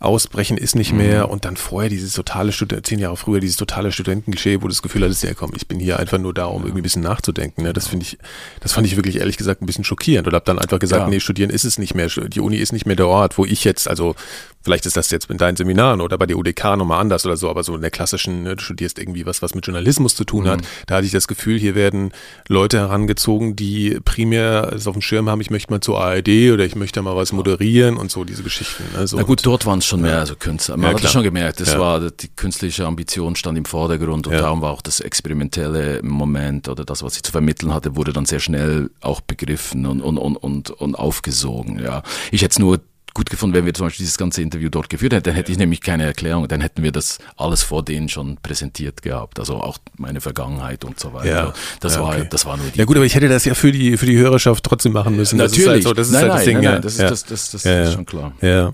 Ausbrechen 0.00 0.56
ist 0.56 0.74
nicht 0.74 0.94
mehr 0.94 1.26
mhm. 1.26 1.32
und 1.32 1.44
dann 1.44 1.58
vorher 1.58 1.90
dieses 1.90 2.14
totale 2.14 2.52
Student, 2.52 2.86
zehn 2.86 2.98
Jahre 2.98 3.18
früher 3.18 3.38
dieses 3.38 3.56
totale 3.56 3.92
Studentengeschehen, 3.92 4.62
wo 4.62 4.66
du 4.66 4.72
das 4.72 4.80
Gefühl 4.80 5.04
hattest, 5.04 5.22
ja 5.22 5.34
komm, 5.34 5.52
ich 5.54 5.68
bin 5.68 5.78
hier 5.78 5.98
einfach 5.98 6.16
nur 6.16 6.32
da, 6.32 6.46
um 6.46 6.62
irgendwie 6.62 6.80
ein 6.80 6.82
bisschen 6.82 7.02
nachzudenken. 7.02 7.62
Ne? 7.64 7.74
Das 7.74 7.86
finde 7.86 8.06
ich, 8.06 8.16
das 8.60 8.72
fand 8.72 8.86
ich 8.86 8.96
wirklich 8.96 9.16
ehrlich 9.16 9.36
gesagt 9.36 9.60
ein 9.60 9.66
bisschen 9.66 9.84
schockierend 9.84 10.26
und 10.26 10.34
habe 10.34 10.44
dann 10.46 10.58
einfach 10.58 10.78
gesagt, 10.78 11.02
ja. 11.02 11.08
nee, 11.08 11.20
studieren 11.20 11.50
ist 11.50 11.64
es 11.64 11.78
nicht 11.78 11.94
mehr, 11.94 12.08
die 12.08 12.40
Uni 12.40 12.56
ist 12.56 12.72
nicht 12.72 12.86
mehr 12.86 12.96
der 12.96 13.08
Ort, 13.08 13.36
wo 13.36 13.44
ich 13.44 13.62
jetzt, 13.64 13.88
also 13.88 14.14
Vielleicht 14.62 14.84
ist 14.84 14.96
das 14.96 15.10
jetzt 15.10 15.30
in 15.30 15.38
deinen 15.38 15.56
Seminaren 15.56 16.00
oder 16.00 16.18
bei 16.18 16.26
der 16.26 16.36
UDK 16.36 16.76
nochmal 16.76 17.00
anders 17.00 17.24
oder 17.24 17.36
so, 17.36 17.48
aber 17.48 17.62
so 17.62 17.74
in 17.74 17.80
der 17.80 17.90
klassischen, 17.90 18.42
ne, 18.42 18.56
du 18.56 18.62
studierst 18.62 18.98
irgendwie 18.98 19.24
was, 19.24 19.40
was 19.40 19.54
mit 19.54 19.66
Journalismus 19.66 20.14
zu 20.14 20.24
tun 20.24 20.46
hat. 20.46 20.60
Mhm. 20.60 20.66
Da 20.86 20.96
hatte 20.96 21.06
ich 21.06 21.12
das 21.12 21.28
Gefühl, 21.28 21.58
hier 21.58 21.74
werden 21.74 22.12
Leute 22.46 22.78
herangezogen, 22.78 23.56
die 23.56 23.98
primär 24.04 24.72
es 24.74 24.86
auf 24.86 24.94
dem 24.94 25.02
Schirm 25.02 25.30
haben, 25.30 25.40
ich 25.40 25.50
möchte 25.50 25.72
mal 25.72 25.80
zur 25.80 26.00
ARD 26.02 26.52
oder 26.52 26.64
ich 26.64 26.76
möchte 26.76 27.00
mal 27.00 27.16
was 27.16 27.32
moderieren 27.32 27.96
und 27.96 28.10
so 28.10 28.24
diese 28.24 28.42
Geschichten. 28.42 28.84
Ne, 28.94 29.06
so. 29.06 29.16
Na 29.16 29.22
gut, 29.22 29.44
dort 29.46 29.64
waren 29.64 29.78
es 29.78 29.86
schon 29.86 30.02
mehr 30.02 30.18
also 30.18 30.36
Künstler. 30.36 30.76
Man 30.76 30.90
ja, 30.90 30.96
hat 30.96 31.04
das 31.04 31.12
schon 31.12 31.22
gemerkt, 31.22 31.60
das 31.60 31.72
ja. 31.72 31.80
war 31.80 32.10
die 32.10 32.28
künstlerische 32.28 32.86
Ambition 32.86 33.36
stand 33.36 33.56
im 33.56 33.64
Vordergrund 33.64 34.26
und 34.26 34.34
ja. 34.34 34.40
darum 34.40 34.60
war 34.60 34.72
auch 34.72 34.82
das 34.82 35.00
experimentelle 35.00 36.02
Moment 36.02 36.68
oder 36.68 36.84
das, 36.84 37.02
was 37.02 37.16
ich 37.16 37.22
zu 37.22 37.32
vermitteln 37.32 37.72
hatte, 37.72 37.96
wurde 37.96 38.12
dann 38.12 38.26
sehr 38.26 38.40
schnell 38.40 38.90
auch 39.00 39.22
begriffen 39.22 39.86
und, 39.86 40.02
und, 40.02 40.18
und, 40.18 40.36
und, 40.36 40.70
und 40.70 40.94
aufgesogen. 40.94 41.78
Ja. 41.82 42.02
Ich 42.30 42.42
hätte 42.42 42.52
es 42.52 42.58
nur 42.58 42.80
gut 43.14 43.30
gefunden, 43.30 43.54
wenn 43.54 43.66
wir 43.66 43.74
zum 43.74 43.86
Beispiel 43.86 44.04
dieses 44.04 44.18
ganze 44.18 44.42
Interview 44.42 44.68
dort 44.68 44.90
geführt 44.90 45.12
hätten. 45.12 45.24
Dann 45.24 45.34
hätte 45.34 45.52
ich 45.52 45.58
nämlich 45.58 45.80
keine 45.80 46.04
Erklärung. 46.04 46.48
Dann 46.48 46.60
hätten 46.60 46.82
wir 46.82 46.92
das 46.92 47.18
alles 47.36 47.62
vor 47.62 47.84
denen 47.84 48.08
schon 48.08 48.38
präsentiert 48.42 49.02
gehabt. 49.02 49.38
Also 49.38 49.56
auch 49.56 49.78
meine 49.96 50.20
Vergangenheit 50.20 50.84
und 50.84 50.98
so 50.98 51.12
weiter. 51.12 51.26
Ja, 51.26 51.54
das, 51.80 51.96
ja, 51.96 52.02
war, 52.02 52.10
okay. 52.10 52.26
das 52.30 52.46
war 52.46 52.56
nur 52.56 52.66
die. 52.70 52.78
Ja 52.78 52.84
gut, 52.84 52.96
aber 52.96 53.06
ich 53.06 53.14
hätte 53.14 53.28
das 53.28 53.44
ja 53.44 53.54
für 53.54 53.72
die, 53.72 53.96
für 53.96 54.06
die 54.06 54.16
Hörerschaft 54.16 54.64
trotzdem 54.64 54.92
machen 54.92 55.16
müssen. 55.16 55.38
Das 55.38 55.52
Natürlich. 55.52 55.66
Ist 55.66 55.72
halt 55.74 55.82
so, 55.84 55.94
das 55.94 56.06
ist 56.08 56.12
nein, 56.12 56.22
halt 56.22 56.32
das 56.34 56.44
Ding. 56.44 56.54
Nein, 56.60 56.64
nein, 56.64 56.82
das, 56.82 56.92
ist, 56.94 57.02
das, 57.10 57.24
das, 57.24 57.50
das 57.50 57.64
ist 57.64 57.92
schon 57.94 58.06
klar. 58.06 58.32
Ja. 58.40 58.72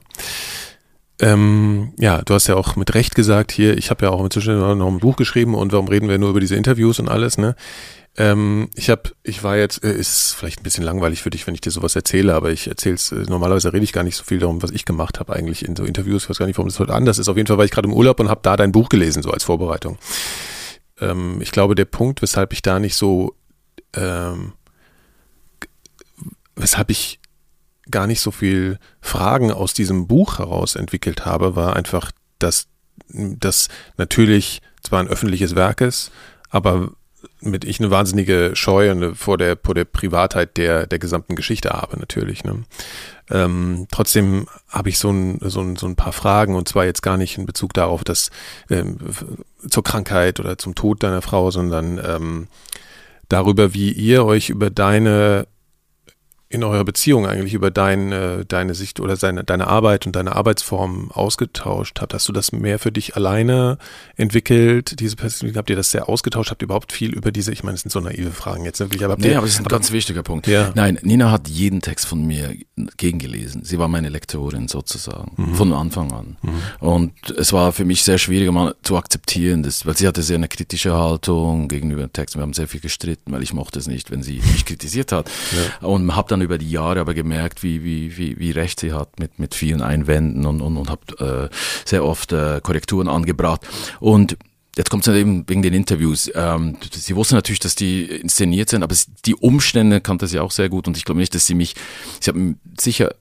Ähm, 1.19 1.93
ja, 1.99 2.21
du 2.23 2.35
hast 2.35 2.47
ja 2.47 2.57
auch 2.57 2.77
mit 2.77 2.95
Recht 2.95 3.15
gesagt, 3.15 3.51
hier, 3.51 3.79
ich 3.79 3.91
habe 3.91 4.05
ja 4.05 4.11
auch 4.11 4.23
inzwischen 4.23 4.59
noch 4.59 4.89
ein 4.89 4.99
Buch 4.99 5.17
geschrieben 5.17 5.55
und 5.55 5.73
warum 5.73 5.89
reden 5.89 6.09
wir 6.09 6.19
nur 6.19 6.31
über 6.31 6.41
diese 6.41 6.57
Interviews 6.57 6.99
und 6.99 7.09
alles, 7.09 7.39
ne? 7.39 7.57
Ähm, 8.19 8.71
ich 8.75 8.89
habe, 8.89 9.11
ich 9.23 9.43
war 9.43 9.57
jetzt, 9.57 9.85
äh, 9.85 9.93
ist 9.93 10.33
vielleicht 10.33 10.61
ein 10.61 10.63
bisschen 10.63 10.85
langweilig 10.85 11.23
für 11.23 11.29
dich, 11.29 11.47
wenn 11.47 11.55
ich 11.55 11.61
dir 11.61 11.71
sowas 11.71 11.95
erzähle, 11.97 12.35
aber 12.35 12.51
ich 12.51 12.67
erzähle 12.67 12.95
es, 12.95 13.13
äh, 13.13 13.25
normalerweise 13.29 13.73
rede 13.73 13.85
ich 13.85 13.93
gar 13.93 14.05
nicht 14.05 14.17
so 14.17 14.25
viel 14.25 14.39
darum, 14.39 14.63
was 14.63 14.71
ich 14.71 14.87
gemacht 14.87 15.21
habe 15.21 15.35
eigentlich 15.35 15.65
in 15.67 15.77
so 15.77 15.85
Interviews. 15.85 16.25
Ich 16.25 16.31
weiß 16.31 16.39
gar 16.39 16.47
nicht, 16.47 16.57
warum 16.57 16.69
das 16.69 16.81
heute 16.81 16.95
anders 16.95 17.19
ist. 17.19 17.29
Auf 17.29 17.37
jeden 17.37 17.47
Fall 17.47 17.59
war 17.59 17.67
ich 17.67 17.71
gerade 17.71 17.89
im 17.89 17.95
Urlaub 17.95 18.19
und 18.19 18.31
habe 18.31 18.41
da 18.43 18.57
dein 18.57 18.73
Buch 18.73 18.89
gelesen, 18.89 19.23
so 19.23 19.31
als 19.31 19.45
Vorbereitung. 19.45 19.99
Ähm, 20.99 21.43
ich 21.43 21.51
glaube, 21.51 21.75
der 21.75 21.85
Punkt, 21.85 22.23
weshalb 22.23 22.55
ich 22.55 22.63
da 22.63 22.79
nicht 22.79 22.97
so, 22.97 23.35
ähm, 23.93 24.55
weshalb 26.55 26.91
ich 26.91 27.21
gar 27.91 28.07
nicht 28.07 28.23
so 28.23 28.31
viel 28.31 28.79
Fragen 29.03 29.53
aus 29.53 29.75
diesem 29.75 30.07
Buch 30.07 30.39
heraus 30.39 30.75
entwickelt 30.75 31.27
habe, 31.27 31.55
war 31.55 31.77
einfach, 31.77 32.13
dass 32.39 32.69
das 33.09 33.69
natürlich 33.99 34.63
zwar 34.83 35.01
ein 35.01 35.09
öffentliches 35.09 35.55
Werk 35.55 35.83
ist, 35.83 36.11
aber 36.49 36.93
mit 37.41 37.65
ich 37.65 37.81
eine 37.81 37.91
wahnsinnige 37.91 38.53
Scheu 38.55 39.15
vor 39.15 39.39
der, 39.39 39.59
vor 39.63 39.75
der 39.75 39.85
Privatheit 39.85 40.57
der, 40.57 40.87
der 40.87 40.99
gesamten 40.99 41.37
Geschichte 41.37 41.71
habe, 41.71 41.99
natürlich. 41.99 42.45
Ne? 42.45 42.65
Ähm, 43.31 43.87
trotzdem 43.91 44.47
habe 44.69 44.89
ich 44.89 44.99
so 44.99 45.11
ein, 45.11 45.39
so, 45.43 45.61
ein, 45.61 45.77
so 45.77 45.87
ein 45.87 45.97
paar 45.97 46.13
Fragen 46.13 46.55
und 46.55 46.69
zwar 46.69 46.85
jetzt 46.85 47.03
gar 47.03 47.17
nicht 47.17 47.39
in 47.39 47.47
Bezug 47.47 47.75
darauf, 47.75 48.05
dass 48.05 48.31
ähm, 48.71 48.99
zur 49.69 49.85
Krankheit 49.85 50.41
oder 50.41 50.59
zum 50.59 50.75
Tod 50.75 51.03
deiner 51.03 51.23
Frau, 51.23 51.51
sondern 51.51 52.01
ähm, 52.05 52.49
darüber, 53.29 53.75
wie 53.75 53.93
ihr 53.93 54.25
euch 54.25 54.49
über 54.49 54.71
deine 54.71 55.47
in 56.49 56.63
eurer 56.63 56.85
Beziehung 56.85 57.27
eigentlich 57.27 57.55
über 57.55 57.71
dein, 57.71 58.13
äh, 58.13 58.45
deine 58.47 58.75
Sicht 58.75 59.01
oder 59.01 59.17
seine, 59.17 59.43
deine 59.43 59.67
Arbeit 59.67 60.07
und 60.07 60.15
deine 60.15 60.37
Arbeitsform 60.37 61.11
ausgetauscht 61.11 62.01
habt? 62.01 62.15
Hast 62.15 62.29
du 62.29 62.33
das 62.33 62.53
mehr 62.53 62.79
für 62.79 62.93
dich 62.93 63.17
alleine 63.17 63.79
entwickelt, 64.17 65.01
diese 65.01 65.17
Perspektive? 65.17 65.59
Habt 65.59 65.71
ihr 65.71 65.77
das 65.77 65.91
sehr 65.91 66.09
ausgetauscht? 66.09 66.51
Habt 66.51 66.63
ihr 66.63 66.67
überhaupt 66.67 66.93
viel 66.93 67.13
über 67.13 67.33
diese, 67.33 67.53
ich 67.53 67.65
meine, 67.65 67.75
es 67.75 67.83
sind 67.83 67.91
so 67.91 67.99
naive 68.01 68.31
Fragen 68.31 68.65
jetzt 68.65 68.79
wirklich, 68.79 69.05
aber 69.05 69.17
nee, 69.19 69.31
ihr, 69.31 69.39
aber 69.39 69.47
das 69.47 69.55
ist 69.55 69.61
ein 69.61 69.65
ganz 69.65 69.91
wichtiger 69.91 70.23
Punkt. 70.23 70.47
Ja. 70.47 70.71
Nein, 70.75 70.99
Nina 71.03 71.33
hat 71.33 71.49
jeden 71.49 71.81
Text 71.81 72.07
von 72.07 72.25
mir 72.25 72.55
gegengelesen. 72.97 73.65
Sie 73.65 73.79
war 73.79 73.89
meine 73.89 74.09
Lektorin 74.09 74.69
sozusagen, 74.69 75.33
mhm. 75.37 75.55
von 75.55 75.73
Anfang 75.73 76.13
an. 76.13 76.37
Mhm. 76.43 76.63
Und 76.79 77.13
es 77.37 77.53
war 77.53 77.73
für 77.73 77.85
mich 77.85 78.05
sehr 78.05 78.19
schwierig, 78.19 78.51
mal 78.53 78.77
zu 78.83 78.97
akzeptieren, 78.97 79.65
dass, 79.65 79.85
weil 79.85 79.97
sie 79.97 80.07
hatte 80.07 80.23
sehr 80.23 80.37
eine 80.37 80.49
kritische 80.49 80.95
Haltung 80.95 81.67
gegenüber 81.67 82.03
dem 82.03 82.13
Text. 82.13 82.37
Wir 82.37 82.43
haben 82.43 82.53
sehr 82.53 82.69
viel 82.69 82.81
gestritten, 82.81 83.33
weil 83.33 83.43
ich 83.43 83.53
mochte 83.53 83.79
es 83.79 83.89
nicht, 83.89 84.11
wenn 84.13 84.23
sie 84.23 84.41
mich 84.53 84.65
kritisiert 84.65 85.11
hat. 85.11 85.29
Ja. 85.81 85.89
Und 85.89 86.15
habe 86.15 86.29
dann 86.29 86.36
dann 86.37 86.45
über 86.45 86.59
die 86.59 86.71
Jahre 86.71 87.01
aber 87.01 87.15
gemerkt, 87.15 87.63
wie, 87.63 87.83
wie, 87.83 88.17
wie, 88.17 88.39
wie 88.39 88.51
recht 88.51 88.81
sie 88.81 88.93
hat 88.93 89.19
mit, 89.19 89.39
mit 89.39 89.55
vielen 89.55 89.83
Einwänden 89.83 90.47
und, 90.47 90.61
und, 90.61 90.77
und 90.77 90.91
habe 90.91 91.51
äh, 91.51 91.57
sehr 91.85 92.05
oft 92.05 92.33
äh, 92.33 92.61
Korrekturen 92.63 93.09
angebracht. 93.09 93.67
Und 94.01 94.37
Jetzt 94.79 94.91
kommt 94.91 95.09
es 95.09 95.15
eben 95.15 95.49
wegen 95.49 95.63
den 95.63 95.73
Interviews. 95.73 96.31
Ähm, 96.35 96.77
sie 96.93 97.17
wusste 97.17 97.35
natürlich, 97.35 97.61
dass 97.61 97.77
die 97.77 98.05
inszeniert 98.05 98.69
sind, 98.69 98.83
aber 98.83 98.95
die 99.25 99.35
Umstände 99.35 100.03
kannte 100.03 100.27
sie 100.27 100.39
auch 100.39 100.51
sehr 100.51 100.69
gut 100.69 100.87
und 100.87 100.99
ich 100.99 101.07
glaube 101.07 101.19
nicht, 101.19 101.35
dass 101.35 101.47
sie 101.47 101.55
mich, 101.55 101.75
sie 102.21 102.29
haben 102.29 102.61
sicher 102.79 103.15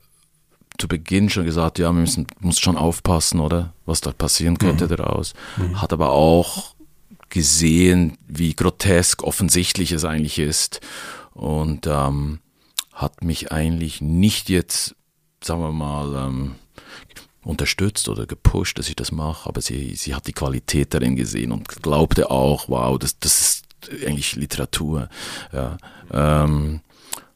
zu 0.77 0.89
Beginn 0.89 1.29
schon 1.29 1.45
gesagt, 1.45 1.79
ja, 1.79 1.93
wir 1.93 2.01
müssen 2.01 2.27
muss 2.41 2.59
schon 2.59 2.75
aufpassen, 2.75 3.39
oder 3.39 3.71
was 3.85 4.01
dort 4.01 4.17
passieren 4.17 4.57
könnte 4.57 4.83
mhm. 4.83 4.97
daraus. 4.97 5.33
Mhm. 5.55 5.81
Hat 5.81 5.93
aber 5.93 6.09
auch 6.09 6.75
gesehen, 7.29 8.17
wie 8.27 8.53
grotesk 8.53 9.23
offensichtlich 9.23 9.93
es 9.93 10.03
eigentlich 10.03 10.39
ist 10.39 10.81
und 11.33 11.87
ähm, 11.87 12.39
hat 12.95 13.23
mich 13.23 13.51
eigentlich 13.51 14.01
nicht 14.01 14.49
jetzt, 14.49 14.95
sagen 15.43 15.61
wir 15.61 15.71
mal, 15.71 16.27
ähm, 16.27 16.55
unterstützt 17.43 18.09
oder 18.09 18.25
gepusht, 18.25 18.79
dass 18.79 18.89
ich 18.89 18.95
das 18.95 19.11
mache, 19.11 19.47
aber 19.47 19.61
sie, 19.61 19.95
sie 19.95 20.15
hat 20.15 20.25
die 20.25 20.33
Qualität 20.33 20.93
darin 20.93 21.15
gesehen 21.15 21.51
und 21.51 21.67
glaubte 21.83 22.31
auch, 22.31 22.69
wow, 22.69 22.97
das, 22.97 23.19
das 23.19 23.41
ist 23.41 23.65
eigentlich 24.07 24.35
Literatur. 24.35 25.09
Ja. 25.53 25.77
Ähm, 26.11 26.81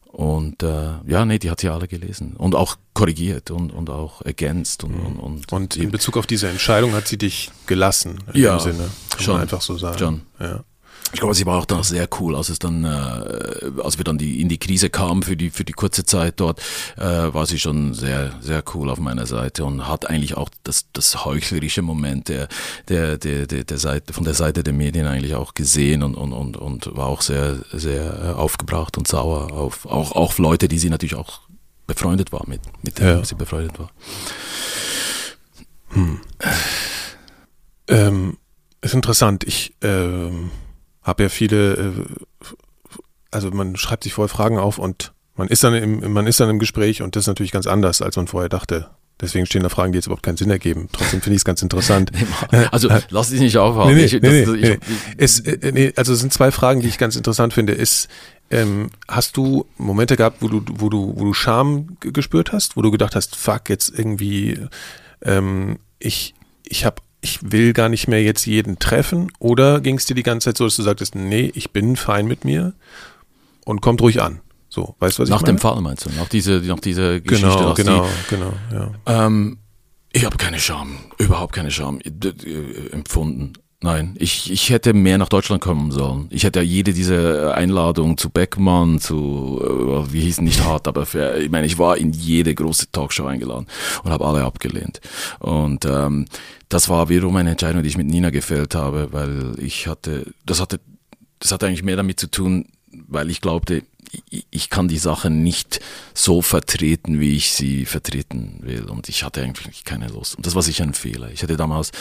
und 0.08 0.64
äh, 0.64 0.94
ja, 1.06 1.24
nee, 1.26 1.38
die 1.38 1.52
hat 1.52 1.60
sie 1.60 1.70
alle 1.70 1.88
gelesen 1.88 2.36
und 2.36 2.56
auch 2.56 2.78
korrigiert 2.94 3.52
und, 3.52 3.72
und 3.72 3.90
auch 3.90 4.22
ergänzt. 4.24 4.84
Und, 4.84 4.96
und, 4.96 5.20
und, 5.20 5.54
und 5.54 5.76
in 5.76 5.92
Bezug 5.92 6.18
auf 6.18 6.26
diese 6.26 6.48
Entscheidung 6.48 6.94
hat 6.94 7.08
sie 7.08 7.18
dich 7.18 7.52
gelassen, 7.68 8.20
in 8.34 8.42
ja, 8.42 8.58
dem 8.58 8.60
Sinne, 8.60 8.90
kann 9.12 9.22
schon, 9.22 9.34
man 9.36 9.42
einfach 9.44 9.62
so 9.62 9.78
sagen. 9.78 10.00
Schon. 10.00 10.22
Ja. 10.40 10.64
Ich 11.12 11.20
glaube, 11.20 11.34
sie 11.34 11.46
war 11.46 11.58
auch 11.58 11.66
dann 11.66 11.82
sehr 11.82 12.08
cool, 12.20 12.36
als 12.36 12.50
es 12.50 12.60
dann, 12.60 12.84
äh, 12.84 13.82
als 13.84 13.98
wir 13.98 14.04
dann 14.04 14.20
die, 14.20 14.42
in 14.42 14.50
die 14.50 14.60
Krise 14.60 14.90
kamen 14.90 15.24
für 15.24 15.36
die 15.36 15.50
für 15.50 15.66
die 15.66 15.74
kurze 15.74 16.06
Zeit 16.06 16.40
dort, 16.40 16.62
äh, 16.98 17.02
war 17.02 17.46
sie 17.48 17.58
schon 17.58 17.94
sehr 17.94 18.34
sehr 18.42 18.64
cool 18.76 18.90
auf 18.90 19.00
meiner 19.00 19.26
Seite 19.26 19.66
und 19.66 19.88
hat 19.88 20.08
eigentlich 20.08 20.38
auch 20.38 20.50
das 20.64 20.86
das 20.94 21.26
heuchlerische 21.26 21.82
Moment 21.82 22.30
der 22.30 22.48
der 22.90 23.18
der 23.18 23.48
der, 23.48 23.64
der 23.64 23.78
Seite 23.80 24.14
von 24.14 24.24
der 24.24 24.36
Seite 24.36 24.64
der 24.64 24.74
Medien 24.74 25.08
eigentlich 25.08 25.34
auch 25.34 25.56
gesehen 25.56 26.04
und 26.04 26.16
und 26.16 26.32
und 26.34 26.58
und 26.58 26.96
war 26.96 27.08
auch 27.08 27.22
sehr 27.22 27.58
sehr 27.74 28.38
aufgebracht 28.38 28.98
und 28.98 29.08
sauer 29.08 29.52
auf 29.52 29.88
auch 29.88 30.12
auch 30.12 30.38
Leute, 30.38 30.68
die 30.68 30.78
sie 30.78 30.92
natürlich 30.92 31.16
auch 31.16 31.42
befreundet 31.88 32.32
war 32.32 32.48
mit 32.48 32.62
mit 32.84 33.00
denen 33.00 33.18
ja. 33.18 33.26
sie 33.26 33.36
befreundet 33.36 33.80
war. 33.80 33.90
Hm. 35.90 36.20
Ähm, 37.88 38.38
ist 38.82 38.94
interessant. 38.94 39.44
Ich 39.44 39.74
ähm 39.82 40.52
habe 41.04 41.24
ja 41.24 41.30
viele, 41.30 41.74
äh, 41.74 41.92
also 43.32 43.52
man 43.52 43.76
schreibt 43.76 44.04
sich 44.04 44.14
vorher 44.14 44.30
Fragen 44.30 44.58
auf 44.58 44.80
und 44.80 45.14
man 45.36 45.48
ist 45.48 45.64
dann 45.64 45.74
im, 45.74 46.12
man 46.12 46.28
ist 46.28 46.40
dann 46.40 46.50
im 46.50 46.60
Gespräch 46.60 47.02
und 47.02 47.16
das 47.16 47.24
ist 47.24 47.28
natürlich 47.28 47.52
ganz 47.52 47.68
anders, 47.68 48.02
als 48.02 48.16
man 48.18 48.28
vorher 48.28 48.50
dachte. 48.50 48.90
Deswegen 49.22 49.46
stehen 49.46 49.64
da 49.64 49.70
Fragen, 49.70 49.92
die 49.92 49.98
jetzt 49.98 50.06
überhaupt 50.06 50.24
keinen 50.24 50.38
Sinn 50.38 50.50
ergeben. 50.50 50.88
Trotzdem 50.94 51.22
finde 51.22 51.36
ich 51.36 51.42
es 51.42 51.46
ganz 51.46 51.62
interessant. 51.62 52.12
Also 52.72 52.90
lass 53.10 53.30
dich 53.30 53.42
nicht 53.42 53.58
aufhauen. 53.58 53.94
Nee, 53.94 54.06
nee, 54.06 54.20
nee, 54.22 54.46
nee, 54.46 54.70
nee. 54.70 54.80
Es, 55.18 55.40
äh, 55.42 55.72
nee, 55.72 55.94
also 55.96 56.14
es 56.14 56.20
sind 56.20 56.32
zwei 56.32 56.52
Fragen, 56.52 56.82
die 56.82 56.88
ich 56.88 56.98
ganz 56.98 57.16
interessant 57.16 57.54
finde. 57.54 57.74
Ist, 57.74 58.08
ähm, 58.50 58.90
hast 59.08 59.36
du 59.36 59.66
Momente 59.78 60.16
gehabt, 60.16 60.38
wo 60.42 60.48
du, 60.48 60.64
wo 60.72 60.90
du, 60.90 61.14
wo 61.18 61.26
du 61.26 61.34
Scham 61.34 61.98
gespürt 62.00 62.54
hast, 62.54 62.78
wo 62.78 62.82
du 62.82 62.92
gedacht 62.92 63.16
hast, 63.16 63.36
fuck, 63.36 63.70
jetzt 63.70 63.90
irgendwie, 63.90 64.60
ähm, 65.22 65.80
ich, 66.00 66.34
ich 66.64 66.86
habe 66.86 67.02
ich 67.22 67.40
will 67.52 67.74
gar 67.74 67.90
nicht 67.90 68.08
mehr 68.08 68.24
jetzt 68.24 68.46
jeden 68.46 68.80
treffen? 68.80 69.32
Oder 69.40 69.82
ging 69.82 69.98
es 69.98 70.06
dir 70.06 70.16
die 70.16 70.24
ganze 70.24 70.46
Zeit 70.46 70.58
so, 70.58 70.66
dass 70.66 70.76
du 70.76 70.84
sagtest, 70.84 71.16
nee, 71.16 71.52
ich 71.54 71.72
bin 71.72 71.96
fein 71.96 72.28
mit 72.28 72.46
mir 72.46 72.74
und 73.66 73.82
kommt 73.82 74.02
ruhig 74.02 74.22
an? 74.22 74.42
So, 74.70 74.96
weißt 75.00 75.18
du, 75.18 75.24
was 75.24 75.30
nach 75.30 75.38
ich 75.38 75.42
meine? 75.42 75.54
Nach 75.54 75.60
dem 75.60 75.62
Fall 75.62 75.82
meinst 75.82 76.06
du? 76.06 76.10
Nach 76.12 76.30
dieser, 76.30 76.60
nach 76.62 76.80
dieser 76.80 77.20
Geschichte? 77.20 77.50
Genau, 77.50 77.74
genau, 77.74 78.08
die, 78.08 78.36
genau, 78.36 78.54
ja. 78.72 79.26
Ähm, 79.26 79.58
ich 80.12 80.26
habe 80.26 80.38
keine 80.38 80.60
Scham, 80.60 80.98
überhaupt 81.18 81.54
keine 81.54 81.72
Scham 81.72 82.00
äh, 82.00 82.90
empfunden. 82.92 83.54
Nein, 83.82 84.16
ich, 84.20 84.52
ich 84.52 84.72
hätte 84.72 84.94
mehr 84.94 85.18
nach 85.18 85.30
Deutschland 85.30 85.62
kommen 85.62 85.92
sollen. 85.92 86.28
Ich 86.32 86.44
hätte 86.44 86.60
ja 86.60 86.66
jede 86.66 86.92
diese 86.92 87.54
Einladung 87.56 88.18
zu 88.18 88.30
Beckmann, 88.30 89.00
zu, 89.00 89.62
äh, 89.64 90.12
wie 90.12 90.20
hießen 90.20 90.44
nicht 90.44 90.66
hart, 90.66 90.86
aber 90.90 91.06
für, 91.06 91.38
ich 91.38 91.50
meine, 91.50 91.66
ich 91.66 91.78
war 91.78 91.96
in 91.96 92.12
jede 92.12 92.54
große 92.54 92.92
Talkshow 92.92 93.26
eingeladen 93.26 93.68
und 94.04 94.12
habe 94.12 94.26
alle 94.26 94.44
abgelehnt. 94.44 95.00
Und 95.40 95.86
ähm, 95.86 96.26
das 96.68 96.90
war 96.90 97.08
wiederum 97.08 97.38
eine 97.38 97.52
Entscheidung, 97.52 97.82
die 97.82 97.88
ich 97.88 97.98
mit 97.98 98.08
Nina 98.08 98.32
gefällt 98.32 98.76
habe, 98.76 99.14
weil 99.14 99.56
ich 99.60 99.88
hatte, 99.88 100.26
das 100.46 100.60
hatte, 100.60 100.82
das 101.40 101.54
hatte 101.54 101.68
eigentlich 101.68 101.84
mehr 101.84 101.96
damit 101.96 102.20
zu 102.20 102.30
tun, 102.30 102.66
weil 103.08 103.30
ich 103.30 103.40
glaubte, 103.40 103.84
ich 104.50 104.70
kann 104.70 104.88
die 104.88 104.98
Sache 104.98 105.30
nicht 105.30 105.80
so 106.14 106.42
vertreten, 106.42 107.20
wie 107.20 107.36
ich 107.36 107.52
sie 107.52 107.86
vertreten 107.86 108.60
will. 108.62 108.86
Und 108.86 109.10
ich 109.10 109.24
hatte 109.24 109.42
eigentlich 109.42 109.84
keine 109.84 110.08
Lust. 110.08 110.36
Und 110.36 110.46
das 110.46 110.56
war 110.56 110.62
sicher 110.62 110.84
ein 110.84 110.94
Fehler. 110.94 111.30
Ich 111.32 111.44
hatte 111.44 111.58
damals, 111.58 111.92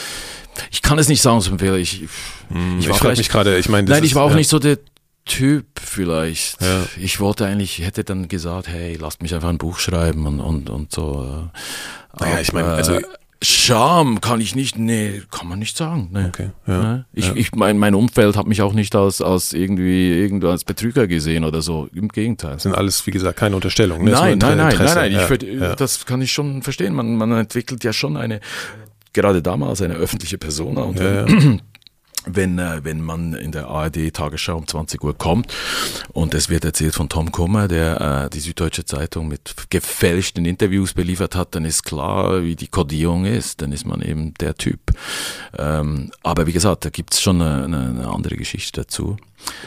ich 0.71 0.81
kann 0.81 0.99
es 0.99 1.07
nicht 1.07 1.21
sagen, 1.21 1.41
so 1.41 1.51
ein 1.51 1.59
Fehler. 1.59 1.77
Ich, 1.77 2.07
hm, 2.49 2.79
ich, 2.79 2.87
ich 2.87 2.95
frage 2.95 3.17
mich 3.17 3.29
gerade, 3.29 3.57
ich 3.57 3.69
meine, 3.69 3.89
nein, 3.89 4.03
ich 4.03 4.15
war 4.15 4.23
auch 4.23 4.31
ja. 4.31 4.37
nicht 4.37 4.49
so 4.49 4.59
der 4.59 4.79
Typ 5.25 5.65
vielleicht. 5.79 6.61
Ja. 6.61 6.85
Ich 6.97 7.19
wollte 7.19 7.45
eigentlich, 7.45 7.79
hätte 7.79 8.03
dann 8.03 8.27
gesagt, 8.27 8.67
hey, 8.67 8.95
lasst 8.95 9.21
mich 9.21 9.35
einfach 9.35 9.49
ein 9.49 9.59
Buch 9.59 9.77
schreiben 9.79 10.25
und, 10.25 10.39
und, 10.39 10.69
und 10.69 10.91
so. 10.91 11.49
Naja, 12.19 12.41
ich 12.41 12.51
meine, 12.51 12.69
also 12.69 12.99
Scham 13.41 14.19
kann 14.19 14.41
ich 14.41 14.53
nicht, 14.53 14.77
nee, 14.77 15.21
kann 15.31 15.47
man 15.47 15.59
nicht 15.59 15.77
sagen. 15.77 16.09
Nee. 16.11 16.25
Okay, 16.25 16.49
ja, 16.67 17.05
ich, 17.13 17.27
ja. 17.27 17.35
ich 17.35 17.53
mein, 17.53 17.77
mein 17.77 17.95
Umfeld 17.95 18.35
hat 18.35 18.47
mich 18.47 18.61
auch 18.61 18.73
nicht 18.73 18.93
als, 18.95 19.21
als 19.21 19.53
irgendwie 19.53 20.11
irgendwo 20.11 20.49
als 20.49 20.65
Betrüger 20.65 21.07
gesehen 21.07 21.45
oder 21.45 21.61
so. 21.61 21.87
Im 21.93 22.09
Gegenteil. 22.09 22.53
Das 22.53 22.63
sind 22.63 22.75
alles, 22.75 23.07
wie 23.07 23.11
gesagt, 23.11 23.39
keine 23.39 23.55
Unterstellungen. 23.55 24.03
Ne? 24.03 24.11
Nein, 24.11 24.37
nein, 24.39 24.57
nein, 24.57 24.75
nein, 24.77 24.93
nein, 24.93 25.11
ich, 25.41 25.41
ja. 25.59 25.73
das 25.73 26.05
kann 26.05 26.21
ich 26.21 26.33
schon 26.33 26.63
verstehen. 26.63 26.93
Man, 26.93 27.15
man 27.15 27.31
entwickelt 27.31 27.81
ja 27.85 27.93
schon 27.93 28.17
eine, 28.17 28.41
gerade 29.13 29.41
damals 29.41 29.81
eine 29.81 29.93
öffentliche 29.93 30.37
Persona 30.37 30.81
und 30.81 30.99
ja, 30.99 31.25
wenn, 32.25 32.59
äh, 32.59 32.83
wenn 32.83 33.01
man 33.01 33.33
in 33.33 33.51
der 33.51 33.67
ARD-Tagesschau 33.67 34.57
um 34.57 34.67
20 34.67 35.03
Uhr 35.03 35.17
kommt 35.17 35.53
und 36.13 36.33
es 36.33 36.49
wird 36.49 36.65
erzählt 36.65 36.95
von 36.95 37.09
Tom 37.09 37.31
Kummer, 37.31 37.67
der 37.67 38.25
äh, 38.25 38.29
die 38.29 38.39
Süddeutsche 38.39 38.85
Zeitung 38.85 39.27
mit 39.27 39.55
gefälschten 39.69 40.45
Interviews 40.45 40.93
beliefert 40.93 41.35
hat, 41.35 41.55
dann 41.55 41.65
ist 41.65 41.83
klar, 41.83 42.43
wie 42.43 42.55
die 42.55 42.67
Kodierung 42.67 43.25
ist. 43.25 43.61
Dann 43.61 43.71
ist 43.71 43.85
man 43.85 44.01
eben 44.01 44.33
der 44.35 44.55
Typ. 44.55 44.79
Ähm, 45.57 46.11
aber 46.23 46.47
wie 46.47 46.53
gesagt, 46.53 46.85
da 46.85 46.89
gibt's 46.89 47.21
schon 47.21 47.41
eine, 47.41 47.63
eine 47.65 48.07
andere 48.07 48.35
Geschichte 48.35 48.81
dazu. 48.81 49.17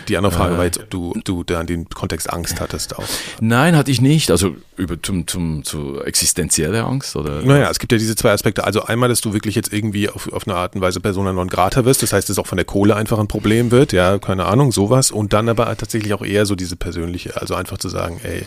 Die 0.09 0.17
andere 0.17 0.33
Frage 0.33 0.55
äh, 0.55 0.59
war 0.59 0.65
jetzt, 0.65 0.81
ob 0.81 0.91
du, 0.91 1.15
du 1.25 1.45
da 1.45 1.61
in 1.61 1.67
dem 1.67 1.89
Kontext 1.89 2.33
Angst 2.33 2.61
hattest 2.61 2.97
auch. 2.99 3.05
Nein, 3.41 3.77
hatte 3.77 3.91
ich 3.91 4.01
nicht. 4.01 4.31
Also 4.31 4.57
über 4.77 5.01
zum, 5.01 5.27
zum, 5.27 5.65
zu 5.65 6.03
existenzielle 6.03 6.85
Angst 6.85 7.17
oder? 7.17 7.43
Naja, 7.43 7.71
es 7.71 7.79
gibt 7.79 7.93
ja 7.93 7.99
diese 7.99 8.17
zwei 8.17 8.33
Aspekte. 8.33 8.65
Also 8.65 8.85
einmal, 8.85 9.09
dass 9.09 9.21
du 9.21 9.33
wirklich 9.33 9.55
jetzt 9.55 9.73
irgendwie 9.73 10.09
auf, 10.09 10.33
auf 10.33 10.47
eine 10.47 10.57
Art 10.57 10.75
und 10.75 10.81
Weise 10.81 11.01
Persona 11.01 11.33
non 11.33 11.49
grata 11.49 11.85
wirst. 11.85 12.03
Das 12.03 12.13
heißt, 12.13 12.29
dass 12.29 12.39
auch 12.39 12.47
von 12.47 12.57
der 12.57 12.65
Kohle 12.65 12.97
einfach 12.97 13.19
ein 13.19 13.29
Problem 13.29 13.71
wird. 13.71 13.93
Ja, 13.93 14.19
keine 14.19 14.47
Ahnung, 14.47 14.73
sowas. 14.73 15.11
Und 15.11 15.33
dann 15.33 15.49
aber 15.49 15.75
tatsächlich 15.77 16.15
auch 16.15 16.25
eher 16.25 16.47
so 16.47 16.55
diese 16.55 16.77
persönliche. 16.77 17.41
Also 17.41 17.55
einfach 17.55 17.79
zu 17.79 17.89
sagen, 17.89 18.21
ey, 18.23 18.47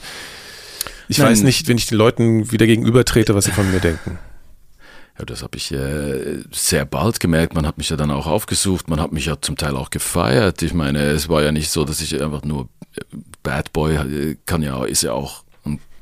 ich 1.07 1.19
Nein. 1.19 1.31
weiß 1.31 1.43
nicht, 1.43 1.67
wenn 1.67 1.77
ich 1.77 1.85
den 1.85 1.97
Leuten 1.97 2.51
wieder 2.51 2.65
gegenübertrete, 2.65 3.35
was 3.35 3.45
sie 3.45 3.51
von 3.51 3.71
mir 3.71 3.79
denken. 3.79 4.17
Ja, 5.17 5.25
das 5.25 5.43
habe 5.43 5.57
ich 5.57 5.71
äh, 5.71 6.43
sehr 6.51 6.85
bald 6.85 7.19
gemerkt. 7.19 7.53
Man 7.53 7.65
hat 7.65 7.77
mich 7.77 7.89
ja 7.89 7.95
dann 7.95 8.11
auch 8.11 8.27
aufgesucht. 8.27 8.89
Man 8.89 8.99
hat 8.99 9.13
mich 9.13 9.27
ja 9.27 9.39
zum 9.39 9.55
Teil 9.55 9.77
auch 9.77 9.89
gefeiert. 9.89 10.61
Ich 10.61 10.73
meine, 10.73 10.99
es 11.03 11.29
war 11.29 11.41
ja 11.41 11.51
nicht 11.51 11.69
so, 11.69 11.85
dass 11.85 12.01
ich 12.01 12.21
einfach 12.21 12.43
nur 12.43 12.67
äh, 12.97 13.01
Bad 13.41 13.71
Boy 13.71 13.95
äh, 13.95 14.37
kann 14.45 14.61
ja, 14.61 14.83
ist 14.83 15.03
ja 15.03 15.13
auch 15.13 15.45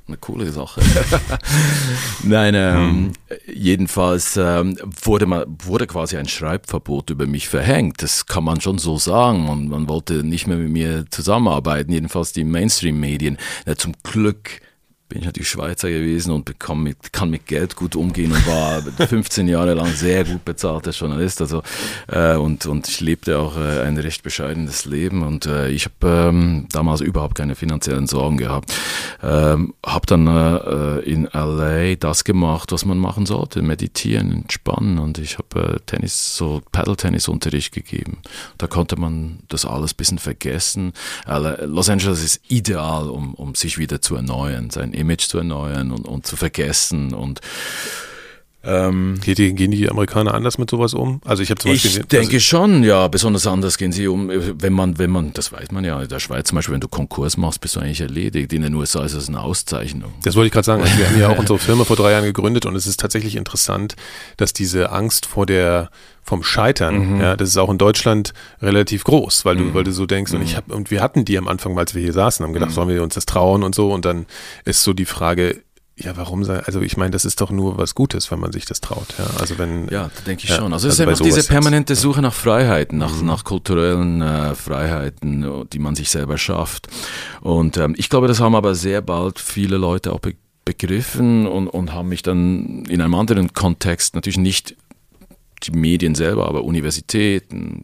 eine 0.07 0.17
coole 0.17 0.51
Sache. 0.51 0.81
Nein, 2.23 2.53
ähm, 2.55 2.75
hm. 2.75 3.13
jedenfalls 3.53 4.37
ähm, 4.37 4.77
wurde, 5.03 5.25
mal, 5.25 5.45
wurde 5.47 5.87
quasi 5.87 6.17
ein 6.17 6.27
Schreibverbot 6.27 7.09
über 7.09 7.25
mich 7.25 7.47
verhängt. 7.47 8.01
Das 8.01 8.25
kann 8.25 8.43
man 8.43 8.59
schon 8.59 8.77
so 8.77 8.97
sagen. 8.97 9.47
Und 9.47 9.69
man 9.69 9.87
wollte 9.87 10.23
nicht 10.23 10.47
mehr 10.47 10.57
mit 10.57 10.69
mir 10.69 11.05
zusammenarbeiten, 11.09 11.91
jedenfalls 11.91 12.33
die 12.33 12.43
Mainstream-Medien. 12.43 13.37
Ja, 13.65 13.75
zum 13.75 13.93
Glück 14.03 14.59
bin 15.13 15.21
ich 15.21 15.27
natürlich 15.27 15.49
Schweizer 15.49 15.89
gewesen 15.89 16.31
und 16.31 16.49
mit, 16.75 17.13
kann 17.13 17.29
mit 17.29 17.45
Geld 17.45 17.75
gut 17.75 17.95
umgehen 17.95 18.31
und 18.31 18.47
war 18.47 18.81
15 19.07 19.47
Jahre 19.47 19.75
lang 19.75 19.93
sehr 19.93 20.23
gut 20.23 20.43
bezahlter 20.43 20.89
Journalist. 20.89 21.39
Also, 21.39 21.61
äh, 22.07 22.35
und, 22.35 22.65
und 22.65 22.87
ich 22.87 22.99
lebte 22.99 23.37
auch 23.37 23.55
äh, 23.55 23.81
ein 23.81 23.95
recht 23.99 24.23
bescheidenes 24.23 24.85
Leben 24.85 25.21
und 25.21 25.45
äh, 25.45 25.69
ich 25.69 25.85
habe 25.85 26.29
ähm, 26.29 26.67
damals 26.71 27.01
überhaupt 27.01 27.35
keine 27.35 27.53
finanziellen 27.53 28.07
Sorgen 28.07 28.37
gehabt. 28.37 28.73
Ähm, 29.21 29.75
habe 29.85 30.07
dann 30.07 30.25
äh, 30.25 30.99
in 31.01 31.29
LA 31.31 31.93
das 31.93 32.23
gemacht, 32.23 32.71
was 32.71 32.83
man 32.83 32.97
machen 32.97 33.27
sollte, 33.27 33.61
meditieren, 33.61 34.31
entspannen 34.31 34.97
und 34.97 35.19
ich 35.19 35.37
habe 35.37 35.75
äh, 35.75 35.79
Tennis, 35.85 36.35
so 36.35 36.63
Paddle-Tennis-Unterricht 36.71 37.71
gegeben. 37.71 38.17
Da 38.57 38.65
konnte 38.65 38.99
man 38.99 39.41
das 39.47 39.63
alles 39.65 39.93
ein 39.93 39.97
bisschen 39.97 40.17
vergessen. 40.17 40.93
Los 41.27 41.87
Angeles 41.87 42.23
ist 42.23 42.41
ideal, 42.47 43.09
um, 43.09 43.35
um 43.35 43.53
sich 43.53 43.77
wieder 43.77 44.01
zu 44.01 44.15
erneuern, 44.15 44.71
sein 44.71 44.91
Image 45.03 45.27
zu 45.27 45.37
erneuern 45.37 45.91
und, 45.91 46.07
und 46.07 46.25
zu 46.25 46.35
vergessen 46.35 47.13
und 47.13 47.41
Ähm, 48.65 49.19
gehen, 49.21 49.35
die, 49.35 49.53
gehen 49.53 49.71
die 49.71 49.89
Amerikaner 49.89 50.33
anders 50.33 50.57
mit 50.57 50.69
sowas 50.69 50.93
um? 50.93 51.19
Also 51.25 51.43
ich 51.43 51.49
habe 51.49 51.59
zum 51.59 51.71
Beispiel. 51.71 51.91
Ich 51.91 52.07
denke 52.07 52.35
also 52.35 52.39
schon, 52.39 52.83
ja, 52.83 53.09
besonders 53.09 53.45
anders 53.45 53.77
gehen 53.77 53.91
sie 53.91 54.07
um, 54.07 54.29
wenn 54.29 54.71
man, 54.71 54.97
wenn 54.97 55.09
man, 55.09 55.33
das 55.33 55.51
weiß 55.51 55.71
man 55.71 55.83
ja, 55.83 56.01
in 56.01 56.07
der 56.07 56.19
Schweiz 56.19 56.47
zum 56.47 56.55
Beispiel, 56.55 56.73
wenn 56.73 56.81
du 56.81 56.87
Konkurs 56.87 57.35
machst, 57.35 57.59
bist 57.59 57.75
du 57.75 57.81
eigentlich 57.81 57.99
erledigt. 57.99 58.53
In 58.53 58.61
den 58.61 58.73
USA 58.73 59.03
ist 59.03 59.15
das 59.15 59.27
eine 59.27 59.41
Auszeichnung. 59.41 60.13
Das 60.23 60.35
wollte 60.35 60.47
ich 60.47 60.53
gerade 60.53 60.65
sagen. 60.65 60.81
Also 60.81 60.97
wir 60.97 61.09
haben 61.09 61.19
ja 61.19 61.29
auch 61.29 61.37
unsere 61.39 61.59
Firma 61.59 61.83
vor 61.83 61.97
drei 61.97 62.11
Jahren 62.11 62.23
gegründet 62.23 62.65
und 62.65 62.75
es 62.75 62.87
ist 62.87 63.01
tatsächlich 63.01 63.35
interessant, 63.35 63.95
dass 64.37 64.53
diese 64.53 64.91
Angst 64.91 65.25
vor 65.25 65.45
der 65.45 65.89
vom 66.25 66.41
Scheitern, 66.41 67.15
mhm. 67.15 67.21
ja, 67.21 67.35
das 67.35 67.49
ist 67.49 67.57
auch 67.57 67.69
in 67.69 67.77
Deutschland 67.77 68.33
relativ 68.61 69.03
groß, 69.03 69.43
weil 69.43 69.57
du, 69.57 69.63
mhm. 69.65 69.73
weil 69.73 69.83
du 69.83 69.91
so 69.91 70.05
denkst, 70.05 70.31
und 70.31 70.41
ich 70.41 70.53
mhm. 70.53 70.57
habe, 70.57 70.73
und 70.73 70.89
wir 70.89 71.01
hatten 71.01 71.25
die 71.25 71.37
am 71.37 71.49
Anfang, 71.49 71.77
als 71.77 71.95
wir 71.95 72.01
hier 72.01 72.13
saßen, 72.13 72.45
haben 72.45 72.53
gedacht, 72.53 72.69
mhm. 72.69 72.75
sollen 72.75 72.89
wir 72.89 73.03
uns 73.03 73.15
das 73.15 73.25
trauen 73.25 73.61
und 73.61 73.75
so, 73.75 73.91
und 73.91 74.05
dann 74.05 74.25
ist 74.63 74.83
so 74.83 74.93
die 74.93 75.03
Frage, 75.03 75.61
ja, 75.95 76.17
warum 76.17 76.43
sei, 76.43 76.59
also 76.59 76.81
ich 76.81 76.97
meine, 76.97 77.11
das 77.11 77.23
ist 77.23 77.39
doch 77.39 77.51
nur 77.51 77.77
was 77.77 77.93
Gutes, 77.93 78.31
wenn 78.31 78.39
man 78.39 78.51
sich 78.51 78.65
das 78.65 78.81
traut. 78.81 79.13
Ja, 79.19 79.25
also 79.39 79.59
wenn. 79.59 79.87
Ja, 79.89 80.09
da 80.15 80.21
denke 80.25 80.43
ich 80.43 80.49
ja, 80.49 80.55
schon. 80.55 80.73
Also 80.73 80.87
es 80.87 80.99
also 80.99 81.03
ist 81.03 81.09
einfach 81.09 81.23
diese 81.23 81.47
permanente 81.47 81.95
Suche 81.95 82.21
nach 82.21 82.33
Freiheiten, 82.33 82.97
nach, 82.97 83.15
mhm. 83.15 83.27
nach 83.27 83.43
kulturellen 83.43 84.21
äh, 84.21 84.55
Freiheiten, 84.55 85.67
die 85.71 85.79
man 85.79 85.95
sich 85.95 86.09
selber 86.09 86.39
schafft. 86.39 86.87
Und 87.41 87.77
ähm, 87.77 87.93
ich 87.95 88.09
glaube, 88.09 88.27
das 88.27 88.39
haben 88.39 88.55
aber 88.55 88.73
sehr 88.73 89.01
bald 89.01 89.39
viele 89.39 89.77
Leute 89.77 90.13
auch 90.13 90.19
be 90.19 90.33
begriffen 90.65 91.45
und, 91.45 91.67
und 91.67 91.91
haben 91.91 92.07
mich 92.07 92.21
dann 92.21 92.85
in 92.85 93.01
einem 93.01 93.15
anderen 93.15 93.51
Kontext, 93.51 94.15
natürlich 94.15 94.37
nicht 94.37 94.77
die 95.61 95.71
Medien 95.71 96.15
selber, 96.15 96.47
aber 96.47 96.63
Universitäten, 96.63 97.83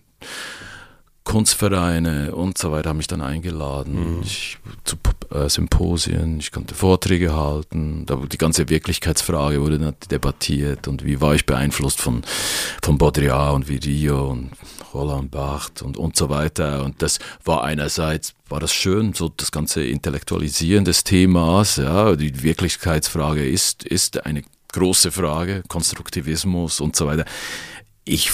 Kunstvereine 1.30 2.34
und 2.34 2.58
so 2.58 2.72
weiter 2.72 2.90
haben 2.90 2.98
mich 2.98 3.06
dann 3.06 3.22
eingeladen 3.22 4.16
mhm. 4.16 4.22
ich, 4.24 4.58
zu 4.84 4.96
äh, 5.32 5.48
Symposien, 5.48 6.40
ich 6.40 6.52
konnte 6.52 6.74
Vorträge 6.74 7.36
halten, 7.36 8.08
da 8.08 8.16
die 8.16 8.40
ganze 8.40 8.68
Wirklichkeitsfrage 8.68 9.62
wurde 9.62 9.78
dann 9.78 9.94
debattiert 10.10 10.88
und 10.88 11.06
wie 11.06 11.22
war 11.22 11.36
ich 11.36 11.46
beeinflusst 11.46 12.02
von, 12.02 12.24
von 12.82 12.98
Baudrillard 12.98 13.54
und 13.54 13.70
Virillo 13.70 14.32
und 14.32 14.50
Roland 14.92 15.30
Barthes 15.30 15.84
und, 15.84 15.98
und 15.98 16.16
so 16.16 16.30
weiter 16.30 16.84
und 16.84 17.00
das 17.04 17.20
war 17.46 17.64
einerseits, 17.64 18.34
war 18.48 18.60
das 18.60 18.74
schön, 18.74 19.14
so 19.14 19.30
das 19.30 19.52
ganze 19.52 19.84
Intellektualisieren 19.84 20.84
des 20.84 21.04
Themas, 21.04 21.76
ja, 21.76 22.16
die 22.16 22.42
Wirklichkeitsfrage 22.42 23.48
ist, 23.48 23.84
ist 23.84 24.26
eine 24.26 24.42
große 24.74 25.12
Frage, 25.12 25.62
Konstruktivismus 25.68 26.80
und 26.80 26.96
so 26.96 27.06
weiter. 27.06 27.26
Ich 28.04 28.32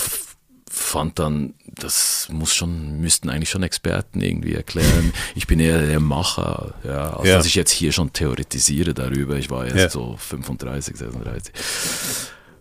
fand 0.75 1.19
dann, 1.19 1.55
das 1.75 2.27
muss 2.31 2.53
schon, 2.53 2.99
müssten 2.99 3.29
eigentlich 3.29 3.49
schon 3.49 3.63
Experten 3.63 4.21
irgendwie 4.21 4.53
erklären. 4.53 5.13
Ich 5.35 5.47
bin 5.47 5.59
eher 5.59 5.85
der 5.85 5.99
Macher, 5.99 6.73
ja, 6.83 7.17
als 7.17 7.27
ja. 7.27 7.37
dass 7.37 7.45
ich 7.45 7.55
jetzt 7.55 7.71
hier 7.71 7.91
schon 7.91 8.13
theoretisiere 8.13 8.93
darüber. 8.93 9.37
Ich 9.37 9.49
war 9.49 9.65
erst 9.65 9.77
ja. 9.77 9.89
so 9.89 10.15
35, 10.17 10.95
36. 10.95 11.53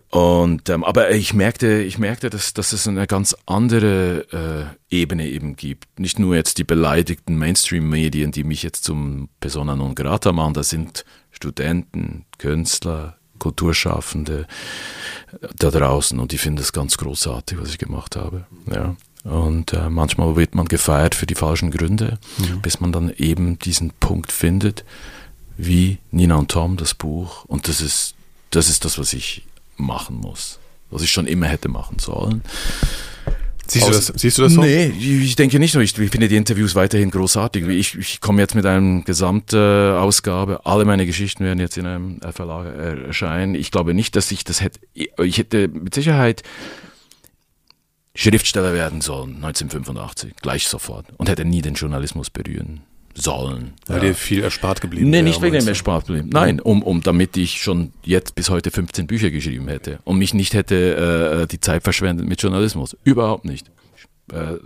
Und 0.09 0.69
ähm, 0.69 0.83
aber 0.83 1.11
ich 1.11 1.33
merkte, 1.33 1.81
ich 1.81 1.97
merkte, 1.97 2.29
dass, 2.29 2.53
dass 2.53 2.71
es 2.71 2.87
eine 2.87 3.05
ganz 3.05 3.35
andere 3.45 4.71
äh, 4.89 4.95
Ebene 4.95 5.27
eben 5.27 5.55
gibt. 5.57 5.99
Nicht 5.99 6.19
nur 6.19 6.35
jetzt 6.35 6.57
die 6.57 6.63
beleidigten 6.63 7.37
Mainstream-Medien, 7.37 8.31
die 8.31 8.45
mich 8.45 8.63
jetzt 8.63 8.85
zum 8.85 9.29
Persona 9.41 9.75
non 9.75 9.93
grata 9.93 10.31
machen, 10.31 10.53
das 10.53 10.69
sind 10.69 11.03
Studenten, 11.31 12.25
Künstler, 12.37 13.17
Kulturschaffende 13.39 14.47
da 15.57 15.69
draußen 15.69 16.19
und 16.19 16.31
die 16.31 16.37
finden 16.37 16.61
es 16.61 16.73
ganz 16.73 16.97
großartig, 16.97 17.59
was 17.59 17.69
ich 17.69 17.77
gemacht 17.77 18.15
habe. 18.15 18.45
Ja. 18.71 18.95
Und 19.23 19.73
äh, 19.73 19.89
manchmal 19.89 20.35
wird 20.35 20.53
man 20.53 20.67
gefeiert 20.67 21.15
für 21.15 21.25
die 21.25 21.35
falschen 21.35 21.71
Gründe, 21.71 22.19
mhm. 22.37 22.61
bis 22.61 22.79
man 22.79 22.91
dann 22.91 23.11
eben 23.17 23.57
diesen 23.57 23.91
Punkt 23.99 24.31
findet, 24.31 24.85
wie 25.57 25.97
Nina 26.11 26.35
und 26.35 26.51
Tom, 26.51 26.77
das 26.77 26.93
Buch. 26.93 27.43
Und 27.45 27.67
das 27.67 27.81
ist, 27.81 28.13
das 28.51 28.69
ist 28.69 28.85
das, 28.85 28.99
was 28.99 29.13
ich 29.13 29.43
machen 29.77 30.17
muss, 30.17 30.59
was 30.91 31.01
ich 31.01 31.11
schon 31.11 31.25
immer 31.25 31.47
hätte 31.47 31.69
machen 31.69 31.97
sollen. 31.97 32.43
Siehst, 33.67 33.87
du 33.87 33.91
das, 33.91 34.13
siehst 34.15 34.37
du 34.37 34.43
das 34.43 34.53
so? 34.53 34.61
Nee, 34.61 34.87
ich 34.87 35.35
denke 35.35 35.59
nicht. 35.59 35.75
Ich, 35.75 35.97
ich 35.97 36.11
finde 36.11 36.27
die 36.27 36.35
Interviews 36.35 36.75
weiterhin 36.75 37.11
großartig. 37.11 37.67
Ich, 37.67 37.95
ich 37.97 38.21
komme 38.21 38.41
jetzt 38.41 38.55
mit 38.55 38.65
einer 38.65 39.01
Gesamtausgabe. 39.01 40.65
Alle 40.65 40.85
meine 40.85 41.05
Geschichten 41.05 41.43
werden 41.43 41.59
jetzt 41.59 41.77
in 41.77 41.85
einem 41.85 42.19
Verlag 42.31 42.67
erscheinen. 42.77 43.55
Ich 43.55 43.71
glaube 43.71 43.93
nicht, 43.93 44.15
dass 44.15 44.31
ich 44.31 44.43
das 44.43 44.61
hätte. 44.61 44.79
Ich 44.93 45.37
hätte 45.37 45.67
mit 45.67 45.93
Sicherheit 45.93 46.43
Schriftsteller 48.13 48.73
werden 48.73 49.01
sollen, 49.01 49.35
1985, 49.35 50.35
gleich 50.41 50.67
sofort. 50.67 51.07
Und 51.17 51.27
hätte 51.27 51.43
nie 51.43 51.61
den 51.61 51.73
Journalismus 51.73 52.29
berühren 52.29 52.81
sollen. 53.15 53.73
Weil 53.87 53.97
ja. 53.97 54.03
dir 54.09 54.15
viel 54.15 54.43
erspart 54.43 54.81
geblieben 54.81 55.09
Nee, 55.09 55.21
nicht 55.21 55.41
wegen 55.41 55.57
dem 55.57 55.67
erspart 55.67 56.07
geblieben. 56.07 56.29
Nein, 56.31 56.59
um, 56.59 56.83
um 56.83 57.01
damit 57.01 57.37
ich 57.37 57.61
schon 57.61 57.93
jetzt 58.03 58.35
bis 58.35 58.49
heute 58.49 58.71
15 58.71 59.07
Bücher 59.07 59.31
geschrieben 59.31 59.67
hätte 59.67 59.99
und 60.03 60.17
mich 60.17 60.33
nicht 60.33 60.53
hätte 60.53 61.41
äh, 61.43 61.47
die 61.47 61.59
Zeit 61.59 61.83
verschwendet 61.83 62.27
mit 62.27 62.41
Journalismus. 62.41 62.97
Überhaupt 63.03 63.45
nicht. 63.45 63.71
Äh, 64.31 64.57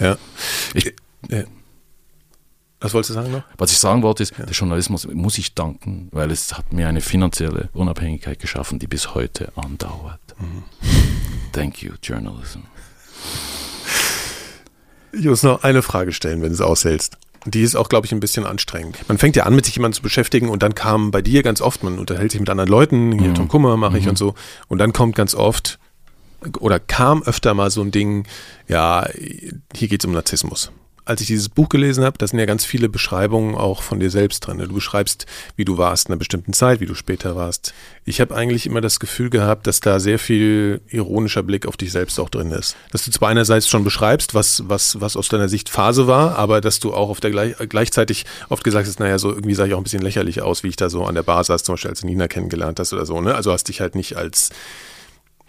ja. 0.00 0.16
Ich, 0.74 0.94
ja. 1.28 1.44
Was 2.80 2.94
wolltest 2.94 3.10
du 3.10 3.14
sagen 3.14 3.32
noch? 3.32 3.42
Was 3.58 3.72
ich 3.72 3.78
sagen 3.78 4.02
wollte 4.02 4.22
ist, 4.22 4.38
ja. 4.38 4.44
der 4.44 4.54
Journalismus 4.54 5.06
muss 5.06 5.36
ich 5.36 5.54
danken, 5.54 6.08
weil 6.12 6.30
es 6.30 6.56
hat 6.56 6.72
mir 6.72 6.88
eine 6.88 7.02
finanzielle 7.02 7.68
Unabhängigkeit 7.74 8.38
geschaffen, 8.38 8.78
die 8.78 8.86
bis 8.86 9.14
heute 9.14 9.52
andauert. 9.54 10.20
Mhm. 10.38 10.62
Thank 11.52 11.82
you, 11.82 11.92
Journalism. 12.02 12.60
Ich 15.12 15.24
muss 15.24 15.42
noch 15.42 15.62
eine 15.62 15.82
Frage 15.82 16.12
stellen, 16.12 16.40
wenn 16.40 16.48
du 16.48 16.54
es 16.54 16.60
aushältst. 16.60 17.18
Die 17.46 17.62
ist 17.62 17.74
auch, 17.74 17.88
glaube 17.88 18.06
ich, 18.06 18.12
ein 18.12 18.20
bisschen 18.20 18.44
anstrengend. 18.44 18.98
Man 19.08 19.18
fängt 19.18 19.36
ja 19.36 19.44
an, 19.44 19.54
mit 19.54 19.64
sich 19.64 19.74
jemandem 19.74 19.96
zu 19.96 20.02
beschäftigen 20.02 20.48
und 20.48 20.62
dann 20.62 20.74
kam 20.74 21.10
bei 21.10 21.22
dir 21.22 21.42
ganz 21.42 21.60
oft, 21.60 21.82
man 21.82 21.98
unterhält 21.98 22.32
sich 22.32 22.40
mit 22.40 22.50
anderen 22.50 22.68
Leuten, 22.70 23.18
hier 23.18 23.30
mhm. 23.30 23.34
Tom 23.34 23.48
Kummer 23.48 23.76
mache 23.76 23.96
ich 23.98 24.04
mhm. 24.04 24.10
und 24.10 24.18
so, 24.18 24.34
und 24.68 24.78
dann 24.78 24.92
kommt 24.92 25.16
ganz 25.16 25.34
oft 25.34 25.78
oder 26.58 26.78
kam 26.78 27.22
öfter 27.22 27.54
mal 27.54 27.70
so 27.70 27.80
ein 27.82 27.90
Ding, 27.90 28.26
ja, 28.68 29.06
hier 29.74 29.88
geht 29.88 30.02
es 30.02 30.06
um 30.06 30.12
Narzissmus 30.12 30.70
als 31.10 31.20
ich 31.20 31.26
dieses 31.26 31.48
Buch 31.48 31.68
gelesen 31.68 32.04
habe, 32.04 32.16
da 32.18 32.26
sind 32.26 32.38
ja 32.38 32.46
ganz 32.46 32.64
viele 32.64 32.88
Beschreibungen 32.88 33.56
auch 33.56 33.82
von 33.82 33.98
dir 33.98 34.10
selbst 34.10 34.46
drin. 34.46 34.58
Du 34.58 34.72
beschreibst, 34.72 35.26
wie 35.56 35.64
du 35.64 35.76
warst 35.76 36.06
in 36.06 36.12
einer 36.12 36.18
bestimmten 36.18 36.52
Zeit, 36.52 36.80
wie 36.80 36.86
du 36.86 36.94
später 36.94 37.34
warst. 37.34 37.74
Ich 38.04 38.20
habe 38.20 38.34
eigentlich 38.34 38.66
immer 38.66 38.80
das 38.80 39.00
Gefühl 39.00 39.28
gehabt, 39.28 39.66
dass 39.66 39.80
da 39.80 39.98
sehr 39.98 40.20
viel 40.20 40.80
ironischer 40.88 41.42
Blick 41.42 41.66
auf 41.66 41.76
dich 41.76 41.90
selbst 41.90 42.20
auch 42.20 42.30
drin 42.30 42.52
ist. 42.52 42.76
Dass 42.92 43.04
du 43.04 43.10
zwar 43.10 43.28
einerseits 43.28 43.68
schon 43.68 43.82
beschreibst, 43.82 44.34
was, 44.34 44.62
was, 44.68 45.00
was 45.00 45.16
aus 45.16 45.28
deiner 45.28 45.48
Sicht 45.48 45.68
Phase 45.68 46.06
war, 46.06 46.36
aber 46.36 46.60
dass 46.60 46.78
du 46.78 46.94
auch 46.94 47.10
auf 47.10 47.18
der 47.18 47.32
gleich, 47.32 47.56
gleichzeitig 47.68 48.24
oft 48.48 48.62
gesagt 48.62 48.86
hast, 48.86 49.00
naja, 49.00 49.18
so 49.18 49.30
irgendwie 49.30 49.54
sah 49.54 49.66
ich 49.66 49.74
auch 49.74 49.78
ein 49.78 49.84
bisschen 49.84 50.02
lächerlich 50.02 50.42
aus, 50.42 50.62
wie 50.62 50.68
ich 50.68 50.76
da 50.76 50.90
so 50.90 51.04
an 51.04 51.16
der 51.16 51.24
Bar 51.24 51.42
saß, 51.42 51.64
zum 51.64 51.74
Beispiel 51.74 51.90
als 51.90 52.02
du 52.02 52.06
Nina 52.06 52.28
kennengelernt 52.28 52.78
hast 52.78 52.92
oder 52.92 53.04
so. 53.04 53.20
Ne? 53.20 53.34
Also 53.34 53.52
hast 53.52 53.64
dich 53.64 53.80
halt 53.80 53.96
nicht 53.96 54.16
als 54.16 54.50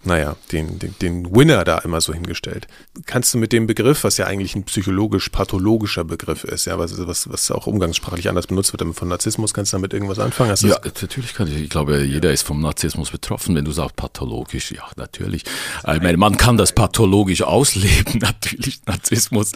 naja, 0.04 0.36
den, 0.52 0.80
den, 0.80 0.96
den 1.02 1.36
Winner 1.36 1.64
da 1.64 1.78
immer 1.80 2.02
so 2.02 2.14
hingestellt. 2.14 2.68
Kannst 3.06 3.34
du 3.34 3.38
mit 3.38 3.54
dem 3.54 3.68
Begriff, 3.68 4.04
was 4.04 4.18
ja 4.18 4.26
eigentlich 4.26 4.56
ein 4.56 4.64
psychologisch-pathologischer 4.64 6.04
Begriff 6.04 6.44
ist, 6.44 6.66
ja, 6.66 6.80
was, 6.80 7.06
was, 7.06 7.30
was 7.30 7.52
auch 7.52 7.68
umgangssprachlich 7.68 8.28
anders 8.28 8.48
benutzt 8.48 8.74
wird, 8.74 8.82
von 8.96 9.08
Narzissmus, 9.08 9.54
kannst 9.54 9.74
du 9.74 9.78
damit 9.78 9.94
irgendwas 9.94 10.18
anfangen? 10.18 10.50
Hast 10.50 10.64
ja, 10.64 10.80
natürlich 10.84 11.34
kann 11.36 11.48
ich. 11.48 11.56
Ich 11.56 11.70
glaube, 11.70 12.04
jeder 12.04 12.32
ist 12.32 12.42
vom 12.42 12.62
Narzissmus 12.62 13.12
betroffen, 13.12 13.56
wenn 13.56 13.66
du 13.66 13.72
sagst 13.72 13.96
pathologisch. 13.96 14.72
Ja, 14.72 14.84
natürlich. 14.96 15.44
Ich 15.44 16.02
meine, 16.02 16.18
man 16.18 16.38
kann 16.38 16.58
das 16.58 16.72
pathologisch 16.72 17.44
ausleben, 17.44 18.20
natürlich, 18.20 18.82
Narzissmus 18.88 19.52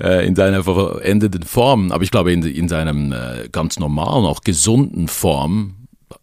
äh, 0.00 0.26
in 0.26 0.36
seiner 0.36 0.62
verendeten 0.62 1.42
Form. 1.42 1.90
Aber 1.90 2.04
ich 2.04 2.12
glaube, 2.12 2.32
in, 2.32 2.42
in 2.44 2.68
seinem 2.68 3.12
äh, 3.12 3.48
ganz 3.50 3.78
normalen, 3.78 4.24
auch 4.24 4.42
gesunden 4.42 5.08
Form 5.08 5.79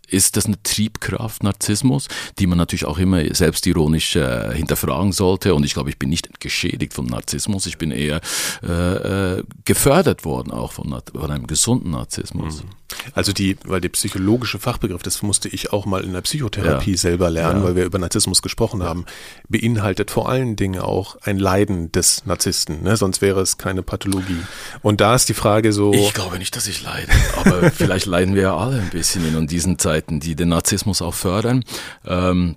ist 0.08 0.38
das 0.38 0.46
eine 0.46 0.62
Triebkraft, 0.64 1.44
Narzissmus, 1.44 2.08
die 2.40 2.48
man 2.48 2.58
natürlich 2.58 2.86
auch 2.86 2.98
immer 2.98 3.24
selbstironisch 3.34 4.16
äh, 4.16 4.54
hinterfragen 4.54 5.12
sollte. 5.12 5.54
Und 5.54 5.66
ich 5.66 5.74
glaube, 5.74 5.90
ich 5.90 6.00
bin 6.00 6.10
nicht 6.10 6.40
geschädigt 6.40 6.94
von 6.94 7.06
Narzissmus, 7.06 7.66
ich 7.66 7.78
bin 7.78 7.92
eher 7.92 8.22
äh, 8.64 9.38
äh, 9.38 9.44
gefördert 9.66 10.26
worden 10.26 10.52
auch 10.52 10.72
von, 10.72 10.96
von 11.14 11.32
einem 11.32 11.48
gesunden 11.48 11.92
Narzissmus. 11.92 12.64
Mhm. 12.64 12.70
Also 13.14 13.34
die, 13.34 13.58
weil 13.66 13.82
der 13.82 13.90
psychologische 13.90 14.60
Fachbegriff, 14.60 15.04
das 15.04 15.22
musste 15.22 15.50
ich 15.50 15.74
auch 15.74 15.86
mal 15.86 16.04
in 16.04 16.14
der 16.14 16.22
Psychotherapie 16.22 16.92
ja. 16.92 16.98
selber 16.98 17.30
lernen, 17.30 17.60
ja. 17.60 17.66
weil 17.66 17.76
wir 17.76 17.86
über 17.86 18.00
Narzissmus 18.00 18.42
gesprochen 18.42 18.84
haben, 18.84 19.06
beinhaltet 19.50 20.12
vor 20.12 20.30
allen 20.30 20.56
Dingen 20.56 20.80
auch 20.80 21.18
ein 21.24 21.38
Leiden 21.38 21.92
des 21.92 22.26
Narzissten, 22.26 22.84
ne? 22.84 22.96
sonst 22.96 23.22
wäre 23.22 23.42
es 23.42 23.58
keine 23.58 23.84
Pathologie. 23.84 24.42
Und 24.82 25.02
da 25.02 25.16
ist 25.16 25.28
die 25.30 25.34
Frage 25.34 25.74
so. 25.74 25.94
Ich 25.94 26.14
glaube 26.14 26.38
nicht, 26.38 26.56
dass 26.56 26.68
ich 26.68 26.82
leide, 26.82 27.12
aber 27.36 27.72
vielleicht 27.76 28.06
leiden 28.06 28.36
wir 28.36 28.44
ja 28.44 28.58
alle 28.58 28.80
ein 28.80 28.90
bisschen 28.90 29.26
in 29.36 29.48
diesen 29.48 29.80
Zeiten, 29.80 29.97
die 30.02 30.36
den 30.36 30.50
Narzissmus 30.50 31.02
auch 31.02 31.14
fördern. 31.14 31.64
Ähm, 32.06 32.56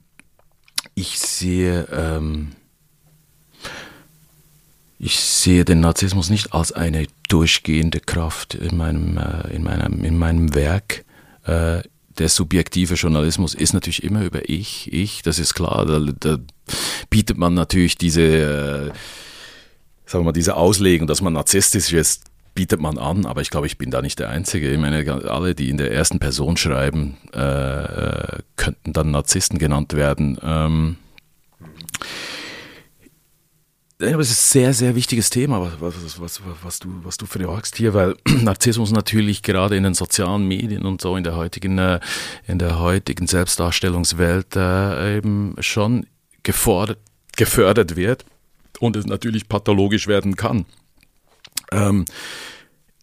ich 0.95 1.19
sehe, 1.19 1.87
ähm, 1.93 2.53
ich 4.99 5.19
sehe 5.19 5.65
den 5.65 5.81
Narzissmus 5.81 6.31
nicht 6.31 6.53
als 6.53 6.73
eine 6.73 7.07
durchgehende 7.29 8.01
Kraft 8.01 8.55
in 8.55 8.77
meinem, 8.77 9.17
äh, 9.17 9.55
in 9.55 9.62
meinem, 9.62 10.05
in 10.05 10.19
meinem 10.19 10.55
Werk. 10.55 11.05
Äh, 11.45 11.83
der 12.19 12.29
subjektive 12.29 12.95
Journalismus 12.95 13.55
ist 13.55 13.73
natürlich 13.73 14.03
immer 14.03 14.23
über 14.23 14.49
ich, 14.49 14.93
ich, 14.93 15.23
das 15.23 15.39
ist 15.39 15.55
klar. 15.55 15.87
Da, 15.87 16.01
da 16.01 16.39
bietet 17.09 17.39
man 17.39 17.55
natürlich 17.55 17.97
diese, 17.97 18.23
äh, 18.23 18.87
sagen 20.05 20.25
wir 20.25 20.25
mal, 20.25 20.33
diese 20.33 20.57
Auslegung, 20.57 21.07
dass 21.07 21.23
man 21.23 21.33
narzisstisch 21.33 21.93
ist, 21.95 22.25
bietet 22.61 22.81
man 22.81 22.99
an, 22.99 23.24
aber 23.24 23.41
ich 23.41 23.49
glaube, 23.49 23.66
ich 23.66 23.78
bin 23.78 23.91
da 23.91 24.03
nicht 24.03 24.19
der 24.19 24.28
Einzige. 24.28 24.70
Ich 24.70 24.78
meine, 24.78 25.24
alle, 25.31 25.55
die 25.55 25.70
in 25.70 25.78
der 25.78 25.91
ersten 25.93 26.19
Person 26.19 26.59
schreiben, 26.59 27.16
äh, 27.32 28.43
könnten 28.57 28.91
Zeiten 28.91 28.93
dann 28.93 29.11
Narzissten 29.11 29.59
genannt 29.59 29.95
werden. 29.95 30.39
Ähm, 30.43 30.97
aber 34.03 34.20
es 34.20 34.31
ist 34.31 34.57
ein 34.57 34.62
sehr, 34.62 34.74
sehr 34.74 34.95
wichtiges 34.95 35.28
Thema, 35.28 35.61
was, 35.61 35.95
was, 35.95 36.20
was, 36.20 36.41
was, 36.62 36.78
du, 36.78 36.89
was 37.03 37.19
du 37.19 37.27
fragst 37.27 37.77
hier, 37.77 37.93
weil 37.93 38.16
Narzissmus 38.27 38.93
natürlich 38.93 39.43
gerade 39.43 39.77
in 39.77 39.82
den 39.82 39.95
sozialen 39.95 40.49
Medien 40.49 40.87
und 40.87 41.03
so 41.03 41.16
in 41.16 41.24
der 41.24 41.37
heutigen, 41.37 41.78
äh, 41.78 42.01
in 42.47 42.59
der 42.59 42.78
heutigen 42.78 43.27
Selbstdarstellungswelt 43.27 44.57
äh, 44.57 45.19
eben 45.19 45.55
schon 45.61 46.07
gefordert, 46.43 46.99
gefördert 47.37 47.97
wird 47.97 48.24
und 48.81 48.97
es 48.97 49.05
natürlich 49.05 49.49
pathologisch 49.49 50.09
werden 50.09 50.35
kann. 50.35 50.65
Ähm, 51.72 52.05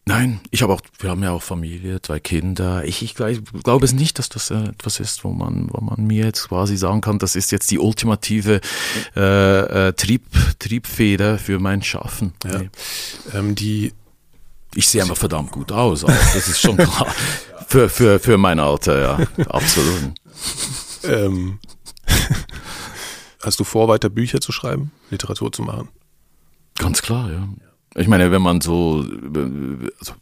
Nein, 0.08 0.40
ich 0.52 0.62
habe 0.62 0.72
auch, 0.72 0.80
wir 1.00 1.10
haben 1.10 1.22
ja 1.22 1.32
auch 1.32 1.44
Familie, 1.44 2.02
zwei 2.02 2.22
Kinder. 2.22 2.86
Ich, 2.86 3.02
ich, 3.02 3.20
ich 3.20 3.42
glaube 3.64 3.84
es 3.84 3.92
nicht, 3.92 4.18
dass 4.20 4.30
das 4.30 4.52
äh, 4.52 4.70
etwas 4.70 5.02
ist, 5.02 5.26
wo 5.26 5.32
man, 5.32 5.68
wo 5.70 5.82
man 5.82 6.08
mir 6.08 6.24
jetzt 6.24 6.48
quasi 6.48 6.78
sagen 6.78 7.02
kann, 7.02 7.20
das 7.20 7.36
ist 7.36 7.52
jetzt 7.52 7.70
die 7.72 7.78
ultimative 7.78 8.62
äh, 9.18 9.88
äh, 9.90 9.92
Trieb, 9.92 10.24
Triebfeder 10.60 11.38
für 11.38 11.60
mein 11.60 11.84
Schaffen. 11.84 12.32
Ja. 12.46 12.60
Nee. 12.60 12.70
Ähm, 13.34 13.56
die 13.56 13.92
ich 14.76 14.88
sehe 14.88 15.02
einfach 15.02 15.18
verdammt 15.18 15.52
gut 15.52 15.74
aus, 15.74 16.06
auch. 16.06 16.08
das 16.08 16.48
ist 16.48 16.62
schon 16.62 16.78
klar. 16.78 17.08
für, 17.68 17.90
für, 17.90 18.20
für 18.20 18.38
mein 18.38 18.62
Alter, 18.62 19.02
ja, 19.02 19.28
absolut. 19.50 20.14
Ähm, 21.04 21.60
hast 23.44 23.60
du 23.60 23.66
vor, 23.66 23.90
weiter 23.90 24.10
Bücher 24.10 24.40
zu 24.40 24.54
schreiben, 24.54 24.92
Literatur 25.10 25.52
zu 25.52 25.64
machen? 25.64 25.90
Ganz 26.76 27.02
klar, 27.02 27.30
ja. 27.30 27.48
Ich 27.98 28.08
meine, 28.08 28.32
wenn 28.32 28.42
man 28.42 28.62
so, 28.62 29.04
also, 30.00 30.14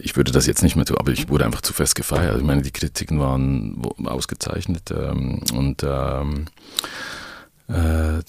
ich 0.00 0.16
würde 0.16 0.32
das 0.32 0.46
jetzt 0.46 0.62
nicht 0.62 0.76
mehr 0.76 0.86
tun, 0.86 0.96
aber 0.98 1.12
ich 1.12 1.28
wurde 1.28 1.44
einfach 1.44 1.60
zu 1.60 1.72
fest 1.72 1.94
gefeiert. 1.94 2.38
Ich 2.38 2.44
meine, 2.44 2.62
die 2.62 2.70
Kritiken 2.70 3.20
waren 3.20 3.82
ausgezeichnet 4.04 4.90
ähm, 4.90 5.42
und 5.54 5.82
ähm, 5.86 6.46
äh, 7.68 8.20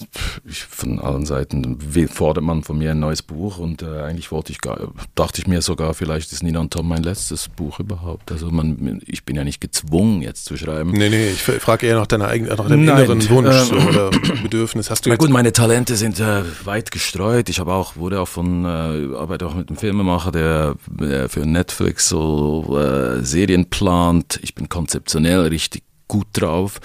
ich, 0.44 0.64
von 0.64 0.98
allen 0.98 1.24
Seiten 1.24 1.78
fordert 2.08 2.44
man 2.44 2.62
von 2.62 2.76
mir 2.78 2.90
ein 2.90 3.00
neues 3.00 3.22
Buch 3.22 3.58
und 3.58 3.82
äh, 3.82 4.02
eigentlich 4.02 4.30
wollte 4.30 4.52
ich 4.52 4.60
gar, 4.60 4.92
dachte 5.14 5.40
ich 5.40 5.46
mir 5.46 5.62
sogar, 5.62 5.94
vielleicht 5.94 6.30
ist 6.32 6.42
Nina 6.42 6.60
und 6.60 6.72
Tom 6.72 6.86
mein 6.86 7.02
letztes 7.02 7.48
Buch 7.48 7.80
überhaupt. 7.80 8.30
Also 8.32 8.50
man, 8.50 9.00
ich 9.06 9.24
bin 9.24 9.36
ja 9.36 9.44
nicht 9.44 9.60
gezwungen, 9.60 10.20
jetzt 10.20 10.44
zu 10.44 10.58
schreiben. 10.58 10.92
Nee, 10.92 11.08
nee, 11.08 11.30
ich 11.30 11.42
frage 11.42 11.86
eher 11.86 11.96
nach 11.96 12.06
deiner 12.06 12.28
eigenen, 12.28 12.54
nach 12.54 12.68
deinem 12.68 12.84
Nein, 12.84 13.04
inneren 13.04 13.30
Wunsch 13.30 13.72
äh, 13.72 13.88
oder 13.88 14.10
Bedürfnis. 14.42 14.90
Hast 14.90 15.06
du 15.06 15.10
na 15.10 15.16
gut, 15.16 15.30
meine 15.30 15.52
Talente 15.52 15.96
sind 15.96 16.20
äh, 16.20 16.42
weit 16.64 16.90
gestreut. 16.90 17.48
Ich 17.48 17.60
habe 17.60 17.72
auch, 17.72 17.96
wurde 17.96 18.20
auch 18.20 18.28
von, 18.28 18.66
äh, 18.66 19.16
arbeite 19.16 19.46
auch 19.46 19.54
mit 19.54 19.70
einem 19.70 19.78
Filmemacher, 19.78 20.32
der, 20.32 20.74
der 20.86 21.30
für 21.30 21.46
Netflix 21.46 22.10
so 22.10 22.78
äh, 22.78 23.24
Serien 23.24 23.70
plant. 23.70 24.38
Ich 24.42 24.54
bin 24.54 24.68
konzeptionell 24.68 25.40
richtig 25.48 25.82
gut 26.10 26.26
drauf, 26.32 26.80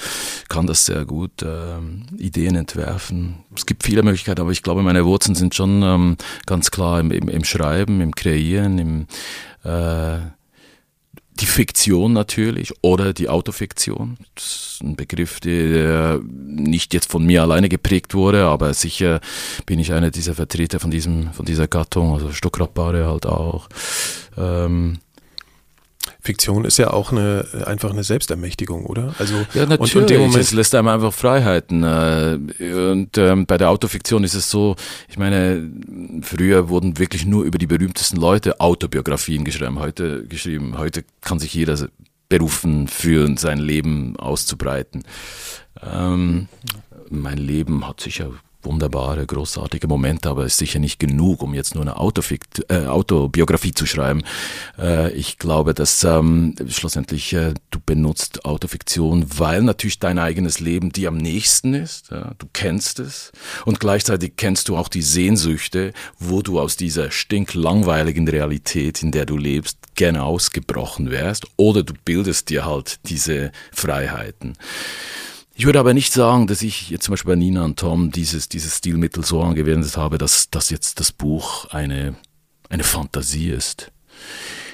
kann 0.49 0.67
das 0.67 0.85
sehr 0.85 1.03
gut, 1.03 1.41
äh, 1.41 1.79
Ideen 2.17 2.55
entwerfen. 2.55 3.39
Es 3.55 3.65
gibt 3.65 3.83
viele 3.83 4.03
Möglichkeiten, 4.03 4.41
aber 4.41 4.51
ich 4.51 4.61
glaube, 4.61 4.83
meine 4.83 5.03
Wurzeln 5.03 5.33
sind 5.33 5.55
schon 5.55 5.81
ähm, 5.81 6.17
ganz 6.45 6.69
klar 6.69 6.99
im, 6.99 7.09
im, 7.09 7.27
im, 7.27 7.43
Schreiben, 7.43 8.01
im 8.01 8.13
Kreieren, 8.13 8.77
im 8.77 9.07
äh, 9.63 10.19
die 11.39 11.47
Fiktion 11.47 12.13
natürlich 12.13 12.71
oder 12.81 13.13
die 13.13 13.27
Autofiktion. 13.27 14.17
Das 14.35 14.45
ist 14.45 14.83
ein 14.83 14.95
Begriff, 14.95 15.39
der 15.39 16.21
nicht 16.23 16.93
jetzt 16.93 17.11
von 17.11 17.25
mir 17.25 17.41
alleine 17.41 17.67
geprägt 17.67 18.13
wurde, 18.13 18.45
aber 18.45 18.73
sicher 18.73 19.19
bin 19.65 19.79
ich 19.79 19.91
einer 19.91 20.11
dieser 20.11 20.35
Vertreter 20.35 20.79
von 20.79 20.91
diesem, 20.91 21.33
von 21.33 21.45
dieser 21.45 21.67
Gattung, 21.67 22.13
also 22.13 22.31
Stuckrad-Bare 22.31 23.05
halt 23.05 23.25
auch. 23.25 23.67
Ähm, 24.37 24.99
Fiktion 26.25 26.65
ist 26.65 26.77
ja 26.77 26.91
auch 26.91 27.11
eine, 27.11 27.45
einfach 27.65 27.91
eine 27.91 28.03
Selbstermächtigung, 28.03 28.85
oder? 28.85 29.13
Also, 29.19 29.35
ja, 29.53 29.65
natürlich. 29.65 29.95
Und, 29.95 30.11
und 30.11 30.17
Moment 30.17 30.35
es 30.35 30.51
lässt 30.51 30.73
einem 30.75 30.87
einfach 30.87 31.13
Freiheiten. 31.13 31.83
Äh, 31.83 32.37
und 32.73 33.17
ähm, 33.17 33.45
bei 33.45 33.57
der 33.57 33.69
Autofiktion 33.69 34.23
ist 34.23 34.33
es 34.33 34.49
so, 34.49 34.75
ich 35.07 35.17
meine, 35.17 35.69
früher 36.21 36.69
wurden 36.69 36.97
wirklich 36.97 37.25
nur 37.25 37.43
über 37.43 37.57
die 37.57 37.67
berühmtesten 37.67 38.17
Leute 38.17 38.59
Autobiografien 38.59 39.45
geschrieben. 39.45 39.79
Heute 39.79 40.25
geschrieben. 40.27 40.77
Heute 40.77 41.03
kann 41.21 41.39
sich 41.39 41.53
jeder 41.53 41.77
berufen 42.27 42.87
fühlen, 42.87 43.37
sein 43.37 43.59
Leben 43.59 44.17
auszubreiten. 44.17 45.03
Ähm, 45.83 46.47
mein 47.09 47.37
Leben 47.37 47.87
hat 47.87 48.01
sicher 48.01 48.31
wunderbare, 48.65 49.25
großartige 49.25 49.87
Momente, 49.87 50.29
aber 50.29 50.45
ist 50.45 50.57
sicher 50.57 50.79
nicht 50.79 50.99
genug, 50.99 51.41
um 51.41 51.53
jetzt 51.53 51.75
nur 51.75 51.83
eine 51.83 51.97
Autofikt, 51.97 52.65
äh, 52.69 52.85
Autobiografie 52.87 53.73
zu 53.73 53.85
schreiben. 53.85 54.23
Äh, 54.77 55.11
ich 55.13 55.37
glaube, 55.37 55.73
dass 55.73 56.03
ähm, 56.03 56.55
schlussendlich 56.67 57.33
äh, 57.33 57.53
du 57.71 57.79
benutzt 57.85 58.45
Autofiktion, 58.45 59.25
weil 59.37 59.61
natürlich 59.61 59.99
dein 59.99 60.19
eigenes 60.19 60.59
Leben 60.59 60.91
dir 60.91 61.09
am 61.09 61.17
nächsten 61.17 61.73
ist. 61.73 62.11
Ja? 62.11 62.33
Du 62.37 62.47
kennst 62.51 62.99
es 62.99 63.31
und 63.65 63.79
gleichzeitig 63.79 64.33
kennst 64.37 64.69
du 64.69 64.77
auch 64.77 64.89
die 64.89 65.01
Sehnsüchte, 65.01 65.93
wo 66.19 66.41
du 66.41 66.59
aus 66.59 66.77
dieser 66.77 67.11
stinklangweiligen 67.11 68.27
Realität, 68.27 69.03
in 69.03 69.11
der 69.11 69.25
du 69.25 69.37
lebst, 69.37 69.77
gerne 69.95 70.23
ausgebrochen 70.23 71.09
wärst 71.11 71.47
oder 71.55 71.83
du 71.83 71.93
bildest 72.03 72.49
dir 72.49 72.65
halt 72.65 72.99
diese 73.07 73.51
Freiheiten. 73.71 74.57
Ich 75.57 75.65
würde 75.65 75.79
aber 75.79 75.93
nicht 75.93 76.11
sagen, 76.11 76.47
dass 76.47 76.61
ich 76.61 76.89
jetzt 76.89 77.05
zum 77.05 77.13
Beispiel 77.13 77.31
bei 77.31 77.37
Nina 77.37 77.63
und 77.63 77.79
Tom 77.79 78.11
dieses, 78.11 78.49
dieses 78.49 78.77
Stilmittel 78.77 79.23
so 79.23 79.41
angewendet 79.41 79.95
habe, 79.95 80.17
dass, 80.17 80.49
dass 80.49 80.69
jetzt 80.69 80.99
das 80.99 81.13
Buch 81.13 81.65
eine, 81.69 82.15
eine 82.67 82.83
Fantasie 82.83 83.51
ist. 83.51 83.93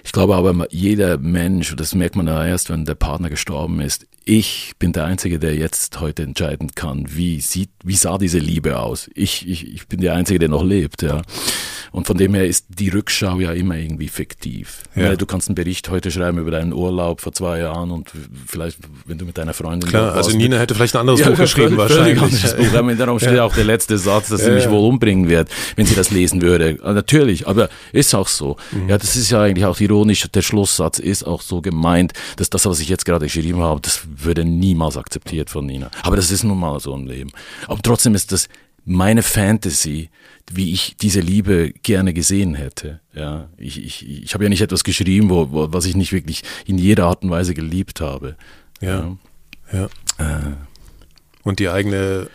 Ich 0.03 0.11
glaube 0.11 0.35
aber, 0.35 0.67
jeder 0.71 1.19
Mensch, 1.19 1.69
und 1.69 1.79
das 1.79 1.93
merkt 1.93 2.15
man 2.15 2.25
ja 2.25 2.43
erst, 2.43 2.71
wenn 2.71 2.85
der 2.85 2.95
Partner 2.95 3.29
gestorben 3.29 3.79
ist, 3.79 4.07
ich 4.23 4.73
bin 4.77 4.93
der 4.93 5.06
Einzige, 5.06 5.39
der 5.39 5.56
jetzt 5.56 5.99
heute 5.99 6.23
entscheiden 6.23 6.76
kann, 6.76 7.06
wie 7.10 7.41
sieht, 7.41 7.69
wie 7.84 7.95
sah 7.95 8.18
diese 8.18 8.38
Liebe 8.38 8.80
aus. 8.80 9.10
Ich, 9.15 9.48
ich, 9.48 9.73
ich 9.73 9.88
bin 9.88 9.99
der 9.99 10.14
Einzige, 10.14 10.38
der 10.38 10.49
noch 10.49 10.64
lebt, 10.64 11.02
ja. 11.02 11.22
Und 11.91 12.07
von 12.07 12.18
dem 12.18 12.34
her 12.34 12.48
ist 12.48 12.68
die 12.69 12.88
Rückschau 12.88 13.39
ja 13.39 13.52
immer 13.52 13.76
irgendwie 13.76 14.07
fiktiv. 14.07 14.84
Ja. 14.95 15.15
Du 15.18 15.26
kannst 15.26 15.49
einen 15.49 15.56
Bericht 15.56 15.89
heute 15.89 16.10
schreiben 16.10 16.38
über 16.38 16.52
deinen 16.52 16.72
Urlaub 16.72 17.19
vor 17.19 17.34
zwei 17.34 17.60
Jahren 17.60 17.91
und 17.91 18.11
vielleicht, 18.48 18.77
wenn 19.06 19.18
du 19.18 19.26
mit 19.26 19.38
deiner 19.38 19.53
Freundin. 19.53 19.89
Klar, 19.89 20.14
also 20.14 20.35
Nina 20.38 20.57
hätte 20.57 20.73
vielleicht 20.73 20.95
ein 20.95 21.02
anderes 21.02 21.19
ja, 21.19 21.30
Buch 21.30 21.38
geschrieben, 21.38 21.76
wahrscheinlich. 21.76 22.18
Buch. 22.19 22.95
Darum 22.98 23.19
steht 23.19 23.34
ja 23.34 23.43
auch 23.43 23.53
der 23.53 23.65
letzte 23.65 23.98
Satz, 23.98 24.30
dass 24.30 24.45
sie 24.45 24.52
mich 24.52 24.69
wohl 24.69 24.88
umbringen 24.88 25.27
wird, 25.27 25.49
wenn 25.76 25.85
sie 25.85 25.95
das 25.95 26.11
lesen 26.11 26.41
würde. 26.41 26.77
Natürlich, 26.81 27.48
aber 27.48 27.69
ist 27.91 28.15
auch 28.15 28.30
so. 28.30 28.56
Mhm. 28.72 28.88
Ja, 28.88 28.98
das 28.98 29.18
ist 29.18 29.30
ja 29.30 29.41
eigentlich 29.41 29.65
auch 29.65 29.80
ironisch. 29.80 30.26
Der 30.34 30.41
Schlusssatz 30.41 30.99
ist 30.99 31.23
auch 31.23 31.41
so 31.41 31.61
gemeint, 31.61 32.14
dass 32.38 32.49
das, 32.49 32.65
was 32.65 32.80
ich 32.80 32.88
jetzt 32.88 33.03
gerade 33.03 33.26
geschrieben 33.26 33.60
habe, 33.60 33.81
das 33.81 34.03
würde 34.13 34.45
niemals 34.45 34.97
akzeptiert 34.97 35.49
von 35.49 35.65
Nina. 35.65 35.89
Aber 36.03 36.15
das 36.15 36.31
ist 36.31 36.43
nun 36.43 36.59
mal 36.59 36.79
so 36.79 36.93
im 36.93 37.07
Leben. 37.07 37.31
Aber 37.67 37.81
trotzdem 37.81 38.15
ist 38.15 38.31
das 38.31 38.49
meine 38.83 39.23
Fantasy, 39.23 40.09
wie 40.51 40.73
ich 40.73 40.97
diese 40.97 41.19
Liebe 41.19 41.71
gerne 41.83 42.13
gesehen 42.13 42.55
hätte. 42.55 42.99
Ja, 43.13 43.49
ich, 43.57 43.83
ich, 43.83 44.23
ich 44.23 44.33
habe 44.33 44.43
ja 44.45 44.49
nicht 44.49 44.61
etwas 44.61 44.83
geschrieben, 44.83 45.29
wo, 45.29 45.51
wo, 45.51 45.71
was 45.71 45.85
ich 45.85 45.95
nicht 45.95 46.11
wirklich 46.11 46.43
in 46.65 46.77
jeder 46.77 47.05
Art 47.05 47.23
und 47.23 47.29
Weise 47.29 47.53
geliebt 47.53 48.01
habe. 48.01 48.35
Ja. 48.81 49.15
Ja. 49.71 49.85
Äh. 50.17 50.53
Und 51.43 51.59
die 51.59 51.69
eigene 51.69 52.27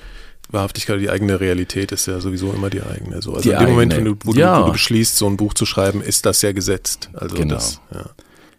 Wahrhaftigkeit, 0.49 1.01
die 1.01 1.11
eigene 1.11 1.41
Realität 1.41 1.93
ist 1.93 2.07
ja 2.07 2.21
sowieso 2.21 2.53
immer 2.53 2.71
die 2.71 2.83
eigene. 2.83 3.17
Also, 3.17 3.35
also 3.35 3.51
in 3.51 3.57
dem 3.57 3.59
eigene, 3.59 3.73
Moment, 3.73 3.97
wenn 3.97 4.05
du, 4.05 4.17
wo, 4.25 4.33
ja. 4.33 4.57
du, 4.57 4.63
wo, 4.63 4.67
du, 4.67 4.73
beschließt, 4.73 5.17
so 5.17 5.27
ein 5.27 5.37
Buch 5.37 5.55
zu 5.55 5.67
schreiben, 5.67 6.01
ist 6.01 6.27
das 6.27 6.43
ja 6.43 6.53
gesetzt. 6.53 7.11
Also 7.13 7.37
genau. 7.37 7.55
Das, 7.55 7.81
ja. 7.93 8.11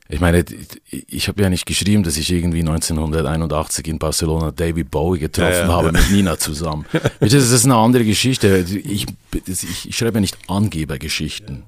Ich 0.10 0.20
meine, 0.20 0.46
ich 0.90 1.28
habe 1.28 1.42
ja 1.42 1.50
nicht 1.50 1.66
geschrieben, 1.66 2.04
dass 2.04 2.18
ich 2.18 2.32
irgendwie 2.32 2.60
1981 2.60 3.88
in 3.88 4.00
Barcelona 4.00 4.52
David 4.52 4.90
Bowie 4.90 5.20
getroffen 5.20 5.52
ja, 5.52 5.68
ja, 5.68 5.68
habe 5.68 5.88
ja. 5.88 5.92
mit 5.92 6.12
Nina 6.12 6.38
zusammen. 6.38 6.86
das 7.20 7.34
ist 7.34 7.66
eine 7.66 7.76
andere 7.76 8.06
Geschichte. 8.06 8.66
Ich, 8.70 9.06
ich, 9.46 9.90
ich 9.90 9.98
schreibe 9.98 10.16
ja 10.16 10.22
nicht 10.22 10.38
Angebergeschichten. 10.48 11.64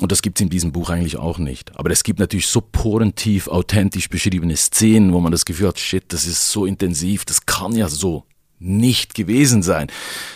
Und 0.00 0.10
das 0.10 0.22
gibt's 0.22 0.40
in 0.40 0.50
diesem 0.50 0.72
Buch 0.72 0.90
eigentlich 0.90 1.16
auch 1.18 1.38
nicht. 1.38 1.76
Aber 1.78 1.90
es 1.90 2.02
gibt 2.02 2.18
natürlich 2.18 2.48
so 2.48 2.60
porentief, 2.60 3.46
authentisch 3.46 4.08
beschriebene 4.08 4.56
Szenen, 4.56 5.12
wo 5.12 5.20
man 5.20 5.30
das 5.30 5.44
Gefühl 5.44 5.68
hat, 5.68 5.78
shit, 5.78 6.04
das 6.08 6.26
ist 6.26 6.50
so 6.50 6.66
intensiv, 6.66 7.24
das 7.24 7.46
kann 7.46 7.76
ja 7.76 7.88
so 7.88 8.24
nicht 8.58 9.14
gewesen 9.14 9.62
sein. 9.62 9.88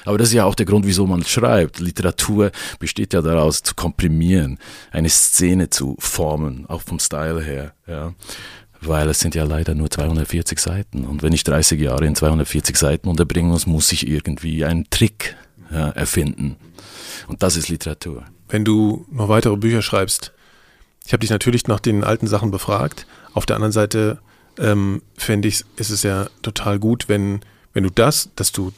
Aber 0.05 0.19
das 0.19 0.29
ist 0.29 0.35
ja 0.35 0.45
auch 0.45 0.55
der 0.55 0.67
Grund, 0.67 0.87
wieso 0.87 1.07
man 1.07 1.25
schreibt. 1.25 1.81
Literatur 1.81 2.51
besteht 2.79 3.13
ja 3.13 3.23
daraus, 3.23 3.63
zu 3.63 3.75
komprimieren, 3.75 4.59
eine 4.91 5.09
Szene 5.09 5.71
zu 5.71 5.97
formen, 5.99 6.67
auch 6.69 6.83
vom 6.83 6.99
Style 6.99 7.43
her. 7.43 7.73
Ja. 7.87 8.15
Weil 8.81 9.09
es 9.09 9.21
sind 9.21 9.35
ja 9.35 9.45
leider 9.45 9.75
nur 9.75 9.91
240 9.91 10.59
Seiten. 10.59 11.05
Und 11.05 11.23
wenn 11.23 11.33
ich 11.33 11.43
30 11.45 11.81
Jahre 11.81 12.07
in 12.07 12.15
240 12.15 12.77
Seiten 12.77 13.09
unterbringen 13.09 13.51
muss, 13.51 13.67
muss 13.67 13.91
ich 13.93 14.07
irgendwie 14.07 14.65
einen 14.65 14.89
Trick 14.91 15.37
ja, 15.71 15.89
erfinden. 15.91 16.57
Und 17.27 17.43
das 17.43 17.57
ist 17.57 17.69
Literatur. 17.69 18.25
Wenn 18.49 18.65
du 18.65 19.07
noch 19.11 19.29
weitere 19.29 19.57
Bücher 19.57 19.83
schreibst, 19.83 20.33
ich 21.05 21.13
habe 21.13 21.21
dich 21.21 21.31
natürlich 21.31 21.67
nach 21.67 21.81
den 21.81 22.05
alten 22.05 22.27
Sachen 22.27 22.51
befragt. 22.51 23.07
Auf 23.33 23.47
der 23.47 23.57
anderen 23.57 23.73
Seite 23.73 24.19
ähm, 24.59 25.03
fände 25.17 25.49
ich, 25.49 25.65
ist 25.77 25.91
es 25.91 26.03
ja 26.03 26.29
total 26.43 26.79
gut, 26.79 27.09
wenn 27.09 27.41
wenn 27.73 27.85
du 27.85 27.91
das, 27.91 28.31
dass 28.37 28.53
du, 28.53 28.73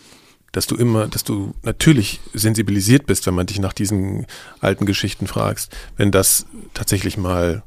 dass 0.53 0.67
du 0.67 0.77
immer, 0.77 1.09
dass 1.09 1.25
du 1.25 1.55
natürlich 1.63 2.21
sensibilisiert 2.35 3.07
bist, 3.07 3.27
wenn 3.27 3.35
man 3.35 3.47
dich 3.47 3.61
nach 3.61 3.73
diesen 3.73 4.27
alten 4.61 4.87
Geschichten 4.87 5.27
fragst, 5.27 5.75
wenn 5.97 6.11
das 6.11 6.47
tatsächlich 6.75 7.17
mal 7.17 7.63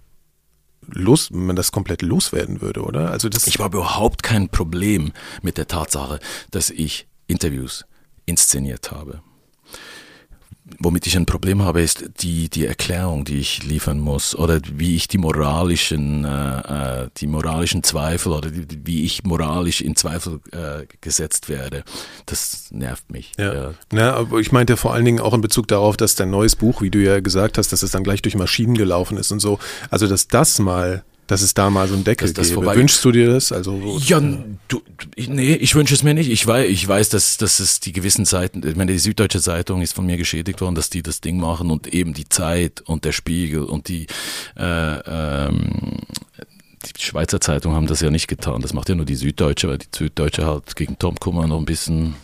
los, 0.87 1.29
man 1.31 1.55
das 1.55 1.71
komplett 1.71 2.01
loswerden 2.01 2.61
würde, 2.61 2.81
oder? 2.83 3.11
Also 3.11 3.29
das 3.29 3.47
ich 3.47 3.59
habe 3.59 3.77
überhaupt 3.77 4.23
kein 4.23 4.49
Problem 4.49 5.13
mit 5.41 5.57
der 5.57 5.67
Tatsache, 5.67 6.19
dass 6.51 6.69
ich 6.69 7.07
Interviews 7.27 7.85
inszeniert 8.25 8.91
habe. 8.91 9.21
Womit 10.79 11.07
ich 11.07 11.17
ein 11.17 11.25
Problem 11.25 11.61
habe, 11.61 11.81
ist 11.81 12.05
die, 12.21 12.47
die 12.49 12.65
Erklärung, 12.65 13.25
die 13.25 13.39
ich 13.39 13.63
liefern 13.63 13.99
muss 13.99 14.33
oder 14.33 14.61
wie 14.71 14.95
ich 14.95 15.09
die 15.09 15.17
moralischen, 15.17 16.23
äh, 16.23 17.03
äh 17.03 17.09
die 17.17 17.27
moralischen 17.27 17.83
Zweifel 17.83 18.31
oder 18.31 18.49
die, 18.49 18.79
wie 18.85 19.03
ich 19.03 19.23
moralisch 19.23 19.81
in 19.81 19.97
Zweifel 19.97 20.39
äh, 20.51 20.85
gesetzt 21.01 21.49
werde. 21.49 21.83
Das 22.25 22.69
nervt 22.71 23.11
mich. 23.11 23.33
Ja. 23.37 23.53
ja. 23.53 23.73
ja, 23.91 24.13
aber 24.15 24.39
ich 24.39 24.53
meinte 24.53 24.77
vor 24.77 24.93
allen 24.93 25.03
Dingen 25.03 25.19
auch 25.19 25.33
in 25.33 25.41
Bezug 25.41 25.67
darauf, 25.67 25.97
dass 25.97 26.15
dein 26.15 26.29
neues 26.29 26.55
Buch, 26.55 26.81
wie 26.81 26.89
du 26.89 26.99
ja 26.99 27.19
gesagt 27.19 27.57
hast, 27.57 27.73
dass 27.73 27.83
es 27.83 27.91
dann 27.91 28.05
gleich 28.05 28.21
durch 28.21 28.35
Maschinen 28.35 28.75
gelaufen 28.75 29.17
ist 29.17 29.31
und 29.31 29.39
so. 29.39 29.59
Also, 29.89 30.07
dass 30.07 30.29
das 30.29 30.59
mal 30.59 31.03
dass 31.27 31.41
es 31.41 31.53
da 31.53 31.69
mal 31.69 31.87
so 31.87 31.95
ein 31.95 32.03
Deckel 32.03 32.31
das, 32.33 32.49
das 32.49 32.55
Wünschst 32.55 33.03
du 33.05 33.11
dir 33.11 33.31
das? 33.31 33.51
Also 33.51 33.97
ja, 34.05 34.19
du, 34.19 34.81
nee, 35.17 35.55
ich 35.55 35.75
wünsche 35.75 35.93
es 35.93 36.03
mir 36.03 36.13
nicht. 36.13 36.29
Ich 36.29 36.45
weiß, 36.45 36.69
ich 36.69 36.87
weiß, 36.87 37.09
dass, 37.09 37.37
dass 37.37 37.59
es 37.59 37.79
die 37.79 37.91
gewissen 37.91 38.25
Seiten, 38.25 38.65
ich 38.67 38.75
meine, 38.75 38.91
die 38.91 38.99
Süddeutsche 38.99 39.41
Zeitung 39.41 39.81
ist 39.81 39.93
von 39.93 40.05
mir 40.05 40.17
geschädigt 40.17 40.61
worden, 40.61 40.75
dass 40.75 40.89
die 40.89 41.01
das 41.01 41.21
Ding 41.21 41.39
machen 41.39 41.71
und 41.71 41.87
eben 41.87 42.13
die 42.13 42.27
Zeit 42.27 42.81
und 42.81 43.05
der 43.05 43.13
Spiegel 43.13 43.63
und 43.63 43.87
die 43.87 44.07
äh, 44.57 44.63
ähm, 44.63 45.99
die 46.85 47.01
Schweizer 47.01 47.39
Zeitung 47.39 47.73
haben 47.73 47.87
das 47.87 48.01
ja 48.01 48.09
nicht 48.09 48.27
getan. 48.27 48.61
Das 48.61 48.73
macht 48.73 48.89
ja 48.89 48.95
nur 48.95 49.05
die 49.05 49.15
Süddeutsche, 49.15 49.69
weil 49.69 49.77
die 49.77 49.87
Süddeutsche 49.95 50.45
halt 50.45 50.75
gegen 50.75 50.99
Tom 50.99 51.15
Kummer 51.15 51.47
noch 51.47 51.57
ein 51.57 51.65
bisschen 51.65 52.15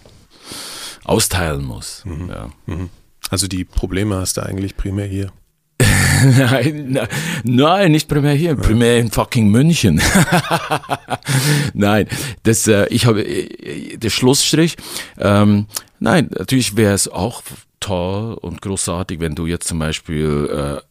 austeilen 1.06 1.64
muss. 1.64 2.04
Mhm. 2.06 2.30
Ja. 2.30 2.50
Mhm. 2.66 2.90
Also 3.30 3.48
die 3.48 3.64
Probleme 3.64 4.18
hast 4.18 4.38
du 4.38 4.44
eigentlich 4.44 4.76
primär 4.76 5.06
hier. 5.06 5.32
nein, 6.38 7.00
nein, 7.44 7.92
nicht 7.92 8.08
primär 8.08 8.34
hier, 8.34 8.56
primär 8.56 8.98
in 8.98 9.12
fucking 9.12 9.50
München. 9.50 10.02
nein, 11.74 12.08
das, 12.44 12.68
äh, 12.68 12.88
ich 12.90 13.06
habe, 13.06 13.24
äh, 13.24 13.98
der 13.98 14.10
Schlussstrich, 14.10 14.76
ähm, 15.18 15.68
nein, 16.00 16.30
natürlich 16.38 16.76
wäre 16.76 16.94
es 16.94 17.08
auch 17.08 17.42
toll 17.80 18.34
und 18.34 18.62
großartig, 18.62 19.20
wenn 19.20 19.36
du 19.36 19.46
jetzt 19.46 19.68
zum 19.68 19.80
Beispiel 19.80 20.82
äh, 20.82 20.89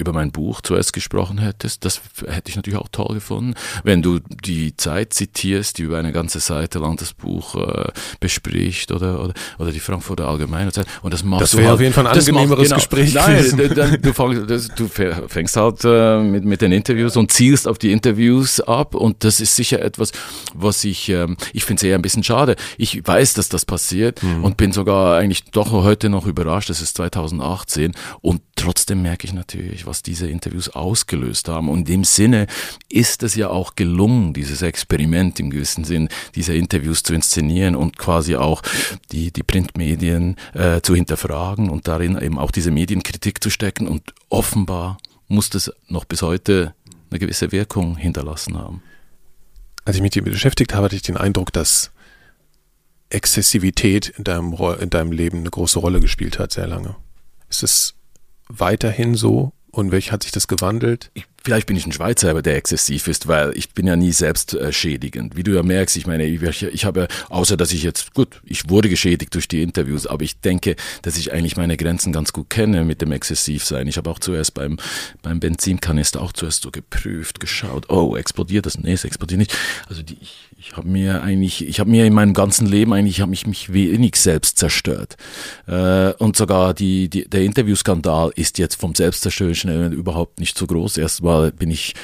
über 0.00 0.12
mein 0.12 0.32
Buch 0.32 0.60
zuerst 0.60 0.92
gesprochen 0.92 1.38
hättest, 1.38 1.84
das 1.84 2.00
hätte 2.26 2.50
ich 2.50 2.56
natürlich 2.56 2.78
auch 2.78 2.88
toll 2.90 3.14
gefunden. 3.14 3.54
Wenn 3.84 4.02
du 4.02 4.18
die 4.18 4.76
Zeit 4.76 5.12
zitierst, 5.12 5.78
die 5.78 5.82
über 5.82 5.98
eine 5.98 6.12
ganze 6.12 6.40
Seite 6.40 6.78
lang 6.78 6.96
das 6.96 7.12
Buch 7.12 7.54
äh, 7.54 7.90
bespricht 8.18 8.92
oder, 8.92 9.22
oder, 9.22 9.34
oder 9.58 9.72
die 9.72 9.80
Frankfurter 9.80 10.28
Allgemeine 10.28 10.72
Zeit. 10.72 10.86
Und 11.02 11.12
das 11.14 11.24
machst 11.24 11.42
das 11.42 11.56
wäre 11.56 11.68
halt, 11.68 11.74
auf 11.74 11.80
jeden 11.80 11.92
Fall 11.92 12.06
ein 12.06 12.18
angenehmeres 12.18 12.64
genau, 12.64 12.76
Gespräch. 12.76 13.14
Nein, 13.14 13.72
dann, 13.74 14.00
du, 14.00 14.12
fängst, 14.12 14.72
du 14.76 14.88
fängst 15.28 15.56
halt 15.56 15.84
äh, 15.84 16.20
mit, 16.22 16.44
mit 16.44 16.62
den 16.62 16.72
Interviews 16.72 17.16
und 17.16 17.32
zielst 17.32 17.68
auf 17.68 17.78
die 17.78 17.92
Interviews 17.92 18.60
ab 18.60 18.94
und 18.94 19.24
das 19.24 19.40
ist 19.40 19.56
sicher 19.56 19.80
etwas, 19.80 20.12
was 20.54 20.84
ich, 20.84 21.08
ähm, 21.08 21.36
ich 21.52 21.64
finde 21.64 21.80
es 21.80 21.82
eher 21.84 21.96
ein 21.96 22.02
bisschen 22.02 22.24
schade. 22.24 22.56
Ich 22.78 23.06
weiß, 23.06 23.34
dass 23.34 23.48
das 23.48 23.64
passiert 23.64 24.22
mhm. 24.22 24.44
und 24.44 24.56
bin 24.56 24.72
sogar 24.72 25.18
eigentlich 25.18 25.44
doch 25.44 25.72
heute 25.72 26.08
noch 26.08 26.26
überrascht, 26.26 26.70
es 26.70 26.80
ist 26.80 26.96
2018 26.96 27.92
und 28.20 28.42
trotzdem 28.56 29.02
merke 29.02 29.26
ich 29.26 29.32
natürlich, 29.32 29.86
was 29.90 30.02
diese 30.02 30.28
Interviews 30.28 30.68
ausgelöst 30.70 31.48
haben. 31.48 31.68
Und 31.68 31.80
in 31.80 31.84
dem 31.84 32.04
Sinne 32.04 32.46
ist 32.88 33.22
es 33.22 33.34
ja 33.34 33.48
auch 33.48 33.74
gelungen, 33.74 34.32
dieses 34.32 34.62
Experiment 34.62 35.40
im 35.40 35.50
gewissen 35.50 35.84
Sinn, 35.84 36.08
diese 36.34 36.54
Interviews 36.54 37.02
zu 37.02 37.12
inszenieren 37.12 37.74
und 37.76 37.98
quasi 37.98 38.36
auch 38.36 38.62
die, 39.12 39.32
die 39.32 39.42
Printmedien 39.42 40.36
äh, 40.54 40.80
zu 40.80 40.94
hinterfragen 40.94 41.68
und 41.68 41.88
darin 41.88 42.16
eben 42.16 42.38
auch 42.38 42.52
diese 42.52 42.70
Medienkritik 42.70 43.42
zu 43.42 43.50
stecken. 43.50 43.88
Und 43.88 44.14
offenbar 44.28 44.98
muss 45.26 45.50
das 45.50 45.72
noch 45.88 46.04
bis 46.04 46.22
heute 46.22 46.74
eine 47.10 47.18
gewisse 47.18 47.52
Wirkung 47.52 47.96
hinterlassen 47.96 48.56
haben. 48.56 48.82
Als 49.84 49.96
ich 49.96 50.02
mich 50.02 50.12
damit 50.12 50.32
beschäftigt 50.32 50.72
habe, 50.72 50.84
hatte 50.84 50.96
ich 50.96 51.02
den 51.02 51.16
Eindruck, 51.16 51.52
dass 51.52 51.90
Exzessivität 53.08 54.08
in 54.08 54.24
deinem, 54.24 54.54
in 54.80 54.88
deinem 54.88 55.10
Leben 55.10 55.38
eine 55.38 55.50
große 55.50 55.80
Rolle 55.80 55.98
gespielt 56.00 56.38
hat, 56.38 56.52
sehr 56.52 56.68
lange. 56.68 56.94
Ist 57.48 57.64
es 57.64 57.94
weiterhin 58.48 59.16
so? 59.16 59.52
Und 59.70 59.92
welch 59.92 60.12
hat 60.12 60.22
sich 60.22 60.32
das 60.32 60.48
gewandelt? 60.48 61.10
Ich, 61.14 61.26
vielleicht 61.42 61.66
bin 61.66 61.76
ich 61.76 61.86
ein 61.86 61.92
Schweizer, 61.92 62.30
aber 62.30 62.42
der 62.42 62.56
exzessiv 62.56 63.08
ist, 63.08 63.26
weil 63.26 63.56
ich 63.56 63.70
bin 63.70 63.86
ja 63.86 63.96
nie 63.96 64.12
selbst 64.12 64.54
äh, 64.54 64.72
schädigend. 64.72 65.36
Wie 65.36 65.42
du 65.42 65.52
ja 65.52 65.62
merkst, 65.62 65.96
ich 65.96 66.06
meine, 66.06 66.24
ich, 66.26 66.62
ich 66.62 66.84
habe, 66.84 67.08
außer 67.28 67.56
dass 67.56 67.72
ich 67.72 67.82
jetzt, 67.82 68.14
gut, 68.14 68.40
ich 68.44 68.68
wurde 68.68 68.88
geschädigt 68.88 69.34
durch 69.34 69.48
die 69.48 69.62
Interviews, 69.62 70.06
aber 70.06 70.22
ich 70.22 70.40
denke, 70.40 70.76
dass 71.02 71.16
ich 71.16 71.32
eigentlich 71.32 71.56
meine 71.56 71.76
Grenzen 71.76 72.12
ganz 72.12 72.32
gut 72.32 72.50
kenne 72.50 72.84
mit 72.84 73.00
dem 73.00 73.12
Exzessivsein. 73.12 73.86
Ich 73.86 73.96
habe 73.96 74.10
auch 74.10 74.18
zuerst 74.18 74.54
beim, 74.54 74.78
beim 75.22 75.40
Benzinkanister 75.40 76.20
auch 76.20 76.32
zuerst 76.32 76.62
so 76.62 76.70
geprüft, 76.70 77.40
geschaut, 77.40 77.88
oh, 77.88 78.16
explodiert 78.16 78.66
das? 78.66 78.78
Nee, 78.78 78.92
es 78.92 79.04
explodiert 79.04 79.38
nicht. 79.38 79.56
Also 79.88 80.02
die, 80.02 80.18
ich, 80.20 80.48
ich 80.58 80.76
habe 80.76 80.88
mir 80.88 81.22
eigentlich, 81.22 81.66
ich 81.66 81.80
habe 81.80 81.90
mir 81.90 82.04
in 82.04 82.12
meinem 82.12 82.34
ganzen 82.34 82.66
Leben 82.66 82.92
eigentlich, 82.92 83.20
habe 83.22 83.32
ich 83.32 83.46
mich 83.46 83.72
wenig 83.72 84.16
selbst 84.16 84.58
zerstört. 84.58 85.16
Äh, 85.66 86.12
und 86.14 86.36
sogar 86.36 86.74
die, 86.74 87.08
die, 87.08 87.28
der 87.28 87.42
Interviewskandal 87.42 88.30
ist 88.36 88.58
jetzt 88.58 88.78
vom 88.78 88.94
selbstzerstörerischen 88.94 89.92
überhaupt 89.92 90.38
nicht 90.38 90.58
so 90.58 90.66
groß. 90.66 90.98
Erstmal 90.98 91.29
bin 91.56 91.70
ich, 91.70 91.94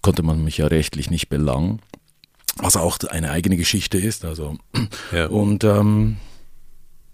konnte 0.00 0.22
man 0.22 0.44
mich 0.44 0.58
ja 0.58 0.66
rechtlich 0.66 1.10
nicht 1.10 1.28
belangen, 1.28 1.80
was 2.56 2.76
auch 2.76 2.98
eine 3.08 3.30
eigene 3.30 3.56
Geschichte 3.56 3.98
ist. 3.98 4.24
Also 4.24 4.56
ja. 5.12 5.26
und 5.26 5.64
ähm, 5.64 6.16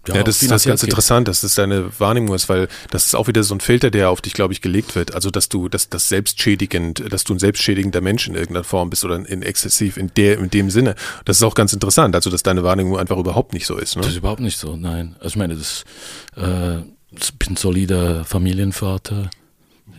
ja, 0.07 0.15
ja 0.15 0.23
das, 0.23 0.41
ist 0.41 0.49
das 0.49 0.63
ganz 0.63 0.81
interessant, 0.83 1.27
dass 1.27 1.41
das 1.41 1.55
deine 1.55 1.91
Wahrnehmung 1.99 2.33
ist, 2.33 2.49
weil 2.49 2.67
das 2.89 3.05
ist 3.05 3.15
auch 3.15 3.27
wieder 3.27 3.43
so 3.43 3.53
ein 3.53 3.59
Filter, 3.59 3.91
der 3.91 4.09
auf 4.09 4.21
dich, 4.21 4.33
glaube 4.33 4.53
ich, 4.53 4.61
gelegt 4.61 4.95
wird. 4.95 5.13
Also, 5.13 5.29
dass 5.29 5.49
du, 5.49 5.67
dass 5.67 5.89
das 5.89 6.09
selbstschädigend, 6.09 7.11
dass 7.11 7.25
du 7.25 7.33
ein 7.33 7.39
selbstschädigender 7.39 8.01
Mensch 8.01 8.27
in 8.27 8.35
irgendeiner 8.35 8.63
Form 8.63 8.89
bist 8.89 9.03
oder 9.03 9.15
in 9.15 9.41
exzessiv 9.41 9.97
in 9.97 10.11
der, 10.15 10.39
in 10.39 10.49
dem 10.49 10.69
Sinne. 10.69 10.95
Das 11.25 11.37
ist 11.37 11.43
auch 11.43 11.53
ganz 11.53 11.73
interessant, 11.73 12.15
also, 12.15 12.29
dass 12.29 12.43
deine 12.43 12.63
Wahrnehmung 12.63 12.97
einfach 12.97 13.17
überhaupt 13.17 13.53
nicht 13.53 13.65
so 13.65 13.77
ist. 13.77 13.95
Ne? 13.97 14.01
Das 14.01 14.11
ist 14.11 14.17
überhaupt 14.17 14.41
nicht 14.41 14.57
so, 14.57 14.75
nein. 14.75 15.15
Also, 15.19 15.27
ich 15.27 15.35
meine, 15.35 15.55
das, 15.55 15.83
äh, 16.37 16.77
ich 17.11 17.37
bin 17.37 17.55
solider 17.57 18.23
Familienvater. 18.23 19.29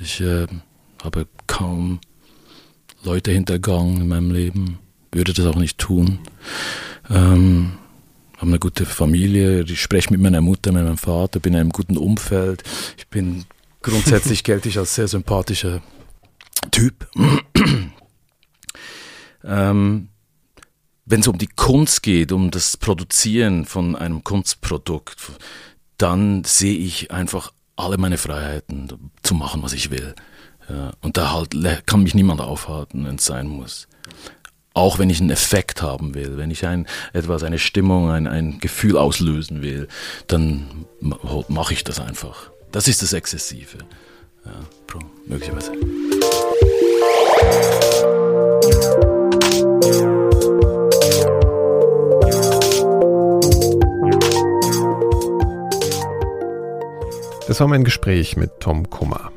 Ich 0.01 0.21
äh, 0.21 0.47
habe 1.05 1.27
kaum 1.47 2.01
Leute 3.03 3.31
hintergangen 3.31 4.03
in 4.03 4.09
meinem 4.09 4.31
Leben, 4.31 4.79
würde 5.13 5.33
das 5.33 5.47
auch 5.47 5.57
nicht 5.57 5.79
tun. 5.79 6.21
Ähm, 7.09 7.73
habe 8.37 8.47
eine 8.47 8.59
gute 8.59 8.87
Familie, 8.87 9.63
ich 9.63 9.81
spreche 9.81 10.11
mit 10.11 10.21
meiner 10.21 10.41
Mutter, 10.41 10.73
mit 10.73 10.85
meinem 10.85 10.99
Vater, 10.99 11.41
bin 11.41 11.55
in 11.55 11.61
einem 11.61 11.71
guten 11.71 11.97
Umfeld. 11.97 12.63
Ich 12.97 13.09
bin 13.09 13.45
grundsätzlich 13.83 14.45
gelte 14.45 14.69
ich 14.69 14.79
als 14.79 14.95
sehr 14.95 15.09
sympathischer 15.09 15.83
Typ. 16.71 17.09
ähm, 19.45 20.09
Wenn 21.05 21.21
es 21.21 21.29
um 21.29 21.39
die 21.39 21.49
Kunst 21.49 22.03
geht, 22.03 22.33
um 22.33 22.51
das 22.51 22.77
Produzieren 22.77 23.67
von 23.67 23.97
einem 23.97 24.25
Kunstprodukt, 24.25 25.17
dann 25.99 26.45
sehe 26.45 26.79
ich 26.79 27.11
einfach 27.11 27.53
alle 27.77 27.99
meine 27.99 28.19
Freiheiten 28.19 29.11
zu 29.23 29.35
machen, 29.35 29.63
was 29.63 29.73
ich 29.73 29.91
will. 29.91 30.15
Ja, 30.71 30.93
und 31.01 31.17
da 31.17 31.33
halt 31.33 31.55
kann 31.87 32.03
mich 32.03 32.15
niemand 32.15 32.41
aufhalten, 32.41 33.05
wenn 33.05 33.17
es 33.17 33.25
sein 33.25 33.49
muss 33.49 33.89
auch 34.73 34.99
wenn 34.99 35.11
ich 35.11 35.21
einen 35.21 35.31
Effekt 35.31 35.83
haben 35.83 36.15
will, 36.15 36.37
wenn 36.37 36.51
ich 36.51 36.67
ein, 36.67 36.87
etwas, 37.13 37.43
eine 37.43 37.59
Stimmung, 37.59 38.11
ein, 38.11 38.27
ein 38.27 38.61
Gefühl 38.61 38.97
auslösen 38.97 39.63
will, 39.63 39.89
dann 40.27 40.87
mache 41.49 41.75
ich 41.75 41.85
das 41.85 42.01
einfach. 42.01 42.51
Das 42.73 42.87
ist 42.87 43.03
das 43.03 43.13
Exzessive. 43.13 43.79
Ja, 44.45 44.53
möglicherweise. 45.27 45.73
Das 57.49 57.59
war 57.59 57.67
mein 57.67 57.83
Gespräch 57.83 58.37
mit 58.37 58.61
Tom 58.61 58.89
Kummer. 58.89 59.33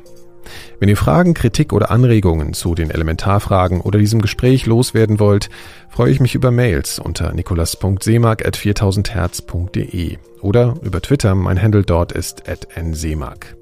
Wenn 0.84 0.90
ihr 0.90 0.98
Fragen, 0.98 1.32
Kritik 1.32 1.72
oder 1.72 1.90
Anregungen 1.90 2.52
zu 2.52 2.74
den 2.74 2.90
Elementarfragen 2.90 3.80
oder 3.80 3.98
diesem 3.98 4.20
Gespräch 4.20 4.66
loswerden 4.66 5.18
wollt, 5.18 5.48
freue 5.88 6.10
ich 6.10 6.20
mich 6.20 6.34
über 6.34 6.50
Mails 6.50 6.98
unter 6.98 7.32
nikolas.seemark.4000herz.de 7.32 10.18
oder 10.42 10.74
über 10.82 11.00
Twitter, 11.00 11.34
mein 11.34 11.62
Handle 11.62 11.84
dort 11.84 12.12
ist 12.12 12.42
nseemark. 12.78 13.56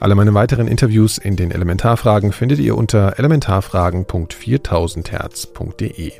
Alle 0.00 0.16
meine 0.16 0.34
weiteren 0.34 0.66
Interviews 0.66 1.18
in 1.18 1.36
den 1.36 1.52
Elementarfragen 1.52 2.32
findet 2.32 2.58
ihr 2.58 2.76
unter 2.76 3.16
elementarfragen.4000herz.de. 3.16 6.12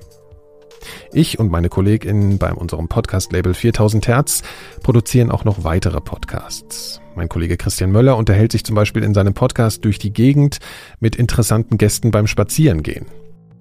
Ich 1.12 1.38
und 1.38 1.50
meine 1.50 1.68
KollegInnen 1.68 2.38
bei 2.38 2.52
unserem 2.52 2.88
Podcast-Label 2.88 3.54
4000 3.54 4.08
Hertz 4.08 4.42
produzieren 4.82 5.30
auch 5.30 5.44
noch 5.44 5.64
weitere 5.64 6.00
Podcasts. 6.00 7.00
Mein 7.14 7.28
Kollege 7.28 7.56
Christian 7.56 7.90
Möller 7.90 8.16
unterhält 8.16 8.52
sich 8.52 8.64
zum 8.64 8.76
Beispiel 8.76 9.02
in 9.02 9.14
seinem 9.14 9.34
Podcast 9.34 9.84
durch 9.84 9.98
die 9.98 10.12
Gegend 10.12 10.58
mit 11.00 11.16
interessanten 11.16 11.78
Gästen 11.78 12.10
beim 12.10 12.26
Spazierengehen. 12.26 13.06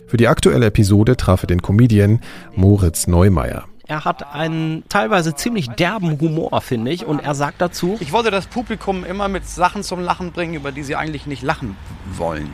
Für 0.07 0.17
die 0.17 0.27
aktuelle 0.27 0.65
Episode 0.65 1.15
traf 1.15 1.43
er 1.43 1.47
den 1.47 1.61
Comedian 1.61 2.19
Moritz 2.55 3.05
Neumeier. 3.05 3.68
Er 3.89 4.05
hat 4.05 4.33
einen 4.35 4.83
teilweise 4.87 5.33
ziemlich 5.33 5.67
derben 5.67 6.21
Humor, 6.21 6.61
finde 6.61 6.91
ich. 6.91 7.07
Und 7.07 7.21
er 7.21 7.33
sagt 7.33 7.59
dazu, 7.59 7.97
ich 7.99 8.11
wollte 8.11 8.29
das 8.29 8.45
Publikum 8.45 9.03
immer 9.03 9.27
mit 9.27 9.49
Sachen 9.49 9.81
zum 9.81 9.99
Lachen 9.99 10.31
bringen, 10.31 10.53
über 10.53 10.71
die 10.71 10.83
sie 10.83 10.95
eigentlich 10.95 11.25
nicht 11.25 11.41
lachen 11.41 11.75
wollen. 12.11 12.51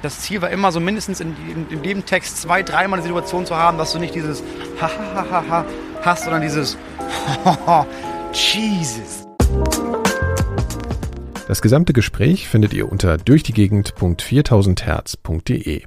Das 0.00 0.20
Ziel 0.20 0.40
war 0.40 0.48
immer 0.48 0.72
so 0.72 0.80
mindestens 0.80 1.20
in, 1.20 1.36
in, 1.50 1.68
in 1.68 1.82
dem 1.82 2.06
Text 2.06 2.40
zwei, 2.40 2.62
dreimal 2.62 2.98
eine 2.98 3.06
Situation 3.06 3.44
zu 3.44 3.56
haben, 3.56 3.76
dass 3.76 3.92
du 3.92 3.98
nicht 3.98 4.14
dieses 4.14 4.42
ha 4.80 4.88
ha 4.88 5.26
ha 5.30 5.44
ha 5.50 5.66
hast, 6.00 6.24
sondern 6.24 6.40
dieses 6.40 6.78
Jesus. 8.32 9.26
Das 11.46 11.60
gesamte 11.60 11.92
Gespräch 11.92 12.48
findet 12.48 12.72
ihr 12.72 12.90
unter 12.90 13.18
durchdiegegend.4000herz.de. 13.18 15.82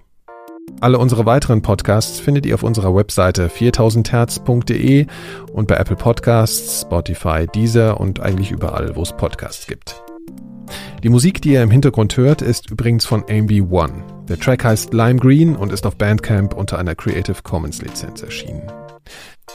Alle 0.82 0.98
unsere 0.98 1.26
weiteren 1.26 1.62
Podcasts 1.62 2.20
findet 2.20 2.46
ihr 2.46 2.56
auf 2.56 2.64
unserer 2.64 2.94
Webseite 2.94 3.48
4000herz.de 3.48 5.06
und 5.54 5.68
bei 5.68 5.76
Apple 5.76 5.96
Podcasts, 5.96 6.82
Spotify, 6.82 7.48
Deezer 7.48 8.00
und 8.00 8.20
eigentlich 8.20 8.52
überall, 8.52 8.96
wo 8.96 9.02
es 9.02 9.14
Podcasts 9.14 9.66
gibt. 9.68 10.04
Die 11.04 11.10
Musik, 11.10 11.42
die 11.42 11.54
ihr 11.54 11.64
im 11.64 11.72
Hintergrund 11.72 12.16
hört, 12.18 12.42
ist 12.42 12.70
übrigens 12.70 13.06
von 13.06 13.24
AMV 13.30 13.72
One. 13.72 14.04
Der 14.30 14.40
Track 14.40 14.64
heißt 14.64 14.94
Lime 14.94 15.20
Green 15.20 15.56
und 15.56 15.74
ist 15.74 15.86
auf 15.86 15.98
Bandcamp 15.98 16.54
unter 16.54 16.80
einer 16.80 16.96
Creative 16.96 17.42
Commons 17.44 17.82
Lizenz 17.82 18.22
erschienen. 18.22 18.64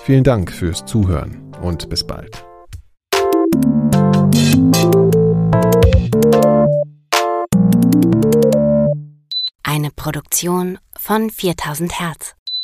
Vielen 0.04 0.24
Dank 0.24 0.52
fürs 0.52 0.84
Zuhören 0.84 1.54
und 1.62 1.88
bis 1.88 2.06
bald. 2.06 2.44
Eine 9.62 9.90
Produktion 9.94 10.78
von 11.08 11.30
4000 11.30 12.00
Hertz. 12.00 12.37